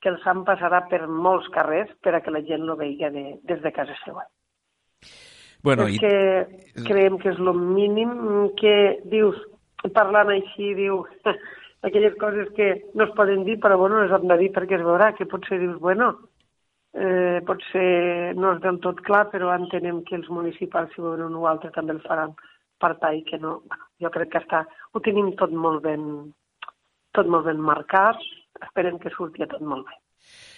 que 0.04 0.12
el 0.12 0.20
Sant 0.24 0.44
passarà 0.48 0.84
per 0.92 1.06
molts 1.08 1.48
carrers 1.56 1.92
per 2.04 2.18
a 2.18 2.22
que 2.24 2.32
la 2.36 2.44
gent 2.44 2.66
lo 2.68 2.76
vegi 2.80 3.08
de, 3.14 3.24
des 3.48 3.62
de 3.64 3.72
casa 3.72 3.96
seva. 4.04 4.26
Bueno, 5.64 5.88
és 5.88 5.96
i... 5.96 6.00
que 6.04 6.84
creiem 6.90 7.18
que 7.22 7.32
és 7.32 7.40
el 7.40 7.54
mínim 7.56 8.12
que 8.60 8.76
dius, 9.08 9.40
parlant 9.96 10.34
així, 10.34 10.74
diu, 10.76 11.06
aquelles 11.88 12.20
coses 12.20 12.52
que 12.58 12.70
no 12.94 13.08
es 13.08 13.16
poden 13.16 13.48
dir, 13.48 13.58
però 13.64 13.80
bueno, 13.80 14.04
les 14.04 14.12
hem 14.12 14.28
de 14.28 14.40
dir 14.42 14.52
perquè 14.56 14.76
es 14.80 14.84
veurà, 14.84 15.14
que 15.16 15.30
potser 15.32 15.62
dius, 15.62 15.80
bueno, 15.80 16.12
eh, 16.94 17.40
potser 17.48 18.36
no 18.36 18.54
és 18.58 18.62
del 18.64 18.82
tot 18.84 19.00
clar, 19.08 19.30
però 19.32 19.54
entenem 19.56 20.04
que 20.08 20.20
els 20.20 20.28
municipals, 20.28 20.92
si 20.92 21.04
veuen 21.04 21.24
un 21.30 21.40
o 21.40 21.48
altre, 21.48 21.72
també 21.76 21.96
el 21.96 22.04
faran 22.04 22.36
per 22.84 22.98
tal 23.00 23.24
que 23.30 23.40
no... 23.40 23.62
Bueno, 23.64 23.88
jo 24.04 24.12
crec 24.12 24.34
que 24.34 24.44
està, 24.44 24.66
ho 24.92 25.00
tenim 25.00 25.32
tot 25.40 25.52
molt 25.56 25.84
ben, 25.86 26.08
tot 27.16 27.30
molt 27.32 27.48
ben 27.48 27.62
marcat, 27.64 28.20
esperem 28.68 29.00
que 29.00 29.12
surti 29.14 29.46
tot 29.46 29.62
molt 29.62 29.86
bé. 29.88 30.00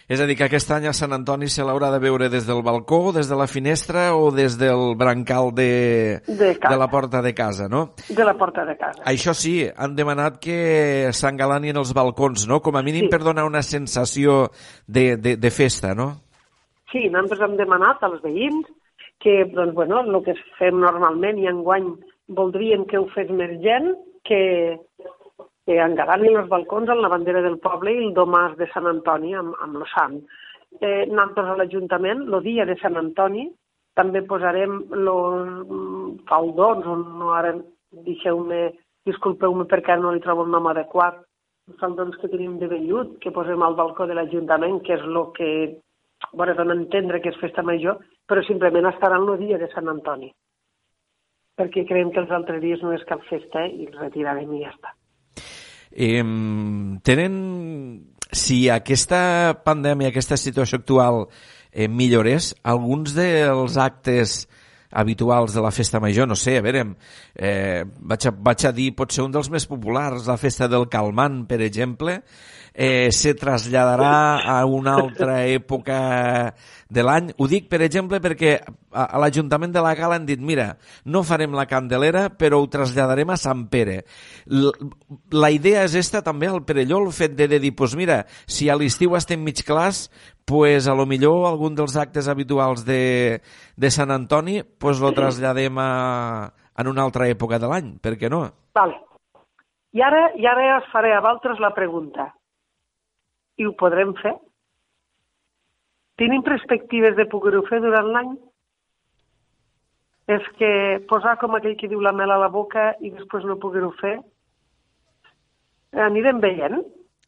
És 0.06 0.22
a 0.22 0.28
dir, 0.30 0.36
que 0.38 0.46
aquest 0.46 0.70
any 0.70 0.84
a 0.86 0.94
Sant 0.94 1.16
Antoni 1.16 1.48
se 1.50 1.64
l'haurà 1.66 1.88
de 1.90 1.98
veure 2.04 2.28
des 2.30 2.46
del 2.46 2.62
balcó, 2.62 3.10
des 3.16 3.26
de 3.26 3.38
la 3.40 3.48
finestra 3.50 4.12
o 4.14 4.30
des 4.30 4.54
del 4.62 4.94
brancal 5.00 5.50
de, 5.58 6.22
de, 6.28 6.52
de 6.62 6.78
la 6.78 6.88
porta 6.92 7.24
de 7.26 7.34
casa, 7.34 7.66
no? 7.68 7.96
De 8.06 8.28
la 8.28 8.36
porta 8.38 8.68
de 8.70 8.76
casa. 8.78 9.02
Això 9.10 9.34
sí, 9.34 9.56
han 9.66 9.96
demanat 9.98 10.38
que 10.44 11.10
s'engalanin 11.10 11.82
els 11.82 11.96
balcons, 11.98 12.46
no? 12.46 12.62
Com 12.62 12.78
a 12.78 12.86
mínim 12.86 13.08
sí. 13.08 13.12
per 13.16 13.24
donar 13.26 13.48
una 13.50 13.64
sensació 13.66 14.52
de, 14.86 15.16
de, 15.18 15.38
de 15.42 15.52
festa, 15.52 15.96
no? 15.98 16.12
Sí, 16.92 17.08
nosaltres 17.10 17.42
hem 17.48 17.58
demanat 17.58 18.06
als 18.06 18.22
veïns 18.22 18.70
que, 19.26 19.40
doncs, 19.56 19.74
bueno, 19.74 20.04
el 20.06 20.22
que 20.28 20.38
fem 20.60 20.78
normalment 20.86 21.42
i 21.42 21.50
enguany 21.50 21.96
voldríem 22.38 22.86
que 22.86 23.02
ho 23.02 23.10
fes 23.16 23.34
més 23.34 23.58
gent, 23.66 23.90
que, 24.26 24.78
que 25.66 25.78
engalanin 25.82 26.38
els 26.40 26.50
balcons 26.50 26.90
amb 26.94 27.02
la 27.02 27.10
bandera 27.10 27.42
del 27.42 27.58
poble 27.64 27.94
i 27.94 28.02
el 28.04 28.14
domàs 28.18 28.54
de 28.60 28.68
Sant 28.74 28.88
Antoni 28.90 29.34
amb, 29.38 29.56
amb 29.66 29.80
el 29.82 29.86
sant. 29.92 30.20
Eh, 30.80 31.06
nosaltres 31.10 31.50
a 31.50 31.56
l'Ajuntament, 31.60 32.26
el 32.30 32.42
dia 32.46 32.66
de 32.70 32.76
Sant 32.82 33.00
Antoni, 33.02 33.48
també 33.98 34.22
posarem 34.30 34.78
els 34.94 36.22
faldons, 36.30 36.86
on 36.96 37.06
no 37.20 37.32
ara 37.34 37.56
deixeu-me, 38.06 38.62
disculpeu-me 39.08 39.66
perquè 39.72 39.96
no 39.98 40.12
li 40.14 40.22
trobo 40.22 40.46
el 40.46 40.52
nom 40.54 40.68
adequat, 40.70 41.22
els 41.70 41.82
faldons 41.82 42.18
que 42.22 42.30
tenim 42.30 42.60
de 42.62 42.70
vellut, 42.70 43.16
que 43.24 43.34
posem 43.34 43.64
al 43.64 43.78
balcó 43.80 44.06
de 44.06 44.18
l'Ajuntament, 44.18 44.82
que 44.86 45.00
és 45.00 45.06
el 45.08 45.22
que, 45.38 45.52
bueno, 46.34 46.54
dona 46.60 46.78
entendre 46.78 47.24
que 47.24 47.32
és 47.34 47.42
festa 47.42 47.64
major, 47.64 48.04
però 48.30 48.44
simplement 48.46 48.92
estaran 48.92 49.26
el 49.30 49.40
dia 49.42 49.62
de 49.62 49.72
Sant 49.74 49.90
Antoni 49.90 50.34
perquè 51.56 51.86
creiem 51.88 52.12
que 52.12 52.20
els 52.20 52.32
altres 52.36 52.60
dies 52.60 52.82
no 52.84 52.92
és 52.92 53.04
cap 53.08 53.22
festa 53.30 53.64
eh, 53.64 53.72
i 53.72 53.86
els 53.88 54.00
retirarem 54.02 54.52
i 54.58 54.64
ja 54.66 54.74
està. 54.74 54.92
Eh, 55.96 56.24
tenen, 57.08 57.36
si 58.36 58.66
aquesta 58.70 59.56
pandèmia, 59.64 60.12
aquesta 60.12 60.36
situació 60.36 60.82
actual 60.82 61.24
eh, 61.72 61.88
millorés, 61.88 62.52
alguns 62.68 63.16
dels 63.16 63.80
actes 63.80 64.44
habituals 64.96 65.54
de 65.56 65.62
la 65.64 65.72
festa 65.72 66.00
major, 66.00 66.28
no 66.28 66.36
sé, 66.40 66.58
a 66.58 66.64
veure, 66.64 66.84
eh, 67.36 67.84
vaig, 67.84 68.28
a, 68.28 68.32
vaig 68.32 68.68
a 68.68 68.72
dir, 68.76 68.92
pot 68.96 69.12
ser 69.12 69.26
un 69.26 69.34
dels 69.34 69.50
més 69.52 69.68
populars, 69.68 70.28
la 70.28 70.38
festa 70.40 70.70
del 70.72 70.88
Calmant, 70.92 71.42
per 71.50 71.60
exemple, 71.66 72.22
eh, 72.74 73.12
se 73.12 73.34
traslladarà 73.36 74.44
a 74.44 74.60
una 74.68 74.96
altra 75.00 75.42
època 75.48 76.54
de 76.90 77.04
l'any. 77.04 77.32
Ho 77.38 77.48
dic, 77.50 77.68
per 77.72 77.82
exemple, 77.86 78.20
perquè 78.22 78.56
a, 78.60 79.06
a 79.06 79.22
l'Ajuntament 79.22 79.74
de 79.74 79.82
la 79.84 79.94
Gala 79.98 80.20
han 80.20 80.28
dit 80.28 80.42
mira, 80.42 80.76
no 81.06 81.24
farem 81.26 81.56
la 81.58 81.66
Candelera, 81.70 82.28
però 82.38 82.60
ho 82.62 82.70
traslladarem 82.72 83.34
a 83.34 83.40
Sant 83.42 83.66
Pere. 83.72 84.04
L 84.46 84.72
la 85.32 85.52
idea 85.54 85.84
és 85.86 85.96
esta 85.98 86.22
també 86.26 86.48
al 86.50 86.64
Perelló, 86.66 87.02
el 87.04 87.14
fet 87.16 87.36
de, 87.38 87.48
de 87.52 87.60
dir, 87.60 87.74
pues 87.76 87.96
mira, 87.98 88.24
si 88.46 88.70
a 88.70 88.78
l'estiu 88.78 89.16
estem 89.18 89.42
mig 89.42 89.64
clars, 89.66 90.10
pues 90.46 90.88
a 90.88 90.94
lo 90.94 91.08
millor 91.10 91.48
algun 91.50 91.76
dels 91.76 91.96
actes 91.98 92.30
habituals 92.30 92.86
de, 92.86 93.42
de 93.76 93.90
Sant 93.92 94.14
Antoni 94.14 94.62
pues 94.64 95.02
lo 95.02 95.12
traslladem 95.18 95.80
a, 95.82 96.54
en 96.78 96.88
una 96.88 97.04
altra 97.04 97.28
època 97.32 97.60
de 97.60 97.70
l'any, 97.72 97.96
per 97.98 98.16
què 98.20 98.30
no? 98.30 98.46
Vale. 98.78 99.02
I 99.96 100.04
ara, 100.04 100.28
I 100.36 100.46
ara 100.46 100.78
us 100.78 100.90
faré 100.92 101.14
a 101.16 101.22
vosaltres 101.24 101.62
la 101.64 101.72
pregunta. 101.74 102.30
I 103.58 103.66
ho 103.66 103.72
podrem 103.80 104.12
fer? 104.20 104.36
Tenim 106.22 106.44
perspectives 106.48 107.16
de 107.18 107.26
poder-ho 107.32 107.64
fer 107.70 107.82
durant 107.84 108.12
l'any? 108.12 108.36
És 110.36 110.46
que 110.60 110.70
posar 111.10 111.36
com 111.42 111.56
aquell 111.56 111.76
que 111.78 111.90
diu 111.92 112.02
la 112.02 112.16
mel 112.16 112.32
a 112.34 112.40
la 112.42 112.50
boca 112.50 112.94
i 113.02 113.12
després 113.14 113.46
no 113.46 113.60
poder-ho 113.62 113.92
fer? 114.00 114.16
Anirem 116.08 116.40
veient. 116.44 116.80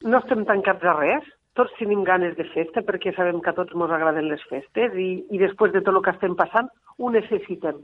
No 0.07 0.22
estem 0.22 0.45
tancats 0.45 0.85
a 0.85 0.95
res 0.97 1.27
tots 1.57 1.73
tenim 1.80 2.03
ganes 2.05 2.35
de 2.38 2.45
festa 2.53 2.84
perquè 2.85 3.15
sabem 3.15 3.39
que 3.41 3.49
a 3.49 3.57
tots 3.57 3.73
ens 3.73 3.93
agraden 3.95 4.27
les 4.30 4.41
festes 4.45 4.93
i, 4.93 5.07
i 5.34 5.39
després 5.41 5.72
de 5.73 5.81
tot 5.81 5.95
el 5.95 6.03
que 6.05 6.14
estem 6.14 6.35
passant 6.38 6.68
ho 7.01 7.09
necessitem. 7.09 7.80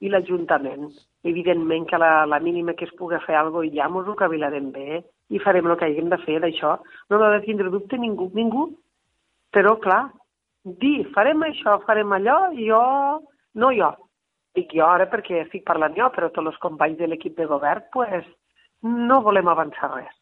I 0.00 0.08
l'Ajuntament, 0.08 0.86
evidentment 1.28 1.84
que 1.90 1.98
la, 2.00 2.24
la 2.24 2.38
mínima 2.40 2.72
que 2.72 2.86
es 2.88 2.94
pugui 2.96 3.18
fer 3.26 3.36
alguna 3.36 3.66
cosa 3.66 3.74
ja 3.74 3.88
mos 3.92 4.08
ho 4.08 4.14
cavilarem 4.16 4.70
bé 4.72 5.02
i 5.28 5.42
farem 5.44 5.68
el 5.68 5.76
que 5.76 5.90
haguem 5.90 6.08
de 6.08 6.18
fer 6.22 6.38
d'això. 6.40 6.78
No 7.10 7.20
ha 7.20 7.34
de 7.34 7.42
tindre 7.44 7.68
dubte 7.68 8.00
ningú, 8.00 8.30
ningú. 8.32 8.70
Però, 9.52 9.74
clar, 9.84 10.06
dir, 10.64 11.08
farem 11.14 11.42
això, 11.48 11.80
farem 11.86 12.16
allò, 12.18 12.38
jo... 12.58 12.84
No 13.58 13.72
jo. 13.74 13.90
Dic 14.54 14.70
jo 14.74 14.86
ara 14.86 15.08
perquè 15.10 15.40
estic 15.44 15.64
parlant 15.66 15.96
jo, 15.96 16.06
però 16.14 16.28
tots 16.30 16.52
els 16.52 16.62
companys 16.62 16.98
de 16.98 17.08
l'equip 17.10 17.34
de 17.38 17.48
govern, 17.50 17.82
pues, 17.92 18.26
no 18.86 19.18
volem 19.26 19.50
avançar 19.50 19.90
res 19.96 20.14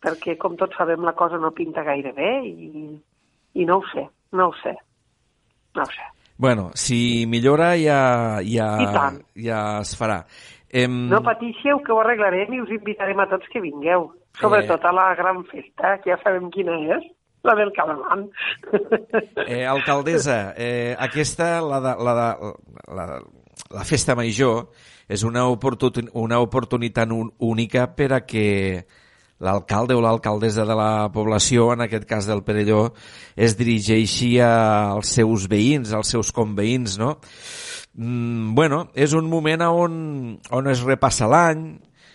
perquè, 0.00 0.36
com 0.40 0.56
tots 0.58 0.76
sabem, 0.78 1.04
la 1.04 1.14
cosa 1.16 1.38
no 1.40 1.52
pinta 1.56 1.84
gaire 1.86 2.12
bé 2.16 2.30
i, 2.48 2.86
i 3.60 3.66
no 3.68 3.80
ho 3.80 3.84
sé, 3.92 4.06
no 4.36 4.48
ho 4.48 4.56
sé, 4.62 4.72
no 5.76 5.84
ho 5.84 5.92
sé. 5.92 6.06
Bueno, 6.40 6.70
si 6.74 7.26
millora 7.28 7.74
ja, 7.76 8.40
ja, 8.40 8.70
ja 9.36 9.60
es 9.82 9.92
farà. 9.98 10.22
Em... 10.72 11.02
No 11.10 11.20
patíssiu, 11.26 11.82
que 11.84 11.92
ho 11.92 12.00
arreglarem 12.00 12.54
i 12.56 12.62
us 12.62 12.72
invitarem 12.72 13.20
a 13.20 13.28
tots 13.28 13.50
que 13.52 13.60
vingueu. 13.60 14.08
Sobretot 14.40 14.80
eh... 14.80 14.88
a 14.88 14.94
la 14.96 15.08
gran 15.18 15.42
festa, 15.50 15.98
que 16.00 16.14
ja 16.14 16.20
sabem 16.22 16.48
quina 16.54 16.78
és, 16.96 17.04
la 17.42 17.54
del 17.56 17.72
Calamant. 17.72 18.28
Eh, 19.46 19.64
alcaldessa, 19.64 20.54
eh, 20.56 20.96
aquesta, 20.98 21.60
la, 21.64 21.80
de, 21.80 21.94
la, 22.04 22.14
de, 22.14 22.54
la, 22.94 23.06
la 23.70 23.84
festa 23.84 24.14
major, 24.14 24.68
és 25.10 25.24
una, 25.26 25.46
oportun, 25.50 26.10
una 26.14 26.38
oportunitat 26.42 27.10
única 27.38 27.88
per 27.96 28.12
a 28.14 28.20
que 28.22 28.46
l'alcalde 29.40 29.96
o 29.96 30.02
l'alcaldessa 30.04 30.66
de 30.68 30.76
la 30.76 31.08
població, 31.12 31.70
en 31.72 31.86
aquest 31.86 32.06
cas 32.08 32.28
del 32.28 32.44
Perelló, 32.44 32.90
es 33.34 33.56
dirigeixi 33.58 34.36
als 34.44 35.16
seus 35.16 35.48
veïns, 35.50 35.94
als 35.96 36.12
seus 36.12 36.30
conveïns, 36.36 36.98
no? 37.00 37.16
Mm, 37.96 38.54
bueno, 38.54 38.84
és 38.94 39.16
un 39.18 39.26
moment 39.26 39.64
on, 39.66 39.94
on 40.54 40.70
es 40.70 40.84
repassa 40.86 41.26
l'any, 41.30 41.72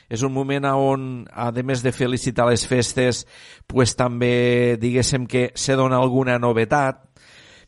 és 0.10 0.23
un 0.23 0.34
moment 0.34 0.68
on, 0.76 1.26
a 1.32 1.49
més 1.64 1.84
de 1.84 1.94
felicitar 1.95 2.48
les 2.49 2.65
festes, 2.68 3.26
pues, 3.68 3.95
també, 3.95 4.77
diguéssim 4.82 5.26
que 5.27 5.52
se 5.56 5.76
dona 5.76 5.98
alguna 5.98 6.38
novetat. 6.40 7.02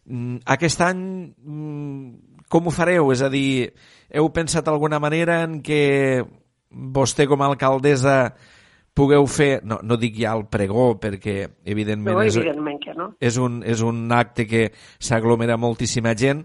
Mm, 0.05 0.43
aquest 0.45 0.81
any, 0.81 1.33
mm, 1.43 2.43
com 2.49 2.67
ho 2.67 2.71
fareu? 2.71 3.11
És 3.11 3.21
a 3.21 3.29
dir, 3.29 3.73
heu 4.09 4.29
pensat 4.33 4.67
alguna 4.67 4.99
manera 4.99 5.41
en 5.43 5.61
què 5.61 6.23
vostè 6.71 7.27
com 7.27 7.41
a 7.41 7.49
alcaldessa 7.51 8.35
pugueu 8.97 9.27
fer, 9.29 9.61
no, 9.63 9.77
no 9.85 9.97
dic 10.01 10.15
ja 10.17 10.33
el 10.33 10.47
pregó, 10.49 10.95
perquè 10.99 11.43
evidentment, 11.69 12.15
no, 12.17 12.23
evidentment 12.25 12.79
és, 12.79 12.85
que 12.87 12.95
no. 12.97 13.11
és, 13.21 13.37
un, 13.37 13.59
és 13.61 13.83
un 13.85 14.07
acte 14.15 14.47
que 14.49 14.71
s'aglomera 14.97 15.57
moltíssima 15.61 16.15
gent, 16.17 16.41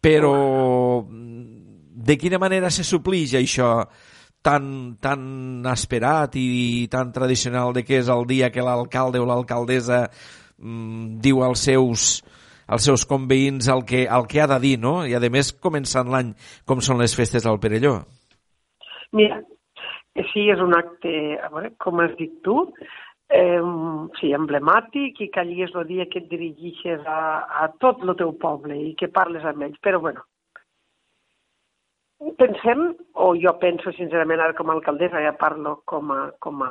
però 0.00 1.04
de 1.10 2.16
quina 2.16 2.40
manera 2.40 2.70
se 2.72 2.86
suplix 2.88 3.34
això 3.36 3.74
tan, 4.42 4.96
tan 5.00 5.66
esperat 5.72 6.36
i 6.40 6.88
tan 6.92 7.12
tradicional 7.12 7.74
de 7.76 7.84
que 7.84 8.00
és 8.00 8.08
el 8.08 8.26
dia 8.28 8.50
que 8.50 8.64
l'alcalde 8.64 9.20
o 9.20 9.28
l'alcaldessa 9.28 10.06
mm, 10.58 11.20
diu 11.24 11.44
als 11.44 11.66
seus 11.68 12.10
als 12.70 12.84
seus 12.86 13.02
conveïns 13.02 13.66
el 13.66 13.82
que, 13.82 14.04
el 14.06 14.28
que 14.30 14.40
ha 14.40 14.46
de 14.46 14.60
dir, 14.62 14.76
no? 14.78 15.00
I 15.02 15.16
a 15.18 15.20
més 15.26 15.50
començant 15.52 16.06
l'any 16.06 16.36
com 16.64 16.78
són 16.78 17.02
les 17.02 17.16
festes 17.18 17.42
al 17.42 17.58
Perelló. 17.58 17.96
Mira, 19.10 19.40
Sí, 20.32 20.48
és 20.50 20.58
un 20.60 20.74
acte, 20.74 21.12
a 21.38 21.48
veure, 21.52 21.70
com 21.78 22.00
has 22.02 22.12
dit 22.18 22.32
tu, 22.44 22.56
eh, 23.30 23.62
sí, 24.18 24.32
emblemàtic 24.34 25.20
i 25.22 25.28
que 25.30 25.42
allí 25.42 25.62
és 25.62 25.74
el 25.78 25.86
dia 25.86 26.06
que 26.10 26.18
et 26.24 26.28
dirigeixes 26.32 27.06
a, 27.06 27.20
a 27.62 27.68
tot 27.82 28.02
el 28.02 28.16
teu 28.18 28.34
poble 28.42 28.74
i 28.74 28.94
que 28.98 29.10
parles 29.14 29.46
amb 29.46 29.68
ells. 29.68 29.78
Però, 29.84 30.00
bueno, 30.02 30.26
pensem, 32.38 32.96
o 33.14 33.34
jo 33.36 33.54
penso 33.60 33.92
sincerament 33.96 34.40
ara 34.40 34.56
com 34.56 34.70
a 34.70 34.74
alcaldessa, 34.76 35.22
ja 35.24 35.32
parlo 35.40 35.80
com 35.88 36.12
a, 36.12 36.30
com 36.38 36.62
a 36.64 36.70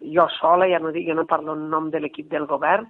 jo 0.00 0.26
sola, 0.38 0.68
ja 0.68 0.80
no 0.80 0.92
dic, 0.92 1.06
jo 1.08 1.16
no 1.16 1.26
parlo 1.28 1.56
en 1.56 1.68
nom 1.70 1.90
de 1.90 2.00
l'equip 2.00 2.28
del 2.30 2.46
govern, 2.46 2.88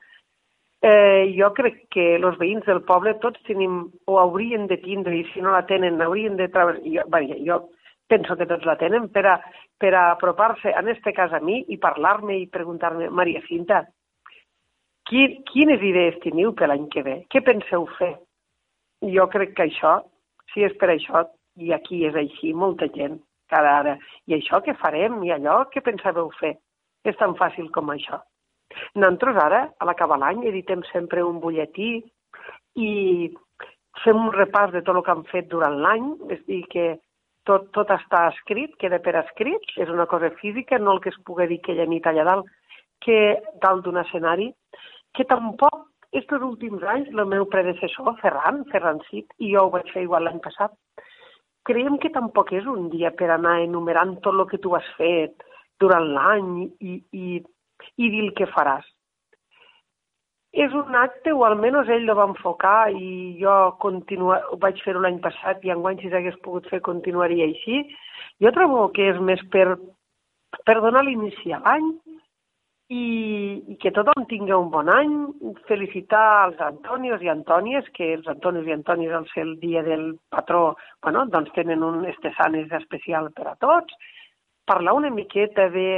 eh, 0.83 1.31
jo 1.39 1.53
crec 1.55 1.87
que 1.95 2.09
els 2.19 2.39
veïns 2.41 2.67
del 2.67 2.83
poble 2.89 3.15
tots 3.23 3.43
tenim, 3.47 3.85
o 4.07 4.19
haurien 4.19 4.67
de 4.67 4.81
tindre, 4.83 5.15
i 5.17 5.25
si 5.31 5.43
no 5.43 5.55
la 5.55 5.65
tenen, 5.67 6.01
haurien 6.03 6.37
de 6.37 6.49
treballar... 6.51 6.83
Jo, 6.83 7.07
vaja, 7.09 7.39
jo 7.47 7.63
penso 8.11 8.37
que 8.37 8.47
tots 8.51 8.67
la 8.69 8.77
tenen, 8.81 9.09
per 9.15 9.25
a, 9.31 9.39
per 9.81 9.95
a 9.95 10.11
apropar-se, 10.13 10.75
en 10.77 10.89
este 10.93 11.15
cas 11.17 11.33
a 11.33 11.41
mi, 11.41 11.63
i 11.69 11.79
parlar-me 11.81 12.37
i 12.37 12.49
preguntar-me, 12.51 13.09
Maria 13.11 13.41
Cinta, 13.47 13.85
qui, 15.09 15.29
quines 15.49 15.83
idees 15.83 16.19
teniu 16.23 16.53
per 16.59 16.69
l'any 16.69 16.89
que 16.93 17.07
ve? 17.07 17.17
Què 17.31 17.43
penseu 17.47 17.87
fer? 17.99 18.13
Jo 19.15 19.27
crec 19.31 19.55
que 19.57 19.67
això, 19.67 20.01
si 20.53 20.67
és 20.67 20.75
per 20.79 20.93
això, 20.93 21.25
i 21.57 21.73
aquí 21.77 22.03
és 22.09 22.17
així, 22.17 22.53
molta 22.53 22.89
gent, 22.97 23.19
cada 23.53 23.77
ara, 23.83 23.97
i 24.27 24.37
això 24.39 24.63
què 24.65 24.75
farem, 24.81 25.21
i 25.27 25.33
allò 25.35 25.63
què 25.73 25.83
pensàveu 25.85 26.31
fer? 26.39 26.55
És 27.05 27.19
tan 27.21 27.35
fàcil 27.37 27.69
com 27.75 27.91
això. 27.93 28.21
Nosaltres 28.97 29.39
ara, 29.43 29.63
a 29.79 29.89
l'acabar 29.89 30.19
l'any, 30.23 30.47
editem 30.49 30.85
sempre 30.89 31.25
un 31.27 31.41
butlletí 31.43 31.91
i 32.81 32.91
fem 34.03 34.21
un 34.27 34.33
repàs 34.33 34.73
de 34.73 34.81
tot 34.87 34.97
el 34.97 35.05
que 35.05 35.13
han 35.13 35.27
fet 35.29 35.51
durant 35.53 35.77
l'any, 35.85 36.09
és 36.33 36.41
dir, 36.49 36.63
que 36.73 36.87
tot, 37.49 37.69
tot 37.77 37.91
està 37.93 38.25
escrit, 38.31 38.75
queda 38.81 39.03
per 39.05 39.19
escrit, 39.21 39.75
és 39.77 39.91
una 39.93 40.07
cosa 40.09 40.31
física, 40.41 40.79
no 40.79 40.97
el 40.97 41.03
que 41.05 41.13
es 41.13 41.21
pugui 41.27 41.51
dir 41.51 41.61
aquella 41.61 41.89
nit 41.91 42.07
allà 42.09 42.25
dalt, 42.31 42.51
que 43.05 43.19
dalt 43.61 43.85
d'un 43.85 44.01
escenari, 44.01 44.53
que 45.13 45.27
tampoc 45.29 45.89
aquests 46.13 46.45
últims 46.45 46.83
anys 46.95 47.09
el 47.13 47.25
meu 47.29 47.47
predecessor, 47.53 48.15
Ferran, 48.21 48.63
Ferran 48.73 49.01
Cid, 49.09 49.33
i 49.41 49.53
jo 49.55 49.67
ho 49.67 49.73
vaig 49.75 49.89
fer 49.93 50.05
igual 50.07 50.27
l'any 50.29 50.41
passat, 50.45 50.73
creiem 51.69 51.99
que 52.03 52.13
tampoc 52.15 52.53
és 52.59 52.67
un 52.67 52.89
dia 52.93 53.13
per 53.19 53.31
anar 53.31 53.61
enumerant 53.63 54.17
tot 54.25 54.35
el 54.35 54.47
que 54.51 54.61
tu 54.63 54.75
has 54.79 54.89
fet 54.99 55.47
durant 55.81 56.09
l'any 56.17 56.51
i, 56.81 56.99
i, 57.13 57.39
i 57.97 58.11
dir 58.11 58.27
el 58.27 58.35
que 58.39 58.51
faràs 58.51 58.87
és 60.53 60.73
un 60.77 60.95
acte, 61.01 61.33
o 61.33 61.47
almenys 61.47 61.89
ell 61.89 62.11
ho 62.13 62.17
va 62.19 62.29
enfocar, 62.29 62.93
i 62.93 63.39
jo 63.41 63.55
continua, 63.81 64.37
vaig 64.61 64.83
fer 64.85 64.95
l'any 65.01 65.17
passat, 65.25 65.65
i 65.65 65.73
enguany 65.73 66.03
si 66.03 66.11
s'hagués 66.13 66.37
pogut 66.45 66.69
fer 66.69 66.83
continuaria 66.85 67.47
així. 67.49 67.81
Jo 68.45 68.53
trobo 68.53 68.91
que 68.93 69.09
és 69.15 69.21
més 69.25 69.41
per, 69.55 69.79
per 70.69 70.77
donar 70.85 71.07
l'inici 71.07 71.57
a 71.57 71.61
l'any 71.65 71.89
i, 72.91 73.05
i 73.73 73.77
que 73.83 73.93
tothom 73.95 74.27
tingui 74.31 74.55
un 74.57 74.71
bon 74.73 74.91
any, 74.93 75.13
felicitar 75.69 76.49
els 76.49 76.61
Antonios 76.61 77.23
i 77.23 77.31
Antònies, 77.33 77.87
que 77.97 78.13
els 78.17 78.27
Antonios 78.29 78.67
i 78.67 78.75
Antònies 78.75 79.15
al 79.17 79.29
ser 79.33 79.47
el 79.47 79.55
dia 79.61 79.83
del 79.87 80.17
patró, 80.31 80.77
bueno, 81.03 81.27
doncs 81.31 81.53
tenen 81.55 81.85
un 81.87 82.05
estesanes 82.11 82.73
especial 82.83 83.31
per 83.37 83.49
a 83.53 83.57
tots, 83.61 83.95
parlar 84.67 84.95
una 84.99 85.11
miqueta 85.11 85.69
de 85.71 85.89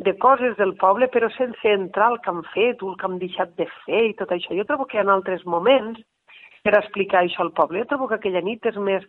de 0.00 0.16
coses 0.16 0.56
del 0.56 0.72
poble, 0.80 1.10
però 1.12 1.28
sense 1.34 1.68
entrar 1.68 2.06
al 2.08 2.20
que 2.24 2.30
han 2.32 2.40
fet 2.54 2.80
o 2.80 2.88
el 2.88 2.94
que 2.96 3.04
han 3.04 3.18
deixat 3.20 3.50
de 3.58 3.66
fer 3.84 4.00
i 4.08 4.14
tot 4.16 4.30
això. 4.32 4.54
Jo 4.56 4.64
trobo 4.64 4.86
que 4.88 4.96
ha 4.96 5.04
altres 5.04 5.44
moments 5.44 6.00
per 6.64 6.72
explicar 6.78 7.20
això 7.20 7.44
al 7.44 7.52
poble. 7.52 7.82
Jo 7.82 7.90
trobo 7.90 8.08
que 8.08 8.16
aquella 8.16 8.40
nit 8.40 8.64
és 8.64 8.78
més 8.80 9.04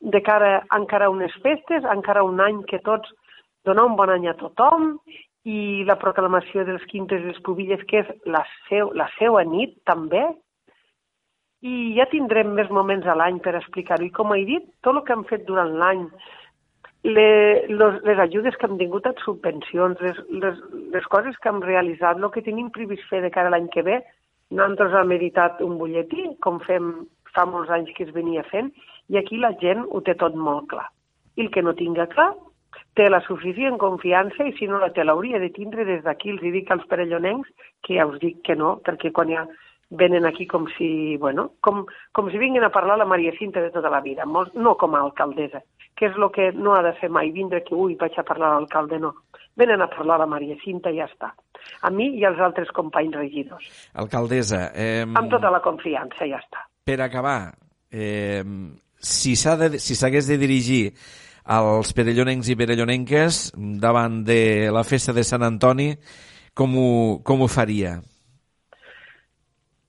de 0.00 0.22
cara 0.24 0.62
encara 0.72 1.10
unes 1.12 1.34
festes, 1.44 1.84
encara 1.84 2.24
un 2.24 2.40
any 2.40 2.62
que 2.70 2.80
tots 2.86 3.12
donar 3.68 3.84
un 3.90 3.98
bon 4.00 4.14
any 4.14 4.30
a 4.30 4.36
tothom 4.40 4.94
i 5.50 5.84
la 5.88 5.96
proclamació 6.00 6.64
dels 6.68 6.84
quintes 6.90 7.22
les 7.26 7.40
pubilles, 7.46 7.82
que 7.90 8.02
és 8.04 8.10
la, 8.34 8.42
seu, 8.68 8.92
la 8.96 9.08
seva 9.16 9.42
nit 9.48 9.76
també, 9.88 10.22
i 11.60 11.94
ja 11.96 12.06
tindrem 12.12 12.54
més 12.56 12.70
moments 12.72 13.06
a 13.06 13.16
l'any 13.18 13.40
per 13.44 13.56
explicar-ho. 13.58 14.06
I 14.06 14.14
com 14.16 14.32
he 14.34 14.44
dit, 14.48 14.68
tot 14.84 14.96
el 14.96 15.02
que 15.06 15.16
hem 15.16 15.24
fet 15.28 15.44
durant 15.48 15.72
l'any, 15.80 16.06
les, 17.04 17.98
les 18.06 18.22
ajudes 18.26 18.56
que 18.56 18.68
hem 18.68 18.78
tingut 18.80 19.08
a 19.08 19.14
subvencions, 19.24 20.00
les, 20.04 20.20
les, 20.44 20.60
les 20.94 21.08
coses 21.12 21.36
que 21.40 21.52
hem 21.52 21.60
realitzat, 21.64 22.20
el 22.20 22.32
que 22.34 22.44
tenim 22.46 22.70
previst 22.74 23.06
fer 23.12 23.22
de 23.24 23.32
cara 23.34 23.52
a 23.52 23.56
l'any 23.56 23.68
que 23.74 23.84
ve, 23.86 24.00
nosaltres 24.50 24.96
hem 25.00 25.16
editat 25.16 25.60
un 25.64 25.76
butlletí, 25.80 26.30
com 26.44 26.60
fem 26.66 26.92
fa 27.34 27.44
molts 27.46 27.70
anys 27.70 27.92
que 27.96 28.06
es 28.08 28.14
venia 28.14 28.42
fent, 28.50 28.72
i 29.10 29.18
aquí 29.20 29.38
la 29.38 29.52
gent 29.60 29.84
ho 29.88 30.00
té 30.06 30.16
tot 30.18 30.36
molt 30.36 30.68
clar. 30.72 30.88
I 31.38 31.46
el 31.46 31.52
que 31.54 31.62
no 31.62 31.76
tinga 31.78 32.08
clar 32.10 32.32
té 32.98 33.08
la 33.08 33.22
suficient 33.24 33.78
confiança 33.78 34.46
i 34.46 34.54
si 34.58 34.68
no 34.68 34.78
la 34.82 34.90
té 34.94 35.04
l'hauria 35.04 35.40
de 35.42 35.50
tindre 35.54 35.86
des 35.88 36.04
d'aquí. 36.04 36.34
Els 36.34 36.42
dic 36.42 36.70
als 36.70 36.86
perellonencs 36.90 37.50
que 37.86 37.98
ja 37.98 38.06
us 38.06 38.20
dic 38.22 38.42
que 38.46 38.56
no, 38.58 38.78
perquè 38.86 39.12
quan 39.14 39.32
ja 39.32 39.46
venen 39.90 40.24
aquí 40.26 40.46
com 40.46 40.68
si, 40.76 41.16
bueno, 41.18 41.52
com, 41.60 41.84
com 42.12 42.30
si 42.30 42.38
vinguin 42.38 42.64
a 42.64 42.70
parlar 42.70 42.96
la 42.98 43.08
Maria 43.10 43.32
Cinta 43.38 43.60
de 43.60 43.72
tota 43.74 43.90
la 43.90 44.00
vida, 44.00 44.24
molt, 44.24 44.54
no 44.54 44.76
com 44.78 44.94
a 44.94 45.00
alcaldessa, 45.02 45.64
que 45.98 46.06
és 46.06 46.16
el 46.16 46.28
que 46.34 46.50
no 46.54 46.76
ha 46.76 46.82
de 46.86 46.94
fer 47.00 47.10
mai, 47.10 47.32
vindre 47.34 47.64
que, 47.66 47.74
ui, 47.74 47.96
vaig 47.98 48.14
a 48.16 48.26
parlar 48.26 48.52
a 48.52 48.60
l'alcalde, 48.60 49.00
no. 49.02 49.14
Venen 49.58 49.82
a 49.82 49.90
parlar 49.90 50.16
a 50.16 50.22
la 50.22 50.28
Maria 50.30 50.54
Cinta 50.62 50.92
i 50.94 51.00
ja 51.00 51.08
està. 51.10 51.32
A 51.82 51.90
mi 51.90 52.06
i 52.20 52.24
als 52.24 52.38
altres 52.40 52.70
companys 52.76 53.18
regidors. 53.18 53.66
Alcaldessa... 53.98 54.68
Eh... 54.78 55.02
Amb 55.02 55.26
tota 55.32 55.50
la 55.50 55.60
confiança, 55.64 56.22
ja 56.24 56.38
està. 56.38 56.62
Per 56.86 57.00
acabar, 57.02 57.50
eh, 57.90 58.44
si 58.94 59.34
s'hagués 59.34 59.74
de, 59.74 59.82
si 59.82 60.30
de 60.30 60.38
dirigir 60.38 60.84
als 61.50 61.90
perellonencs 61.96 62.52
i 62.52 62.56
perellonenques 62.58 63.40
davant 63.82 64.20
de 64.26 64.70
la 64.70 64.84
festa 64.86 65.14
de 65.16 65.24
Sant 65.26 65.42
Antoni, 65.42 65.90
com 66.54 66.76
ho, 66.78 66.92
com 67.26 67.42
ho 67.42 67.48
faria? 67.50 67.96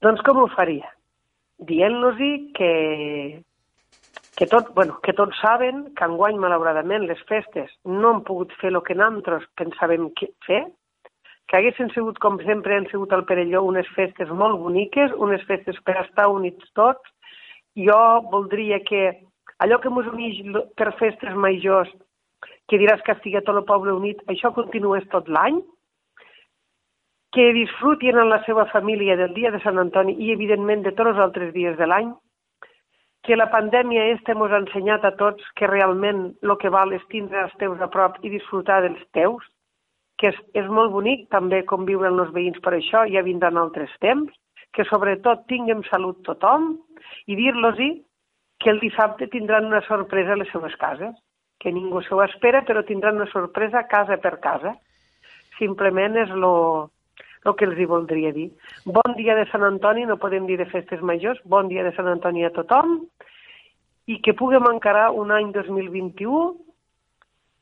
Doncs 0.02 0.24
com 0.26 0.42
ho 0.42 0.48
faria? 0.56 0.90
Dient-los 1.62 2.18
que, 2.58 2.74
que, 4.38 4.48
tot, 4.50 4.74
bueno, 4.74 4.98
que 5.06 5.14
tots 5.14 5.38
saben 5.38 5.92
que 5.94 6.08
enguany, 6.10 6.40
malauradament, 6.42 7.06
les 7.06 7.22
festes 7.30 7.70
no 7.86 8.16
han 8.16 8.24
pogut 8.26 8.54
fer 8.58 8.74
el 8.74 8.82
que 8.88 8.98
nosaltres 8.98 9.46
pensàvem 9.62 10.10
que 10.18 10.32
fer, 10.48 10.64
que 11.46 11.60
haguessin 11.60 11.92
sigut, 11.94 12.18
com 12.24 12.40
sempre 12.42 12.80
han 12.80 12.90
sigut 12.90 13.14
al 13.14 13.28
Perelló, 13.30 13.62
unes 13.68 13.86
festes 13.94 14.30
molt 14.34 14.58
boniques, 14.64 15.14
unes 15.14 15.46
festes 15.46 15.78
per 15.86 16.00
estar 16.02 16.32
units 16.34 16.74
tots. 16.74 17.14
Jo 17.78 18.00
voldria 18.32 18.82
que 18.88 19.04
allò 19.64 19.78
que 19.82 19.92
ens 19.92 20.10
uneix 20.10 20.42
per 20.78 20.90
festes 21.00 21.38
majors, 21.38 21.92
que 22.68 22.80
diràs 22.82 23.04
que 23.06 23.14
estigui 23.14 23.42
tot 23.46 23.58
el 23.60 23.68
poble 23.68 23.94
unit, 23.94 24.22
això 24.32 24.52
continués 24.56 25.06
tot 25.14 25.30
l'any, 25.30 25.62
que 27.32 27.54
disfrutin 27.56 28.18
en 28.20 28.30
la 28.30 28.42
seva 28.46 28.66
família 28.74 29.16
del 29.16 29.34
dia 29.38 29.52
de 29.52 29.62
Sant 29.64 29.80
Antoni 29.80 30.18
i, 30.20 30.34
evidentment, 30.34 30.84
de 30.84 30.92
tots 30.92 31.14
els 31.14 31.24
altres 31.26 31.54
dies 31.56 31.78
de 31.80 31.88
l'any, 31.88 32.12
que 33.24 33.38
la 33.38 33.48
pandèmia 33.54 34.10
este 34.16 34.34
ens 34.34 34.52
ha 34.52 34.60
ensenyat 34.60 35.06
a 35.06 35.14
tots 35.16 35.46
que 35.56 35.70
realment 35.70 36.32
el 36.42 36.56
que 36.58 36.74
val 36.74 36.92
és 36.98 37.04
tindre 37.14 37.46
els 37.46 37.58
teus 37.62 37.80
a 37.80 37.88
prop 37.94 38.18
i 38.26 38.34
disfrutar 38.34 38.82
dels 38.82 39.02
teus, 39.14 39.46
que 40.18 40.32
és, 40.34 40.38
és 40.58 40.68
molt 40.68 40.92
bonic 40.92 41.28
també 41.30 41.62
conviure 41.70 42.10
amb 42.10 42.26
els 42.26 42.34
veïns 42.34 42.60
per 42.66 42.74
això, 42.76 43.06
ja 43.14 43.24
vindran 43.26 43.58
altres 43.62 43.94
temps, 44.02 44.34
que 44.74 44.86
sobretot 44.90 45.46
tinguem 45.52 45.84
salut 45.90 46.20
tothom? 46.26 46.74
I 47.28 47.38
dir-los-hi 47.38 47.92
que 48.62 48.70
el 48.70 48.80
dissabte 48.80 49.28
tindran 49.28 49.66
una 49.66 49.82
sorpresa 49.88 50.34
a 50.34 50.40
les 50.40 50.50
seves 50.54 50.76
cases, 50.78 51.16
que 51.60 51.74
ningú 51.74 52.02
s'ho 52.06 52.22
espera, 52.24 52.64
però 52.66 52.86
tindran 52.86 53.20
una 53.20 53.30
sorpresa 53.34 53.88
casa 53.90 54.18
per 54.22 54.38
casa. 54.42 54.76
Simplement 55.58 56.18
és 56.18 56.30
lo, 56.34 56.54
el 57.46 57.56
que 57.58 57.68
els 57.70 57.78
hi 57.78 57.88
voldria 57.90 58.32
dir. 58.34 58.50
Bon 58.86 59.18
dia 59.18 59.36
de 59.38 59.48
Sant 59.52 59.66
Antoni, 59.66 60.06
no 60.06 60.20
podem 60.22 60.48
dir 60.50 60.58
de 60.62 60.70
festes 60.70 61.02
majors, 61.02 61.42
bon 61.46 61.70
dia 61.70 61.86
de 61.86 61.94
Sant 61.98 62.10
Antoni 62.10 62.46
a 62.46 62.54
tothom, 62.54 63.00
i 64.10 64.20
que 64.26 64.38
puguem 64.38 64.66
encarar 64.70 65.12
un 65.18 65.34
any 65.34 65.52
2021 65.54 66.42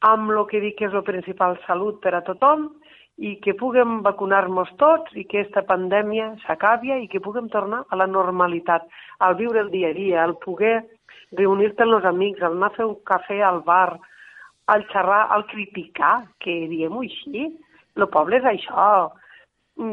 amb 0.08 0.32
el 0.32 0.46
que 0.48 0.62
dic 0.64 0.78
que 0.80 0.88
és 0.88 0.96
el 0.96 1.04
principal 1.08 1.58
salut 1.66 2.00
per 2.04 2.16
a 2.16 2.24
tothom 2.24 2.70
i 3.20 3.36
que 3.44 3.54
puguem 3.60 4.00
vacunar-nos 4.06 4.70
tots 4.80 5.16
i 5.20 5.26
que 5.28 5.41
aquesta 5.41 5.66
pandèmia 5.68 6.30
s'acabi 6.46 6.94
i 6.96 7.08
que 7.12 7.20
puguem 7.20 7.50
tornar 7.52 7.82
a 7.91 8.00
la 8.00 8.08
normalitat, 8.08 8.86
al 9.20 9.36
viure 9.36 9.60
el 9.60 9.72
dia 9.74 9.90
a 9.91 9.98
dia, 9.98 10.24
al 10.24 10.38
poder 10.40 10.78
reunir-te 11.36 11.84
amb 11.84 11.98
els 11.98 12.08
amics, 12.08 12.41
al 12.41 12.56
anar 12.56 12.72
a 12.72 12.78
fer 12.78 12.88
un 12.88 12.96
cafè 13.10 13.41
al 13.44 13.60
bar, 13.68 13.98
al 14.72 14.86
xerrar, 14.94 15.26
al 15.36 15.44
criticar, 15.52 16.30
que 16.40 16.56
diem-ho 16.72 17.04
així. 17.04 17.50
El 18.00 18.08
poble 18.14 18.40
és 18.40 18.48
això, 18.48 18.88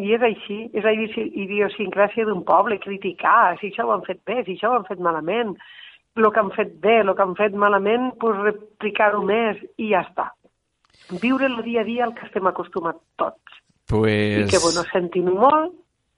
i 0.06 0.14
és 0.14 0.22
així, 0.22 0.60
és 0.76 0.86
la 0.86 0.94
idiosincràsia 0.94 2.28
d'un 2.28 2.44
poble, 2.46 2.78
criticar, 2.78 3.56
si 3.58 3.72
això 3.72 3.88
ho 3.88 3.96
han 3.96 4.06
fet 4.06 4.22
bé, 4.26 4.44
si 4.44 4.54
això 4.54 4.70
ho 4.70 4.78
han 4.78 4.86
fet 4.86 5.02
malament, 5.02 5.56
el 6.16 6.30
que 6.30 6.40
han 6.40 6.54
fet 6.54 6.78
bé, 6.80 7.00
el 7.02 7.12
que 7.12 7.26
han 7.26 7.34
fet 7.36 7.58
malament, 7.58 8.12
pues 8.22 8.38
replicar-ho 8.38 9.26
més 9.26 9.58
i 9.76 9.90
ja 9.90 10.06
està 10.06 10.30
viure 11.22 11.46
el 11.46 11.62
dia 11.64 11.82
a 11.82 11.88
dia 11.88 12.06
el 12.06 12.14
que 12.14 12.26
estem 12.26 12.46
acostumats 12.46 13.02
tots. 13.20 13.60
Pues... 13.86 14.46
I 14.46 14.50
que, 14.50 14.60
bueno, 14.62 14.82
sentim 14.90 15.30
molt, 15.30 15.74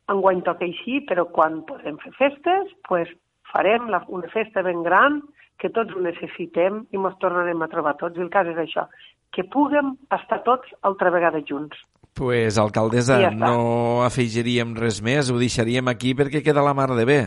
enguany 0.09 0.41
toca 0.47 0.65
així, 0.65 1.03
però 1.09 1.27
quan 1.33 1.63
podem 1.69 1.99
fer 2.05 2.15
festes, 2.17 2.73
pues, 2.89 3.11
farem 3.53 3.91
la, 3.93 4.03
una 4.09 4.31
festa 4.33 4.65
ben 4.65 4.83
gran, 4.87 5.21
que 5.59 5.71
tots 5.75 5.95
ho 5.95 6.01
necessitem 6.01 6.85
i 6.95 6.99
ens 7.01 7.21
tornarem 7.21 7.63
a 7.63 7.69
trobar 7.71 7.97
tots. 8.01 8.17
I 8.17 8.25
el 8.25 8.33
cas 8.33 8.49
és 8.49 8.59
això, 8.63 8.87
que 9.35 9.45
puguem 9.53 9.97
estar 10.15 10.41
tots 10.47 10.71
altra 10.87 11.13
vegada 11.15 11.43
junts. 11.45 11.77
Pues, 12.19 12.57
alcaldessa, 12.59 13.19
ja 13.23 13.31
no 13.31 14.01
afegiríem 14.03 14.73
res 14.79 14.99
més, 15.07 15.29
ho 15.31 15.39
deixaríem 15.39 15.87
aquí 15.93 16.17
perquè 16.19 16.41
queda 16.43 16.65
la 16.67 16.75
mar 16.75 16.89
de 16.97 17.05
bé. 17.07 17.21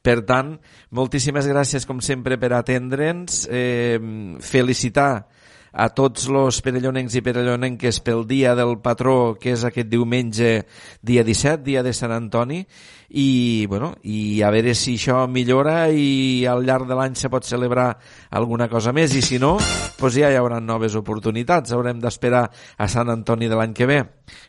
Per 0.00 0.20
tant, 0.28 0.54
moltíssimes 0.96 1.48
gràcies, 1.50 1.84
com 1.88 2.00
sempre, 2.00 2.38
per 2.40 2.54
atendre'ns, 2.56 3.42
eh, 3.52 3.98
felicitar 4.40 5.26
a 5.72 5.88
tots 5.94 6.26
els 6.28 6.60
perellonencs 6.64 7.16
i 7.18 7.22
perellonenques 7.24 8.00
pel 8.06 8.24
dia 8.28 8.54
del 8.58 8.76
patró, 8.82 9.36
que 9.40 9.54
és 9.54 9.64
aquest 9.66 9.90
diumenge, 9.90 10.64
dia 11.02 11.24
17, 11.26 11.62
dia 11.66 11.84
de 11.86 11.92
Sant 11.96 12.14
Antoni, 12.14 12.64
i, 13.10 13.66
bueno, 13.70 13.92
i 14.06 14.42
a 14.42 14.50
veure 14.54 14.74
si 14.78 14.94
això 14.98 15.24
millora 15.30 15.88
i 15.90 16.46
al 16.46 16.64
llarg 16.66 16.88
de 16.90 16.98
l'any 16.98 17.16
se 17.18 17.30
pot 17.30 17.46
celebrar 17.46 17.92
alguna 18.30 18.68
cosa 18.70 18.94
més, 18.96 19.14
i 19.14 19.22
si 19.22 19.40
no, 19.42 19.56
doncs 20.00 20.18
ja 20.18 20.30
hi 20.30 20.38
haurà 20.38 20.60
noves 20.60 20.96
oportunitats. 20.98 21.74
Haurem 21.74 22.00
d'esperar 22.02 22.46
a 22.50 22.90
Sant 22.90 23.10
Antoni 23.10 23.50
de 23.50 23.58
l'any 23.58 23.74
que 23.74 23.88
ve. 23.90 24.02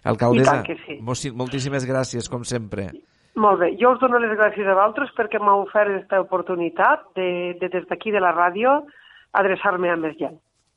Alcaldessa, 0.06 0.62
sí. 0.86 1.32
moltíssimes 1.34 1.88
gràcies, 1.90 2.30
com 2.30 2.46
sempre. 2.46 2.92
Molt 3.40 3.62
bé, 3.62 3.72
jo 3.80 3.94
us 3.94 4.00
dono 4.02 4.20
les 4.20 4.34
gràcies 4.36 4.68
a 4.68 4.76
vosaltres 4.76 5.14
perquè 5.16 5.40
m'heu 5.40 5.64
ofert 5.64 5.94
aquesta 5.94 6.20
oportunitat 6.20 7.06
de, 7.16 7.56
de 7.62 7.70
des 7.72 7.86
d'aquí 7.88 8.12
de 8.12 8.20
la 8.20 8.34
ràdio 8.36 8.82
adreçar-me 9.40 9.90
a 9.90 9.96
més 9.96 10.18
gent. 10.20 10.36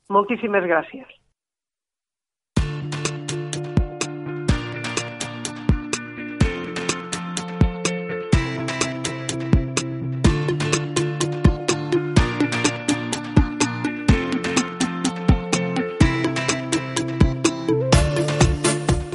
Moltíssimes 0.09 0.65
gràcies. 0.69 1.07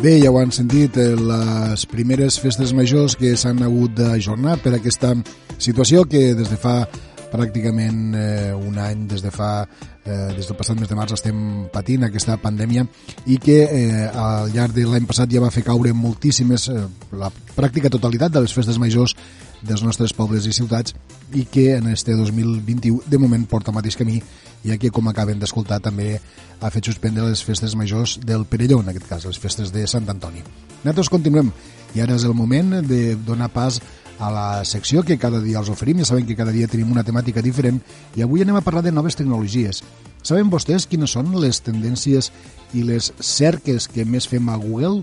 Bé, 0.00 0.16
ja 0.16 0.30
ho 0.32 0.38
han 0.40 0.50
sentit, 0.50 0.96
eh, 0.96 1.12
les 1.14 1.84
primeres 1.86 2.38
festes 2.40 2.72
majors 2.72 3.14
que 3.20 3.36
s'han 3.36 3.62
hagut 3.62 3.92
d'ajornar 3.94 4.56
per 4.64 4.72
aquesta 4.74 5.12
situació 5.58 6.06
que 6.08 6.32
des 6.34 6.48
de 6.50 6.56
fa 6.56 6.88
pràcticament 7.30 8.14
eh, 8.16 8.52
un 8.56 8.78
any 8.80 9.06
des 9.10 9.22
de 9.22 9.30
fa 9.30 9.68
eh, 10.04 10.32
des 10.36 10.48
del 10.48 10.56
passat 10.56 10.78
mes 10.80 10.88
de 10.88 10.96
març 10.98 11.14
estem 11.16 11.68
patint 11.72 12.06
aquesta 12.06 12.36
pandèmia 12.40 12.86
i 13.26 13.38
que 13.42 13.58
eh, 13.64 14.08
al 14.08 14.50
llarg 14.54 14.74
de 14.76 14.86
l'any 14.88 15.06
passat 15.08 15.30
ja 15.30 15.42
va 15.42 15.52
fer 15.54 15.64
caure 15.66 15.92
moltíssimes 15.92 16.68
eh, 16.72 16.84
la 17.12 17.30
pràctica 17.56 17.92
totalitat 17.92 18.32
de 18.32 18.44
les 18.44 18.54
festes 18.56 18.78
majors 18.78 19.16
dels 19.60 19.82
nostres 19.84 20.14
pobles 20.16 20.46
i 20.48 20.54
ciutats 20.56 20.94
i 21.36 21.44
que 21.44 21.74
en 21.76 21.90
este 21.92 22.16
2021 22.16 23.02
de 23.06 23.18
moment 23.18 23.44
porta 23.48 23.70
el 23.70 23.76
mateix 23.76 23.96
camí 23.96 24.22
ja 24.64 24.78
que 24.78 24.90
com 24.90 25.08
acaben 25.08 25.40
d'escoltar 25.40 25.80
també 25.84 26.14
ha 26.60 26.70
fet 26.72 26.90
suspendre 26.90 27.28
les 27.28 27.42
festes 27.44 27.74
majors 27.76 28.18
del 28.20 28.44
Perelló, 28.44 28.80
en 28.82 28.90
aquest 28.92 29.06
cas, 29.08 29.24
les 29.24 29.38
festes 29.40 29.72
de 29.72 29.86
Sant 29.88 30.08
Antoni. 30.12 30.42
Nosaltres 30.82 31.08
continuem 31.12 31.52
i 31.94 32.02
ara 32.04 32.14
és 32.16 32.24
el 32.24 32.36
moment 32.36 32.80
de 32.86 33.16
donar 33.16 33.48
pas 33.52 33.80
a 33.80 33.99
la 34.28 34.64
secció 34.68 35.00
que 35.00 35.16
cada 35.16 35.40
dia 35.40 35.62
els 35.62 35.70
oferim. 35.72 36.02
Ja 36.02 36.10
saben 36.10 36.26
que 36.28 36.36
cada 36.36 36.52
dia 36.52 36.68
tenim 36.68 36.92
una 36.92 37.06
temàtica 37.06 37.40
diferent 37.40 37.80
i 38.18 38.26
avui 38.26 38.44
anem 38.44 38.60
a 38.60 38.64
parlar 38.66 38.84
de 38.84 38.92
noves 38.92 39.16
tecnologies. 39.16 39.80
Saben 40.20 40.52
vostès 40.52 40.84
quines 40.84 41.16
són 41.16 41.32
les 41.40 41.62
tendències 41.64 42.28
i 42.76 42.84
les 42.84 43.14
cerques 43.24 43.88
que 43.88 44.04
més 44.04 44.28
fem 44.28 44.52
a 44.52 44.60
Google? 44.60 45.00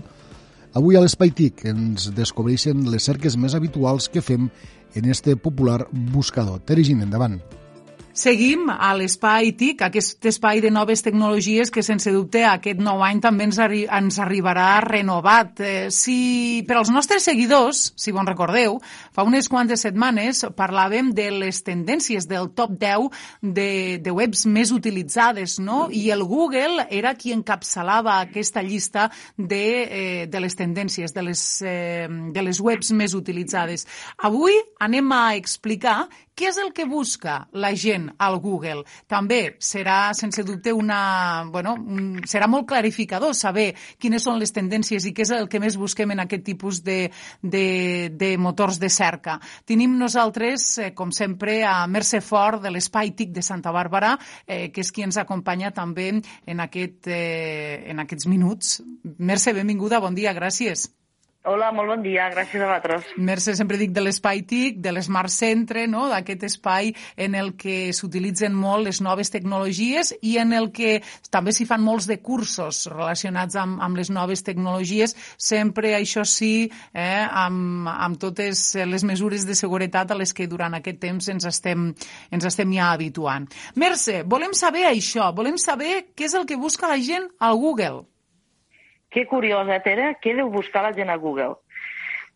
Avui 0.78 0.94
a 0.94 1.02
l'Espai 1.02 1.34
TIC 1.34 1.66
ens 1.72 2.12
descobreixen 2.14 2.86
les 2.92 3.10
cerques 3.10 3.34
més 3.34 3.58
habituals 3.58 4.06
que 4.12 4.22
fem 4.22 4.46
en 4.94 5.10
este 5.10 5.34
popular 5.34 5.88
buscador. 5.90 6.60
Terigin, 6.62 7.02
endavant. 7.02 7.40
Seguim 8.18 8.66
a 8.72 8.88
l'espai 8.98 9.52
TIC, 9.54 9.82
aquest 9.86 10.26
espai 10.26 10.58
de 10.58 10.72
noves 10.74 11.04
tecnologies 11.06 11.70
que 11.70 11.84
sense 11.86 12.10
dubte 12.10 12.40
aquest 12.50 12.80
nou 12.82 13.04
any 13.06 13.20
també 13.22 13.46
ens, 13.46 13.60
arri 13.62 13.84
ens 13.86 14.18
arribarà 14.18 14.80
renovat. 14.82 15.60
Eh, 15.62 15.86
si 15.94 16.64
per 16.66 16.80
als 16.80 16.90
nostres 16.90 17.28
seguidors, 17.28 17.92
si 17.94 18.10
bon 18.10 18.26
recordeu, 18.26 18.80
fa 19.18 19.24
unes 19.26 19.48
quantes 19.50 19.82
setmanes 19.82 20.44
parlàvem 20.54 21.08
de 21.10 21.24
les 21.34 21.58
tendències 21.66 22.28
del 22.30 22.52
top 22.54 22.76
10 22.78 23.08
de, 23.42 23.98
de 23.98 24.12
webs 24.14 24.44
més 24.46 24.70
utilitzades, 24.70 25.56
no? 25.58 25.88
I 25.90 26.12
el 26.14 26.22
Google 26.22 26.84
era 26.94 27.16
qui 27.18 27.34
encapçalava 27.34 28.20
aquesta 28.20 28.62
llista 28.62 29.08
de, 29.34 29.64
eh, 29.82 30.22
de 30.30 30.44
les 30.44 30.54
tendències, 30.54 31.10
de 31.16 31.26
les, 31.26 31.42
eh, 31.66 32.06
de 32.06 32.46
les 32.46 32.62
webs 32.62 32.94
més 32.94 33.18
utilitzades. 33.18 33.88
Avui 34.22 34.54
anem 34.86 35.10
a 35.10 35.24
explicar 35.34 36.04
què 36.38 36.52
és 36.52 36.58
el 36.62 36.68
que 36.70 36.84
busca 36.86 37.48
la 37.58 37.72
gent 37.74 38.12
al 38.22 38.36
Google? 38.38 38.84
També 39.10 39.56
serà, 39.58 40.12
sense 40.14 40.44
dubte, 40.46 40.70
una, 40.70 41.42
bueno, 41.50 41.72
serà 42.30 42.46
molt 42.46 42.68
clarificador 42.70 43.34
saber 43.34 43.72
quines 43.98 44.22
són 44.22 44.38
les 44.38 44.54
tendències 44.54 45.02
i 45.02 45.10
què 45.16 45.26
és 45.26 45.32
el 45.34 45.48
que 45.50 45.58
més 45.58 45.74
busquem 45.80 46.14
en 46.14 46.22
aquest 46.22 46.44
tipus 46.46 46.84
de, 46.86 47.00
de, 47.42 47.66
de 48.14 48.36
motors 48.38 48.78
de 48.78 48.86
cerca. 48.86 49.07
Tenim 49.64 49.96
nosaltres, 49.98 50.66
eh, 50.78 50.90
com 50.94 51.10
sempre, 51.10 51.62
a 51.64 51.86
Mercè 51.86 52.20
Fort 52.20 52.62
de 52.62 52.70
l'Espai 52.70 53.14
TIC 53.16 53.32
de 53.32 53.42
Santa 53.42 53.72
Bàrbara, 53.72 54.18
eh, 54.46 54.70
que 54.72 54.80
és 54.84 54.92
qui 54.92 55.02
ens 55.02 55.16
acompanya 55.16 55.70
també 55.70 56.10
en, 56.46 56.60
aquest, 56.60 57.08
eh, 57.08 57.90
en 57.90 58.04
aquests 58.04 58.26
minuts. 58.26 58.82
Mercè, 59.18 59.54
benvinguda, 59.54 60.00
bon 60.00 60.14
dia, 60.14 60.34
gràcies. 60.34 60.88
Hola, 61.48 61.70
molt 61.72 61.88
bon 61.88 62.02
dia, 62.04 62.26
gràcies 62.28 62.60
a 62.60 62.66
vosaltres. 62.66 63.06
Mercè, 63.24 63.54
sempre 63.56 63.78
dic 63.80 63.94
de 63.96 64.02
l'espai 64.02 64.42
TIC, 64.44 64.82
de 64.84 64.90
l'Smart 64.92 65.32
Centre, 65.32 65.86
no? 65.88 66.02
d'aquest 66.10 66.42
espai 66.44 66.90
en 67.16 67.36
el 67.38 67.54
que 67.56 67.94
s'utilitzen 67.96 68.52
molt 68.52 68.84
les 68.84 69.00
noves 69.00 69.32
tecnologies 69.32 70.10
i 70.20 70.34
en 70.42 70.52
el 70.52 70.68
que 70.76 70.98
també 71.32 71.54
s'hi 71.56 71.64
fan 71.70 71.80
molts 71.86 72.04
de 72.10 72.18
cursos 72.20 72.82
relacionats 72.92 73.56
amb, 73.56 73.80
amb 73.80 73.96
les 73.96 74.10
noves 74.12 74.44
tecnologies, 74.44 75.16
sempre 75.40 75.94
això 75.96 76.26
sí, 76.28 76.68
eh, 76.92 77.24
amb, 77.24 77.88
amb 77.94 78.20
totes 78.20 78.66
les 78.84 79.08
mesures 79.08 79.48
de 79.48 79.56
seguretat 79.56 80.12
a 80.12 80.20
les 80.20 80.36
que 80.36 80.50
durant 80.52 80.76
aquest 80.76 81.00
temps 81.06 81.32
ens 81.32 81.48
estem, 81.48 81.88
ens 82.28 82.50
estem 82.52 82.76
ja 82.76 82.92
habituant. 82.92 83.48
Mercè, 83.80 84.20
volem 84.28 84.52
saber 84.52 84.84
això, 84.92 85.32
volem 85.32 85.56
saber 85.56 86.10
què 86.12 86.28
és 86.28 86.36
el 86.36 86.44
que 86.44 86.60
busca 86.60 86.92
la 86.92 87.00
gent 87.00 87.32
al 87.40 87.56
Google. 87.56 88.04
Que 89.10 89.24
curiosa, 89.26 89.80
Tere, 89.84 90.14
què 90.22 90.34
deu 90.36 90.50
buscar 90.52 90.84
la 90.84 90.92
gent 90.96 91.10
a 91.10 91.16
Google? 91.16 91.56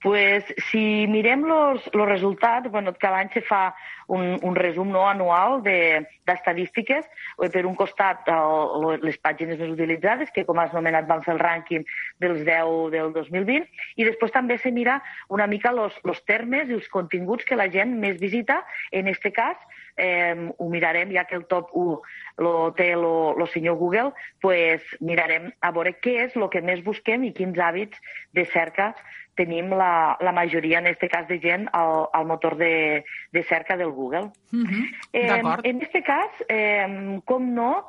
pues, 0.03 0.45
si 0.71 1.07
mirem 1.07 1.45
els 1.47 1.85
resultats, 1.95 2.69
bueno, 2.71 2.93
cada 2.99 3.21
any 3.23 3.31
se 3.33 3.43
fa 3.47 3.75
un, 4.11 4.35
un 4.43 4.57
resum 4.59 4.91
no 4.91 5.05
anual 5.09 5.61
d'estadístiques, 5.63 7.07
de, 7.39 7.51
per 7.55 7.63
un 7.69 7.77
costat 7.79 8.27
el, 8.35 8.89
les 9.05 9.19
pàgines 9.23 9.61
més 9.61 9.71
utilitzades, 9.71 10.33
que 10.35 10.45
com 10.49 10.59
has 10.59 10.75
nomenat 10.75 11.07
van 11.09 11.23
fer 11.23 11.37
el 11.37 11.43
rànquing 11.43 11.87
dels 12.23 12.43
10 12.49 12.91
del 12.97 13.15
2020, 13.15 13.71
i 13.97 14.09
després 14.09 14.35
també 14.35 14.59
se 14.59 14.75
mira 14.75 14.99
una 15.31 15.47
mica 15.47 15.71
els 15.73 16.27
termes 16.27 16.69
i 16.69 16.81
els 16.81 16.91
continguts 16.91 17.47
que 17.47 17.59
la 17.59 17.71
gent 17.71 17.95
més 18.03 18.19
visita, 18.21 18.61
en 18.91 19.07
aquest 19.07 19.31
cas, 19.39 19.63
eh, 19.97 20.51
ho 20.57 20.69
mirarem, 20.69 21.13
ja 21.13 21.25
que 21.25 21.37
el 21.37 21.47
top 21.47 21.71
1 21.73 22.01
lo 22.39 22.73
té 22.75 22.93
el 22.93 23.47
senyor 23.53 23.77
Google, 23.77 24.13
pues 24.41 24.83
mirarem 25.01 25.53
a 25.61 25.73
veure 25.73 25.95
què 26.01 26.19
és 26.27 26.37
el 26.37 26.49
que 26.51 26.63
més 26.63 26.85
busquem 26.85 27.25
i 27.25 27.33
quins 27.33 27.59
hàbits 27.59 27.99
de 28.33 28.47
cerca 28.53 28.93
tenim 29.35 29.71
la, 29.73 30.19
la 30.21 30.33
majoria, 30.33 30.79
en 30.79 30.91
aquest 30.91 31.13
cas 31.13 31.29
de 31.29 31.39
gent, 31.41 31.69
al, 31.73 32.07
al 32.13 32.27
motor 32.29 32.57
de, 32.61 33.05
de 33.33 33.43
cerca 33.49 33.77
del 33.77 33.91
Google. 33.91 34.31
Mm 34.51 34.65
-hmm. 34.67 34.85
eh, 35.13 35.43
en 35.65 35.77
aquest 35.77 36.07
cas, 36.07 36.31
eh, 36.49 37.21
com 37.25 37.55
no, 37.55 37.89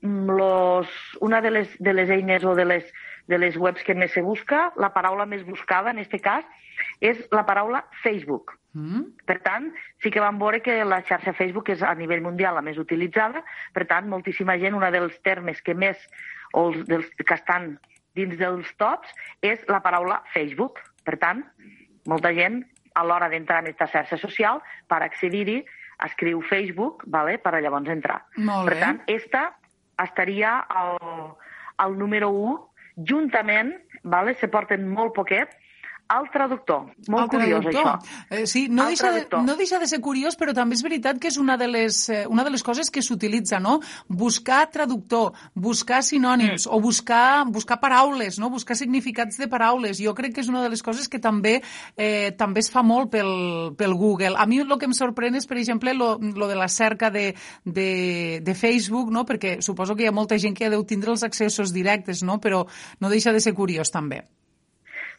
los, 0.00 0.88
una 1.20 1.40
de 1.40 1.50
les, 1.50 1.78
de 1.78 1.92
les 1.92 2.10
eines 2.10 2.44
o 2.44 2.54
de 2.54 2.64
les, 2.64 2.94
de 3.28 3.38
les 3.38 3.56
webs 3.60 3.84
que 3.84 3.94
més 3.94 4.12
se 4.16 4.22
busca, 4.24 4.68
la 4.80 4.92
paraula 4.94 5.26
més 5.28 5.44
buscada 5.46 5.92
en 5.92 6.00
aquest 6.02 6.24
cas, 6.24 6.46
és 7.00 7.20
la 7.34 7.44
paraula 7.46 7.82
Facebook. 8.02 8.54
Mm. 8.72 9.04
Per 9.26 9.38
tant, 9.44 9.68
sí 10.02 10.12
que 10.14 10.22
vam 10.22 10.38
veure 10.40 10.62
que 10.64 10.80
la 10.84 11.02
xarxa 11.06 11.34
Facebook 11.36 11.70
és 11.74 11.82
a 11.82 11.94
nivell 11.98 12.22
mundial 12.24 12.56
la 12.56 12.64
més 12.64 12.78
utilitzada, 12.80 13.42
per 13.74 13.86
tant, 13.90 14.08
moltíssima 14.08 14.58
gent, 14.60 14.76
un 14.76 14.86
dels 14.94 15.18
termes 15.26 15.62
que 15.62 15.74
més, 15.74 15.98
o 16.54 16.70
els 16.70 16.84
dels 16.88 17.08
que 17.18 17.34
estan 17.34 17.76
dins 18.16 18.38
dels 18.40 18.70
tops 18.80 19.10
és 19.44 19.62
la 19.68 19.82
paraula 19.84 20.22
Facebook. 20.34 20.80
Per 21.04 21.18
tant, 21.20 21.44
molta 22.08 22.32
gent 22.36 22.62
a 22.98 23.04
l'hora 23.06 23.28
d'entrar 23.30 23.60
en 23.62 23.68
aquesta 23.68 23.88
xarxa 23.92 24.18
social, 24.18 24.62
per 24.88 25.02
accedir-hi, 25.04 25.60
escriu 26.06 26.40
Facebook, 26.46 27.04
vale? 27.06 27.38
per 27.42 27.54
a 27.54 27.60
llavors 27.62 27.90
entrar. 27.90 28.22
Per 28.66 28.78
tant, 28.78 29.02
esta 29.10 29.48
estaria 30.02 30.58
al, 30.62 30.98
al 31.76 31.96
número 31.98 32.30
1, 32.30 32.67
juntament, 33.06 33.74
vale? 34.02 34.34
se 34.34 34.48
porten 34.48 34.88
molt 34.88 35.14
poquet, 35.14 35.54
el 36.08 36.30
traductor. 36.32 36.86
Molt 37.08 37.26
el 37.26 37.30
curiós, 37.34 37.64
traductor. 37.66 37.98
això. 37.98 38.24
Eh, 38.30 38.46
sí, 38.46 38.66
no 38.68 38.86
deixa, 38.88 39.10
de, 39.12 39.26
no 39.44 39.56
deixa 39.56 39.78
de 39.78 39.88
ser 39.90 40.00
curiós, 40.00 40.36
però 40.40 40.54
també 40.56 40.76
és 40.78 40.82
veritat 40.82 41.18
que 41.20 41.28
és 41.28 41.36
una 41.36 41.58
de 41.60 41.68
les, 41.68 41.98
eh, 42.08 42.24
una 42.28 42.44
de 42.44 42.52
les 42.54 42.64
coses 42.64 42.90
que 42.90 43.02
s'utilitza, 43.02 43.60
no? 43.60 43.78
Buscar 44.08 44.70
traductor, 44.72 45.34
buscar 45.54 46.02
sinònims, 46.02 46.66
mm. 46.66 46.72
o 46.72 46.80
buscar, 46.80 47.44
buscar 47.52 47.80
paraules, 47.80 48.38
no? 48.38 48.48
Buscar 48.50 48.76
significats 48.76 49.36
de 49.38 49.48
paraules. 49.48 50.00
Jo 50.00 50.14
crec 50.16 50.34
que 50.34 50.44
és 50.44 50.48
una 50.48 50.62
de 50.64 50.72
les 50.72 50.82
coses 50.82 51.08
que 51.08 51.20
també 51.20 51.58
eh, 51.96 52.32
també 52.38 52.64
es 52.64 52.70
fa 52.72 52.82
molt 52.82 53.12
pel, 53.12 53.74
pel 53.76 53.94
Google. 53.94 54.36
A 54.36 54.46
mi 54.46 54.62
el 54.62 54.78
que 54.78 54.88
em 54.88 54.96
sorprèn 54.96 55.36
és, 55.36 55.46
per 55.46 55.58
exemple, 55.60 55.92
lo, 55.94 56.16
lo 56.18 56.48
de 56.48 56.56
la 56.56 56.68
cerca 56.68 57.10
de, 57.10 57.34
de, 57.64 58.40
de 58.42 58.54
Facebook, 58.54 59.12
no? 59.12 59.26
Perquè 59.28 59.58
suposo 59.60 59.96
que 59.96 60.06
hi 60.06 60.10
ha 60.10 60.16
molta 60.16 60.38
gent 60.38 60.56
que 60.56 60.64
ja 60.66 60.72
deu 60.72 60.84
tindre 60.88 61.12
els 61.12 61.24
accessos 61.26 61.72
directes, 61.76 62.24
no? 62.24 62.40
Però 62.40 62.64
no 63.00 63.12
deixa 63.12 63.32
de 63.32 63.44
ser 63.44 63.54
curiós, 63.54 63.92
també. 63.92 64.24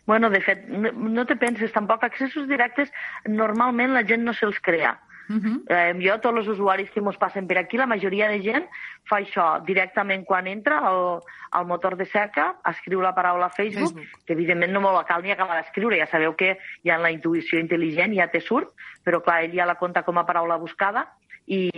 Bueno, 0.10 0.32
de 0.32 0.42
fet, 0.42 0.64
no, 0.66 0.90
no 0.92 1.24
te 1.30 1.36
penses, 1.38 1.70
tampoc 1.70 2.02
accessos 2.08 2.48
directes 2.50 2.90
normalment 3.30 3.92
la 3.94 4.02
gent 4.10 4.24
no 4.26 4.34
se'ls 4.34 4.58
crea. 4.66 4.96
Uh 5.30 5.36
-huh. 5.38 5.58
eh, 5.70 5.94
jo, 6.02 6.16
tots 6.20 6.40
els 6.40 6.48
usuaris 6.48 6.90
que 6.90 7.00
ens 7.00 7.18
passen 7.18 7.46
per 7.46 7.60
aquí, 7.60 7.78
la 7.78 7.86
majoria 7.86 8.28
de 8.28 8.40
gent 8.42 8.66
fa 9.06 9.20
això 9.20 9.64
directament 9.64 10.26
quan 10.26 10.48
entra 10.48 10.80
al, 10.80 11.22
al 11.52 11.68
motor 11.68 11.96
de 11.96 12.06
cerca, 12.06 12.56
escriu 12.66 13.02
la 13.02 13.14
paraula 13.14 13.52
Facebook, 13.52 13.94
Facebook. 13.94 14.26
que 14.26 14.34
evidentment 14.34 14.74
no 14.74 14.82
me 14.82 14.92
la 14.92 15.04
cal 15.04 15.22
ni 15.22 15.32
acabar 15.32 15.58
d'escriure, 15.58 16.00
ja 16.00 16.08
sabeu 16.08 16.36
que 16.36 16.58
ja 16.84 16.96
en 16.96 17.04
la 17.04 17.12
intuïció 17.12 17.60
intel·ligent 17.60 18.16
ja 18.16 18.28
te 18.32 18.42
surt, 18.42 18.74
però 19.06 19.22
clar, 19.22 19.44
ell 19.44 19.54
ja 19.54 19.68
la 19.68 19.78
compta 19.78 20.02
com 20.02 20.18
a 20.18 20.26
paraula 20.26 20.58
buscada, 20.58 21.06
i, 21.46 21.70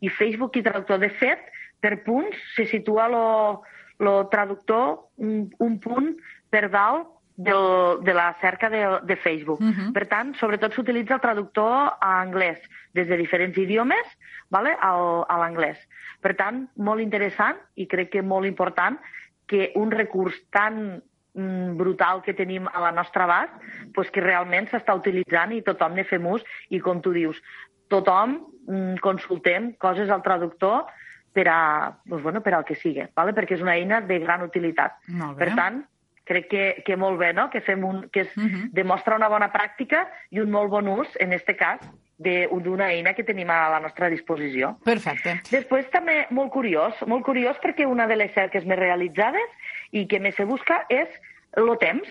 i 0.00 0.08
Facebook 0.08 0.56
i 0.56 0.62
traductor, 0.62 0.98
de 0.98 1.10
fet, 1.10 1.38
per 1.80 2.02
punts 2.02 2.36
se 2.56 2.66
situa 2.66 3.06
el 3.06 4.28
traductor 4.30 4.98
un, 5.16 5.52
un 5.60 5.78
punt 5.78 6.16
per 6.50 6.68
dalt 6.68 7.21
del, 7.36 8.02
de 8.04 8.14
la 8.14 8.36
cerca 8.40 8.68
de, 8.70 9.00
de 9.02 9.16
Facebook. 9.16 9.60
Uh 9.60 9.72
-huh. 9.72 9.92
Per 9.92 10.06
tant, 10.06 10.34
sobretot 10.36 10.72
s'utilitza 10.72 11.14
el 11.14 11.20
traductor 11.20 11.96
a 12.00 12.22
anglès, 12.22 12.60
des 12.92 13.08
de 13.08 13.16
diferents 13.16 13.56
idiomes 13.56 14.06
vale, 14.50 14.76
al, 14.80 15.24
a 15.28 15.38
l'anglès. 15.38 15.78
Per 16.20 16.34
tant, 16.36 16.68
molt 16.76 17.00
interessant 17.00 17.56
i 17.74 17.86
crec 17.86 18.10
que 18.10 18.22
molt 18.22 18.46
important 18.46 18.98
que 19.46 19.72
un 19.74 19.90
recurs 19.90 20.34
tan 20.50 21.02
mm, 21.34 21.76
brutal 21.76 22.22
que 22.22 22.34
tenim 22.34 22.68
a 22.72 22.80
la 22.80 22.92
nostra 22.92 23.24
abast, 23.24 23.52
pues 23.94 24.10
que 24.10 24.20
realment 24.20 24.68
s'està 24.68 24.94
utilitzant 24.94 25.52
i 25.52 25.62
tothom 25.62 25.94
ne 25.94 26.04
fem 26.04 26.26
ús 26.26 26.44
i 26.68 26.80
com 26.80 27.00
tu 27.00 27.12
dius, 27.12 27.40
tothom 27.88 28.38
mm, 28.68 29.00
consultem 29.00 29.72
coses 29.78 30.10
al 30.10 30.22
traductor 30.22 30.86
per 31.32 31.48
a, 31.48 31.98
pues 32.08 32.22
bueno, 32.22 32.42
per 32.42 32.54
al 32.54 32.64
que 32.64 32.74
sigui, 32.76 33.06
vale? 33.16 33.32
perquè 33.32 33.56
és 33.56 33.62
una 33.64 33.74
eina 33.74 34.00
de 34.00 34.18
gran 34.20 34.42
utilitat. 34.44 34.98
Per 35.38 35.48
tant, 35.56 35.82
crec 36.24 36.48
que, 36.48 36.64
que 36.86 36.96
molt 36.96 37.18
bé, 37.18 37.32
no? 37.32 37.48
que, 37.50 37.60
fem 37.60 37.84
un, 37.84 38.08
que 38.10 38.20
es, 38.20 38.36
uh 38.36 38.42
-huh. 38.42 38.70
demostra 38.72 39.16
una 39.16 39.28
bona 39.28 39.52
pràctica 39.52 40.06
i 40.30 40.40
un 40.40 40.50
molt 40.50 40.70
bon 40.70 40.88
ús, 40.88 41.08
en 41.20 41.32
aquest 41.32 41.58
cas, 41.58 41.80
d'una 42.18 42.92
eina 42.92 43.14
que 43.14 43.24
tenim 43.24 43.50
a 43.50 43.68
la 43.68 43.80
nostra 43.80 44.08
disposició. 44.08 44.78
Perfecte. 44.84 45.40
Després 45.50 45.90
també 45.90 46.26
molt 46.30 46.52
curiós, 46.52 46.94
molt 47.06 47.24
curiós 47.24 47.58
perquè 47.58 47.84
una 47.84 48.06
de 48.06 48.16
les 48.16 48.32
cerques 48.32 48.64
més 48.64 48.78
realitzades 48.78 49.48
i 49.90 50.06
que 50.06 50.20
més 50.20 50.34
se 50.34 50.44
busca 50.44 50.86
és 50.88 51.08
el 51.56 51.76
temps. 51.78 52.08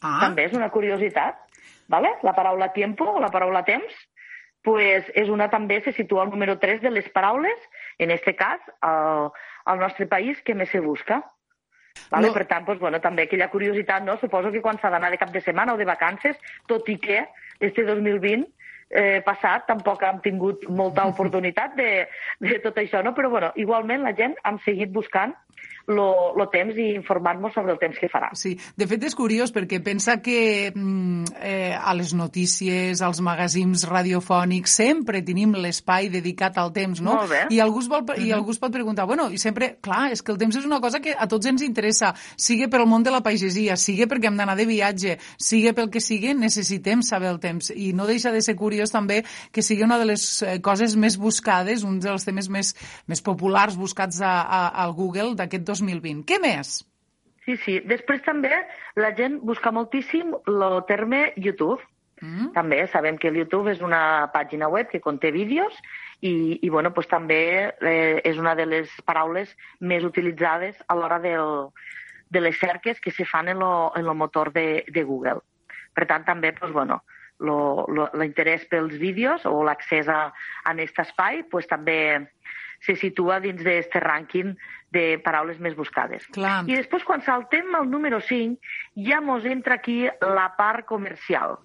Ah. 0.00 0.18
També 0.20 0.44
és 0.44 0.52
una 0.52 0.70
curiositat. 0.70 1.34
¿vale? 1.92 2.08
La 2.22 2.32
paraula 2.32 2.72
tiempo 2.72 3.04
o 3.04 3.20
la 3.20 3.28
paraula 3.28 3.64
temps 3.68 3.92
pues 4.62 5.08
és 5.18 5.28
una 5.28 5.48
també 5.50 5.80
se 5.82 5.92
situa 5.92 6.22
al 6.22 6.30
número 6.30 6.54
3 6.62 6.80
de 6.84 6.90
les 6.94 7.08
paraules, 7.10 7.64
en 7.98 8.12
aquest 8.14 8.38
cas, 8.38 8.60
al, 8.80 9.32
al 9.66 9.80
nostre 9.80 10.06
país, 10.06 10.38
que 10.46 10.54
més 10.54 10.70
se 10.70 10.78
busca. 10.78 11.18
Vale? 12.10 12.28
No. 12.28 12.34
Per 12.36 12.46
tant, 12.48 12.66
doncs, 12.68 12.80
bueno, 12.80 13.00
també 13.00 13.26
aquella 13.26 13.48
curiositat, 13.52 14.04
no? 14.04 14.18
Suposo 14.20 14.52
que 14.52 14.62
quan 14.64 14.80
s'ha 14.80 14.90
d'anar 14.92 15.10
de 15.12 15.20
cap 15.20 15.32
de 15.32 15.40
setmana 15.40 15.74
o 15.74 15.80
de 15.80 15.88
vacances, 15.88 16.36
tot 16.68 16.88
i 16.92 16.98
que 17.00 17.22
este 17.60 17.84
2020 17.88 18.44
eh, 18.92 19.22
passat 19.24 19.66
tampoc 19.70 20.02
hem 20.04 20.20
tingut 20.24 20.66
molta 20.68 21.06
oportunitat 21.12 21.76
de, 21.78 21.90
de 22.44 22.58
tot 22.64 22.78
això, 22.82 23.02
no? 23.04 23.14
Però, 23.16 23.32
bueno, 23.32 23.52
igualment 23.56 24.04
la 24.04 24.14
gent 24.18 24.36
hem 24.44 24.60
seguit 24.66 24.92
buscant 24.92 25.34
lo, 25.86 26.32
lo 26.36 26.48
temps 26.52 26.76
i 26.78 26.92
informar-nos 26.96 27.54
sobre 27.54 27.72
el 27.74 27.80
temps 27.80 27.98
que 27.98 28.10
farà. 28.12 28.30
Sí, 28.38 28.54
de 28.76 28.86
fet 28.90 29.06
és 29.08 29.16
curiós 29.18 29.52
perquè 29.54 29.80
pensa 29.84 30.18
que 30.22 30.70
mm, 30.74 31.34
eh, 31.40 31.74
a 31.74 31.94
les 31.98 32.12
notícies, 32.14 33.02
als 33.02 33.22
magazins 33.24 33.86
radiofònics, 33.88 34.76
sempre 34.82 35.22
tenim 35.26 35.56
l'espai 35.58 36.10
dedicat 36.12 36.58
al 36.60 36.72
temps, 36.74 37.02
no? 37.04 37.18
I 37.50 37.60
algú, 37.64 37.82
es 37.82 37.90
vol, 37.90 38.06
i 38.22 38.32
algú 38.34 38.54
es 38.54 38.60
pot 38.62 38.72
preguntar, 38.74 39.06
bueno, 39.10 39.28
i 39.30 39.40
sempre, 39.42 39.76
clar, 39.82 40.10
és 40.14 40.22
que 40.22 40.32
el 40.34 40.40
temps 40.40 40.58
és 40.58 40.68
una 40.68 40.80
cosa 40.82 41.00
que 41.02 41.14
a 41.16 41.28
tots 41.30 41.50
ens 41.50 41.64
interessa, 41.66 42.12
sigui 42.36 42.68
per 42.70 42.82
al 42.82 42.88
món 42.90 43.04
de 43.06 43.12
la 43.14 43.22
pagesia, 43.24 43.76
sigui 43.80 44.06
perquè 44.10 44.30
hem 44.30 44.38
d'anar 44.38 44.56
de 44.58 44.66
viatge, 44.68 45.16
sigui 45.36 45.74
pel 45.76 45.90
que 45.92 46.02
sigui, 46.02 46.34
necessitem 46.38 47.02
saber 47.06 47.32
el 47.32 47.40
temps. 47.42 47.72
I 47.74 47.92
no 47.96 48.06
deixa 48.08 48.32
de 48.34 48.42
ser 48.44 48.56
curiós 48.58 48.92
també 48.94 49.22
que 49.52 49.64
sigui 49.64 49.86
una 49.86 49.98
de 50.00 50.08
les 50.12 50.24
eh, 50.42 50.58
coses 50.64 50.96
més 50.96 51.18
buscades, 51.20 51.84
un 51.86 51.98
dels 52.02 52.26
temes 52.26 52.48
més, 52.52 52.74
més 53.10 53.22
populars 53.24 53.76
buscats 53.78 54.20
a, 54.22 54.34
a, 54.42 54.62
al 54.84 54.94
Google 54.96 55.34
d'aquest 55.38 55.66
2020. 55.72 56.26
Què 56.28 56.38
més? 56.42 56.80
Sí, 57.46 57.56
sí. 57.64 57.78
Després 57.88 58.22
també 58.22 58.52
la 59.00 59.10
gent 59.18 59.40
busca 59.42 59.72
moltíssim 59.74 60.36
el 60.46 60.78
terme 60.86 61.32
YouTube. 61.36 61.80
Mm. 62.22 62.52
També 62.54 62.84
sabem 62.92 63.16
que 63.18 63.32
el 63.32 63.40
YouTube 63.40 63.72
és 63.72 63.80
una 63.82 64.30
pàgina 64.34 64.68
web 64.70 64.92
que 64.92 65.02
conté 65.02 65.32
vídeos 65.34 65.74
i, 66.20 66.60
i 66.62 66.68
bueno, 66.70 66.92
pues 66.94 67.08
també 67.10 67.42
eh, 67.72 68.20
és 68.22 68.38
una 68.38 68.54
de 68.54 68.68
les 68.68 68.92
paraules 69.06 69.50
més 69.80 70.06
utilitzades 70.06 70.78
a 70.86 70.94
l'hora 70.94 71.18
del, 71.18 71.72
de 72.30 72.40
les 72.40 72.58
cerques 72.58 73.00
que 73.00 73.10
se 73.10 73.26
fan 73.26 73.48
en 73.48 73.58
lo, 73.58 73.92
en 73.96 74.06
lo 74.06 74.14
motor 74.14 74.52
de, 74.52 74.84
de 74.88 75.02
Google. 75.02 75.42
Per 75.92 76.06
tant, 76.06 76.24
també, 76.24 76.54
pues, 76.56 76.70
bueno, 76.72 77.02
l'interès 77.42 78.64
pels 78.70 78.94
vídeos 79.02 79.44
o 79.50 79.64
l'accés 79.66 80.08
a, 80.08 80.28
a 80.30 80.72
aquest 80.72 81.02
espai 81.02 81.42
pues, 81.50 81.66
també 81.66 81.98
se 82.82 82.96
situa 82.98 83.38
dins 83.40 83.62
d'aquest 83.62 83.94
rànquing 84.02 84.54
de 84.92 85.04
paraules 85.24 85.58
més 85.62 85.76
buscades. 85.78 86.26
Clar. 86.34 86.62
I 86.68 86.76
després, 86.76 87.04
quan 87.08 87.22
saltem 87.24 87.74
al 87.78 87.88
número 87.90 88.20
5, 88.20 88.58
ja 89.08 89.20
mos 89.24 89.46
entra 89.48 89.78
aquí 89.80 90.04
la 90.20 90.50
part 90.58 90.86
comercial. 90.86 91.60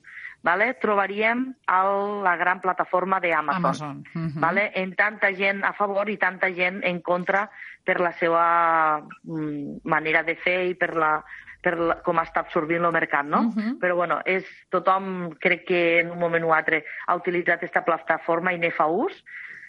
Vale? 0.45 0.75
Trobaríem 0.79 1.41
el, 1.73 1.95
la 2.23 2.35
gran 2.39 2.61
plataforma 2.61 3.19
d'Amazon. 3.19 3.57
Amazon. 3.57 4.03
Uh 4.13 4.21
-huh. 4.21 4.39
vale? 4.39 4.71
En 4.75 4.95
tanta 4.95 5.33
gent 5.33 5.63
a 5.65 5.73
favor 5.73 6.09
i 6.09 6.17
tanta 6.17 6.53
gent 6.53 6.83
en 6.83 7.01
contra 7.01 7.49
per 7.83 7.99
la 7.99 8.11
seva 8.11 9.01
mm, 9.23 9.81
manera 9.83 10.23
de 10.23 10.35
fer 10.35 10.69
i 10.69 10.75
per 10.75 10.95
la, 10.95 11.23
per 11.61 11.77
la, 11.77 11.95
com 12.03 12.17
està 12.17 12.39
absorbint 12.39 12.85
el 12.85 12.91
mercat, 12.91 13.25
no? 13.25 13.41
Mhm. 13.41 13.57
Uh 13.57 13.63
-huh. 13.63 13.79
Però, 13.79 13.95
bueno, 13.95 14.21
és, 14.25 14.45
tothom 14.69 15.35
crec 15.39 15.65
que 15.65 15.99
en 15.99 16.11
un 16.11 16.19
moment 16.19 16.43
o 16.45 16.53
altre 16.53 16.85
ha 17.07 17.15
utilitzat 17.15 17.57
aquesta 17.57 17.83
plataforma 17.83 18.53
i 18.53 18.59
ne 18.59 18.71
fa 18.71 18.85
ús 18.85 19.23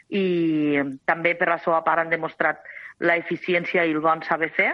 i 0.09 0.81
també 1.05 1.35
per 1.37 1.51
la 1.51 1.59
seva 1.63 1.83
part 1.85 2.05
han 2.05 2.13
demostrat 2.13 2.63
la 3.01 3.17
eficiència 3.21 3.85
i 3.85 3.93
el 3.95 4.01
bon 4.05 4.23
saber 4.27 4.51
fer. 4.57 4.73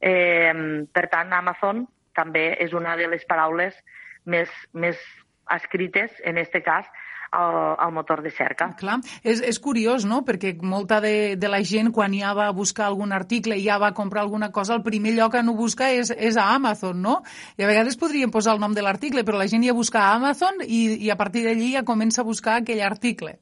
Eh, 0.00 0.86
per 0.92 1.06
tant, 1.12 1.32
Amazon 1.36 1.86
també 2.16 2.54
és 2.60 2.72
una 2.74 2.96
de 2.96 3.06
les 3.08 3.24
paraules 3.28 3.76
més, 4.24 4.50
més 4.72 4.98
escrites, 5.50 6.12
en 6.24 6.38
aquest 6.40 6.64
cas, 6.64 6.88
al, 7.30 7.76
al 7.78 7.92
motor 7.92 8.22
de 8.22 8.30
cerca. 8.30 8.72
Clar, 8.78 8.98
és, 9.22 9.40
és 9.46 9.58
curiós, 9.62 10.04
no?, 10.08 10.22
perquè 10.26 10.52
molta 10.66 11.00
de, 11.04 11.36
de 11.38 11.50
la 11.50 11.62
gent, 11.66 11.92
quan 11.94 12.14
ja 12.16 12.32
va 12.36 12.48
a 12.50 12.56
buscar 12.56 12.88
algun 12.88 13.14
article 13.14 13.58
i 13.58 13.66
ja 13.68 13.78
va 13.78 13.92
a 13.92 13.96
comprar 13.96 14.24
alguna 14.24 14.50
cosa, 14.50 14.74
el 14.74 14.82
primer 14.86 15.14
lloc 15.16 15.36
que 15.36 15.44
no 15.46 15.54
busca 15.58 15.92
és, 15.94 16.10
és 16.10 16.36
a 16.36 16.50
Amazon, 16.56 17.00
no? 17.02 17.20
I 17.56 17.64
a 17.64 17.70
vegades 17.70 17.98
podríem 18.00 18.34
posar 18.34 18.56
el 18.56 18.64
nom 18.64 18.74
de 18.74 18.82
l'article, 18.82 19.24
però 19.24 19.38
la 19.38 19.48
gent 19.50 19.66
ja 19.66 19.76
busca 19.76 20.02
a 20.08 20.16
Amazon 20.18 20.64
i, 20.66 20.82
i 21.06 21.10
a 21.10 21.18
partir 21.20 21.46
d'allí 21.46 21.74
ja 21.76 21.86
comença 21.86 22.24
a 22.24 22.28
buscar 22.28 22.58
aquell 22.60 22.82
article. 22.82 23.38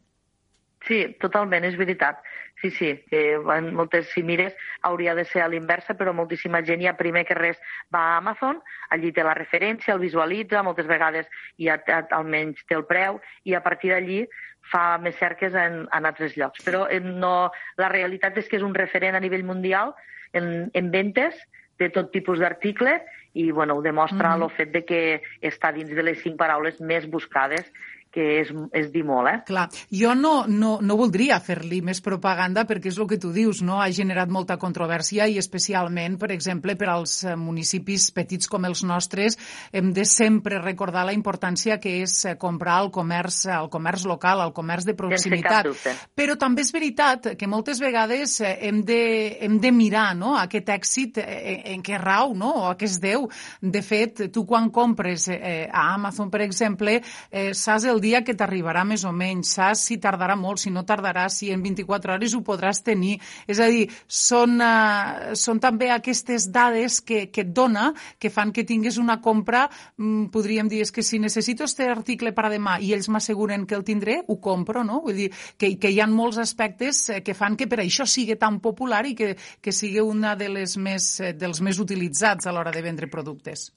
Sí, 0.88 1.02
totalment, 1.20 1.66
és 1.68 1.76
veritat. 1.76 2.22
Sí, 2.62 2.70
sí, 2.74 2.88
que 3.10 3.36
en 3.54 3.68
moltes, 3.76 4.08
si 4.14 4.22
mires, 4.26 4.54
hauria 4.82 5.14
de 5.14 5.24
ser 5.28 5.44
a 5.44 5.48
l'inversa, 5.52 5.94
però 5.94 6.14
moltíssima 6.16 6.62
gent 6.66 6.80
ja 6.82 6.96
primer 6.98 7.22
que 7.28 7.36
res 7.38 7.60
va 7.94 8.00
a 8.06 8.16
Amazon, 8.22 8.58
allí 8.90 9.12
té 9.12 9.22
la 9.22 9.36
referència, 9.36 9.94
el 9.94 10.02
visualitza, 10.02 10.64
moltes 10.66 10.88
vegades 10.90 11.28
ja 11.60 11.76
almenys 12.16 12.64
té 12.66 12.78
el 12.78 12.86
preu, 12.88 13.20
i 13.44 13.54
a 13.54 13.62
partir 13.62 13.92
d'allí 13.92 14.24
fa 14.72 14.98
més 14.98 15.16
cerques 15.20 15.54
en, 15.54 15.84
en 15.92 16.08
altres 16.08 16.34
llocs. 16.40 16.64
Però 16.64 16.86
no, 17.04 17.50
la 17.78 17.92
realitat 17.92 18.40
és 18.40 18.48
que 18.48 18.58
és 18.58 18.66
un 18.66 18.74
referent 18.74 19.14
a 19.14 19.22
nivell 19.22 19.46
mundial 19.46 19.94
en, 20.32 20.70
en 20.74 20.90
ventes 20.90 21.36
de 21.78 21.92
tot 21.94 22.10
tipus 22.10 22.40
d'article 22.42 22.98
i 23.38 23.52
bueno, 23.52 23.76
ho 23.76 23.82
demostra 23.82 24.34
mm 24.34 24.40
-hmm. 24.40 24.44
el 24.44 24.56
fet 24.56 24.72
de 24.72 24.84
que 24.84 25.22
està 25.42 25.72
dins 25.72 25.94
de 25.94 26.02
les 26.02 26.18
cinc 26.18 26.36
paraules 26.36 26.80
més 26.80 27.06
buscades 27.08 27.70
que 28.12 28.24
és, 28.40 28.50
és 28.76 28.88
dir 28.92 29.04
molt, 29.06 29.28
eh? 29.30 29.38
Clar, 29.48 29.66
jo 29.92 30.14
no, 30.16 30.32
no, 30.48 30.78
no 30.80 30.96
voldria 30.98 31.38
fer-li 31.44 31.80
més 31.84 32.00
propaganda 32.04 32.64
perquè 32.68 32.90
és 32.90 32.98
el 32.98 33.08
que 33.10 33.18
tu 33.20 33.32
dius, 33.34 33.60
no? 33.66 33.78
Ha 33.82 33.88
generat 33.94 34.30
molta 34.32 34.56
controvèrsia 34.60 35.28
i 35.28 35.38
especialment, 35.40 36.18
per 36.20 36.30
exemple, 36.34 36.74
per 36.78 36.88
als 36.92 37.20
eh, 37.24 37.36
municipis 37.36 38.08
petits 38.16 38.48
com 38.48 38.64
els 38.68 38.82
nostres, 38.88 39.38
hem 39.72 39.92
de 39.96 40.06
sempre 40.08 40.60
recordar 40.62 41.04
la 41.08 41.14
importància 41.16 41.78
que 41.82 41.98
és 42.02 42.16
eh, 42.24 42.36
comprar 42.40 42.78
al 42.82 42.90
comerç, 42.94 43.42
al 43.52 43.68
comerç 43.72 44.06
local, 44.08 44.42
al 44.42 44.54
comerç 44.56 44.88
de 44.88 44.96
proximitat. 44.98 45.68
Però 46.16 46.38
també 46.40 46.64
és 46.64 46.72
veritat 46.74 47.32
que 47.38 47.50
moltes 47.50 47.82
vegades 47.84 48.38
eh, 48.40 48.54
hem 48.68 48.82
de, 48.88 49.00
hem 49.44 49.60
de 49.60 49.72
mirar 49.74 50.10
no? 50.16 50.34
aquest 50.40 50.72
èxit 50.74 51.20
en, 51.22 51.62
en 51.74 51.84
què 51.84 52.00
rau, 52.00 52.32
no? 52.38 52.54
o 52.64 52.66
a 52.72 52.74
què 52.78 52.88
es 52.88 52.98
deu. 53.02 53.28
De 53.60 53.84
fet, 53.84 54.24
tu 54.32 54.46
quan 54.48 54.72
compres 54.74 55.28
eh, 55.32 55.68
a 55.68 55.90
Amazon, 55.94 56.32
per 56.32 56.42
exemple, 56.46 56.98
eh, 57.30 57.50
saps 57.52 57.84
el 57.88 57.97
dia 58.00 58.22
que 58.24 58.36
t'arribarà 58.38 58.84
més 58.88 59.04
o 59.08 59.12
menys, 59.12 59.54
saps 59.58 59.86
si 59.88 59.98
tardarà 60.02 60.36
molt, 60.38 60.62
si 60.62 60.70
no 60.74 60.84
tardarà, 60.88 61.28
si 61.32 61.50
en 61.54 61.62
24 61.64 62.14
hores 62.14 62.34
ho 62.34 62.42
podràs 62.46 62.82
tenir. 62.86 63.18
És 63.46 63.60
a 63.60 63.68
dir, 63.70 63.86
són, 64.06 64.58
uh, 64.60 65.34
són 65.38 65.60
també 65.62 65.90
aquestes 65.94 66.48
dades 66.52 67.00
que, 67.00 67.26
que 67.32 67.44
et 67.46 67.52
dona 67.54 67.92
que 68.18 68.30
fan 68.30 68.52
que 68.52 68.66
tingués 68.68 68.98
una 68.98 69.20
compra, 69.24 69.66
mm, 69.96 70.28
podríem 70.34 70.68
dir, 70.68 70.82
és 70.84 70.92
que 70.92 71.02
si 71.02 71.18
necessito 71.18 71.64
este 71.64 71.88
article 71.88 72.32
per 72.32 72.46
a 72.46 72.52
demà 72.52 72.78
i 72.80 72.92
ells 72.96 73.08
m'asseguren 73.08 73.66
que 73.66 73.76
el 73.78 73.84
tindré, 73.84 74.20
ho 74.26 74.38
compro, 74.40 74.84
no? 74.84 75.00
Vull 75.04 75.24
dir, 75.24 75.30
que, 75.58 75.74
que 75.78 75.92
hi 75.92 76.00
ha 76.00 76.08
molts 76.10 76.38
aspectes 76.42 77.08
eh, 77.10 77.22
que 77.24 77.34
fan 77.34 77.56
que 77.56 77.68
per 77.70 77.82
això 77.84 78.06
sigui 78.06 78.36
tan 78.40 78.60
popular 78.64 79.04
i 79.06 79.14
que, 79.18 79.34
que 79.62 79.74
sigui 79.74 80.02
una 80.04 80.34
de 80.38 80.48
les 80.52 80.76
més, 80.76 81.10
eh, 81.20 81.34
dels 81.34 81.62
més 81.64 81.80
utilitzats 81.82 82.46
a 82.46 82.54
l'hora 82.54 82.74
de 82.74 82.84
vendre 82.84 83.10
productes. 83.10 83.68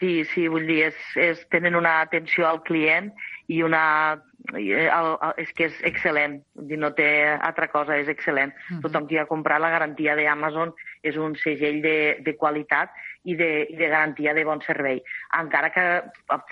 Sí, 0.00 0.24
sí, 0.34 0.48
vull 0.50 0.66
dir, 0.68 0.90
és, 0.90 1.04
és, 1.16 1.44
tenen 1.54 1.78
una 1.78 2.00
atenció 2.02 2.48
al 2.48 2.60
client 2.66 3.12
i 3.48 3.62
una... 3.62 4.22
El, 4.54 4.66
el, 4.92 5.14
és 5.40 5.50
que 5.56 5.70
és 5.70 5.76
excel·lent, 5.88 6.34
dir, 6.68 6.76
no 6.76 6.90
té 6.92 7.06
altra 7.32 7.64
cosa, 7.72 7.96
és 7.96 8.10
excel·lent. 8.12 8.52
Uh 8.52 8.74
-huh. 8.74 8.80
Tothom 8.82 9.06
que 9.08 9.18
ha 9.18 9.26
comprat 9.26 9.60
la 9.60 9.70
garantia 9.72 10.14
d'Amazon 10.14 10.74
és 11.02 11.16
un 11.16 11.34
segell 11.34 11.80
de, 11.80 12.18
de 12.20 12.36
qualitat 12.36 12.90
i 13.24 13.34
de, 13.36 13.66
i 13.70 13.76
de 13.76 13.88
garantia 13.88 14.34
de 14.34 14.44
bon 14.44 14.60
servei. 14.60 15.02
Encara 15.38 15.70
que 15.70 15.84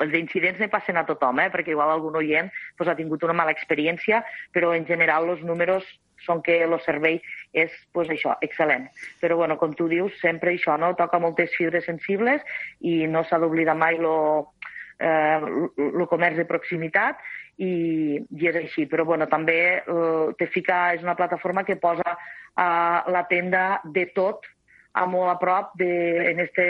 els 0.01 0.15
incidents 0.15 0.59
ne 0.59 0.69
passen 0.69 0.97
a 0.97 1.05
tothom, 1.05 1.41
eh? 1.41 1.51
perquè 1.51 1.71
igual 1.71 1.91
algun 1.91 2.17
oient 2.17 2.51
pues, 2.77 2.89
ha 2.89 2.97
tingut 2.97 3.23
una 3.23 3.37
mala 3.37 3.53
experiència, 3.53 4.25
però 4.53 4.75
en 4.75 4.87
general 4.87 5.29
els 5.29 5.43
números 5.43 5.85
són 6.27 6.43
que 6.43 6.63
el 6.63 6.75
servei 6.85 7.21
és 7.53 7.73
pues, 7.93 8.09
això, 8.13 8.37
excel·lent. 8.47 8.89
Però, 9.21 9.37
bueno, 9.37 9.59
com 9.59 9.75
tu 9.77 9.89
dius, 9.91 10.15
sempre 10.23 10.55
això 10.55 10.79
no? 10.79 10.95
toca 10.99 11.21
moltes 11.23 11.55
fibres 11.57 11.87
sensibles 11.89 12.43
i 12.81 13.07
no 13.11 13.25
s'ha 13.27 13.41
d'oblidar 13.43 13.75
mai 13.79 13.99
lo, 14.01 14.15
eh, 14.39 14.62
el 15.03 16.07
comerç 16.11 16.39
de 16.41 16.47
proximitat 16.49 17.21
i, 17.59 17.73
i 18.21 18.49
és 18.51 18.59
així. 18.63 18.87
Però 18.91 19.07
bueno, 19.09 19.29
també 19.31 19.59
eh, 19.81 20.27
te 20.39 20.49
fica, 20.53 20.85
és 20.97 21.05
una 21.05 21.17
plataforma 21.19 21.67
que 21.69 21.81
posa 21.81 22.15
eh, 22.15 22.99
la 23.17 23.27
tenda 23.31 23.81
de 23.85 24.07
tot 24.17 24.49
a 24.93 25.07
molt 25.09 25.31
a 25.31 25.39
prop 25.41 25.73
de, 25.81 26.31
en, 26.31 26.41
este, 26.41 26.65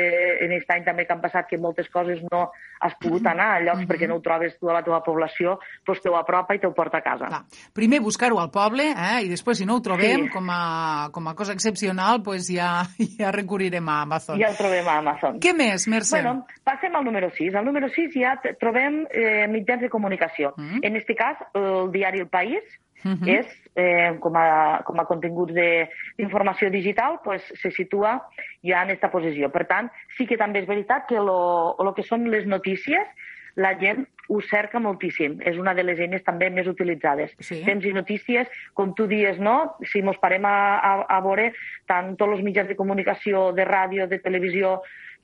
en 0.44 0.52
este 0.52 0.72
any 0.76 0.84
també 0.86 1.06
que 1.06 1.14
han 1.14 1.22
passat 1.22 1.48
que 1.50 1.58
moltes 1.58 1.88
coses 1.90 2.20
no 2.30 2.44
has 2.82 2.94
pogut 3.02 3.26
anar 3.26 3.48
a 3.56 3.60
llocs 3.60 3.80
mm 3.80 3.82
-hmm. 3.82 3.90
perquè 3.90 4.08
no 4.08 4.16
ho 4.16 4.20
trobes 4.22 4.58
tu 4.58 4.70
a 4.70 4.74
la 4.74 4.82
teva 4.82 5.02
població, 5.02 5.58
doncs 5.84 6.00
te 6.00 6.08
ho 6.08 6.16
apropa 6.16 6.54
i 6.54 6.58
te 6.58 6.66
ho 6.66 6.74
porta 6.74 6.98
a 6.98 7.02
casa. 7.02 7.26
Clar. 7.26 7.44
Primer 7.72 8.00
buscar-ho 8.00 8.38
al 8.38 8.50
poble 8.50 8.84
eh? 8.90 9.24
i 9.24 9.28
després 9.28 9.58
si 9.58 9.66
no 9.66 9.76
ho 9.76 9.80
trobem 9.80 10.26
sí. 10.26 10.28
com, 10.30 10.46
a, 10.50 11.08
com 11.12 11.28
a 11.28 11.34
cosa 11.34 11.52
excepcional 11.52 12.22
pues 12.22 12.48
ja, 12.48 12.84
ja 13.18 13.30
recurrirem 13.30 13.88
a 13.88 14.02
Amazon. 14.02 14.38
Ja 14.38 14.50
ho 14.50 14.56
trobem 14.56 14.88
a 14.88 14.98
Amazon. 14.98 15.40
Què 15.40 15.54
més, 15.54 15.88
Mercè? 15.88 16.22
Bueno, 16.22 16.46
passem 16.64 16.94
al 16.94 17.04
número 17.04 17.30
6. 17.30 17.54
Al 17.54 17.64
número 17.64 17.88
6 17.88 18.14
ja 18.14 18.38
trobem 18.58 19.06
eh, 19.10 19.48
mitjans 19.48 19.82
de 19.82 19.88
comunicació. 19.88 20.54
Mm 20.56 20.68
-hmm. 20.68 20.80
En 20.82 20.96
aquest 20.96 21.18
cas, 21.18 21.36
el 21.54 21.90
diari 21.90 22.20
El 22.20 22.28
País, 22.28 22.62
Uh 23.04 23.12
-huh. 23.12 23.28
és, 23.38 23.46
eh, 23.74 24.16
com, 24.20 24.36
a, 24.36 24.82
com 24.84 25.00
a 25.00 25.04
continguts 25.04 25.52
d'informació 25.52 26.70
digital, 26.70 27.20
pues, 27.24 27.42
se 27.60 27.70
situa 27.70 28.28
ja 28.62 28.82
en 28.82 28.90
aquesta 28.90 29.10
posició. 29.10 29.50
Per 29.50 29.66
tant, 29.66 29.90
sí 30.16 30.26
que 30.26 30.36
també 30.36 30.60
és 30.60 30.66
veritat 30.66 31.06
que 31.08 31.16
el 31.16 31.94
que 31.94 32.02
són 32.02 32.30
les 32.30 32.46
notícies, 32.46 33.06
la 33.54 33.74
gent 33.78 34.06
ho 34.28 34.40
cerca 34.40 34.80
moltíssim. 34.80 35.38
És 35.44 35.58
una 35.58 35.74
de 35.74 35.84
les 35.84 35.98
eines 36.00 36.24
també 36.24 36.48
més 36.50 36.66
utilitzades. 36.66 37.34
Sí. 37.40 37.62
Temps 37.66 37.84
i 37.84 37.92
notícies, 37.92 38.48
com 38.74 38.94
tu 38.94 39.06
dies, 39.06 39.38
no? 39.38 39.74
Si 39.92 40.02
mos 40.02 40.16
parem 40.22 40.44
a, 40.48 40.56
a, 40.78 40.92
a 41.16 41.20
veure 41.20 41.52
tant 41.90 42.14
tots 42.16 42.38
els 42.38 42.44
mitjans 42.46 42.68
de 42.68 42.78
comunicació, 42.78 43.50
de 43.52 43.66
ràdio, 43.68 44.08
de 44.08 44.18
televisió, 44.24 44.80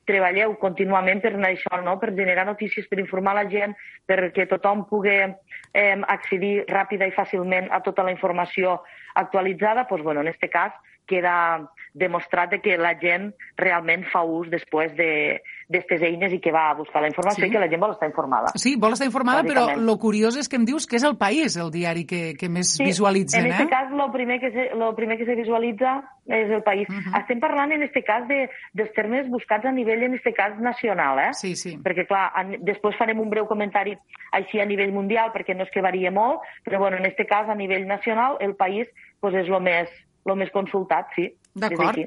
treballeu 0.09 0.57
contínuament 0.63 1.21
per 1.23 1.35
això, 1.47 1.81
no? 1.85 1.99
per 2.01 2.15
generar 2.17 2.47
notícies, 2.49 2.89
per 2.89 2.99
informar 2.99 3.37
la 3.37 3.47
gent, 3.53 3.77
perquè 4.09 4.49
tothom 4.49 4.87
pugui 4.89 5.15
eh, 5.21 5.97
accedir 6.09 6.65
ràpida 6.69 7.07
i 7.07 7.15
fàcilment 7.15 7.69
a 7.71 7.81
tota 7.85 8.03
la 8.03 8.15
informació 8.15 8.81
actualitzada, 9.15 9.87
doncs, 9.89 10.05
bueno, 10.05 10.25
en 10.25 10.33
aquest 10.33 10.53
cas 10.53 10.73
queda 11.09 11.67
demostrat 11.99 12.53
de 12.53 12.61
que 12.63 12.77
la 12.79 12.93
gent 13.01 13.33
realment 13.59 14.05
fa 14.13 14.21
ús 14.23 14.47
després 14.53 14.93
d'aquestes 14.95 16.01
de, 16.01 16.11
eines 16.13 16.35
i 16.37 16.39
que 16.39 16.53
va 16.55 16.69
a 16.71 16.77
buscar 16.79 17.03
la 17.03 17.09
informació 17.11 17.45
Sí. 17.45 17.49
i 17.49 17.53
que 17.53 17.59
la 17.59 17.69
gent 17.69 17.81
vol 17.81 17.95
estar 17.97 18.09
informada. 18.09 18.53
Sí, 18.55 18.77
vol 18.77 18.95
estar 18.95 19.09
informada, 19.09 19.43
però 19.43 19.65
lo 19.77 19.97
curiós 19.99 20.37
és 20.37 20.49
que 20.49 20.57
em 20.61 20.65
dius 20.69 20.87
que 20.87 20.97
és 21.01 21.05
el 21.09 21.17
País 21.19 21.57
el 21.57 21.73
diari 21.75 22.05
que, 22.07 22.35
que 22.39 22.49
més 22.49 22.77
Sí, 22.77 22.85
visualitzen, 22.85 23.47
en 23.47 23.53
eh? 23.53 23.57
este 23.57 23.69
cas, 23.69 23.91
lo 23.91 24.13
primer 24.13 24.39
que 24.39 24.53
se, 24.53 24.69
lo 24.77 24.95
primer 24.95 25.19
que 25.19 25.27
se 25.27 25.35
visualitza 25.35 25.99
és 26.29 26.51
el 26.53 26.63
país. 26.63 26.87
Estem 27.17 27.41
parlant, 27.41 27.73
en 27.73 27.83
este 27.83 28.03
cas, 28.05 28.27
de, 28.29 28.51
dels 28.77 28.93
termes 28.93 29.29
buscats 29.33 29.65
a 29.65 29.73
nivell, 29.73 30.03
en 30.05 30.15
este 30.15 30.35
cas, 30.37 30.59
nacional, 30.61 31.19
eh? 31.19 31.33
Sí, 31.33 31.55
sí. 31.57 31.79
Perquè, 31.83 32.05
clar, 32.07 32.29
en, 32.37 32.59
després 32.69 32.99
farem 33.01 33.19
un 33.23 33.31
breu 33.33 33.47
comentari 33.49 33.97
així 34.37 34.61
a 34.61 34.67
nivell 34.69 34.93
mundial, 34.93 35.33
perquè 35.33 35.57
no 35.57 35.65
és 35.65 35.73
que 35.73 35.81
varia 35.81 36.13
molt, 36.13 36.45
però, 36.69 36.83
bueno, 36.85 36.99
en 37.01 37.07
este 37.09 37.25
cas, 37.27 37.49
a 37.49 37.57
nivell 37.57 37.87
nacional, 37.89 38.37
el 38.41 38.55
país 38.61 38.87
pues, 39.21 39.35
és 39.35 39.49
el 39.49 39.61
més, 39.65 39.89
lo 40.29 40.37
més 40.37 40.53
consultat, 40.55 41.11
sí. 41.17 41.31
D'acord. 41.59 41.99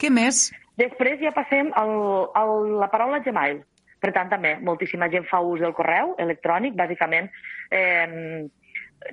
Què 0.00 0.10
més? 0.12 0.46
Després 0.78 1.20
ja 1.22 1.32
passem 1.36 1.72
al, 1.76 1.96
la 2.80 2.90
paraula 2.92 3.22
Gmail. 3.24 3.62
Per 4.00 4.12
tant, 4.12 4.28
també, 4.30 4.54
moltíssima 4.62 5.08
gent 5.12 5.24
fa 5.26 5.40
ús 5.40 5.62
del 5.64 5.74
correu 5.74 6.12
electrònic, 6.22 6.76
bàsicament, 6.76 7.30
eh, 7.74 8.44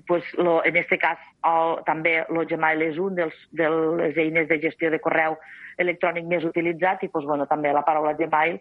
pues, 0.08 0.24
lo, 0.38 0.64
en 0.66 0.76
este 0.78 0.98
cas, 1.00 1.20
el, 1.48 1.78
també 1.88 2.18
el 2.28 2.46
Gmail 2.50 2.84
és 2.90 3.00
un 3.00 3.16
dels, 3.16 3.38
de 3.52 3.70
les 4.02 4.20
eines 4.20 4.48
de 4.52 4.60
gestió 4.60 4.92
de 4.92 5.00
correu 5.04 5.38
electrònic 5.82 6.28
més 6.30 6.46
utilitzat 6.46 7.04
i 7.04 7.10
pues, 7.10 7.26
bueno, 7.26 7.48
també 7.50 7.74
la 7.74 7.86
paraula 7.88 8.14
Gmail 8.20 8.60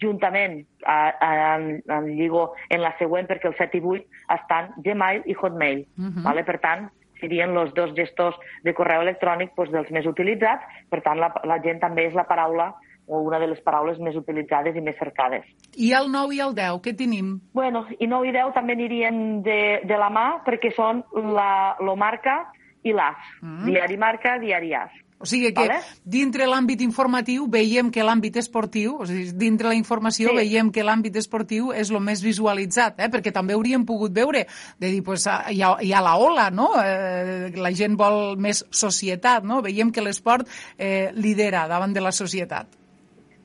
juntament 0.00 0.60
a, 0.86 0.98
a, 1.10 1.30
en, 1.56 1.82
en 1.90 2.06
lligo 2.14 2.52
en 2.70 2.82
la 2.84 2.94
següent 2.98 3.26
perquè 3.26 3.50
el 3.50 3.56
7 3.58 3.80
i 3.80 3.82
8 3.82 4.36
estan 4.36 4.70
Gmail 4.84 5.24
i 5.26 5.34
Hotmail. 5.34 5.84
Mhm. 5.96 6.22
vale? 6.22 6.44
Per 6.44 6.58
tant, 6.62 6.88
serien 7.20 7.56
els 7.56 7.72
dos 7.76 7.94
gestors 7.96 8.36
de 8.64 8.74
correu 8.74 9.04
electrònic 9.04 9.54
doncs, 9.56 9.72
dels 9.74 9.90
més 9.94 10.06
utilitzats, 10.06 10.64
per 10.90 11.02
tant 11.06 11.20
la, 11.20 11.32
la 11.44 11.58
gent 11.64 11.80
també 11.82 12.08
és 12.08 12.16
la 12.16 12.26
paraula 12.28 12.72
o 13.08 13.22
una 13.24 13.38
de 13.40 13.48
les 13.48 13.60
paraules 13.64 13.96
més 14.04 14.16
utilitzades 14.20 14.76
i 14.76 14.82
més 14.84 14.96
cercades. 15.00 15.46
I 15.80 15.94
el 15.96 16.10
9 16.12 16.36
i 16.36 16.42
el 16.44 16.54
10, 16.54 16.80
què 16.84 16.92
tenim? 16.96 17.38
Bueno, 17.56 17.86
i 17.98 18.06
9 18.06 18.28
i 18.28 18.34
10 18.36 18.54
també 18.54 18.76
anirien 18.76 19.40
de, 19.46 19.58
de 19.88 19.98
la 19.98 20.10
mà 20.12 20.28
perquè 20.44 20.74
són 20.76 21.00
la, 21.32 21.76
lo 21.80 21.96
marca 21.96 22.42
i 22.84 22.92
l'AS. 22.92 23.30
Mm. 23.40 23.64
Diari 23.70 23.96
marca, 24.00 24.36
diari 24.42 24.74
AS. 24.76 25.04
O 25.18 25.26
sigui 25.26 25.50
que 25.52 25.64
Vale? 25.66 25.80
dintre 26.04 26.46
l'àmbit 26.46 26.80
informatiu 26.84 27.48
veiem 27.50 27.90
que 27.90 28.04
l'àmbit 28.06 28.36
esportiu, 28.38 29.00
o 29.02 29.06
sigui, 29.06 29.32
dintre 29.34 29.66
la 29.66 29.74
informació 29.74 30.30
Sí. 30.30 30.36
veiem 30.36 30.70
que 30.70 30.84
l'àmbit 30.84 31.16
esportiu 31.16 31.72
és 31.72 31.90
el 31.90 31.98
més 32.00 32.22
visualitzat, 32.22 33.00
eh? 33.00 33.08
perquè 33.10 33.32
també 33.34 33.54
hauríem 33.54 33.84
pogut 33.84 34.12
veure, 34.14 34.46
de 34.78 34.86
dir, 34.92 35.02
pues, 35.02 35.26
ah, 35.26 35.44
hi, 35.50 35.60
ha, 35.62 35.76
hi 35.82 35.92
ha 35.92 36.00
la 36.00 36.16
ola, 36.16 36.50
no? 36.50 36.70
Eh, 36.84 37.50
la 37.56 37.72
gent 37.72 37.96
vol 37.98 38.36
més 38.38 38.64
societat, 38.70 39.42
no? 39.42 39.60
Veiem 39.60 39.90
que 39.90 40.00
l'esport 40.00 40.46
eh, 40.78 41.10
lidera 41.14 41.66
davant 41.66 41.92
de 41.92 42.00
la 42.00 42.12
societat. 42.12 42.68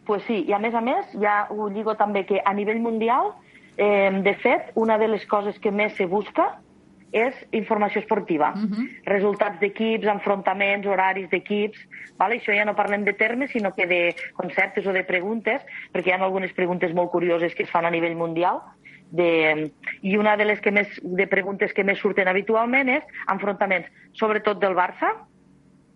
Pues 0.06 0.22
sí, 0.28 0.44
i 0.48 0.54
a 0.54 0.60
més 0.60 0.76
a 0.76 0.82
més, 0.82 1.06
ja 1.20 1.48
ho 1.50 1.70
lligo 1.70 1.96
també 1.96 2.26
que 2.26 2.42
a 2.44 2.54
nivell 2.54 2.82
mundial, 2.82 3.32
eh, 3.78 4.12
de 4.22 4.36
fet, 4.44 4.72
una 4.76 4.98
de 5.00 5.08
les 5.08 5.26
coses 5.26 5.58
que 5.60 5.72
més 5.72 5.96
se 5.96 6.06
busca 6.06 6.60
és 7.14 7.38
informació 7.54 8.02
esportiva. 8.02 8.52
Resultats 9.06 9.60
d'equips, 9.62 10.10
enfrontaments, 10.18 10.88
horaris 10.90 11.30
d'equips... 11.32 11.80
Vale? 12.18 12.38
Això 12.38 12.54
ja 12.54 12.66
no 12.66 12.76
parlem 12.78 13.06
de 13.06 13.14
termes, 13.18 13.52
sinó 13.52 13.72
que 13.74 13.88
de 13.90 14.02
conceptes 14.38 14.86
o 14.86 14.94
de 14.94 15.02
preguntes, 15.06 15.62
perquè 15.94 16.12
hi 16.12 16.14
ha 16.14 16.20
algunes 16.22 16.54
preguntes 16.54 16.94
molt 16.94 17.12
curioses 17.12 17.56
que 17.58 17.64
es 17.66 17.72
fan 17.74 17.86
a 17.86 17.92
nivell 17.94 18.16
mundial, 18.18 18.62
de, 19.14 19.72
i 20.02 20.18
una 20.18 20.36
de 20.38 20.46
les 20.46 20.62
que 20.62 20.72
més, 20.74 20.90
de 21.04 21.28
preguntes 21.30 21.74
que 21.74 21.86
més 21.86 22.00
surten 22.02 22.30
habitualment 22.30 22.90
és 22.90 23.06
enfrontaments, 23.30 23.90
sobretot 24.18 24.62
del 24.62 24.74
Barça, 24.78 25.14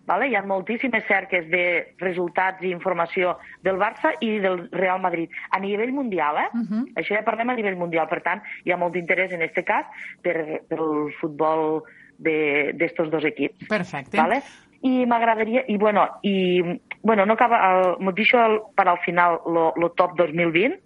Vale? 0.08 0.28
Hi 0.30 0.34
ha 0.38 0.42
moltíssimes 0.48 1.04
cerques 1.06 1.44
de 1.52 1.62
resultats 2.00 2.62
i 2.64 2.70
informació 2.72 3.34
del 3.62 3.76
Barça 3.76 4.14
i 4.24 4.38
del 4.40 4.62
Real 4.72 5.02
Madrid. 5.04 5.28
A 5.52 5.60
nivell 5.60 5.92
mundial, 5.92 6.38
eh? 6.40 6.48
Mhm. 6.56 6.86
Això 6.96 7.14
ja 7.18 7.24
parlem 7.26 7.50
a 7.52 7.56
nivell 7.58 7.76
mundial. 7.76 8.08
Per 8.08 8.22
tant, 8.24 8.40
hi 8.64 8.72
ha 8.72 8.78
molt 8.80 8.96
interès 8.96 9.32
en 9.36 9.42
aquest 9.44 9.66
cas 9.68 9.84
per, 10.24 10.62
per 10.68 10.78
el 10.80 11.12
futbol 11.20 11.82
de- 12.18 12.72
d'estos 12.74 13.10
dos 13.12 13.24
equips. 13.24 13.68
Perfecte. 13.68 14.16
Vale? 14.16 14.40
I 14.80 15.04
m'agradaria... 15.10 15.64
I, 15.68 15.76
bueno, 15.76 16.06
i, 16.22 16.62
bueno, 17.02 17.26
no 17.26 17.34
acaba... 17.34 17.58
El, 17.68 17.96
m'ho 18.00 18.12
deixo 18.12 18.38
per 18.78 18.88
al 18.88 18.98
final 19.04 19.40
lo, 19.46 19.72
lo 19.76 19.90
top 19.98 20.16
2020, 20.16 20.78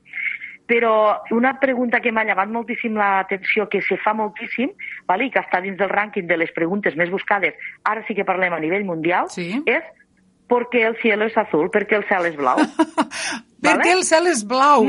però 0.66 1.22
una 1.34 1.54
pregunta 1.60 2.00
que 2.00 2.12
m'ha 2.12 2.24
llevat 2.24 2.50
moltíssim 2.52 2.96
l'atenció, 2.98 3.68
que 3.68 3.82
se 3.82 3.98
fa 4.02 4.14
moltíssim, 4.14 4.70
vale? 5.08 5.26
i 5.26 5.32
que 5.32 5.42
està 5.42 5.60
dins 5.62 5.78
del 5.78 5.90
rànquing 5.90 6.28
de 6.28 6.38
les 6.38 6.52
preguntes 6.54 6.96
més 6.96 7.10
buscades, 7.10 7.58
ara 7.84 8.04
sí 8.06 8.14
que 8.14 8.26
parlem 8.28 8.54
a 8.54 8.60
nivell 8.62 8.86
mundial, 8.88 9.28
sí. 9.30 9.50
és 9.66 9.82
¿por 10.52 10.68
qué 10.68 10.82
el 10.86 10.96
cielo 11.00 11.24
es 11.24 11.36
azul? 11.36 11.70
Per 11.72 11.86
què 11.88 11.96
el 11.96 12.02
cel 12.10 12.26
és 12.28 12.36
blau? 12.36 12.58
Per 13.62 13.76
què 13.78 13.92
el 13.94 14.02
cel 14.02 14.26
és 14.26 14.42
blau? 14.44 14.80